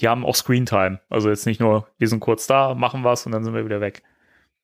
die 0.00 0.08
haben 0.08 0.24
auch 0.24 0.34
Screentime. 0.34 1.00
Also 1.08 1.28
jetzt 1.28 1.46
nicht 1.46 1.60
nur, 1.60 1.88
wir 1.98 2.08
sind 2.08 2.20
kurz 2.20 2.46
da, 2.46 2.74
machen 2.74 3.04
was 3.04 3.26
und 3.26 3.32
dann 3.32 3.44
sind 3.44 3.54
wir 3.54 3.64
wieder 3.64 3.80
weg. 3.80 4.02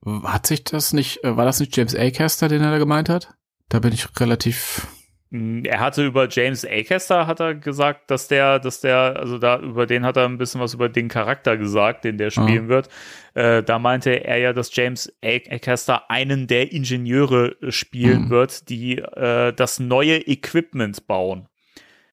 Hat 0.05 0.47
sich 0.47 0.65
das 0.65 0.93
nicht, 0.93 1.23
äh, 1.25 1.37
war 1.37 1.45
das 1.45 1.61
nicht 1.61 1.77
James 1.77 1.95
Acaster, 1.95 2.49
den 2.49 2.63
er 2.63 2.73
da 2.73 2.79
gemeint 2.79 3.09
hat? 3.09 3.35
Da 3.69 3.79
bin 3.79 3.93
ich 3.93 4.09
relativ 4.21 4.87
Mm, 5.33 5.65
er 5.65 5.81
hatte 5.81 6.05
über 6.05 6.29
James 6.29 6.65
Acaster 6.67 7.27
hat 7.27 7.41
er 7.41 7.55
gesagt, 7.55 8.11
dass 8.11 8.29
der, 8.29 8.59
dass 8.59 8.81
der, 8.81 9.17
also 9.19 9.39
da 9.39 9.59
über 9.59 9.87
den 9.87 10.05
hat 10.05 10.19
er 10.19 10.27
ein 10.27 10.37
bisschen 10.37 10.61
was 10.61 10.75
über 10.75 10.91
den 10.91 11.09
Charakter 11.09 11.57
gesagt, 11.57 12.05
den 12.05 12.19
der 12.19 12.31
spielen 12.31 12.67
ah. 12.67 12.69
wird. 12.69 12.89
Äh, 13.33 13.63
da 13.63 13.79
meinte 13.79 14.11
er 14.11 14.37
ja, 14.37 14.53
dass 14.53 14.77
James 14.77 15.11
Acaster 15.23 16.11
einen 16.11 16.49
der 16.49 16.71
Ingenieure 16.71 17.57
spielen 17.71 18.25
mhm. 18.25 18.31
wird, 18.31 18.69
die 18.69 18.99
äh, 18.99 19.55
das 19.55 19.81
neue 19.81 20.19
Equipment 20.19 21.07
bauen. 21.07 21.49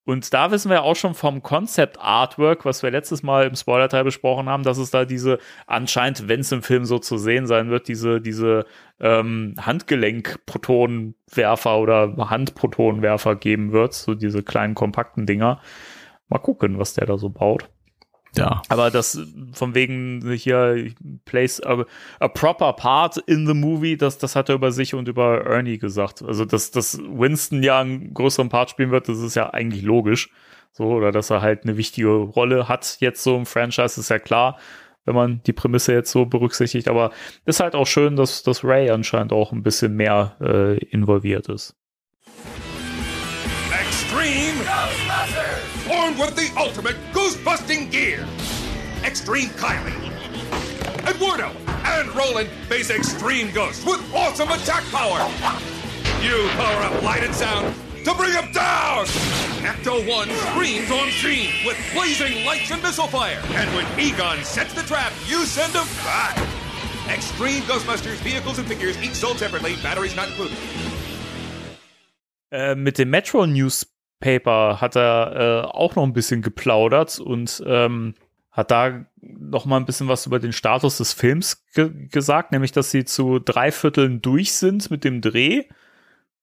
Und 0.10 0.34
da 0.34 0.50
wissen 0.50 0.72
wir 0.72 0.82
auch 0.82 0.96
schon 0.96 1.14
vom 1.14 1.44
Concept 1.44 2.00
Artwork, 2.00 2.66
was 2.66 2.82
wir 2.82 2.90
letztes 2.90 3.22
Mal 3.22 3.46
im 3.46 3.54
Spoiler-Teil 3.54 4.04
besprochen 4.04 4.50
haben, 4.50 4.64
dass 4.64 4.80
es 4.80 4.90
da 4.90 5.06
diese, 5.06 5.38
anscheinend, 5.68 6.28
wenn 6.28 6.40
es 6.40 6.52
im 6.52 6.64
Film 6.64 6.86
so 6.86 6.98
zu 6.98 7.20
sehen 7.20 7.46
sein 7.46 7.70
wird, 7.70 7.88
diese, 7.88 8.20
diese 8.20 8.66
ähm, 9.00 9.54
Handgelenk-Protonenwerfer 9.60 11.78
oder 11.78 12.16
Handprotonenwerfer 12.28 13.36
geben 13.36 13.72
wird, 13.72 13.94
so 13.94 14.16
diese 14.16 14.42
kleinen 14.42 14.74
kompakten 14.74 15.28
Dinger. 15.28 15.62
Mal 16.28 16.40
gucken, 16.40 16.80
was 16.80 16.96
der 16.96 17.06
da 17.06 17.20
so 17.20 17.30
baut. 17.30 17.70
Ja. 18.36 18.62
Aber 18.70 18.92
das 18.92 19.20
von 19.54 19.76
wegen 19.76 20.32
hier 20.34 20.92
plays 21.26 21.62
a, 21.64 21.86
a, 22.20 22.28
proper 22.28 22.74
part 22.74 23.18
in 23.18 23.48
the 23.48 23.54
movie, 23.54 23.98
das, 23.98 24.18
das 24.18 24.36
hat 24.36 24.50
er 24.50 24.56
über 24.56 24.72
sich 24.72 24.94
und 24.94 25.08
über 25.08 25.46
Ernie 25.46 25.80
gesagt. 25.80 26.22
Also, 26.22 26.46
dass, 26.46 26.72
dass 26.72 27.00
Winston 27.00 27.64
ja 27.64 27.80
einen 27.80 28.14
größeren 28.14 28.50
Part 28.50 28.70
spielen 28.70 28.92
wird, 28.92 29.10
das 29.10 29.20
ist 29.20 29.36
ja 29.36 29.50
eigentlich 29.50 29.84
logisch. 29.84 30.30
So, 30.72 30.86
oder 30.86 31.12
dass 31.12 31.32
er 31.32 31.42
halt 31.42 31.64
eine 31.64 31.78
wichtige 31.78 32.10
Rolle 32.10 32.68
hat 32.68 32.98
jetzt 33.00 33.24
so 33.24 33.36
im 33.36 33.48
Franchise, 33.48 34.00
ist 34.00 34.10
ja 34.10 34.20
klar, 34.20 34.58
wenn 35.06 35.16
man 35.16 35.42
die 35.44 35.54
Prämisse 35.54 35.94
jetzt 35.94 36.12
so 36.12 36.26
berücksichtigt. 36.26 36.88
Aber 36.88 37.12
ist 37.46 37.60
halt 37.60 37.74
auch 37.74 37.88
schön, 37.88 38.16
dass, 38.16 38.44
dass 38.44 38.64
Ray 38.64 38.92
anscheinend 38.92 39.34
auch 39.34 39.52
ein 39.52 39.64
bisschen 39.64 39.96
mehr 39.96 40.36
äh, 40.40 40.78
involviert 40.86 41.50
ist. 41.50 41.79
Armed 46.10 46.20
with 46.20 46.36
the 46.36 46.50
ultimate 46.60 46.96
goose-busting 47.14 47.90
gear! 47.92 48.26
Extreme 49.04 49.50
Kylie! 49.50 49.94
Eduardo 51.08 51.52
and 51.68 52.10
Roland 52.16 52.50
face 52.68 52.90
Extreme 52.90 53.52
Ghost 53.52 53.86
with 53.86 54.02
awesome 54.12 54.50
attack 54.50 54.84
power! 54.86 55.20
You 56.24 56.50
power 56.54 56.82
up 56.82 57.04
light 57.04 57.24
and 57.24 57.36
sound 57.36 57.76
to 58.06 58.14
bring 58.16 58.32
him 58.32 58.52
down! 58.52 59.06
Ecto 59.62 60.08
1 60.08 60.30
screams 60.30 60.90
on 60.90 61.12
scene 61.12 61.52
with 61.64 61.78
blazing 61.94 62.44
lights 62.44 62.72
and 62.72 62.82
missile 62.82 63.08
fire! 63.08 63.40
And 63.50 63.70
when 63.76 63.86
Egon 64.00 64.44
sets 64.44 64.74
the 64.74 64.82
trap, 64.82 65.14
you 65.28 65.46
send 65.46 65.74
him 65.74 65.86
back! 66.04 66.36
Extreme 67.08 67.62
Ghostbusters 67.64 68.18
vehicles 68.24 68.58
and 68.58 68.68
figures 68.68 68.98
each 69.04 69.14
sold 69.14 69.38
separately, 69.38 69.76
batteries 69.84 70.16
not 70.16 70.30
included. 70.30 70.58
Äh, 72.52 72.76
mit 72.76 72.98
dem 72.98 73.12
Metro 73.12 73.46
Newspaper 74.20 74.82
hat 74.82 74.96
er 74.96 75.64
äh, 75.66 75.68
auch 75.68 75.96
noch 75.96 76.04
ein 76.04 76.14
bisschen 76.14 76.42
geplaudert 76.42 77.20
und 77.20 77.64
ähm, 77.66 78.16
hat 78.52 78.72
da 78.72 79.06
noch 79.22 79.66
mal 79.66 79.78
ein 79.78 79.86
bisschen 79.86 80.08
was 80.08 80.26
über 80.26 80.40
den 80.40 80.54
Status 80.54 80.98
des 80.98 81.14
Films 81.14 81.66
ge 81.74 81.92
gesagt, 82.12 82.52
nämlich 82.52 82.72
dass 82.72 82.92
sie 82.92 83.06
zu 83.06 83.40
drei 83.40 83.72
Vierteln 83.72 84.22
durch 84.22 84.54
sind 84.54 84.92
mit 84.92 85.04
dem 85.04 85.22
Dreh 85.22 85.64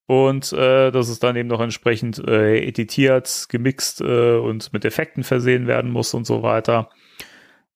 und 0.07 0.53
äh, 0.53 0.90
dass 0.90 1.09
es 1.09 1.19
dann 1.19 1.36
eben 1.36 1.48
noch 1.48 1.61
entsprechend 1.61 2.19
äh, 2.27 2.65
editiert, 2.66 3.47
gemixt 3.48 4.01
äh, 4.01 4.36
und 4.36 4.73
mit 4.73 4.85
Effekten 4.85 5.24
versehen 5.24 5.66
werden 5.66 5.90
muss 5.90 6.15
und 6.15 6.27
so 6.27 6.43
weiter. 6.43 6.90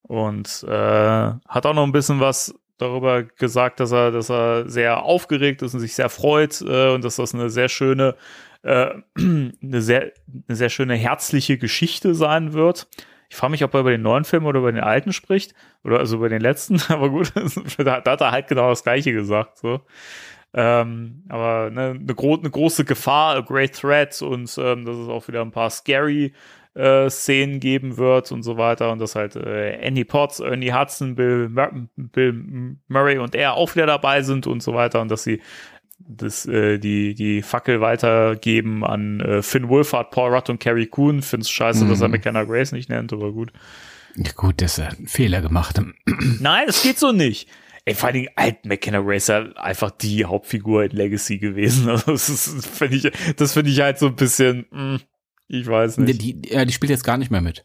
Und 0.03 0.65
äh, 0.67 0.71
hat 0.71 1.67
auch 1.67 1.75
noch 1.75 1.85
ein 1.85 1.93
bisschen 1.93 2.21
was 2.21 2.55
darüber 2.79 3.25
gesagt, 3.25 3.81
dass 3.81 3.93
er, 3.93 4.11
dass 4.11 4.31
er 4.31 4.69
sehr 4.69 5.03
aufgeregt 5.03 5.61
ist 5.63 5.75
und 5.75 5.81
sich 5.81 5.95
sehr 5.95 6.09
freut 6.09 6.63
äh, 6.63 6.91
und 6.91 7.05
dass 7.05 7.17
das 7.17 7.35
eine 7.35 7.51
sehr 7.51 7.69
schöne, 7.69 8.15
äh, 8.63 8.95
eine 9.17 9.83
sehr, 9.83 10.13
eine 10.49 10.57
sehr 10.57 10.69
schöne 10.69 10.95
herzliche 10.95 11.59
Geschichte 11.59 12.15
sein 12.15 12.53
wird. 12.53 12.89
Ich 13.29 13.37
frage 13.37 13.53
mich, 13.53 13.63
ob 13.63 13.75
er 13.75 13.81
über 13.81 13.91
den 13.91 14.03
neuen 14.03 14.25
Film 14.25 14.45
oder 14.45 14.59
über 14.59 14.73
den 14.73 14.83
alten 14.83 15.13
spricht 15.13 15.55
oder 15.85 15.99
also 15.99 16.17
über 16.17 16.29
den 16.29 16.41
letzten. 16.41 16.81
Aber 16.89 17.11
gut, 17.11 17.33
da, 17.79 18.03
hat 18.05 18.21
er 18.21 18.33
halt 18.33 18.49
genau 18.49 18.71
das 18.71 18.83
Gleiche 18.83 19.13
gesagt. 19.13 19.59
So. 19.59 19.81
Ähm, 20.53 21.23
aber 21.29 21.71
ne, 21.71 21.91
eine, 21.91 22.15
gro 22.15 22.37
eine 22.37 22.51
große 22.51 22.85
Gefahr, 22.85 23.37
a 23.37 23.41
great 23.41 23.73
threat 23.73 24.21
und 24.21 24.53
ähm, 24.59 24.85
dass 24.85 24.97
es 24.97 25.09
auch 25.09 25.29
wieder 25.29 25.43
ein 25.43 25.53
paar 25.53 25.71
scary 25.71 26.33
äh, 26.75 27.09
Szenen 27.09 27.61
geben 27.61 27.97
wird 27.97 28.33
und 28.33 28.43
so 28.43 28.57
weiter 28.57 28.91
und 28.91 28.99
dass 28.99 29.15
halt 29.15 29.37
äh, 29.37 29.75
Andy 29.75 30.05
Potts, 30.05 30.41
Ernie 30.41 30.73
Hudson, 30.73 31.15
Bill, 31.15 31.49
Mur 31.49 31.71
Bill 31.97 32.77
Murray 32.89 33.19
und 33.19 33.37
er 33.37 33.55
auch 33.55 33.77
wieder 33.77 33.87
dabei 33.87 34.23
sind 34.23 34.49
und 34.49 34.61
so 34.61 34.75
weiter 34.75 35.01
und 35.01 35.09
dass 35.09 35.23
sie 35.23 35.41
das, 36.09 36.47
äh, 36.47 36.79
die, 36.79 37.15
die 37.15 37.43
Fackel 37.43 37.81
weitergeben 37.81 38.85
an 38.85 39.21
äh, 39.21 39.43
Finn 39.43 39.69
Wolfhard, 39.69 40.11
Paul 40.11 40.35
Rudd 40.35 40.51
und 40.51 40.61
Carrie 40.61 40.87
Coon. 40.87 41.23
Find's 41.23 41.51
scheiße, 41.51 41.85
mhm. 41.85 41.91
dass 41.91 42.01
er 42.01 42.09
mhm. 42.09 42.13
McKenna 42.13 42.45
Grace 42.45 42.73
nicht 42.73 42.89
nennt, 42.89 43.13
aber 43.13 43.33
gut. 43.33 43.53
Ja, 44.17 44.33
gut, 44.35 44.61
dass 44.61 44.79
er 44.79 44.91
einen 44.91 45.07
Fehler 45.07 45.41
gemacht 45.41 45.79
hat. 45.79 45.87
Nein, 46.41 46.65
es 46.69 46.83
geht 46.83 46.99
so 46.99 47.13
nicht. 47.13 47.49
Ey, 47.85 47.95
vor 47.95 48.09
allen 48.09 48.15
Dingen 48.15 48.29
alt 48.37 48.67
McKenna 48.67 49.01
Racer 49.03 49.53
einfach 49.57 49.91
die 49.91 50.25
Hauptfigur 50.25 50.85
in 50.85 50.91
Legacy 50.91 51.39
gewesen. 51.39 51.89
Also 51.89 52.13
das 52.13 52.67
finde 52.73 52.97
ich, 52.97 53.13
das 53.37 53.53
finde 53.55 53.71
ich 53.71 53.81
halt 53.81 53.99
so 53.99 54.07
ein 54.09 54.17
bisschen, 54.17 54.67
mh, 54.71 54.79
hm, 54.79 55.01
ich 55.53 55.67
weiß 55.67 55.99
nicht. 55.99 56.23
Die, 56.23 56.41
die, 56.41 56.53
ja, 56.53 56.65
die 56.65 56.73
spielt 56.73 56.91
jetzt 56.91 57.03
gar 57.03 57.17
nicht 57.17 57.33
mehr 57.33 57.41
mit. 57.41 57.65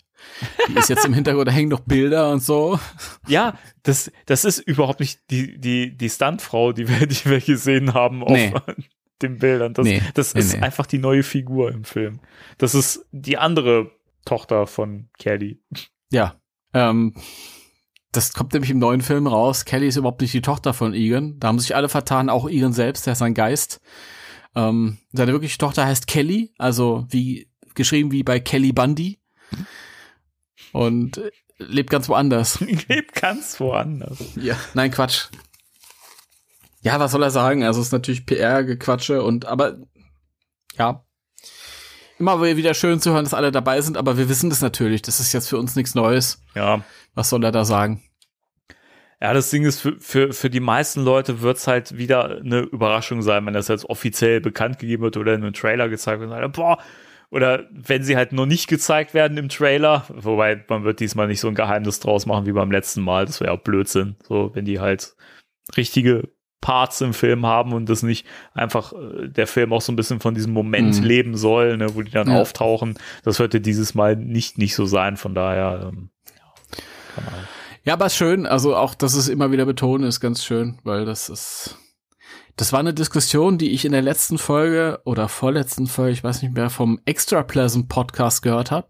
Die 0.67 0.73
ist 0.73 0.89
jetzt 0.89 1.05
im 1.05 1.13
Hintergrund, 1.13 1.47
da 1.47 1.51
hängen 1.51 1.69
noch 1.69 1.81
Bilder 1.81 2.31
und 2.31 2.41
so. 2.41 2.79
Ja, 3.27 3.59
das, 3.83 4.11
das 4.25 4.43
ist 4.43 4.57
überhaupt 4.59 4.99
nicht 4.99 5.19
die, 5.29 5.59
die, 5.59 5.95
die 5.95 6.09
Stuntfrau, 6.09 6.71
die 6.71 6.89
wir, 6.89 7.05
die 7.05 7.25
wir 7.25 7.39
gesehen 7.39 7.93
haben 7.93 8.23
auf 8.23 8.31
nee. 8.31 8.51
den 9.21 9.37
Bildern. 9.37 9.75
Das, 9.75 9.85
nee, 9.85 10.01
das 10.15 10.33
nee, 10.33 10.39
ist 10.39 10.63
einfach 10.63 10.87
die 10.87 10.97
neue 10.97 11.21
Figur 11.21 11.71
im 11.71 11.83
Film. 11.83 12.21
Das 12.57 12.73
ist 12.73 13.05
die 13.11 13.37
andere 13.37 13.91
Tochter 14.25 14.65
von 14.65 15.09
Kelly. 15.19 15.61
Ja. 16.09 16.35
Ähm, 16.73 17.13
das 18.11 18.33
kommt 18.33 18.53
nämlich 18.53 18.71
im 18.71 18.79
neuen 18.79 19.01
Film 19.01 19.27
raus. 19.27 19.63
Kelly 19.63 19.87
ist 19.87 19.97
überhaupt 19.97 20.21
nicht 20.21 20.33
die 20.33 20.41
Tochter 20.41 20.73
von 20.73 20.95
Egan. 20.95 21.39
Da 21.39 21.49
haben 21.49 21.59
sich 21.59 21.75
alle 21.75 21.89
vertan, 21.89 22.31
auch 22.31 22.49
Egan 22.49 22.73
selbst, 22.73 23.05
der 23.05 23.13
ist 23.13 23.21
ein 23.21 23.35
Geist. 23.35 23.79
Ähm, 24.55 24.97
seine 25.11 25.33
wirkliche 25.33 25.57
Tochter 25.57 25.85
heißt 25.85 26.07
Kelly, 26.07 26.53
also 26.57 27.05
wie 27.09 27.49
geschrieben 27.75 28.11
wie 28.11 28.23
bei 28.23 28.39
Kelly 28.39 28.71
Bundy. 28.71 29.19
Und 30.71 31.21
lebt 31.57 31.89
ganz 31.89 32.09
woanders. 32.09 32.59
lebt 32.87 33.13
ganz 33.15 33.59
woanders. 33.59 34.17
Ja, 34.35 34.57
nein, 34.73 34.91
Quatsch. 34.91 35.27
Ja, 36.81 36.99
was 36.99 37.11
soll 37.11 37.23
er 37.23 37.31
sagen? 37.31 37.63
Also 37.63 37.79
es 37.81 37.87
ist 37.87 37.93
natürlich 37.93 38.25
PR-Gequatsche 38.25 39.23
und 39.23 39.45
aber 39.45 39.77
ja, 40.77 41.03
immer 42.19 42.41
wieder 42.41 42.73
schön 42.73 43.01
zu 43.01 43.11
hören, 43.11 43.23
dass 43.23 43.33
alle 43.33 43.51
dabei 43.51 43.81
sind, 43.81 43.97
aber 43.97 44.17
wir 44.17 44.29
wissen 44.29 44.49
das 44.49 44.61
natürlich. 44.61 45.01
Das 45.01 45.19
ist 45.19 45.33
jetzt 45.33 45.49
für 45.49 45.57
uns 45.57 45.75
nichts 45.75 45.95
Neues. 45.95 46.41
Ja. 46.53 46.83
Was 47.13 47.29
soll 47.29 47.43
er 47.43 47.51
da 47.51 47.65
sagen? 47.65 48.03
Ja, 49.21 49.33
das 49.33 49.49
Ding 49.49 49.65
ist, 49.65 49.79
für, 49.79 49.99
für, 49.99 50.33
für 50.33 50.49
die 50.49 50.59
meisten 50.59 51.01
Leute 51.01 51.41
wird's 51.41 51.67
halt 51.67 51.97
wieder 51.97 52.37
eine 52.37 52.59
Überraschung 52.59 53.21
sein, 53.21 53.45
wenn 53.45 53.53
das 53.53 53.69
jetzt 53.69 53.85
offiziell 53.85 54.41
bekannt 54.41 54.77
gegeben 54.79 55.03
wird 55.03 55.17
oder 55.17 55.33
in 55.33 55.41
einem 55.41 55.53
Trailer 55.53 55.89
gezeigt 55.89 56.19
wird. 56.19 56.31
Und 56.31 56.53
boah, 56.53 56.77
oder 57.35 57.65
wenn 57.69 58.01
sie 58.01 58.15
halt 58.15 58.31
noch 58.31 58.45
nicht 58.45 58.67
gezeigt 58.67 59.13
werden 59.13 59.37
im 59.37 59.49
Trailer, 59.49 60.05
wobei 60.07 60.63
man 60.69 60.85
wird 60.85 61.01
diesmal 61.01 61.27
nicht 61.27 61.41
so 61.41 61.49
ein 61.49 61.55
Geheimnis 61.55 61.99
draus 61.99 62.25
machen 62.25 62.45
wie 62.45 62.53
beim 62.53 62.71
letzten 62.71 63.01
Mal, 63.01 63.25
das 63.25 63.41
wäre 63.41 63.51
auch 63.51 63.59
Blödsinn, 63.59 64.15
so 64.23 64.51
wenn 64.53 64.63
die 64.63 64.79
halt 64.79 65.17
richtige 65.75 66.29
Parts 66.61 67.01
im 67.01 67.13
Film 67.13 67.45
haben 67.45 67.73
und 67.73 67.89
das 67.89 68.03
nicht 68.03 68.25
einfach 68.53 68.93
äh, 68.93 69.27
der 69.27 69.47
Film 69.47 69.73
auch 69.73 69.81
so 69.81 69.91
ein 69.91 69.97
bisschen 69.97 70.21
von 70.21 70.33
diesem 70.33 70.53
Moment 70.53 70.97
mhm. 71.01 71.03
leben 71.03 71.35
soll, 71.35 71.75
ne, 71.75 71.93
wo 71.93 72.03
die 72.03 72.11
dann 72.11 72.29
ja. 72.29 72.39
auftauchen. 72.39 72.97
Das 73.25 73.37
wird 73.37 73.53
ja 73.53 73.59
dieses 73.59 73.95
Mal 73.95 74.15
nicht, 74.15 74.57
nicht 74.57 74.73
so 74.73 74.85
sein, 74.85 75.17
von 75.17 75.35
daher, 75.35 75.91
ähm, 75.91 76.11
ja, 77.17 77.23
Ja, 77.83 77.93
aber 77.95 78.05
ist 78.05 78.15
schön, 78.15 78.45
also 78.45 78.77
auch, 78.77 78.95
dass 78.95 79.13
es 79.13 79.27
immer 79.27 79.51
wieder 79.51 79.65
betonen 79.65 80.07
ist 80.07 80.21
ganz 80.21 80.41
schön, 80.45 80.79
weil 80.85 81.03
das 81.03 81.27
ist, 81.27 81.77
das 82.55 82.71
war 82.71 82.79
eine 82.79 82.93
Diskussion, 82.93 83.57
die 83.57 83.71
ich 83.71 83.85
in 83.85 83.91
der 83.91 84.01
letzten 84.01 84.37
Folge 84.37 85.01
oder 85.03 85.27
vorletzten 85.27 85.87
Folge, 85.87 86.13
ich 86.13 86.23
weiß 86.23 86.41
nicht 86.41 86.53
mehr, 86.53 86.69
vom 86.69 87.01
Extra 87.05 87.43
Pleasant 87.43 87.89
Podcast 87.89 88.41
gehört 88.41 88.71
habe. 88.71 88.87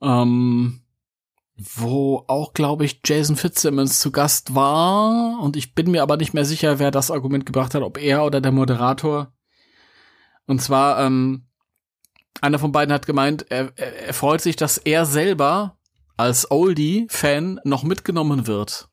Ähm, 0.00 0.80
wo 1.58 2.24
auch, 2.28 2.54
glaube 2.54 2.84
ich, 2.84 3.00
Jason 3.04 3.36
Fitzsimmons 3.36 3.98
zu 3.98 4.12
Gast 4.12 4.54
war. 4.54 5.40
Und 5.40 5.56
ich 5.56 5.74
bin 5.74 5.90
mir 5.90 6.02
aber 6.02 6.16
nicht 6.16 6.32
mehr 6.32 6.44
sicher, 6.44 6.78
wer 6.78 6.90
das 6.90 7.10
Argument 7.10 7.44
gebracht 7.44 7.74
hat, 7.74 7.82
ob 7.82 7.98
er 7.98 8.24
oder 8.24 8.40
der 8.40 8.52
Moderator. 8.52 9.32
Und 10.46 10.62
zwar, 10.62 11.04
ähm, 11.04 11.48
einer 12.40 12.58
von 12.58 12.72
beiden 12.72 12.94
hat 12.94 13.06
gemeint, 13.06 13.50
er, 13.50 13.76
er 13.76 14.14
freut 14.14 14.40
sich, 14.40 14.56
dass 14.56 14.78
er 14.78 15.04
selber 15.04 15.76
als 16.16 16.50
Oldie-Fan 16.50 17.60
noch 17.64 17.82
mitgenommen 17.82 18.46
wird. 18.46 18.88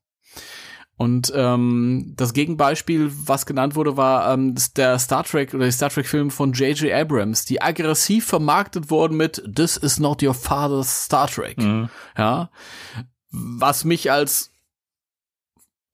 Und 0.98 1.32
ähm, 1.36 2.14
das 2.16 2.32
Gegenbeispiel, 2.32 3.12
was 3.26 3.46
genannt 3.46 3.76
wurde, 3.76 3.98
war 3.98 4.32
ähm, 4.34 4.56
der 4.78 4.98
Star 4.98 5.26
Trek 5.26 5.54
oder 5.54 5.66
die 5.66 5.72
Star 5.72 5.90
Trek-Film 5.90 6.32
von 6.32 6.54
J.J. 6.54 6.94
Abrams, 6.94 7.44
die 7.44 7.62
aggressiv 7.62 8.26
vermarktet 8.26 8.90
wurden 8.90 9.18
mit 9.18 9.44
This 9.54 9.76
is 9.76 10.00
not 10.00 10.24
your 10.24 10.34
father's 10.34 11.06
Star 11.06 11.28
Trek. 11.28 11.58
Mhm. 11.58 11.90
Ja. 12.18 12.50
Was 13.30 13.84
mich 13.84 14.10
als 14.10 14.52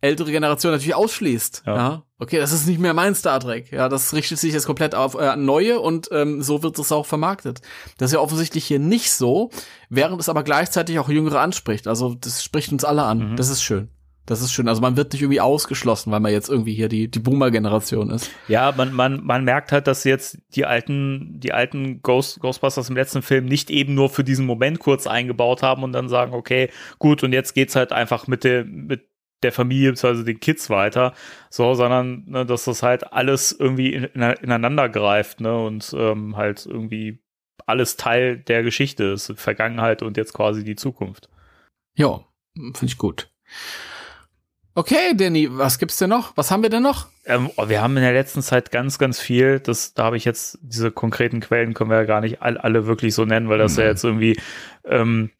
ältere 0.01 0.31
Generation 0.31 0.71
natürlich 0.71 0.95
ausschließt. 0.95 1.63
Ja. 1.65 1.75
ja. 1.75 2.03
Okay, 2.19 2.37
das 2.37 2.51
ist 2.51 2.67
nicht 2.67 2.79
mehr 2.79 2.93
mein 2.93 3.15
Star 3.15 3.39
Trek. 3.39 3.71
Ja, 3.71 3.89
das 3.89 4.13
richtet 4.13 4.37
sich 4.37 4.53
jetzt 4.53 4.67
komplett 4.67 4.93
auf 4.93 5.15
äh, 5.15 5.35
neue 5.35 5.79
und 5.79 6.09
ähm, 6.11 6.43
so 6.43 6.61
wird 6.61 6.77
es 6.77 6.91
auch 6.91 7.07
vermarktet. 7.07 7.61
Das 7.97 8.11
ist 8.11 8.13
ja 8.13 8.19
offensichtlich 8.19 8.65
hier 8.65 8.79
nicht 8.79 9.11
so, 9.11 9.49
während 9.89 10.19
es 10.21 10.29
aber 10.29 10.43
gleichzeitig 10.43 10.99
auch 10.99 11.09
Jüngere 11.09 11.39
anspricht. 11.39 11.87
Also 11.87 12.13
das 12.13 12.43
spricht 12.43 12.71
uns 12.71 12.83
alle 12.83 13.03
an. 13.03 13.31
Mhm. 13.31 13.35
Das 13.37 13.49
ist 13.49 13.63
schön. 13.63 13.89
Das 14.25 14.41
ist 14.41 14.53
schön. 14.53 14.67
Also 14.67 14.81
man 14.81 14.97
wird 14.97 15.13
nicht 15.13 15.21
irgendwie 15.21 15.41
ausgeschlossen, 15.41 16.11
weil 16.11 16.19
man 16.19 16.31
jetzt 16.31 16.49
irgendwie 16.49 16.73
hier 16.73 16.89
die, 16.89 17.09
die 17.09 17.19
Boomer-Generation 17.19 18.11
ist. 18.11 18.29
Ja, 18.47 18.71
man, 18.75 18.93
man, 18.93 19.23
man 19.25 19.43
merkt 19.43 19.71
halt, 19.71 19.87
dass 19.87 20.03
jetzt 20.03 20.37
die 20.55 20.65
alten, 20.65 21.39
die 21.39 21.53
alten 21.53 22.01
Ghost, 22.01 22.39
Ghostbusters 22.39 22.89
im 22.89 22.95
letzten 22.95 23.23
Film 23.23 23.45
nicht 23.45 23.69
eben 23.71 23.95
nur 23.95 24.09
für 24.09 24.23
diesen 24.23 24.45
Moment 24.45 24.79
kurz 24.79 25.07
eingebaut 25.07 25.63
haben 25.63 25.83
und 25.83 25.91
dann 25.91 26.07
sagen, 26.07 26.33
okay, 26.33 26.69
gut, 26.99 27.23
und 27.23 27.33
jetzt 27.33 27.53
geht's 27.53 27.75
halt 27.75 27.91
einfach 27.91 28.27
mit 28.27 28.43
der, 28.43 28.63
mit 28.63 29.07
der 29.43 29.51
Familie 29.51 29.91
bzw. 29.91 30.23
den 30.23 30.39
Kids 30.39 30.69
weiter, 30.69 31.13
so, 31.49 31.73
sondern 31.73 32.23
ne, 32.27 32.45
dass 32.45 32.65
das 32.65 32.83
halt 32.83 33.11
alles 33.11 33.51
irgendwie 33.51 33.93
in, 33.93 34.03
in, 34.03 34.21
ineinander 34.21 34.87
greift, 34.87 35.41
ne, 35.41 35.57
und 35.63 35.95
ähm, 35.97 36.37
halt 36.37 36.65
irgendwie 36.65 37.23
alles 37.65 37.97
Teil 37.97 38.37
der 38.37 38.63
Geschichte 38.63 39.05
ist, 39.05 39.33
Vergangenheit 39.35 40.03
und 40.03 40.17
jetzt 40.17 40.33
quasi 40.33 40.63
die 40.63 40.75
Zukunft. 40.75 41.29
Ja, 41.95 42.21
finde 42.55 42.85
ich 42.85 42.97
gut. 42.97 43.31
Okay, 44.73 45.13
Danny, 45.15 45.49
was 45.51 45.79
gibt's 45.79 45.97
denn 45.97 46.09
noch? 46.09 46.35
Was 46.37 46.49
haben 46.49 46.63
wir 46.63 46.69
denn 46.69 46.83
noch? 46.83 47.07
Ähm, 47.25 47.49
oh, 47.57 47.67
wir 47.67 47.81
haben 47.81 47.97
in 47.97 48.03
der 48.03 48.13
letzten 48.13 48.41
Zeit 48.41 48.71
ganz, 48.71 48.97
ganz 48.97 49.19
viel. 49.19 49.59
Das, 49.59 49.93
da 49.93 50.05
habe 50.05 50.17
ich 50.17 50.23
jetzt 50.23 50.59
diese 50.61 50.91
konkreten 50.91 51.41
Quellen 51.41 51.73
können 51.73 51.89
wir 51.89 51.97
ja 51.97 52.05
gar 52.05 52.21
nicht 52.21 52.41
all, 52.41 52.57
alle 52.57 52.85
wirklich 52.87 53.13
so 53.13 53.25
nennen, 53.25 53.49
weil 53.49 53.57
das 53.57 53.75
mhm. 53.75 53.81
ja 53.81 53.87
jetzt 53.87 54.03
irgendwie 54.05 54.39
ähm, 54.85 55.31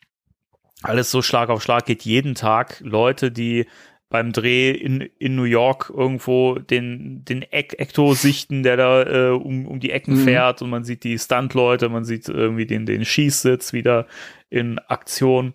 alles 0.83 1.11
so 1.11 1.21
Schlag 1.21 1.49
auf 1.49 1.63
Schlag 1.63 1.85
geht. 1.85 2.03
Jeden 2.03 2.35
Tag 2.35 2.81
Leute, 2.81 3.31
die 3.31 3.67
beim 4.09 4.33
Dreh 4.33 4.71
in, 4.71 5.09
in 5.17 5.35
New 5.37 5.45
York 5.45 5.91
irgendwo 5.95 6.55
den, 6.55 7.23
den 7.23 7.41
Ecto 7.43 8.13
sichten, 8.13 8.61
der 8.63 8.75
da 8.75 9.03
äh, 9.03 9.29
um, 9.29 9.65
um 9.65 9.79
die 9.79 9.91
Ecken 9.91 10.15
mhm. 10.15 10.25
fährt 10.25 10.61
und 10.61 10.69
man 10.69 10.83
sieht 10.83 11.05
die 11.05 11.17
Stunt-Leute, 11.17 11.87
man 11.87 12.03
sieht 12.03 12.27
irgendwie 12.27 12.65
den, 12.65 12.85
den 12.85 13.05
Schießsitz 13.05 13.71
wieder 13.71 14.07
in 14.49 14.79
Aktion 14.79 15.53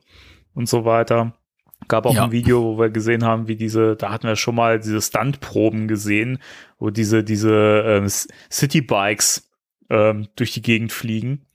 und 0.55 0.71
so 0.71 0.87
weiter. 0.87 1.35
Gab 1.89 2.07
auch 2.07 2.15
ja. 2.15 2.25
ein 2.25 2.33
Video, 2.33 2.63
wo 2.65 2.79
wir 2.79 2.91
gesehen 2.91 3.25
haben, 3.25 3.49
wie 3.49 3.57
diese, 3.57 3.97
da 3.97 4.11
hatten 4.11 4.27
wir 4.27 4.37
schon 4.37 4.55
mal 4.55 4.81
diese 4.81 5.01
Stuntproben 5.01 5.87
gesehen, 5.87 6.39
wo 6.79 6.91
diese, 6.91 7.23
diese 7.23 7.85
ähm, 7.87 8.09
Citybikes 8.51 9.51
ähm, 9.91 10.29
durch 10.37 10.53
die 10.53 10.63
Gegend 10.63 10.93
fliegen. 10.93 11.47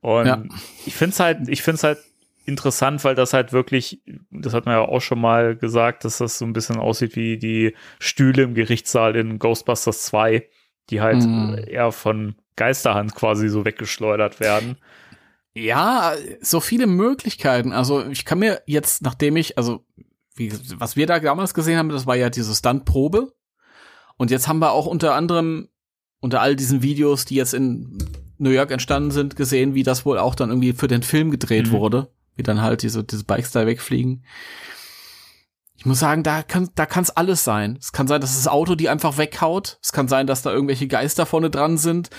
Und 0.00 0.26
ja. 0.26 0.42
ich 0.86 0.94
finde 0.94 1.12
es 1.12 1.20
halt, 1.20 1.48
ich 1.48 1.62
finde 1.62 1.76
es 1.76 1.84
halt 1.84 1.98
interessant, 2.46 3.04
weil 3.04 3.14
das 3.14 3.32
halt 3.32 3.52
wirklich, 3.52 4.00
das 4.30 4.54
hat 4.54 4.66
man 4.66 4.74
ja 4.74 4.80
auch 4.80 5.00
schon 5.00 5.20
mal 5.20 5.56
gesagt, 5.56 6.04
dass 6.04 6.18
das 6.18 6.38
so 6.38 6.44
ein 6.44 6.52
bisschen 6.52 6.76
aussieht 6.76 7.14
wie 7.14 7.38
die 7.38 7.74
Stühle 7.98 8.42
im 8.42 8.54
Gerichtssaal 8.54 9.14
in 9.14 9.38
Ghostbusters 9.38 10.02
2, 10.04 10.48
die 10.88 11.00
halt 11.00 11.22
mm. 11.22 11.54
eher 11.68 11.92
von 11.92 12.34
Geisterhand 12.56 13.14
quasi 13.14 13.48
so 13.48 13.64
weggeschleudert 13.64 14.40
werden. 14.40 14.76
Ja, 15.52 16.14
so 16.40 16.60
viele 16.60 16.86
Möglichkeiten. 16.86 17.72
Also 17.72 18.06
ich 18.06 18.24
kann 18.24 18.38
mir 18.38 18.62
jetzt, 18.66 19.02
nachdem 19.02 19.36
ich, 19.36 19.58
also 19.58 19.84
wie, 20.36 20.52
was 20.76 20.96
wir 20.96 21.06
da 21.06 21.18
damals 21.18 21.54
gesehen 21.54 21.76
haben, 21.76 21.88
das 21.88 22.06
war 22.06 22.16
ja 22.16 22.30
diese 22.30 22.54
Stuntprobe. 22.54 23.32
Und 24.16 24.30
jetzt 24.30 24.48
haben 24.48 24.60
wir 24.60 24.72
auch 24.72 24.86
unter 24.86 25.14
anderem 25.14 25.68
unter 26.20 26.40
all 26.40 26.54
diesen 26.54 26.82
Videos, 26.82 27.24
die 27.24 27.34
jetzt 27.34 27.54
in 27.54 27.98
New 28.38 28.50
York 28.50 28.70
entstanden 28.70 29.10
sind, 29.10 29.36
gesehen, 29.36 29.74
wie 29.74 29.82
das 29.82 30.04
wohl 30.04 30.18
auch 30.18 30.34
dann 30.34 30.50
irgendwie 30.50 30.74
für 30.74 30.88
den 30.88 31.02
Film 31.02 31.30
gedreht 31.30 31.68
mhm. 31.68 31.72
wurde, 31.72 32.12
wie 32.36 32.42
dann 32.42 32.62
halt 32.62 32.82
diese, 32.82 33.02
diese 33.02 33.24
Bikes 33.24 33.50
da 33.50 33.66
wegfliegen. 33.66 34.24
Ich 35.76 35.86
muss 35.86 35.98
sagen, 35.98 36.22
da 36.22 36.42
kann 36.42 36.68
da 36.74 36.84
kann's 36.84 37.08
alles 37.08 37.42
sein. 37.42 37.78
Es 37.80 37.92
kann 37.92 38.06
sein, 38.06 38.20
dass 38.20 38.36
das 38.36 38.48
Auto 38.48 38.74
die 38.74 38.90
einfach 38.90 39.16
weghaut. 39.16 39.78
Es 39.82 39.92
kann 39.92 40.08
sein, 40.08 40.26
dass 40.26 40.42
da 40.42 40.52
irgendwelche 40.52 40.88
Geister 40.88 41.24
vorne 41.24 41.48
dran 41.48 41.78
sind. 41.78 42.10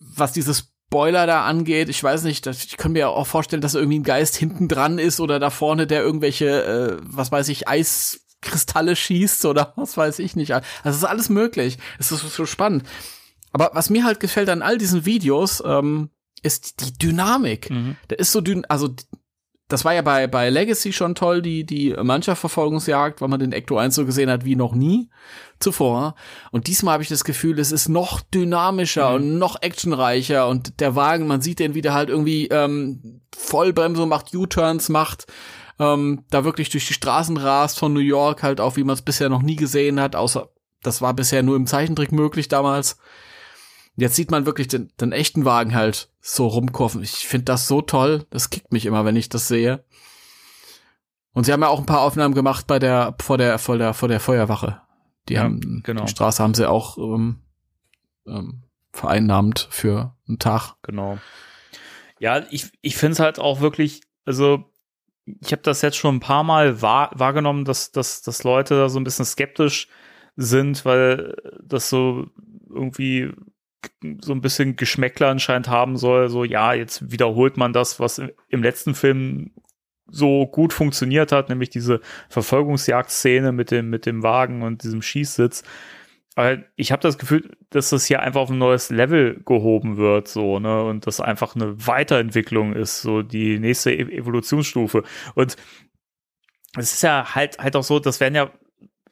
Was 0.00 0.32
dieses 0.32 0.72
Spoiler 0.88 1.26
da 1.26 1.44
angeht, 1.44 1.88
ich 1.88 2.02
weiß 2.02 2.22
nicht, 2.22 2.46
ich 2.46 2.76
kann 2.76 2.92
mir 2.92 3.10
auch 3.10 3.26
vorstellen, 3.26 3.60
dass 3.60 3.74
irgendwie 3.74 3.98
ein 3.98 4.04
Geist 4.04 4.36
hinten 4.36 4.68
dran 4.68 4.98
ist 4.98 5.18
oder 5.18 5.40
da 5.40 5.50
vorne, 5.50 5.86
der 5.86 6.02
irgendwelche, 6.02 6.64
äh, 6.64 6.96
was 7.02 7.32
weiß 7.32 7.48
ich, 7.48 7.66
Eiskristalle 7.66 8.94
schießt 8.94 9.44
oder 9.46 9.72
was 9.76 9.96
weiß 9.96 10.20
ich 10.20 10.36
nicht. 10.36 10.52
Also 10.54 10.64
es 10.84 10.96
ist 10.96 11.04
alles 11.04 11.28
möglich. 11.28 11.78
Es 11.98 12.12
ist 12.12 12.20
so 12.20 12.46
spannend. 12.46 12.84
Aber 13.52 13.70
was 13.74 13.90
mir 13.90 14.04
halt 14.04 14.20
gefällt 14.20 14.48
an 14.48 14.62
all 14.62 14.78
diesen 14.78 15.04
Videos, 15.04 15.62
ähm, 15.66 16.10
ist 16.42 16.80
die 16.80 16.96
Dynamik. 16.96 17.70
Mhm. 17.70 17.96
Der 18.08 18.18
ist 18.20 18.30
so 18.30 18.40
dün, 18.40 18.64
also 18.66 18.94
das 19.68 19.84
war 19.84 19.94
ja 19.94 20.02
bei, 20.02 20.28
bei 20.28 20.48
Legacy 20.48 20.92
schon 20.92 21.16
toll, 21.16 21.42
die, 21.42 21.64
die 21.64 21.90
Mannschaftverfolgungsjagd, 22.00 23.20
weil 23.20 23.28
man 23.28 23.40
den 23.40 23.52
Ecto 23.52 23.76
1 23.76 23.96
so 23.96 24.06
gesehen 24.06 24.30
hat 24.30 24.44
wie 24.44 24.54
noch 24.54 24.74
nie 24.74 25.10
zuvor. 25.58 26.14
Und 26.52 26.68
diesmal 26.68 26.94
habe 26.94 27.02
ich 27.02 27.08
das 27.08 27.24
Gefühl, 27.24 27.58
es 27.58 27.72
ist 27.72 27.88
noch 27.88 28.20
dynamischer 28.20 29.10
mhm. 29.10 29.16
und 29.16 29.38
noch 29.38 29.60
actionreicher 29.62 30.46
und 30.46 30.78
der 30.80 30.94
Wagen, 30.94 31.26
man 31.26 31.40
sieht 31.40 31.58
den 31.58 31.74
wieder 31.74 31.94
halt 31.94 32.10
irgendwie 32.10 32.46
ähm, 32.48 33.22
Vollbremsung 33.36 34.08
macht, 34.08 34.32
U-Turns 34.34 34.88
macht, 34.88 35.26
ähm, 35.80 36.24
da 36.30 36.44
wirklich 36.44 36.70
durch 36.70 36.86
die 36.86 36.94
Straßen 36.94 37.36
rast 37.36 37.78
von 37.78 37.92
New 37.92 38.00
York 38.00 38.44
halt 38.44 38.60
auch, 38.60 38.76
wie 38.76 38.84
man 38.84 38.94
es 38.94 39.02
bisher 39.02 39.28
noch 39.28 39.42
nie 39.42 39.56
gesehen 39.56 40.00
hat, 40.00 40.14
außer 40.14 40.48
das 40.82 41.02
war 41.02 41.12
bisher 41.12 41.42
nur 41.42 41.56
im 41.56 41.66
Zeichentrick 41.66 42.12
möglich 42.12 42.46
damals. 42.46 42.98
Jetzt 43.96 44.16
sieht 44.16 44.30
man 44.30 44.44
wirklich 44.44 44.68
den, 44.68 44.92
den 45.00 45.12
echten 45.12 45.44
Wagen 45.44 45.74
halt 45.74 46.10
so 46.20 46.46
rumkurven. 46.46 47.02
Ich 47.02 47.26
finde 47.26 47.46
das 47.46 47.66
so 47.66 47.80
toll. 47.80 48.26
Das 48.30 48.50
kickt 48.50 48.72
mich 48.72 48.84
immer, 48.84 49.04
wenn 49.04 49.16
ich 49.16 49.30
das 49.30 49.48
sehe. 49.48 49.84
Und 51.32 51.44
sie 51.44 51.52
haben 51.52 51.62
ja 51.62 51.68
auch 51.68 51.80
ein 51.80 51.86
paar 51.86 52.02
Aufnahmen 52.02 52.34
gemacht 52.34 52.66
bei 52.66 52.78
der 52.78 53.14
vor 53.20 53.38
der 53.38 53.58
vor 53.58 53.78
der 53.78 53.94
vor 53.94 54.08
der 54.08 54.20
Feuerwache. 54.20 54.80
Die 55.28 55.34
ja, 55.34 55.42
haben 55.42 55.82
genau. 55.82 56.04
die 56.04 56.10
Straße 56.10 56.42
haben 56.42 56.54
sie 56.54 56.68
auch 56.68 56.98
ähm, 56.98 57.40
ähm, 58.26 58.62
vereinnahmt 58.92 59.68
für 59.70 60.14
einen 60.28 60.38
Tag. 60.38 60.74
Genau. 60.82 61.18
Ja, 62.18 62.44
ich 62.50 62.70
ich 62.80 62.96
finde 62.96 63.12
es 63.12 63.20
halt 63.20 63.38
auch 63.38 63.60
wirklich, 63.60 64.02
also 64.24 64.64
ich 65.26 65.52
habe 65.52 65.62
das 65.62 65.82
jetzt 65.82 65.96
schon 65.96 66.16
ein 66.16 66.20
paar 66.20 66.44
Mal 66.44 66.82
wahr, 66.82 67.10
wahrgenommen, 67.14 67.64
dass, 67.64 67.92
dass, 67.92 68.22
dass 68.22 68.44
Leute 68.44 68.76
da 68.76 68.88
so 68.88 69.00
ein 69.00 69.04
bisschen 69.04 69.24
skeptisch 69.24 69.88
sind, 70.36 70.84
weil 70.84 71.34
das 71.62 71.88
so 71.88 72.26
irgendwie 72.68 73.32
so 74.20 74.32
ein 74.32 74.40
bisschen 74.40 74.76
Geschmäckler 74.76 75.28
anscheinend 75.28 75.68
haben 75.68 75.96
soll, 75.96 76.28
so 76.28 76.44
ja, 76.44 76.72
jetzt 76.74 77.10
wiederholt 77.10 77.56
man 77.56 77.72
das, 77.72 78.00
was 78.00 78.20
im 78.48 78.62
letzten 78.62 78.94
Film 78.94 79.52
so 80.08 80.46
gut 80.46 80.72
funktioniert 80.72 81.32
hat, 81.32 81.48
nämlich 81.48 81.70
diese 81.70 82.00
Verfolgungsjagdszene 82.28 83.52
mit 83.52 83.70
dem 83.70 83.90
mit 83.90 84.06
dem 84.06 84.22
Wagen 84.22 84.62
und 84.62 84.82
diesem 84.82 85.02
Schießsitz. 85.02 85.64
Aber 86.36 86.58
ich 86.76 86.92
habe 86.92 87.00
das 87.00 87.16
Gefühl, 87.16 87.56
dass 87.70 87.90
das 87.90 88.04
hier 88.04 88.20
einfach 88.20 88.42
auf 88.42 88.50
ein 88.50 88.58
neues 88.58 88.90
Level 88.90 89.40
gehoben 89.46 89.96
wird, 89.96 90.28
so, 90.28 90.58
ne, 90.58 90.84
und 90.84 91.06
das 91.06 91.18
einfach 91.20 91.56
eine 91.56 91.86
Weiterentwicklung 91.86 92.74
ist, 92.74 93.00
so 93.00 93.22
die 93.22 93.58
nächste 93.58 93.90
e 93.92 94.02
Evolutionsstufe. 94.18 95.02
Und 95.34 95.56
es 96.76 96.92
ist 96.92 97.02
ja 97.02 97.34
halt 97.34 97.58
halt 97.58 97.74
auch 97.74 97.82
so, 97.82 97.98
das 98.00 98.20
werden 98.20 98.34
ja, 98.34 98.52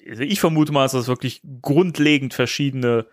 also 0.06 0.22
ich 0.22 0.38
vermute 0.38 0.72
mal, 0.72 0.82
dass 0.82 0.92
das 0.92 1.08
wirklich 1.08 1.40
grundlegend 1.62 2.34
verschiedene 2.34 3.06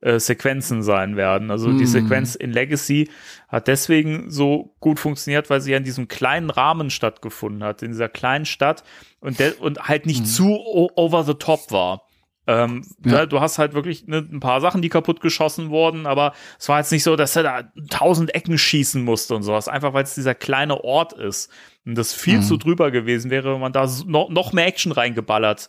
äh, 0.00 0.20
Sequenzen 0.20 0.82
sein 0.82 1.16
werden. 1.16 1.50
Also 1.50 1.68
mm. 1.68 1.78
die 1.78 1.84
hm. 1.84 1.90
Sequenz 1.90 2.34
in 2.34 2.52
Legacy 2.52 3.10
hat 3.48 3.66
deswegen 3.66 4.30
so 4.30 4.74
gut 4.78 5.00
funktioniert, 5.00 5.50
weil 5.50 5.60
sie 5.60 5.72
ja 5.72 5.78
in 5.78 5.84
diesem 5.84 6.06
kleinen 6.06 6.50
Rahmen 6.50 6.90
stattgefunden 6.90 7.64
hat, 7.64 7.82
in 7.82 7.90
dieser 7.90 8.08
kleinen 8.08 8.44
Stadt 8.44 8.84
und, 9.20 9.40
und 9.60 9.88
halt 9.88 10.06
nicht 10.06 10.22
mm. 10.22 10.26
zu 10.26 10.56
over 10.94 11.24
the 11.24 11.34
top 11.34 11.72
war. 11.72 12.02
Ähm, 12.46 12.82
ja. 13.04 13.26
Du 13.26 13.40
hast 13.40 13.58
halt 13.58 13.74
wirklich 13.74 14.06
ne, 14.06 14.18
ein 14.18 14.40
paar 14.40 14.60
Sachen, 14.60 14.80
die 14.80 14.88
kaputt 14.88 15.20
geschossen 15.20 15.68
wurden, 15.68 16.06
aber 16.06 16.32
es 16.58 16.68
war 16.68 16.78
jetzt 16.78 16.92
nicht 16.92 17.02
so, 17.02 17.14
dass 17.14 17.36
er 17.36 17.42
da 17.42 17.72
tausend 17.90 18.34
Ecken 18.34 18.56
schießen 18.56 19.02
musste 19.02 19.34
und 19.34 19.42
sowas, 19.42 19.68
einfach 19.68 19.92
weil 19.92 20.04
es 20.04 20.14
dieser 20.14 20.34
kleine 20.34 20.82
Ort 20.82 21.12
ist 21.12 21.50
und 21.84 21.96
das 21.96 22.14
viel 22.14 22.38
mm. 22.38 22.42
zu 22.42 22.56
drüber 22.56 22.90
gewesen 22.90 23.30
wäre, 23.30 23.52
wenn 23.52 23.60
man 23.60 23.72
da 23.72 23.86
noch, 24.06 24.30
noch 24.30 24.52
mehr 24.52 24.66
Action 24.66 24.92
reingeballert 24.92 25.68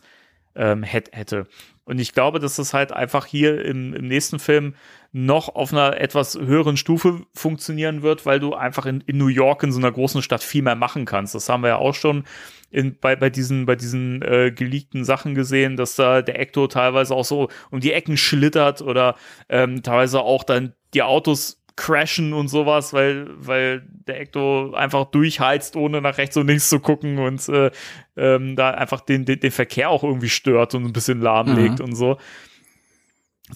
ähm, 0.54 0.82
hätte. 0.82 1.48
Und 1.90 1.98
ich 1.98 2.12
glaube, 2.12 2.38
dass 2.38 2.54
das 2.54 2.72
halt 2.72 2.92
einfach 2.92 3.26
hier 3.26 3.64
im, 3.64 3.94
im 3.94 4.06
nächsten 4.06 4.38
Film 4.38 4.76
noch 5.10 5.48
auf 5.56 5.72
einer 5.72 6.00
etwas 6.00 6.38
höheren 6.38 6.76
Stufe 6.76 7.22
funktionieren 7.34 8.02
wird, 8.02 8.26
weil 8.26 8.38
du 8.38 8.54
einfach 8.54 8.86
in, 8.86 9.00
in 9.08 9.18
New 9.18 9.26
York, 9.26 9.64
in 9.64 9.72
so 9.72 9.80
einer 9.80 9.90
großen 9.90 10.22
Stadt, 10.22 10.44
viel 10.44 10.62
mehr 10.62 10.76
machen 10.76 11.04
kannst. 11.04 11.34
Das 11.34 11.48
haben 11.48 11.64
wir 11.64 11.70
ja 11.70 11.76
auch 11.78 11.96
schon 11.96 12.22
in, 12.70 12.96
bei, 12.96 13.16
bei 13.16 13.28
diesen, 13.28 13.66
bei 13.66 13.74
diesen 13.74 14.22
äh, 14.22 14.52
geleakten 14.52 15.04
Sachen 15.04 15.34
gesehen, 15.34 15.76
dass 15.76 15.96
da 15.96 16.22
der 16.22 16.38
Ecto 16.38 16.68
teilweise 16.68 17.12
auch 17.12 17.24
so 17.24 17.48
um 17.72 17.80
die 17.80 17.92
Ecken 17.92 18.16
schlittert 18.16 18.82
oder 18.82 19.16
ähm, 19.48 19.82
teilweise 19.82 20.20
auch 20.20 20.44
dann 20.44 20.74
die 20.94 21.02
Autos 21.02 21.59
crashen 21.80 22.34
und 22.34 22.48
sowas, 22.48 22.92
weil, 22.92 23.26
weil 23.38 23.82
der 24.06 24.20
Ecto 24.20 24.74
einfach 24.74 25.06
durchheizt, 25.06 25.76
ohne 25.76 26.02
nach 26.02 26.18
rechts 26.18 26.36
und 26.36 26.46
links 26.46 26.68
zu 26.68 26.78
gucken 26.78 27.18
und 27.18 27.48
äh, 27.48 27.70
ähm, 28.18 28.54
da 28.54 28.72
einfach 28.72 29.00
den, 29.00 29.24
den, 29.24 29.40
den 29.40 29.50
Verkehr 29.50 29.88
auch 29.88 30.04
irgendwie 30.04 30.28
stört 30.28 30.74
und 30.74 30.84
ein 30.84 30.92
bisschen 30.92 31.22
lahmlegt 31.22 31.78
mhm. 31.78 31.86
und 31.86 31.94
so. 31.94 32.18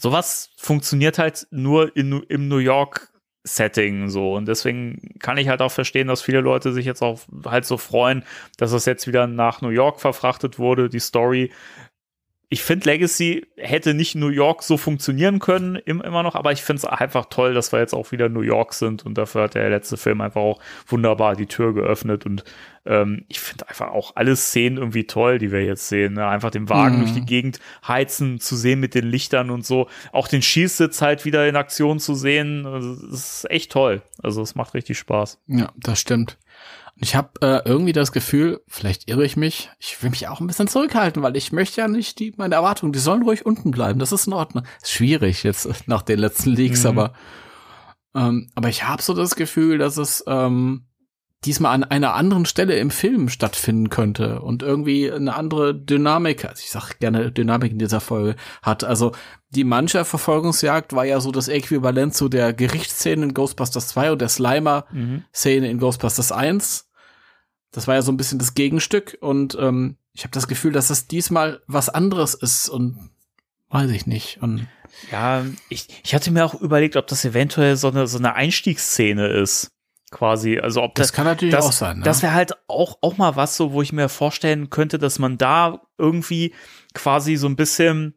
Sowas 0.00 0.52
funktioniert 0.56 1.18
halt 1.18 1.46
nur 1.50 1.94
in, 1.94 2.22
im 2.30 2.48
New 2.48 2.58
York 2.58 3.10
Setting 3.46 4.08
so 4.08 4.34
und 4.36 4.48
deswegen 4.48 5.18
kann 5.18 5.36
ich 5.36 5.48
halt 5.48 5.60
auch 5.60 5.70
verstehen, 5.70 6.08
dass 6.08 6.22
viele 6.22 6.40
Leute 6.40 6.72
sich 6.72 6.86
jetzt 6.86 7.02
auch 7.02 7.20
halt 7.44 7.66
so 7.66 7.76
freuen, 7.76 8.24
dass 8.56 8.72
es 8.72 8.86
jetzt 8.86 9.06
wieder 9.06 9.26
nach 9.26 9.60
New 9.60 9.68
York 9.68 10.00
verfrachtet 10.00 10.58
wurde, 10.58 10.88
die 10.88 10.98
Story 10.98 11.52
ich 12.54 12.62
finde, 12.62 12.88
Legacy 12.88 13.48
hätte 13.56 13.94
nicht 13.94 14.14
New 14.14 14.28
York 14.28 14.62
so 14.62 14.76
funktionieren 14.76 15.40
können, 15.40 15.74
im, 15.74 16.00
immer 16.00 16.22
noch, 16.22 16.36
aber 16.36 16.52
ich 16.52 16.62
finde 16.62 16.78
es 16.78 16.84
einfach 16.84 17.24
toll, 17.24 17.52
dass 17.52 17.72
wir 17.72 17.80
jetzt 17.80 17.94
auch 17.94 18.12
wieder 18.12 18.28
New 18.28 18.42
York 18.42 18.74
sind 18.74 19.04
und 19.04 19.18
dafür 19.18 19.42
hat 19.42 19.56
der 19.56 19.68
letzte 19.68 19.96
Film 19.96 20.20
einfach 20.20 20.40
auch 20.40 20.60
wunderbar 20.86 21.34
die 21.34 21.46
Tür 21.46 21.74
geöffnet 21.74 22.26
und 22.26 22.44
ähm, 22.86 23.24
ich 23.26 23.40
finde 23.40 23.68
einfach 23.68 23.88
auch 23.88 24.12
alle 24.14 24.36
Szenen 24.36 24.76
irgendwie 24.76 25.04
toll, 25.04 25.40
die 25.40 25.50
wir 25.50 25.64
jetzt 25.64 25.88
sehen. 25.88 26.14
Ne? 26.14 26.28
Einfach 26.28 26.52
den 26.52 26.68
Wagen 26.68 26.98
mhm. 26.98 27.00
durch 27.00 27.14
die 27.14 27.26
Gegend 27.26 27.58
heizen, 27.88 28.38
zu 28.38 28.54
sehen 28.54 28.78
mit 28.78 28.94
den 28.94 29.06
Lichtern 29.06 29.50
und 29.50 29.66
so. 29.66 29.88
Auch 30.12 30.28
den 30.28 30.42
Schießsitz 30.42 31.02
halt 31.02 31.24
wieder 31.24 31.48
in 31.48 31.56
Aktion 31.56 31.98
zu 31.98 32.14
sehen, 32.14 32.66
also, 32.66 32.94
das 32.94 33.38
ist 33.38 33.50
echt 33.50 33.72
toll. 33.72 34.02
Also 34.22 34.42
es 34.42 34.54
macht 34.54 34.74
richtig 34.74 34.96
Spaß. 34.98 35.40
Ja, 35.48 35.72
das 35.76 35.98
stimmt. 35.98 36.38
Ich 36.96 37.16
habe 37.16 37.30
äh, 37.40 37.68
irgendwie 37.68 37.92
das 37.92 38.12
Gefühl, 38.12 38.60
vielleicht 38.68 39.08
irre 39.08 39.24
ich 39.24 39.36
mich, 39.36 39.70
ich 39.78 40.00
will 40.02 40.10
mich 40.10 40.28
auch 40.28 40.40
ein 40.40 40.46
bisschen 40.46 40.68
zurückhalten, 40.68 41.22
weil 41.22 41.36
ich 41.36 41.50
möchte 41.50 41.80
ja 41.80 41.88
nicht 41.88 42.18
die 42.20 42.32
meine 42.36 42.54
Erwartungen, 42.54 42.92
die 42.92 43.00
sollen 43.00 43.22
ruhig 43.22 43.44
unten 43.44 43.72
bleiben. 43.72 43.98
Das 43.98 44.12
ist 44.12 44.26
in 44.26 44.32
Ordnung. 44.32 44.64
Ist 44.80 44.92
schwierig 44.92 45.42
jetzt 45.42 45.68
nach 45.88 46.02
den 46.02 46.18
letzten 46.18 46.50
Leaks, 46.50 46.82
mhm. 46.84 46.88
aber 46.88 47.12
ähm, 48.14 48.50
aber 48.54 48.68
ich 48.68 48.86
habe 48.86 49.02
so 49.02 49.12
das 49.12 49.34
Gefühl, 49.34 49.78
dass 49.78 49.96
es 49.96 50.22
ähm, 50.28 50.86
diesmal 51.44 51.74
an 51.74 51.84
einer 51.84 52.14
anderen 52.14 52.46
Stelle 52.46 52.76
im 52.76 52.90
Film 52.90 53.28
stattfinden 53.28 53.90
könnte 53.90 54.40
und 54.40 54.62
irgendwie 54.62 55.10
eine 55.10 55.34
andere 55.34 55.74
Dynamik, 55.74 56.44
also 56.44 56.60
ich 56.62 56.70
sag 56.70 56.98
gerne 57.00 57.32
Dynamik 57.32 57.72
in 57.72 57.78
dieser 57.78 58.00
Folge 58.00 58.36
hat. 58.62 58.84
Also 58.84 59.12
die 59.50 59.64
mancher 59.64 60.04
Verfolgungsjagd 60.04 60.94
war 60.94 61.04
ja 61.04 61.20
so 61.20 61.32
das 61.32 61.48
Äquivalent 61.48 62.14
zu 62.14 62.28
der 62.28 62.52
Gerichtsszene 62.52 63.24
in 63.24 63.34
Ghostbusters 63.34 63.88
2 63.88 64.12
und 64.12 64.20
der 64.20 64.28
Slimer-Szene 64.28 65.66
mhm. 65.66 65.72
in 65.72 65.78
Ghostbusters 65.78 66.32
1. 66.32 66.83
Das 67.74 67.88
war 67.88 67.94
ja 67.94 68.02
so 68.02 68.12
ein 68.12 68.16
bisschen 68.16 68.38
das 68.38 68.54
Gegenstück 68.54 69.18
und 69.20 69.56
ähm, 69.60 69.96
ich 70.12 70.22
habe 70.22 70.32
das 70.32 70.48
Gefühl, 70.48 70.72
dass 70.72 70.90
es 70.90 71.06
diesmal 71.06 71.60
was 71.66 71.88
anderes 71.88 72.34
ist 72.34 72.68
und 72.68 73.10
weiß 73.70 73.90
ich 73.90 74.06
nicht. 74.06 74.40
Und 74.40 74.68
ja, 75.10 75.44
ich, 75.68 75.88
ich 76.04 76.14
hatte 76.14 76.30
mir 76.30 76.44
auch 76.44 76.54
überlegt, 76.54 76.96
ob 76.96 77.08
das 77.08 77.24
eventuell 77.24 77.76
so 77.76 77.88
eine, 77.88 78.06
so 78.06 78.18
eine 78.18 78.34
Einstiegsszene 78.34 79.26
ist 79.26 79.72
quasi. 80.12 80.58
Also 80.58 80.82
ob 80.82 80.94
das, 80.94 81.08
das 81.08 81.12
kann 81.12 81.26
natürlich 81.26 81.54
das, 81.54 81.66
auch 81.66 81.72
sein. 81.72 81.98
Ne? 81.98 82.04
Das 82.04 82.22
wäre 82.22 82.32
halt 82.32 82.52
auch 82.68 82.98
auch 83.02 83.16
mal 83.16 83.34
was 83.36 83.56
so, 83.56 83.72
wo 83.72 83.82
ich 83.82 83.92
mir 83.92 84.08
vorstellen 84.08 84.70
könnte, 84.70 84.98
dass 84.98 85.18
man 85.18 85.36
da 85.36 85.82
irgendwie 85.98 86.54
quasi 86.94 87.36
so 87.36 87.48
ein 87.48 87.56
bisschen 87.56 88.14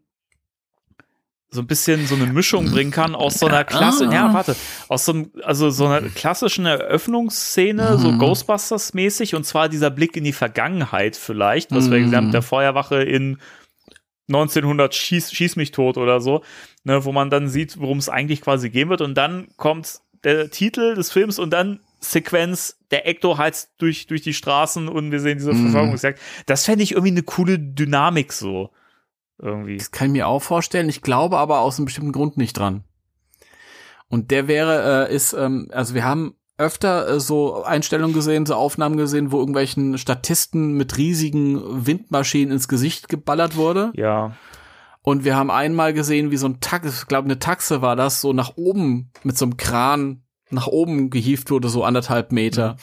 so 1.49 1.61
ein 1.61 1.67
bisschen 1.67 2.05
so 2.07 2.15
eine 2.15 2.25
Mischung 2.25 2.71
bringen 2.71 2.91
kann 2.91 3.15
aus 3.15 3.35
so 3.35 3.47
einer 3.47 3.63
Klasse, 3.63 4.07
ah. 4.09 4.13
ja, 4.13 4.33
warte, 4.33 4.55
aus 4.87 5.05
so 5.05 5.13
einem, 5.13 5.31
also 5.43 5.69
so 5.69 5.85
einer 5.85 6.01
klassischen 6.09 6.65
Eröffnungsszene, 6.65 7.91
mhm. 7.91 7.97
so 7.97 8.09
Ghostbusters-mäßig, 8.09 9.35
und 9.35 9.45
zwar 9.45 9.69
dieser 9.69 9.89
Blick 9.89 10.17
in 10.17 10.23
die 10.23 10.33
Vergangenheit 10.33 11.15
vielleicht, 11.15 11.71
was 11.71 11.87
mhm. 11.87 11.91
wir 11.91 11.99
gesagt 11.99 12.15
haben, 12.15 12.31
der 12.31 12.41
Feuerwache 12.41 13.03
in 13.03 13.37
1900 14.29 14.93
schieß, 14.93 15.31
schieß 15.31 15.55
mich 15.55 15.71
tot 15.71 15.97
oder 15.97 16.19
so, 16.19 16.43
ne, 16.83 17.05
wo 17.05 17.11
man 17.11 17.29
dann 17.29 17.47
sieht, 17.47 17.79
worum 17.79 17.97
es 17.97 18.09
eigentlich 18.09 18.41
quasi 18.41 18.69
gehen 18.69 18.89
wird, 18.89 19.01
und 19.01 19.15
dann 19.15 19.47
kommt 19.55 20.01
der 20.23 20.49
Titel 20.49 20.95
des 20.95 21.11
Films 21.11 21.39
und 21.39 21.51
dann 21.51 21.79
Sequenz, 21.99 22.77
der 22.91 23.07
Ecto 23.07 23.37
heizt 23.37 23.71
durch, 23.77 24.07
durch 24.07 24.21
die 24.21 24.33
Straßen 24.33 24.87
und 24.87 25.11
wir 25.11 25.19
sehen 25.19 25.37
diese 25.37 25.53
mhm. 25.53 25.71
Verfolgungsjagd. 25.71 26.19
Das 26.45 26.65
fände 26.65 26.83
ich 26.83 26.91
irgendwie 26.91 27.11
eine 27.11 27.23
coole 27.23 27.57
Dynamik 27.59 28.33
so. 28.33 28.71
Irgendwie. 29.39 29.77
Das 29.77 29.91
kann 29.91 30.07
ich 30.07 30.13
mir 30.13 30.27
auch 30.27 30.41
vorstellen. 30.41 30.89
Ich 30.89 31.01
glaube 31.01 31.37
aber 31.37 31.59
aus 31.59 31.77
einem 31.77 31.85
bestimmten 31.85 32.11
Grund 32.11 32.37
nicht 32.37 32.57
dran. 32.57 32.83
Und 34.09 34.31
der 34.31 34.47
wäre, 34.47 35.07
äh, 35.09 35.15
ist, 35.15 35.33
ähm, 35.33 35.67
also 35.71 35.93
wir 35.93 36.05
haben 36.05 36.35
öfter 36.57 37.07
äh, 37.07 37.19
so 37.19 37.63
Einstellungen 37.63 38.15
gesehen, 38.15 38.45
so 38.45 38.55
Aufnahmen 38.55 38.97
gesehen, 38.97 39.31
wo 39.31 39.39
irgendwelchen 39.39 39.97
Statisten 39.97 40.73
mit 40.73 40.97
riesigen 40.97 41.85
Windmaschinen 41.85 42.51
ins 42.51 42.67
Gesicht 42.67 43.09
geballert 43.09 43.55
wurde. 43.55 43.91
Ja. 43.95 44.35
Und 45.01 45.23
wir 45.23 45.35
haben 45.35 45.51
einmal 45.51 45.93
gesehen, 45.93 46.31
wie 46.31 46.37
so 46.37 46.47
ein 46.47 46.59
Tax, 46.59 47.01
ich 47.01 47.07
glaube 47.07 47.25
eine 47.25 47.39
Taxe 47.39 47.81
war 47.81 47.95
das, 47.95 48.21
so 48.21 48.33
nach 48.33 48.53
oben 48.57 49.11
mit 49.23 49.37
so 49.37 49.45
einem 49.45 49.57
Kran 49.57 50.23
nach 50.49 50.67
oben 50.67 51.09
gehievt 51.09 51.51
wurde, 51.51 51.69
so 51.69 51.83
anderthalb 51.83 52.31
Meter. 52.31 52.73
Mhm. 52.73 52.77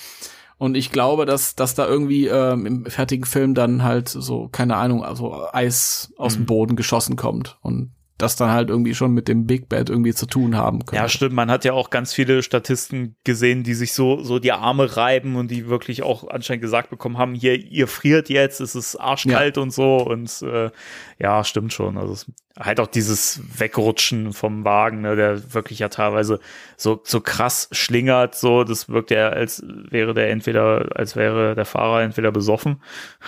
Und 0.58 0.76
ich 0.76 0.90
glaube, 0.90 1.26
dass, 1.26 1.56
dass 1.56 1.74
da 1.74 1.86
irgendwie 1.86 2.26
ähm, 2.26 2.66
im 2.66 2.86
fertigen 2.86 3.26
Film 3.26 3.54
dann 3.54 3.82
halt 3.82 4.08
so, 4.08 4.48
keine 4.48 4.76
Ahnung, 4.76 5.04
also 5.04 5.46
Eis 5.52 6.12
aus 6.16 6.34
mhm. 6.34 6.42
dem 6.42 6.46
Boden 6.46 6.76
geschossen 6.76 7.16
kommt. 7.16 7.58
Und 7.62 7.92
das 8.18 8.36
dann 8.36 8.50
halt 8.50 8.70
irgendwie 8.70 8.94
schon 8.94 9.12
mit 9.12 9.26
dem 9.26 9.46
Big 9.46 9.68
Bad 9.68 9.90
irgendwie 9.90 10.14
zu 10.14 10.26
tun 10.26 10.56
haben 10.56 10.84
können. 10.84 11.02
Ja, 11.02 11.08
stimmt. 11.08 11.34
Man 11.34 11.50
hat 11.50 11.64
ja 11.64 11.72
auch 11.72 11.90
ganz 11.90 12.14
viele 12.14 12.42
Statisten 12.42 13.16
gesehen, 13.24 13.64
die 13.64 13.74
sich 13.74 13.92
so, 13.92 14.22
so 14.22 14.38
die 14.38 14.52
Arme 14.52 14.96
reiben 14.96 15.34
und 15.34 15.50
die 15.50 15.68
wirklich 15.68 16.04
auch 16.04 16.28
anscheinend 16.28 16.62
gesagt 16.62 16.90
bekommen 16.90 17.18
haben, 17.18 17.34
hier, 17.34 17.56
ihr 17.56 17.88
friert 17.88 18.28
jetzt, 18.28 18.60
es 18.60 18.76
ist 18.76 18.96
arschkalt 18.96 19.56
ja. 19.56 19.62
und 19.62 19.72
so. 19.72 19.96
Und 19.96 20.42
äh, 20.42 20.70
ja, 21.18 21.42
stimmt 21.42 21.72
schon. 21.72 21.98
Also 21.98 22.12
es, 22.12 22.26
halt 22.58 22.78
auch 22.78 22.86
dieses 22.86 23.40
Wegrutschen 23.58 24.32
vom 24.32 24.64
Wagen, 24.64 25.00
ne, 25.00 25.16
der 25.16 25.54
wirklich 25.54 25.80
ja 25.80 25.88
teilweise 25.88 26.38
so, 26.76 27.00
so 27.02 27.20
krass 27.20 27.68
schlingert, 27.72 28.36
so, 28.36 28.62
das 28.62 28.88
wirkt 28.88 29.10
ja, 29.10 29.28
als 29.28 29.64
wäre 29.66 30.14
der 30.14 30.30
entweder, 30.30 30.88
als 30.94 31.16
wäre 31.16 31.54
der 31.54 31.64
Fahrer 31.64 32.02
entweder 32.02 32.30
besoffen, 32.30 32.80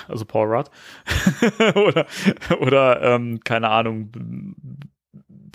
also 0.07 0.25
Paul 0.25 0.55
Rudd, 0.55 0.71
oder, 1.75 2.07
oder 2.61 3.03
ähm, 3.03 3.41
keine 3.43 3.71
Ahnung, 3.71 4.13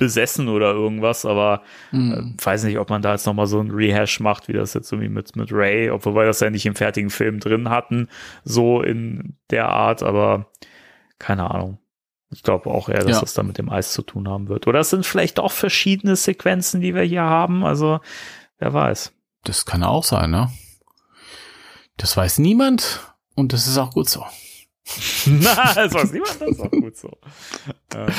besessen 0.02 0.49
oder 0.49 0.72
irgendwas, 0.73 1.26
aber 1.26 1.61
mhm. 1.91 2.35
äh, 2.39 2.43
weiß 2.45 2.64
nicht, 2.65 2.80
ob 2.80 2.89
man 2.89 3.02
da 3.02 3.11
jetzt 3.11 3.26
nochmal 3.27 3.48
so 3.48 3.60
ein 3.61 3.72
Rehash 3.72 4.19
macht, 4.19 4.48
wie 4.48 4.53
das 4.53 4.73
jetzt 4.73 4.91
irgendwie 4.91 5.10
mit, 5.10 5.35
mit 5.35 5.53
Ray, 5.53 5.91
obwohl 5.91 6.15
wir 6.15 6.26
das 6.26 6.39
ja 6.39 6.49
nicht 6.49 6.65
im 6.65 6.76
fertigen 6.76 7.11
Film 7.11 7.39
drin 7.39 7.69
hatten, 7.69 8.10
so 8.43 8.81
in 8.81 9.38
der 9.49 9.69
Art, 9.69 10.03
aber 10.03 10.48
keine 11.19 11.52
Ahnung. 11.52 11.77
Ich 12.31 12.43
glaube 12.43 12.69
auch 12.69 12.87
eher, 12.87 13.03
dass 13.03 13.17
ja. 13.17 13.21
das 13.21 13.33
dann 13.33 13.47
mit 13.47 13.57
dem 13.57 13.69
Eis 13.69 13.91
zu 13.91 14.01
tun 14.01 14.29
haben 14.29 14.47
wird. 14.47 14.65
Oder 14.65 14.79
es 14.79 14.89
sind 14.89 15.05
vielleicht 15.05 15.39
auch 15.39 15.51
verschiedene 15.51 16.15
Sequenzen, 16.15 16.79
die 16.79 16.95
wir 16.95 17.03
hier 17.03 17.23
haben, 17.23 17.65
also 17.65 17.99
wer 18.57 18.73
weiß. 18.73 19.13
Das 19.43 19.65
kann 19.65 19.83
auch 19.83 20.03
sein, 20.03 20.31
ne? 20.31 20.49
Das 21.97 22.15
weiß 22.15 22.39
niemand 22.39 23.01
und 23.35 23.53
das 23.53 23.67
ist 23.67 23.77
auch 23.77 23.91
gut 23.91 24.09
so. 24.09 24.25
Na, 25.25 25.73
das 25.73 25.93
weiß 25.93 26.13
niemand, 26.13 26.41
das 26.41 26.49
ist 26.49 26.59
auch 26.61 26.71
gut 26.71 26.97
so. 26.97 27.11
Äh, 27.93 28.09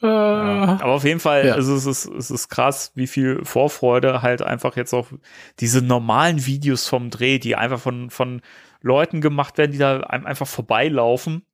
ja. 0.00 0.78
Aber 0.80 0.92
auf 0.92 1.04
jeden 1.04 1.20
Fall, 1.20 1.46
ja. 1.46 1.52
also 1.52 1.76
es, 1.76 1.84
ist, 1.84 2.06
es 2.06 2.30
ist 2.30 2.48
krass, 2.48 2.92
wie 2.94 3.06
viel 3.06 3.44
Vorfreude 3.44 4.22
halt 4.22 4.40
einfach 4.40 4.76
jetzt 4.76 4.94
auf 4.94 5.14
diese 5.60 5.82
normalen 5.82 6.46
Videos 6.46 6.88
vom 6.88 7.10
Dreh, 7.10 7.38
die 7.38 7.54
einfach 7.54 7.78
von, 7.78 8.08
von 8.08 8.40
Leuten 8.80 9.20
gemacht 9.20 9.58
werden, 9.58 9.72
die 9.72 9.78
da 9.78 10.00
einfach 10.00 10.46
vorbeilaufen 10.46 11.44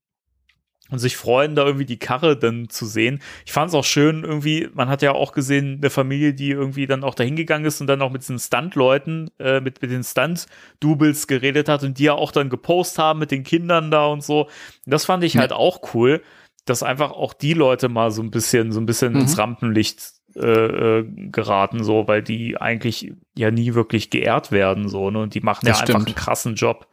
und 0.91 0.99
sich 0.99 1.17
freuen, 1.17 1.55
da 1.55 1.65
irgendwie 1.65 1.85
die 1.85 1.99
Karre 1.99 2.37
dann 2.37 2.69
zu 2.69 2.87
sehen. 2.87 3.21
Ich 3.45 3.53
fand 3.53 3.69
es 3.69 3.75
auch 3.75 3.85
schön, 3.85 4.25
irgendwie, 4.25 4.69
man 4.75 4.89
hat 4.89 5.03
ja 5.03 5.13
auch 5.13 5.33
gesehen, 5.33 5.79
eine 5.81 5.91
Familie, 5.91 6.35
die 6.35 6.51
irgendwie 6.51 6.87
dann 6.87 7.05
auch 7.05 7.15
dahin 7.15 7.37
gegangen 7.37 7.65
ist 7.65 7.81
und 7.81 7.87
dann 7.87 8.03
auch 8.03 8.11
mit 8.11 8.23
diesen 8.23 8.39
Stunt-Leuten, 8.39 9.31
äh, 9.39 9.61
mit, 9.61 9.83
mit 9.83 9.91
den 9.91 10.05
Stunt-Doubles 10.05 11.27
geredet 11.27 11.69
hat 11.69 11.83
und 11.83 11.99
die 11.99 12.05
ja 12.05 12.15
auch 12.15 12.33
dann 12.33 12.49
gepostet 12.49 12.99
haben 12.99 13.19
mit 13.19 13.31
den 13.31 13.45
Kindern 13.45 13.91
da 13.91 14.07
und 14.07 14.23
so. 14.23 14.49
Das 14.87 15.05
fand 15.05 15.25
ich 15.25 15.35
ja. 15.35 15.41
halt 15.41 15.53
auch 15.53 15.95
cool, 15.95 16.23
dass 16.65 16.83
einfach 16.83 17.13
auch 17.13 17.35
die 17.35 17.55
Leute 17.55 17.89
mal 17.89 18.11
so 18.11 18.23
ein 18.23 18.31
bisschen, 18.31 18.73
so 18.73 18.81
ein 18.81 18.87
bisschen 18.87 19.13
mhm. 19.13 19.21
ins 19.21 19.39
Rampenlicht 19.39 20.19
äh, 20.37 20.99
äh, 20.99 21.05
geraten, 21.33 21.83
so, 21.83 22.07
weil 22.07 22.23
die 22.23 22.61
eigentlich 22.61 23.13
ja 23.37 23.51
nie 23.51 23.75
wirklich 23.75 24.11
geehrt 24.11 24.53
werden, 24.53 24.89
so, 24.89 25.11
ne? 25.11 25.21
Und 25.21 25.35
die 25.35 25.41
machen 25.41 25.67
das 25.67 25.79
ja 25.79 25.85
stimmt. 25.85 25.97
einfach 25.97 26.07
einen 26.07 26.15
krassen 26.15 26.55
Job. 26.55 26.87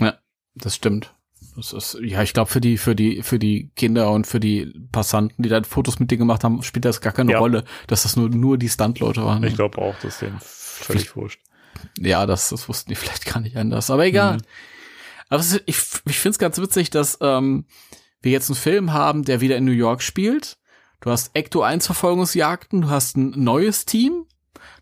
Ja, 0.00 0.18
das 0.54 0.76
stimmt. 0.76 1.13
Das 1.56 1.72
ist, 1.72 1.98
ja, 2.02 2.22
ich 2.22 2.32
glaube, 2.32 2.50
für 2.50 2.60
die, 2.60 2.78
für 2.78 2.96
die, 2.96 3.22
für 3.22 3.38
die 3.38 3.70
Kinder 3.76 4.10
und 4.10 4.26
für 4.26 4.40
die 4.40 4.72
Passanten, 4.90 5.42
die 5.42 5.48
da 5.48 5.62
Fotos 5.62 6.00
mit 6.00 6.10
dir 6.10 6.18
gemacht 6.18 6.42
haben, 6.42 6.62
spielt 6.62 6.84
das 6.84 7.00
gar 7.00 7.12
keine 7.12 7.32
ja. 7.32 7.38
Rolle, 7.38 7.64
dass 7.86 8.02
das 8.02 8.16
nur, 8.16 8.28
nur 8.28 8.58
die 8.58 8.68
Stuntleute 8.68 9.24
waren. 9.24 9.44
Ich 9.44 9.54
glaube 9.54 9.78
auch, 9.78 9.94
das 10.02 10.14
ist 10.14 10.22
denen 10.22 10.38
völlig 10.40 11.14
wurscht. 11.14 11.40
Ja, 11.98 12.26
das, 12.26 12.48
das 12.48 12.68
wussten 12.68 12.90
die 12.90 12.96
vielleicht 12.96 13.26
gar 13.26 13.40
nicht 13.40 13.56
anders, 13.56 13.90
aber 13.90 14.06
egal. 14.06 14.38
Mhm. 14.38 14.42
Aber 15.28 15.40
ist, 15.40 15.62
ich, 15.66 15.78
ich 16.06 16.18
finde 16.18 16.34
es 16.34 16.38
ganz 16.38 16.58
witzig, 16.58 16.90
dass 16.90 17.18
ähm, 17.20 17.66
wir 18.20 18.32
jetzt 18.32 18.50
einen 18.50 18.56
Film 18.56 18.92
haben, 18.92 19.24
der 19.24 19.40
wieder 19.40 19.56
in 19.56 19.64
New 19.64 19.72
York 19.72 20.02
spielt. 20.02 20.58
Du 21.00 21.10
hast 21.10 21.34
Ecto 21.34 21.62
1 21.62 21.86
Verfolgungsjagden, 21.86 22.82
du 22.82 22.90
hast 22.90 23.16
ein 23.16 23.30
neues 23.36 23.84
Team, 23.84 24.26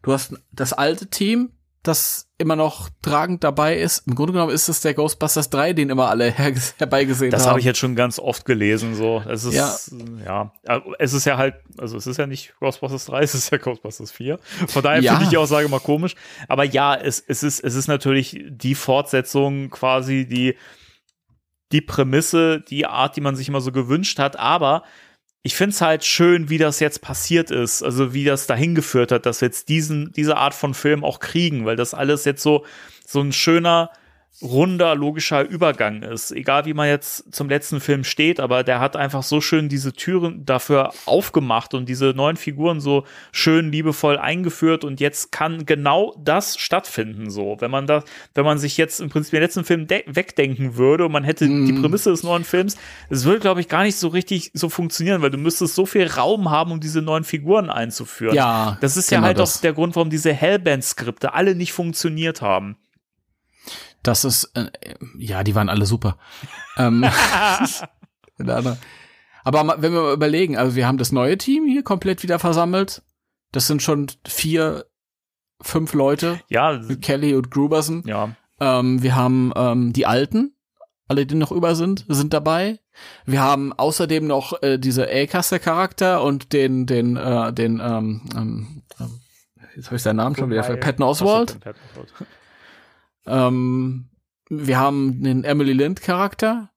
du 0.02 0.12
hast 0.12 0.34
das 0.52 0.72
alte 0.72 1.08
Team, 1.08 1.50
das 1.82 2.28
immer 2.38 2.54
noch 2.54 2.90
tragend 3.02 3.42
dabei 3.42 3.78
ist. 3.78 4.06
Im 4.06 4.14
Grunde 4.14 4.32
genommen 4.34 4.52
ist 4.52 4.68
es 4.68 4.80
der 4.80 4.94
Ghostbusters 4.94 5.50
3, 5.50 5.72
den 5.72 5.90
immer 5.90 6.08
alle 6.08 6.30
her 6.30 6.54
herbeigesehen 6.78 7.30
das 7.30 7.40
haben. 7.40 7.44
Das 7.44 7.50
habe 7.50 7.60
ich 7.60 7.64
jetzt 7.64 7.78
schon 7.78 7.96
ganz 7.96 8.18
oft 8.18 8.44
gelesen, 8.44 8.94
so. 8.94 9.22
Es 9.28 9.44
ist, 9.44 9.54
ja. 9.54 10.52
ja. 10.64 10.82
Es 10.98 11.12
ist 11.12 11.24
ja 11.24 11.36
halt, 11.36 11.56
also 11.78 11.96
es 11.96 12.06
ist 12.06 12.18
ja 12.18 12.26
nicht 12.26 12.54
Ghostbusters 12.60 13.06
3, 13.06 13.20
es 13.22 13.34
ist 13.34 13.50
ja 13.50 13.58
Ghostbusters 13.58 14.12
4. 14.12 14.38
Von 14.68 14.82
daher 14.82 15.02
ja. 15.02 15.12
finde 15.12 15.24
ich 15.24 15.30
die 15.30 15.36
Aussage 15.36 15.68
mal 15.68 15.80
komisch. 15.80 16.14
Aber 16.48 16.64
ja, 16.64 16.94
es, 16.94 17.22
es 17.26 17.42
ist, 17.42 17.60
es 17.60 17.74
ist 17.74 17.88
natürlich 17.88 18.44
die 18.48 18.74
Fortsetzung 18.74 19.70
quasi, 19.70 20.26
die, 20.26 20.56
die 21.72 21.80
Prämisse, 21.80 22.60
die 22.60 22.86
Art, 22.86 23.16
die 23.16 23.20
man 23.20 23.34
sich 23.34 23.48
immer 23.48 23.60
so 23.60 23.72
gewünscht 23.72 24.18
hat. 24.18 24.38
Aber 24.38 24.84
ich 25.42 25.54
finde 25.56 25.74
es 25.74 25.80
halt 25.80 26.04
schön, 26.04 26.50
wie 26.50 26.58
das 26.58 26.78
jetzt 26.78 27.00
passiert 27.00 27.50
ist, 27.50 27.82
also 27.82 28.14
wie 28.14 28.24
das 28.24 28.46
dahin 28.46 28.74
geführt 28.74 29.10
hat, 29.10 29.26
dass 29.26 29.40
wir 29.40 29.48
jetzt 29.48 29.68
diesen, 29.68 30.12
diese 30.12 30.36
Art 30.36 30.54
von 30.54 30.72
Film 30.72 31.04
auch 31.04 31.18
kriegen, 31.18 31.64
weil 31.66 31.76
das 31.76 31.94
alles 31.94 32.24
jetzt 32.24 32.42
so, 32.42 32.64
so 33.04 33.20
ein 33.20 33.32
schöner 33.32 33.90
runder, 34.40 34.94
logischer 34.94 35.46
Übergang 35.46 36.02
ist. 36.02 36.32
Egal 36.32 36.64
wie 36.64 36.74
man 36.74 36.88
jetzt 36.88 37.34
zum 37.34 37.48
letzten 37.48 37.80
Film 37.80 38.04
steht, 38.04 38.40
aber 38.40 38.64
der 38.64 38.80
hat 38.80 38.96
einfach 38.96 39.22
so 39.22 39.40
schön 39.40 39.68
diese 39.68 39.92
Türen 39.92 40.44
dafür 40.44 40.92
aufgemacht 41.06 41.74
und 41.74 41.88
diese 41.88 42.06
neuen 42.06 42.36
Figuren 42.36 42.80
so 42.80 43.04
schön 43.30 43.70
liebevoll 43.70 44.18
eingeführt 44.18 44.84
und 44.84 45.00
jetzt 45.00 45.32
kann 45.32 45.66
genau 45.66 46.14
das 46.22 46.58
stattfinden 46.58 47.30
so. 47.30 47.56
Wenn 47.60 47.70
man 47.70 47.86
da, 47.86 48.02
wenn 48.34 48.44
man 48.44 48.58
sich 48.58 48.76
jetzt 48.76 49.00
im 49.00 49.10
Prinzip 49.10 49.32
den 49.32 49.42
letzten 49.42 49.64
Film 49.64 49.88
wegdenken 49.88 50.76
würde 50.76 51.06
und 51.06 51.12
man 51.12 51.24
hätte 51.24 51.46
mm. 51.46 51.66
die 51.66 51.72
Prämisse 51.74 52.10
des 52.10 52.22
neuen 52.22 52.44
Films, 52.44 52.76
es 53.10 53.24
würde 53.24 53.40
glaube 53.40 53.60
ich 53.60 53.68
gar 53.68 53.84
nicht 53.84 53.96
so 53.96 54.08
richtig 54.08 54.50
so 54.54 54.68
funktionieren, 54.68 55.22
weil 55.22 55.30
du 55.30 55.38
müsstest 55.38 55.74
so 55.74 55.86
viel 55.86 56.06
Raum 56.06 56.50
haben, 56.50 56.72
um 56.72 56.80
diese 56.80 57.02
neuen 57.02 57.24
Figuren 57.24 57.70
einzuführen. 57.70 58.34
Ja. 58.34 58.78
Das 58.80 58.96
ist 58.96 59.10
genau 59.10 59.22
ja 59.22 59.26
halt 59.26 59.38
das. 59.38 59.58
auch 59.58 59.60
der 59.60 59.72
Grund, 59.72 59.94
warum 59.94 60.10
diese 60.10 60.32
Hellband-Skripte 60.32 61.34
alle 61.34 61.54
nicht 61.54 61.72
funktioniert 61.72 62.42
haben. 62.42 62.76
Das 64.02 64.24
ist, 64.24 64.50
äh, 64.54 64.70
ja, 65.16 65.44
die 65.44 65.54
waren 65.54 65.68
alle 65.68 65.86
super. 65.86 66.18
ähm, 66.76 67.04
aber 69.44 69.76
wenn 69.78 69.92
wir 69.92 70.02
mal 70.02 70.14
überlegen, 70.14 70.56
also 70.56 70.76
wir 70.76 70.86
haben 70.86 70.98
das 70.98 71.12
neue 71.12 71.38
Team 71.38 71.66
hier 71.66 71.82
komplett 71.82 72.22
wieder 72.22 72.38
versammelt. 72.38 73.02
Das 73.52 73.66
sind 73.66 73.82
schon 73.82 74.08
vier, 74.26 74.86
fünf 75.60 75.92
Leute. 75.92 76.40
Ja. 76.48 76.80
Kelly 77.00 77.34
und 77.34 77.50
Gruberson. 77.50 78.02
Ja. 78.06 78.34
Ähm, 78.60 79.02
wir 79.02 79.14
haben 79.14 79.52
ähm, 79.56 79.92
die 79.92 80.06
Alten, 80.06 80.54
alle, 81.08 81.26
die 81.26 81.34
noch 81.34 81.52
über 81.52 81.74
sind, 81.74 82.06
sind 82.08 82.32
dabei. 82.32 82.78
Wir 83.26 83.40
haben 83.40 83.72
außerdem 83.72 84.26
noch 84.26 84.62
äh, 84.62 84.78
diese 84.78 85.08
A-Caster-Charakter 85.08 86.22
und 86.22 86.52
den, 86.52 86.86
den, 86.86 87.16
äh, 87.16 87.52
den, 87.52 87.80
ähm, 87.80 88.22
ähm, 88.34 88.82
jetzt 89.76 89.86
habe 89.86 89.96
ich 89.96 90.02
seinen 90.02 90.16
Namen 90.16 90.36
schon 90.36 90.50
wieder, 90.50 90.62
Patton 90.76 91.04
Oswald. 91.04 91.58
Ähm, 93.26 94.10
wir 94.48 94.78
haben 94.78 95.22
den 95.22 95.44
Emily 95.44 95.72
Lind 95.72 96.02
Charakter. 96.02 96.70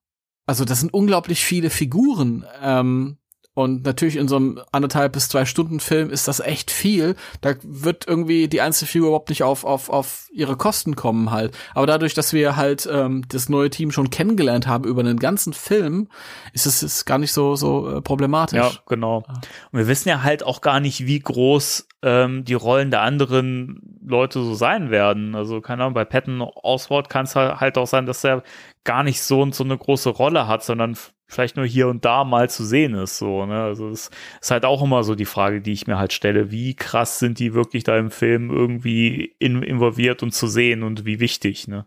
Also 0.46 0.64
das 0.64 0.80
sind 0.80 0.94
unglaublich 0.94 1.44
viele 1.44 1.70
Figuren. 1.70 2.44
Ähm, 2.62 3.18
und 3.56 3.86
natürlich 3.86 4.16
in 4.16 4.28
so 4.28 4.36
einem 4.36 4.60
anderthalb 4.70 5.14
bis 5.14 5.30
zwei 5.30 5.46
Stunden 5.46 5.80
Film 5.80 6.10
ist 6.10 6.28
das 6.28 6.40
echt 6.40 6.70
viel. 6.70 7.16
Da 7.40 7.54
wird 7.62 8.06
irgendwie 8.06 8.48
die 8.48 8.60
einzelne 8.60 8.86
Figur 8.86 9.08
überhaupt 9.08 9.30
nicht 9.30 9.44
auf, 9.44 9.64
auf, 9.64 9.88
auf 9.88 10.28
ihre 10.30 10.56
Kosten 10.58 10.94
kommen 10.94 11.30
halt. 11.30 11.56
Aber 11.74 11.86
dadurch, 11.86 12.12
dass 12.12 12.34
wir 12.34 12.56
halt 12.56 12.86
ähm, 12.92 13.24
das 13.30 13.48
neue 13.48 13.70
Team 13.70 13.92
schon 13.92 14.10
kennengelernt 14.10 14.66
haben 14.66 14.84
über 14.84 15.00
einen 15.00 15.18
ganzen 15.18 15.54
Film, 15.54 16.08
ist 16.52 16.66
es 16.66 16.82
ist 16.82 17.06
gar 17.06 17.16
nicht 17.16 17.32
so, 17.32 17.56
so 17.56 17.96
äh, 17.96 18.02
problematisch. 18.02 18.58
Ja, 18.58 18.72
genau. 18.84 19.24
Und 19.72 19.78
wir 19.78 19.88
wissen 19.88 20.10
ja 20.10 20.22
halt 20.22 20.44
auch 20.44 20.60
gar 20.60 20.78
nicht, 20.78 21.06
wie 21.06 21.18
groß 21.18 21.88
ähm, 22.02 22.44
die 22.44 22.52
Rollen 22.52 22.90
der 22.90 23.00
anderen 23.00 23.98
Leute 24.04 24.42
so 24.42 24.54
sein 24.54 24.90
werden. 24.90 25.34
Also, 25.34 25.62
keine 25.62 25.84
Ahnung, 25.84 25.94
bei 25.94 26.04
Patton 26.04 26.42
Oswald 26.42 27.08
kann 27.08 27.24
es 27.24 27.34
halt 27.34 27.78
auch 27.78 27.86
sein, 27.86 28.04
dass 28.04 28.22
er 28.22 28.42
gar 28.84 29.02
nicht 29.02 29.22
so, 29.22 29.50
so 29.50 29.64
eine 29.64 29.78
große 29.78 30.10
Rolle 30.10 30.46
hat, 30.46 30.62
sondern 30.62 30.94
vielleicht 31.26 31.56
nur 31.56 31.66
hier 31.66 31.88
und 31.88 32.04
da 32.04 32.24
mal 32.24 32.48
zu 32.48 32.64
sehen 32.64 32.94
ist. 32.94 33.18
So, 33.18 33.46
ne? 33.46 33.62
Also 33.62 33.88
es 33.88 34.10
ist 34.40 34.50
halt 34.50 34.64
auch 34.64 34.82
immer 34.82 35.04
so 35.04 35.14
die 35.14 35.24
Frage, 35.24 35.60
die 35.60 35.72
ich 35.72 35.86
mir 35.86 35.98
halt 35.98 36.12
stelle, 36.12 36.50
wie 36.50 36.74
krass 36.74 37.18
sind 37.18 37.38
die 37.38 37.54
wirklich 37.54 37.84
da 37.84 37.98
im 37.98 38.10
Film 38.10 38.50
irgendwie 38.50 39.34
in, 39.38 39.62
involviert 39.62 40.22
und 40.22 40.32
zu 40.32 40.46
sehen 40.46 40.82
und 40.82 41.04
wie 41.04 41.20
wichtig, 41.20 41.68
ne? 41.68 41.86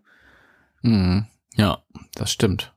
Mhm. 0.81 1.27
Ja, 1.55 1.79
das 2.15 2.31
stimmt. 2.31 2.73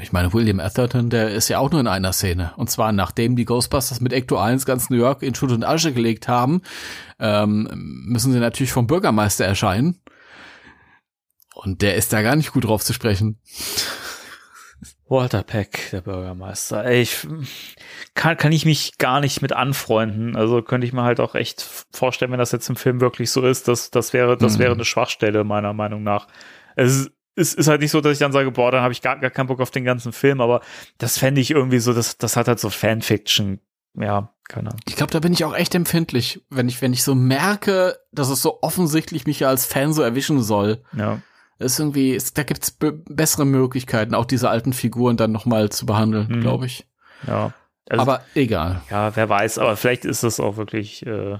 Ich 0.00 0.12
meine, 0.12 0.32
William 0.32 0.60
Atherton, 0.60 1.10
der 1.10 1.30
ist 1.30 1.48
ja 1.48 1.58
auch 1.58 1.70
nur 1.72 1.80
in 1.80 1.88
einer 1.88 2.12
Szene. 2.12 2.52
Und 2.56 2.70
zwar 2.70 2.92
nachdem 2.92 3.34
die 3.34 3.44
Ghostbusters 3.44 4.00
mit 4.00 4.12
Ecto 4.12 4.38
1 4.38 4.64
ganz 4.64 4.90
New 4.90 4.96
York 4.96 5.22
in 5.22 5.34
Schutt 5.34 5.50
und 5.50 5.64
Asche 5.64 5.92
gelegt 5.92 6.28
haben, 6.28 6.62
ähm, 7.18 7.68
müssen 8.06 8.32
sie 8.32 8.38
natürlich 8.38 8.70
vom 8.70 8.86
Bürgermeister 8.86 9.44
erscheinen. 9.44 10.00
Und 11.54 11.82
der 11.82 11.96
ist 11.96 12.12
da 12.12 12.22
gar 12.22 12.36
nicht 12.36 12.52
gut 12.52 12.64
drauf 12.64 12.84
zu 12.84 12.92
sprechen. 12.92 13.40
Walter 15.08 15.42
Peck, 15.42 15.90
der 15.92 16.00
Bürgermeister. 16.00 16.84
Ey, 16.84 17.02
ich 17.02 17.26
kann, 18.14 18.36
kann 18.36 18.52
ich 18.52 18.64
mich 18.64 18.96
gar 18.96 19.20
nicht 19.20 19.42
mit 19.42 19.52
anfreunden. 19.52 20.34
Also 20.34 20.62
könnte 20.62 20.86
ich 20.86 20.92
mir 20.92 21.02
halt 21.02 21.20
auch 21.20 21.34
echt 21.34 21.62
vorstellen, 21.92 22.32
wenn 22.32 22.38
das 22.38 22.52
jetzt 22.52 22.68
im 22.70 22.76
Film 22.76 23.00
wirklich 23.00 23.30
so 23.30 23.42
ist, 23.42 23.68
dass 23.68 23.90
das 23.90 24.12
wäre, 24.12 24.36
das 24.36 24.56
mhm. 24.56 24.62
wäre 24.62 24.72
eine 24.72 24.84
Schwachstelle 24.84 25.44
meiner 25.44 25.74
Meinung 25.74 26.02
nach. 26.02 26.26
Es 26.74 27.10
ist, 27.36 27.54
ist 27.54 27.68
halt 27.68 27.82
nicht 27.82 27.90
so, 27.90 28.00
dass 28.00 28.12
ich 28.12 28.18
dann 28.18 28.32
sage, 28.32 28.50
boah, 28.50 28.72
dann 28.72 28.82
habe 28.82 28.92
ich 28.92 29.02
gar, 29.02 29.18
gar 29.18 29.30
keinen 29.30 29.48
Bock 29.48 29.60
auf 29.60 29.70
den 29.70 29.84
ganzen 29.84 30.12
Film, 30.12 30.40
aber 30.40 30.62
das 30.98 31.18
fände 31.18 31.40
ich 31.40 31.50
irgendwie 31.50 31.80
so, 31.80 31.92
das, 31.92 32.16
das 32.16 32.36
hat 32.36 32.48
halt 32.48 32.60
so 32.60 32.70
Fanfiction. 32.70 33.60
Ja, 33.96 34.34
keine 34.48 34.70
Ahnung. 34.70 34.80
Ich 34.88 34.96
glaube, 34.96 35.12
da 35.12 35.20
bin 35.20 35.32
ich 35.32 35.44
auch 35.44 35.54
echt 35.54 35.74
empfindlich, 35.74 36.42
wenn 36.48 36.68
ich, 36.68 36.80
wenn 36.80 36.92
ich 36.92 37.04
so 37.04 37.14
merke, 37.14 37.98
dass 38.10 38.30
es 38.30 38.40
so 38.40 38.62
offensichtlich 38.62 39.26
mich 39.26 39.40
ja 39.40 39.48
als 39.48 39.66
Fan 39.66 39.92
so 39.92 40.02
erwischen 40.02 40.42
soll. 40.42 40.82
Ja 40.96 41.20
ist 41.58 41.78
irgendwie, 41.78 42.12
ist, 42.12 42.36
da 42.36 42.42
gibt's 42.42 42.76
bessere 42.78 43.44
Möglichkeiten, 43.44 44.14
auch 44.14 44.24
diese 44.24 44.50
alten 44.50 44.72
Figuren 44.72 45.16
dann 45.16 45.32
nochmal 45.32 45.70
zu 45.70 45.86
behandeln, 45.86 46.28
mhm. 46.28 46.40
glaube 46.40 46.66
ich. 46.66 46.86
Ja. 47.26 47.52
Also, 47.88 48.02
aber 48.02 48.24
egal. 48.34 48.82
Ja, 48.90 49.14
wer 49.14 49.28
weiß, 49.28 49.58
aber 49.58 49.76
vielleicht 49.76 50.04
ist 50.04 50.22
das 50.22 50.40
auch 50.40 50.56
wirklich. 50.56 51.04
Äh, 51.06 51.38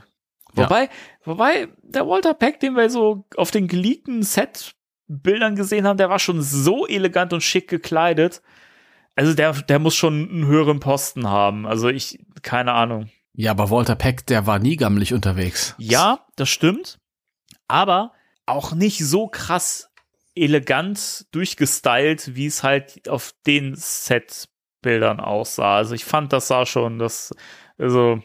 wobei, 0.52 0.84
ja. 0.84 0.90
wobei, 1.24 1.68
der 1.82 2.06
Walter 2.06 2.34
Peck, 2.34 2.60
den 2.60 2.74
wir 2.74 2.90
so 2.90 3.24
auf 3.36 3.50
den 3.50 3.66
geleakten 3.66 4.22
Set-Bildern 4.22 5.56
gesehen 5.56 5.86
haben, 5.86 5.96
der 5.96 6.10
war 6.10 6.18
schon 6.18 6.42
so 6.42 6.86
elegant 6.86 7.32
und 7.32 7.42
schick 7.42 7.68
gekleidet. 7.68 8.42
Also 9.16 9.32
der, 9.32 9.52
der 9.52 9.78
muss 9.78 9.94
schon 9.94 10.28
einen 10.28 10.46
höheren 10.46 10.80
Posten 10.80 11.28
haben. 11.28 11.66
Also 11.66 11.88
ich, 11.88 12.18
keine 12.42 12.72
Ahnung. 12.72 13.10
Ja, 13.32 13.52
aber 13.52 13.70
Walter 13.70 13.96
Peck, 13.96 14.26
der 14.26 14.46
war 14.46 14.58
nie 14.58 14.76
gammelig 14.76 15.14
unterwegs. 15.14 15.74
Ja, 15.78 16.26
das 16.36 16.48
stimmt. 16.48 16.98
Aber 17.68 18.12
auch 18.46 18.72
nicht 18.72 18.98
so 18.98 19.28
krass 19.28 19.90
elegant 20.34 21.26
durchgestylt, 21.32 22.34
wie 22.34 22.46
es 22.46 22.62
halt 22.62 23.08
auf 23.08 23.34
den 23.46 23.74
Set-Bildern 23.76 25.20
aussah. 25.20 25.76
Also 25.76 25.94
ich 25.94 26.04
fand, 26.04 26.32
das 26.32 26.48
sah 26.48 26.66
schon, 26.66 26.98
das, 26.98 27.34
also 27.78 28.20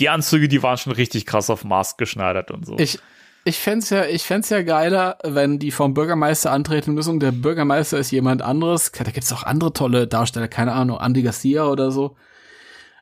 die 0.00 0.08
Anzüge, 0.08 0.48
die 0.48 0.62
waren 0.62 0.78
schon 0.78 0.92
richtig 0.92 1.26
krass 1.26 1.50
auf 1.50 1.64
Maß 1.64 1.96
geschneidert 1.96 2.50
und 2.50 2.64
so. 2.64 2.78
Ich, 2.78 2.98
ich 3.44 3.58
fände 3.58 3.86
ja, 3.90 4.04
ich 4.06 4.22
fänd's 4.22 4.50
ja 4.50 4.62
geiler, 4.62 5.18
wenn 5.24 5.58
die 5.58 5.70
vom 5.70 5.94
Bürgermeister 5.94 6.52
antreten 6.52 6.94
müssen 6.94 7.18
der 7.18 7.32
Bürgermeister 7.32 7.98
ist 7.98 8.10
jemand 8.10 8.42
anderes. 8.42 8.92
Da 8.92 9.04
gibt's 9.04 9.32
auch 9.32 9.42
andere 9.42 9.72
tolle 9.72 10.06
Darsteller, 10.06 10.48
keine 10.48 10.72
Ahnung, 10.72 10.98
Andy 11.00 11.22
Garcia 11.22 11.66
oder 11.66 11.90
so. 11.90 12.16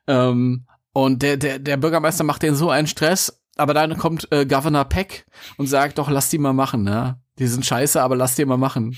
Ähm, 0.06 0.66
und 0.92 1.22
der, 1.22 1.36
der, 1.36 1.58
der 1.58 1.76
Bürgermeister 1.76 2.24
macht 2.24 2.42
den 2.42 2.54
so 2.54 2.70
einen 2.70 2.86
Stress, 2.86 3.42
aber 3.56 3.74
dann 3.74 3.98
kommt 3.98 4.30
äh, 4.32 4.46
Governor 4.46 4.84
Peck 4.84 5.26
und 5.58 5.66
sagt 5.66 5.98
doch, 5.98 6.08
lass 6.08 6.30
die 6.30 6.38
mal 6.38 6.52
machen, 6.52 6.84
ne? 6.84 7.20
Die 7.38 7.46
sind 7.46 7.66
scheiße, 7.66 8.00
aber 8.00 8.16
lass 8.16 8.34
die 8.34 8.44
mal 8.44 8.56
machen. 8.56 8.96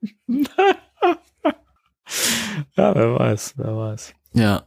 ja, 0.28 0.44
wer 2.94 3.18
weiß, 3.18 3.54
wer 3.56 3.76
weiß. 3.76 4.14
Ja. 4.34 4.64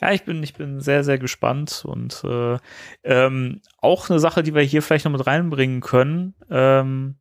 Ja, 0.00 0.12
ich 0.12 0.24
bin, 0.24 0.42
ich 0.42 0.54
bin 0.54 0.80
sehr, 0.80 1.04
sehr 1.04 1.18
gespannt 1.18 1.84
und 1.84 2.24
äh, 2.24 2.58
ähm, 3.04 3.60
auch 3.78 4.10
eine 4.10 4.18
Sache, 4.18 4.42
die 4.42 4.54
wir 4.54 4.62
hier 4.62 4.82
vielleicht 4.82 5.04
noch 5.04 5.12
mit 5.12 5.26
reinbringen 5.26 5.80
können, 5.80 6.34
ähm, 6.50 7.16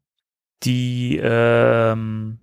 die 0.63 1.19
ähm, 1.21 2.39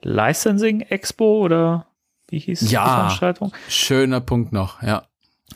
Licensing 0.00 0.80
Expo 0.80 1.40
oder 1.40 1.88
wie 2.28 2.38
hieß 2.38 2.70
ja, 2.70 2.84
die 2.84 2.90
Veranstaltung? 2.90 3.52
Schöner 3.68 4.20
Punkt 4.20 4.52
noch, 4.52 4.82
ja. 4.82 5.06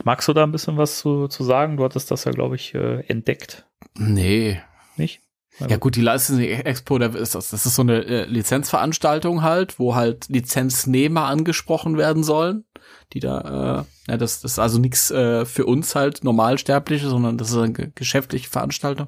Magst 0.03 0.27
du 0.27 0.33
da 0.33 0.43
ein 0.43 0.51
bisschen 0.51 0.77
was 0.77 0.99
zu, 0.99 1.27
zu 1.27 1.43
sagen? 1.43 1.77
Du 1.77 1.83
hattest 1.83 2.11
das 2.11 2.25
ja, 2.25 2.31
glaube 2.31 2.55
ich, 2.55 2.75
äh, 2.75 2.99
entdeckt. 3.07 3.65
Nee. 3.95 4.61
Nicht? 4.95 5.21
Ja 5.59 5.77
gut, 5.77 5.95
die 5.95 6.01
Licensing 6.01 6.49
Expo, 6.49 6.99
das 6.99 7.33
ist, 7.33 7.63
so 7.63 7.81
eine 7.81 8.05
äh, 8.05 8.25
Lizenzveranstaltung 8.25 9.41
halt, 9.41 9.79
wo 9.79 9.95
halt 9.95 10.27
Lizenznehmer 10.29 11.25
angesprochen 11.25 11.97
werden 11.97 12.23
sollen, 12.23 12.65
die 13.13 13.19
da, 13.19 13.85
äh, 14.07 14.11
ja, 14.11 14.17
das, 14.17 14.41
das 14.41 14.53
ist 14.53 14.59
also 14.59 14.77
nichts 14.79 15.09
äh, 15.09 15.45
für 15.45 15.65
uns 15.65 15.95
halt 15.95 16.23
Normalsterbliche, 16.23 17.09
sondern 17.09 17.39
das 17.39 17.49
ist 17.49 17.57
eine 17.57 17.71
geschäftliche 17.71 18.49
Veranstaltung. 18.49 19.07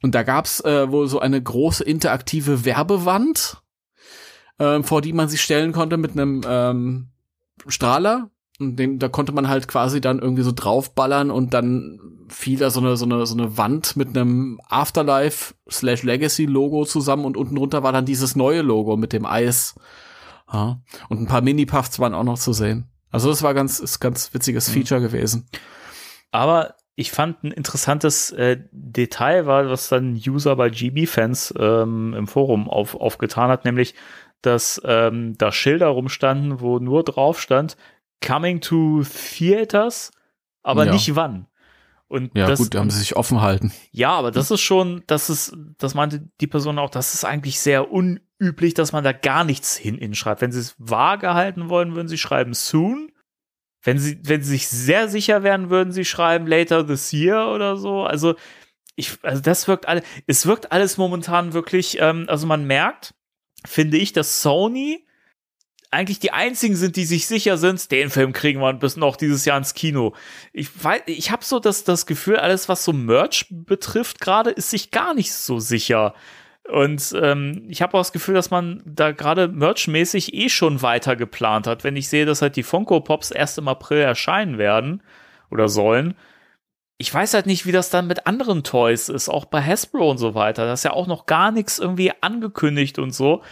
Und 0.00 0.14
da 0.14 0.22
gab's 0.22 0.60
äh, 0.60 0.90
wohl 0.90 1.08
so 1.08 1.20
eine 1.20 1.42
große 1.42 1.84
interaktive 1.84 2.64
Werbewand, 2.64 3.62
äh, 4.58 4.82
vor 4.82 5.02
die 5.02 5.12
man 5.12 5.28
sich 5.28 5.42
stellen 5.42 5.72
konnte 5.72 5.98
mit 5.98 6.12
einem 6.12 6.40
ähm, 6.46 7.08
Strahler 7.66 8.30
den, 8.58 8.98
da 8.98 9.08
konnte 9.08 9.32
man 9.32 9.48
halt 9.48 9.68
quasi 9.68 10.00
dann 10.00 10.18
irgendwie 10.18 10.42
so 10.42 10.52
draufballern 10.52 11.30
und 11.30 11.54
dann 11.54 12.00
fiel 12.28 12.58
da 12.58 12.70
so 12.70 12.80
eine, 12.80 12.96
so 12.96 13.04
eine, 13.04 13.24
so 13.24 13.36
eine 13.36 13.56
Wand 13.56 13.96
mit 13.96 14.08
einem 14.08 14.60
Afterlife 14.68 15.54
slash 15.70 16.02
Legacy 16.02 16.46
Logo 16.46 16.84
zusammen 16.84 17.24
und 17.24 17.36
unten 17.36 17.54
drunter 17.54 17.82
war 17.82 17.92
dann 17.92 18.04
dieses 18.04 18.36
neue 18.36 18.62
Logo 18.62 18.96
mit 18.96 19.12
dem 19.12 19.24
Eis. 19.24 19.76
Ja. 20.52 20.80
Und 21.08 21.20
ein 21.20 21.26
paar 21.26 21.40
Mini-Puffs 21.40 21.98
waren 22.00 22.14
auch 22.14 22.24
noch 22.24 22.38
zu 22.38 22.52
sehen. 22.52 22.88
Also 23.10 23.30
das 23.30 23.42
war 23.42 23.54
ganz, 23.54 23.78
ist 23.80 24.00
ganz 24.00 24.34
witziges 24.34 24.68
mhm. 24.68 24.72
Feature 24.72 25.00
gewesen. 25.00 25.46
Aber 26.30 26.74
ich 26.94 27.12
fand 27.12 27.44
ein 27.44 27.52
interessantes 27.52 28.32
äh, 28.32 28.58
Detail 28.72 29.46
war, 29.46 29.70
was 29.70 29.88
dann 29.88 30.14
User 30.14 30.56
bei 30.56 30.68
GB-Fans 30.68 31.54
ähm, 31.58 32.12
im 32.14 32.26
Forum 32.26 32.68
auf, 32.68 32.96
aufgetan 32.96 33.50
hat, 33.50 33.64
nämlich, 33.64 33.94
dass 34.42 34.80
ähm, 34.84 35.38
da 35.38 35.52
Schilder 35.52 35.86
rumstanden, 35.88 36.60
wo 36.60 36.80
nur 36.80 37.04
drauf 37.04 37.40
stand, 37.40 37.76
Coming 38.20 38.60
to 38.60 39.02
Theaters, 39.04 40.10
aber 40.62 40.86
ja. 40.86 40.92
nicht 40.92 41.14
wann. 41.14 41.46
Und 42.08 42.36
ja, 42.36 42.46
das, 42.46 42.58
gut, 42.58 42.74
da 42.74 42.80
haben 42.80 42.90
sie 42.90 43.00
sich 43.00 43.16
offen 43.16 43.42
halten. 43.42 43.72
Ja, 43.92 44.12
aber 44.12 44.30
das 44.30 44.50
ist 44.50 44.62
schon, 44.62 45.02
das 45.06 45.28
ist, 45.28 45.54
das 45.76 45.94
meinte 45.94 46.26
die 46.40 46.46
Person 46.46 46.78
auch, 46.78 46.88
das 46.88 47.12
ist 47.12 47.24
eigentlich 47.24 47.60
sehr 47.60 47.92
unüblich, 47.92 48.72
dass 48.72 48.92
man 48.92 49.04
da 49.04 49.12
gar 49.12 49.44
nichts 49.44 49.76
hin 49.76 49.98
hinschreibt. 49.98 50.40
Wenn 50.40 50.52
sie 50.52 50.60
es 50.60 50.74
vage 50.78 51.34
halten 51.34 51.68
wollen, 51.68 51.94
würden 51.94 52.08
sie 52.08 52.16
schreiben 52.16 52.54
soon. 52.54 53.12
Wenn 53.82 53.98
sie, 53.98 54.18
wenn 54.22 54.42
sie 54.42 54.50
sich 54.52 54.68
sehr 54.68 55.08
sicher 55.08 55.42
wären, 55.42 55.68
würden 55.68 55.92
sie 55.92 56.06
schreiben 56.06 56.46
later 56.46 56.86
this 56.86 57.12
year 57.12 57.48
oder 57.54 57.76
so. 57.76 58.04
Also, 58.04 58.36
ich, 58.96 59.18
also 59.22 59.42
das 59.42 59.68
wirkt 59.68 59.86
alles, 59.86 60.02
es 60.26 60.46
wirkt 60.46 60.72
alles 60.72 60.96
momentan 60.96 61.52
wirklich, 61.52 61.98
ähm, 62.00 62.24
also 62.28 62.46
man 62.46 62.66
merkt, 62.66 63.14
finde 63.66 63.98
ich, 63.98 64.12
dass 64.12 64.42
Sony 64.42 65.06
eigentlich 65.90 66.18
die 66.18 66.32
einzigen 66.32 66.76
sind, 66.76 66.96
die 66.96 67.04
sich 67.04 67.26
sicher 67.26 67.56
sind, 67.56 67.90
den 67.90 68.10
Film 68.10 68.32
kriegen 68.32 68.60
wir 68.60 68.72
bis 68.74 68.96
noch 68.96 69.16
dieses 69.16 69.44
Jahr 69.44 69.56
ins 69.56 69.74
Kino. 69.74 70.14
Ich 70.52 70.68
weiß, 70.82 71.02
ich 71.06 71.30
habe 71.30 71.44
so 71.44 71.60
das, 71.60 71.84
das 71.84 72.06
Gefühl, 72.06 72.36
alles, 72.36 72.68
was 72.68 72.84
so 72.84 72.92
Merch 72.92 73.46
betrifft, 73.50 74.20
gerade 74.20 74.50
ist 74.50 74.70
sich 74.70 74.90
gar 74.90 75.14
nicht 75.14 75.32
so 75.32 75.58
sicher. 75.58 76.14
Und 76.70 77.14
ähm, 77.20 77.64
ich 77.68 77.80
habe 77.80 77.94
auch 77.94 78.00
das 78.00 78.12
Gefühl, 78.12 78.34
dass 78.34 78.50
man 78.50 78.82
da 78.84 79.12
gerade 79.12 79.48
merchmäßig 79.48 80.34
eh 80.34 80.50
schon 80.50 80.82
weiter 80.82 81.16
geplant 81.16 81.66
hat. 81.66 81.82
Wenn 81.82 81.96
ich 81.96 82.08
sehe, 82.08 82.26
dass 82.26 82.42
halt 82.42 82.56
die 82.56 82.62
Funko 82.62 83.00
Pops 83.00 83.30
erst 83.30 83.56
im 83.56 83.68
April 83.68 84.00
erscheinen 84.00 84.58
werden 84.58 85.02
oder 85.50 85.68
sollen, 85.68 86.14
ich 86.98 87.14
weiß 87.14 87.32
halt 87.32 87.46
nicht, 87.46 87.64
wie 87.64 87.72
das 87.72 87.90
dann 87.90 88.08
mit 88.08 88.26
anderen 88.26 88.64
Toys 88.64 89.08
ist, 89.08 89.28
auch 89.28 89.46
bei 89.46 89.62
Hasbro 89.62 90.10
und 90.10 90.18
so 90.18 90.34
weiter. 90.34 90.66
Da 90.66 90.72
ist 90.74 90.84
ja 90.84 90.92
auch 90.92 91.06
noch 91.06 91.26
gar 91.26 91.52
nichts 91.52 91.78
irgendwie 91.78 92.12
angekündigt 92.20 92.98
und 92.98 93.12
so. 93.12 93.42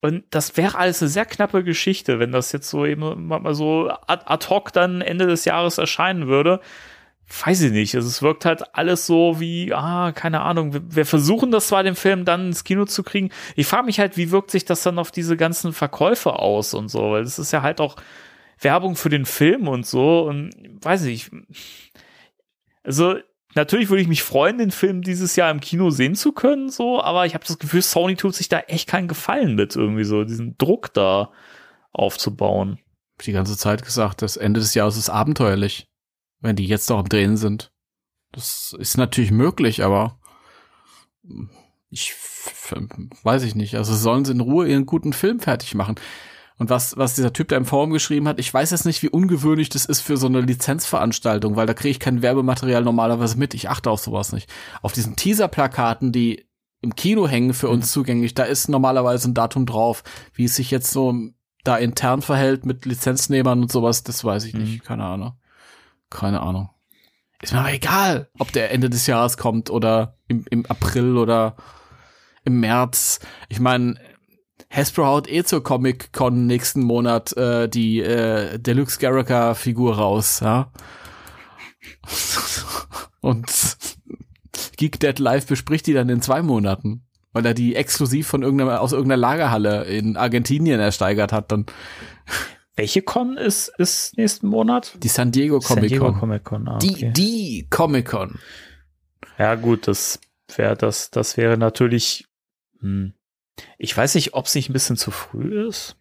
Und 0.00 0.24
das 0.30 0.56
wäre 0.56 0.78
alles 0.78 1.02
eine 1.02 1.08
sehr 1.08 1.24
knappe 1.24 1.64
Geschichte, 1.64 2.20
wenn 2.20 2.30
das 2.30 2.52
jetzt 2.52 2.70
so 2.70 2.86
eben 2.86 3.26
mal 3.26 3.54
so 3.54 3.90
ad, 4.06 4.46
hoc 4.48 4.72
dann 4.72 5.00
Ende 5.00 5.26
des 5.26 5.44
Jahres 5.44 5.78
erscheinen 5.78 6.28
würde. 6.28 6.60
Weiß 7.44 7.60
ich 7.62 7.72
nicht. 7.72 7.94
Also 7.94 8.08
es 8.08 8.22
wirkt 8.22 8.44
halt 8.44 8.74
alles 8.74 9.06
so 9.06 9.38
wie, 9.40 9.74
ah, 9.74 10.12
keine 10.12 10.42
Ahnung. 10.42 10.72
Wir, 10.72 10.82
wir 10.96 11.06
versuchen 11.06 11.50
das 11.50 11.68
zwar, 11.68 11.82
den 11.82 11.96
Film 11.96 12.24
dann 12.24 12.46
ins 12.46 12.64
Kino 12.64 12.84
zu 12.84 13.02
kriegen. 13.02 13.30
Ich 13.56 13.66
frage 13.66 13.86
mich 13.86 13.98
halt, 13.98 14.16
wie 14.16 14.30
wirkt 14.30 14.50
sich 14.50 14.64
das 14.64 14.82
dann 14.82 14.98
auf 14.98 15.10
diese 15.10 15.36
ganzen 15.36 15.72
Verkäufe 15.72 16.34
aus 16.34 16.74
und 16.74 16.88
so, 16.88 17.10
weil 17.10 17.22
es 17.22 17.38
ist 17.38 17.52
ja 17.52 17.62
halt 17.62 17.80
auch 17.80 17.96
Werbung 18.60 18.96
für 18.96 19.10
den 19.10 19.26
Film 19.26 19.68
und 19.68 19.86
so 19.86 20.22
und 20.22 20.52
weiß 20.80 21.02
nicht. 21.02 21.30
Also 22.82 23.16
natürlich 23.58 23.88
würde 23.90 24.02
ich 24.02 24.08
mich 24.08 24.22
freuen, 24.22 24.58
den 24.58 24.70
Film 24.70 25.02
dieses 25.02 25.36
Jahr 25.36 25.50
im 25.50 25.60
Kino 25.60 25.90
sehen 25.90 26.14
zu 26.14 26.32
können, 26.32 26.70
so, 26.70 27.02
aber 27.02 27.26
ich 27.26 27.34
habe 27.34 27.44
das 27.44 27.58
Gefühl, 27.58 27.82
Sony 27.82 28.16
tut 28.16 28.34
sich 28.34 28.48
da 28.48 28.60
echt 28.60 28.88
keinen 28.88 29.08
Gefallen 29.08 29.54
mit, 29.54 29.76
irgendwie 29.76 30.04
so 30.04 30.24
diesen 30.24 30.56
Druck 30.58 30.94
da 30.94 31.32
aufzubauen. 31.92 32.78
Die 33.22 33.32
ganze 33.32 33.56
Zeit 33.56 33.84
gesagt, 33.84 34.22
das 34.22 34.36
Ende 34.36 34.60
des 34.60 34.74
Jahres 34.74 34.96
ist 34.96 35.10
abenteuerlich, 35.10 35.88
wenn 36.40 36.56
die 36.56 36.66
jetzt 36.66 36.88
noch 36.88 36.98
am 36.98 37.08
Drehen 37.08 37.36
sind. 37.36 37.72
Das 38.32 38.74
ist 38.78 38.96
natürlich 38.96 39.32
möglich, 39.32 39.82
aber 39.82 40.20
ich 41.90 42.14
weiß 43.22 43.42
ich 43.42 43.54
nicht. 43.54 43.74
Also 43.74 43.94
sollen 43.94 44.24
sie 44.24 44.32
in 44.32 44.40
Ruhe 44.40 44.68
ihren 44.68 44.86
guten 44.86 45.12
Film 45.12 45.40
fertig 45.40 45.74
machen. 45.74 45.96
Und 46.58 46.70
was, 46.70 46.96
was 46.96 47.14
dieser 47.14 47.32
Typ 47.32 47.48
da 47.48 47.56
im 47.56 47.64
Forum 47.64 47.90
geschrieben 47.90 48.26
hat, 48.26 48.40
ich 48.40 48.52
weiß 48.52 48.72
jetzt 48.72 48.84
nicht, 48.84 49.02
wie 49.02 49.08
ungewöhnlich 49.08 49.68
das 49.68 49.84
ist 49.84 50.00
für 50.00 50.16
so 50.16 50.26
eine 50.26 50.40
Lizenzveranstaltung, 50.40 51.54
weil 51.54 51.66
da 51.66 51.74
kriege 51.74 51.90
ich 51.90 52.00
kein 52.00 52.20
Werbematerial 52.20 52.82
normalerweise 52.82 53.38
mit. 53.38 53.54
Ich 53.54 53.70
achte 53.70 53.90
auf 53.90 54.00
sowas 54.00 54.32
nicht. 54.32 54.50
Auf 54.82 54.92
diesen 54.92 55.14
Teaserplakaten, 55.14 56.10
die 56.10 56.46
im 56.80 56.96
Kino 56.96 57.28
hängen 57.28 57.54
für 57.54 57.68
uns 57.68 57.86
mhm. 57.86 57.90
zugänglich, 57.90 58.34
da 58.34 58.42
ist 58.42 58.68
normalerweise 58.68 59.30
ein 59.30 59.34
Datum 59.34 59.66
drauf. 59.66 60.02
Wie 60.34 60.44
es 60.44 60.56
sich 60.56 60.72
jetzt 60.72 60.90
so 60.90 61.14
da 61.62 61.76
intern 61.76 62.22
verhält 62.22 62.66
mit 62.66 62.86
Lizenznehmern 62.86 63.62
und 63.62 63.70
sowas, 63.70 64.02
das 64.02 64.24
weiß 64.24 64.44
ich 64.44 64.54
nicht. 64.54 64.82
Mhm. 64.82 64.84
Keine 64.84 65.04
Ahnung. 65.04 65.32
Keine 66.10 66.40
Ahnung. 66.40 66.70
Ist 67.40 67.52
mir 67.52 67.60
aber 67.60 67.72
egal, 67.72 68.28
ob 68.38 68.50
der 68.50 68.72
Ende 68.72 68.90
des 68.90 69.06
Jahres 69.06 69.36
kommt 69.36 69.70
oder 69.70 70.16
im, 70.26 70.44
im 70.50 70.66
April 70.66 71.16
oder 71.16 71.54
im 72.44 72.58
März. 72.58 73.20
Ich 73.48 73.60
meine, 73.60 73.94
Hasbro 74.70 75.06
haut 75.06 75.28
eh 75.28 75.44
zur 75.44 75.62
Comic-Con 75.62 76.46
nächsten 76.46 76.82
Monat 76.82 77.36
äh, 77.36 77.68
die 77.68 78.00
äh, 78.00 78.58
Deluxe 78.58 78.98
Garrica-Figur 78.98 79.96
raus, 79.96 80.40
ja. 80.40 80.70
Und 83.20 83.48
Geek 84.76 85.00
Dead 85.00 85.18
Live 85.18 85.46
bespricht 85.46 85.86
die 85.86 85.92
dann 85.92 86.08
in 86.08 86.22
zwei 86.22 86.42
Monaten, 86.42 87.06
weil 87.32 87.46
er 87.46 87.54
die 87.54 87.74
exklusiv 87.74 88.28
von 88.28 88.42
irgendeiner, 88.42 88.80
aus 88.80 88.92
irgendeiner 88.92 89.20
Lagerhalle 89.20 89.84
in 89.84 90.16
Argentinien 90.16 90.80
ersteigert 90.80 91.32
hat, 91.32 91.50
dann. 91.50 91.66
Welche 92.76 93.02
Con 93.02 93.36
ist, 93.36 93.72
ist 93.78 94.16
nächsten 94.16 94.46
Monat? 94.46 94.96
Die 95.02 95.08
San 95.08 95.32
Diego 95.32 95.58
Comic 95.58 95.66
Con. 95.66 95.74
San 95.74 95.88
Diego 95.88 96.12
Comic 96.12 96.44
Con, 96.44 96.68
ah, 96.68 96.76
okay. 96.76 97.12
Die, 97.12 97.12
die 97.12 97.66
Comic 97.70 98.06
Con. 98.06 98.38
Ja, 99.36 99.56
gut, 99.56 99.88
das 99.88 100.20
wäre, 100.54 100.76
das, 100.76 101.10
das 101.10 101.36
wäre 101.36 101.58
natürlich, 101.58 102.26
hm, 102.78 103.14
ich 103.78 103.96
weiß 103.96 104.14
nicht, 104.14 104.34
ob 104.34 104.46
es 104.46 104.54
nicht 104.54 104.68
ein 104.68 104.72
bisschen 104.72 104.96
zu 104.96 105.10
früh 105.10 105.66
ist. 105.66 105.96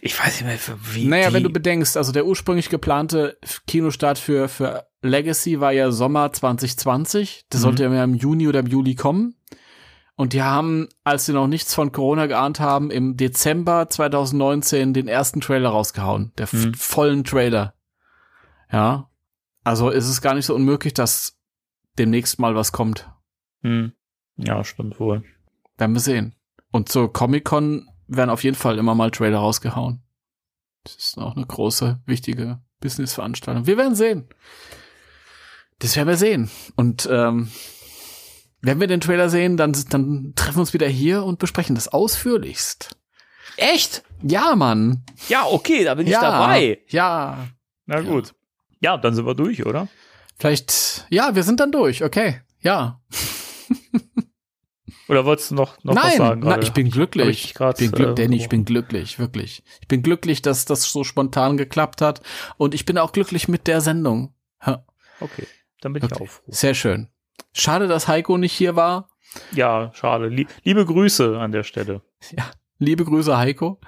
Ich 0.00 0.18
weiß 0.18 0.40
nicht 0.40 0.44
mehr, 0.44 0.78
wie. 0.92 1.06
Naja, 1.06 1.32
wenn 1.32 1.42
du 1.42 1.50
bedenkst, 1.50 1.96
also 1.96 2.12
der 2.12 2.26
ursprünglich 2.26 2.68
geplante 2.68 3.38
Kinostart 3.66 4.18
für, 4.18 4.48
für 4.48 4.86
Legacy 5.00 5.60
war 5.60 5.72
ja 5.72 5.90
Sommer 5.90 6.32
2020. 6.32 7.46
Das 7.48 7.60
mhm. 7.60 7.62
sollte 7.62 7.84
ja 7.84 8.04
im 8.04 8.14
Juni 8.14 8.48
oder 8.48 8.60
im 8.60 8.66
Juli 8.66 8.94
kommen. 8.94 9.34
Und 10.14 10.34
die 10.34 10.42
haben, 10.42 10.88
als 11.04 11.26
sie 11.26 11.32
noch 11.32 11.48
nichts 11.48 11.74
von 11.74 11.90
Corona 11.90 12.26
geahnt 12.26 12.60
haben, 12.60 12.90
im 12.90 13.16
Dezember 13.16 13.88
2019 13.88 14.92
den 14.92 15.08
ersten 15.08 15.40
Trailer 15.40 15.70
rausgehauen. 15.70 16.32
Der 16.38 16.48
mhm. 16.52 16.74
vollen 16.74 17.24
Trailer. 17.24 17.74
Ja. 18.70 19.08
Also 19.64 19.90
ist 19.90 20.08
es 20.08 20.20
gar 20.20 20.34
nicht 20.34 20.46
so 20.46 20.54
unmöglich, 20.54 20.94
dass 20.94 21.38
demnächst 21.98 22.38
mal 22.38 22.54
was 22.54 22.72
kommt. 22.72 23.10
Mhm. 23.62 23.92
Ja, 24.36 24.62
stimmt 24.64 25.00
wohl. 25.00 25.24
Werden 25.78 25.94
wir 25.94 26.00
sehen. 26.00 26.34
Und 26.72 26.88
zur 26.88 27.12
Comic-Con 27.12 27.88
werden 28.08 28.30
auf 28.30 28.42
jeden 28.42 28.56
Fall 28.56 28.78
immer 28.78 28.94
mal 28.94 29.10
Trailer 29.10 29.38
rausgehauen. 29.38 30.02
Das 30.84 30.96
ist 30.96 31.18
auch 31.18 31.36
eine 31.36 31.46
große, 31.46 32.00
wichtige 32.06 32.60
Business-Veranstaltung. 32.80 33.66
Wir 33.66 33.76
werden 33.76 33.94
sehen. 33.94 34.28
Das 35.78 35.96
werden 35.96 36.08
wir 36.08 36.16
sehen. 36.16 36.50
Und 36.74 37.08
ähm, 37.10 37.50
wenn 38.62 38.80
wir 38.80 38.86
den 38.86 39.00
Trailer 39.00 39.28
sehen, 39.28 39.56
dann, 39.56 39.76
dann 39.90 40.32
treffen 40.34 40.56
wir 40.56 40.60
uns 40.60 40.72
wieder 40.72 40.88
hier 40.88 41.24
und 41.24 41.38
besprechen 41.38 41.74
das 41.74 41.88
ausführlichst. 41.88 42.96
Echt? 43.56 44.02
Ja, 44.22 44.56
Mann. 44.56 45.04
Ja, 45.28 45.44
okay, 45.46 45.84
da 45.84 45.94
bin 45.94 46.06
ich 46.06 46.14
dabei. 46.14 46.80
Ja. 46.88 47.48
Na 47.86 48.00
gut. 48.00 48.34
Ja. 48.80 48.92
ja, 48.92 48.96
dann 48.96 49.14
sind 49.14 49.26
wir 49.26 49.34
durch, 49.34 49.66
oder? 49.66 49.88
Vielleicht, 50.38 51.06
ja, 51.10 51.34
wir 51.34 51.42
sind 51.42 51.60
dann 51.60 51.72
durch, 51.72 52.02
okay. 52.02 52.40
Ja. 52.60 53.00
Oder 55.08 55.24
wolltest 55.24 55.50
du 55.50 55.54
noch, 55.56 55.82
noch 55.82 55.94
nein, 55.94 56.04
was 56.04 56.16
sagen? 56.16 56.40
Nein, 56.42 56.62
ich 56.62 56.72
bin 56.72 56.90
glücklich. 56.90 57.44
Ich, 57.44 57.54
grad, 57.54 57.78
bin 57.78 57.90
glück, 57.90 58.10
äh, 58.10 58.22
Danny, 58.22 58.36
ich 58.36 58.48
bin 58.48 58.64
glücklich, 58.64 59.18
wirklich. 59.18 59.62
Ich 59.80 59.88
bin 59.88 60.02
glücklich, 60.02 60.42
dass 60.42 60.64
das 60.64 60.84
so 60.84 61.04
spontan 61.04 61.56
geklappt 61.56 62.00
hat. 62.00 62.22
Und 62.56 62.74
ich 62.74 62.86
bin 62.86 62.98
auch 62.98 63.12
glücklich 63.12 63.48
mit 63.48 63.66
der 63.66 63.80
Sendung. 63.80 64.34
Ja. 64.64 64.84
Okay, 65.20 65.46
dann 65.80 65.92
bin 65.92 66.04
okay. 66.04 66.24
ich 66.24 66.30
froh. 66.30 66.42
Sehr 66.46 66.74
schön. 66.74 67.08
Schade, 67.52 67.88
dass 67.88 68.08
Heiko 68.08 68.38
nicht 68.38 68.52
hier 68.52 68.76
war. 68.76 69.08
Ja, 69.52 69.90
schade. 69.94 70.28
liebe 70.28 70.86
Grüße 70.86 71.38
an 71.38 71.52
der 71.52 71.64
Stelle. 71.64 72.02
Ja, 72.36 72.44
liebe 72.78 73.04
Grüße, 73.04 73.36
Heiko. 73.36 73.80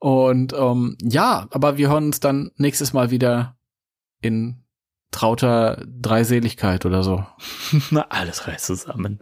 Und 0.00 0.52
ähm, 0.52 0.98
ja, 1.00 1.46
aber 1.50 1.76
wir 1.76 1.88
hören 1.88 2.06
uns 2.06 2.18
dann 2.20 2.50
nächstes 2.56 2.92
Mal 2.92 3.10
wieder 3.10 3.56
in 4.20 4.64
trauter 5.12 5.84
Dreiseligkeit 5.86 6.84
oder 6.84 7.02
so. 7.04 7.24
Na, 7.90 8.02
alles 8.08 8.46
reißt 8.48 8.66
zusammen. 8.66 9.20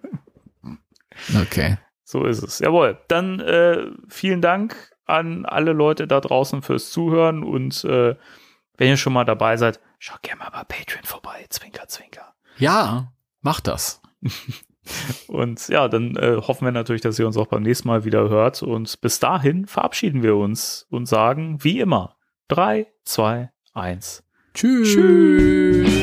Okay. 1.40 1.78
So 2.04 2.24
ist 2.24 2.42
es. 2.42 2.58
Jawohl. 2.58 2.98
Dann 3.08 3.40
äh, 3.40 3.86
vielen 4.08 4.40
Dank 4.40 4.92
an 5.06 5.44
alle 5.46 5.72
Leute 5.72 6.06
da 6.06 6.20
draußen 6.20 6.62
fürs 6.62 6.90
Zuhören 6.90 7.42
und 7.42 7.84
äh, 7.84 8.16
wenn 8.76 8.88
ihr 8.88 8.96
schon 8.96 9.12
mal 9.12 9.24
dabei 9.24 9.56
seid, 9.56 9.80
schaut 9.98 10.22
gerne 10.22 10.40
mal 10.40 10.50
bei 10.50 10.64
Patreon 10.64 11.04
vorbei. 11.04 11.46
Zwinker, 11.48 11.86
zwinker. 11.88 12.34
Ja, 12.58 13.12
macht 13.40 13.66
das. 13.66 14.00
und 15.28 15.68
ja, 15.68 15.88
dann 15.88 16.16
äh, 16.16 16.36
hoffen 16.36 16.64
wir 16.64 16.72
natürlich, 16.72 17.02
dass 17.02 17.18
ihr 17.18 17.26
uns 17.26 17.36
auch 17.36 17.46
beim 17.46 17.62
nächsten 17.62 17.88
Mal 17.88 18.04
wieder 18.04 18.28
hört. 18.28 18.62
Und 18.62 19.00
bis 19.00 19.20
dahin 19.20 19.66
verabschieden 19.66 20.22
wir 20.22 20.36
uns 20.36 20.86
und 20.90 21.06
sagen, 21.06 21.62
wie 21.62 21.80
immer, 21.80 22.16
drei, 22.48 22.88
zwei, 23.04 23.50
eins. 23.72 24.24
Tschüss. 24.54 24.92
Tschüss. 24.92 26.01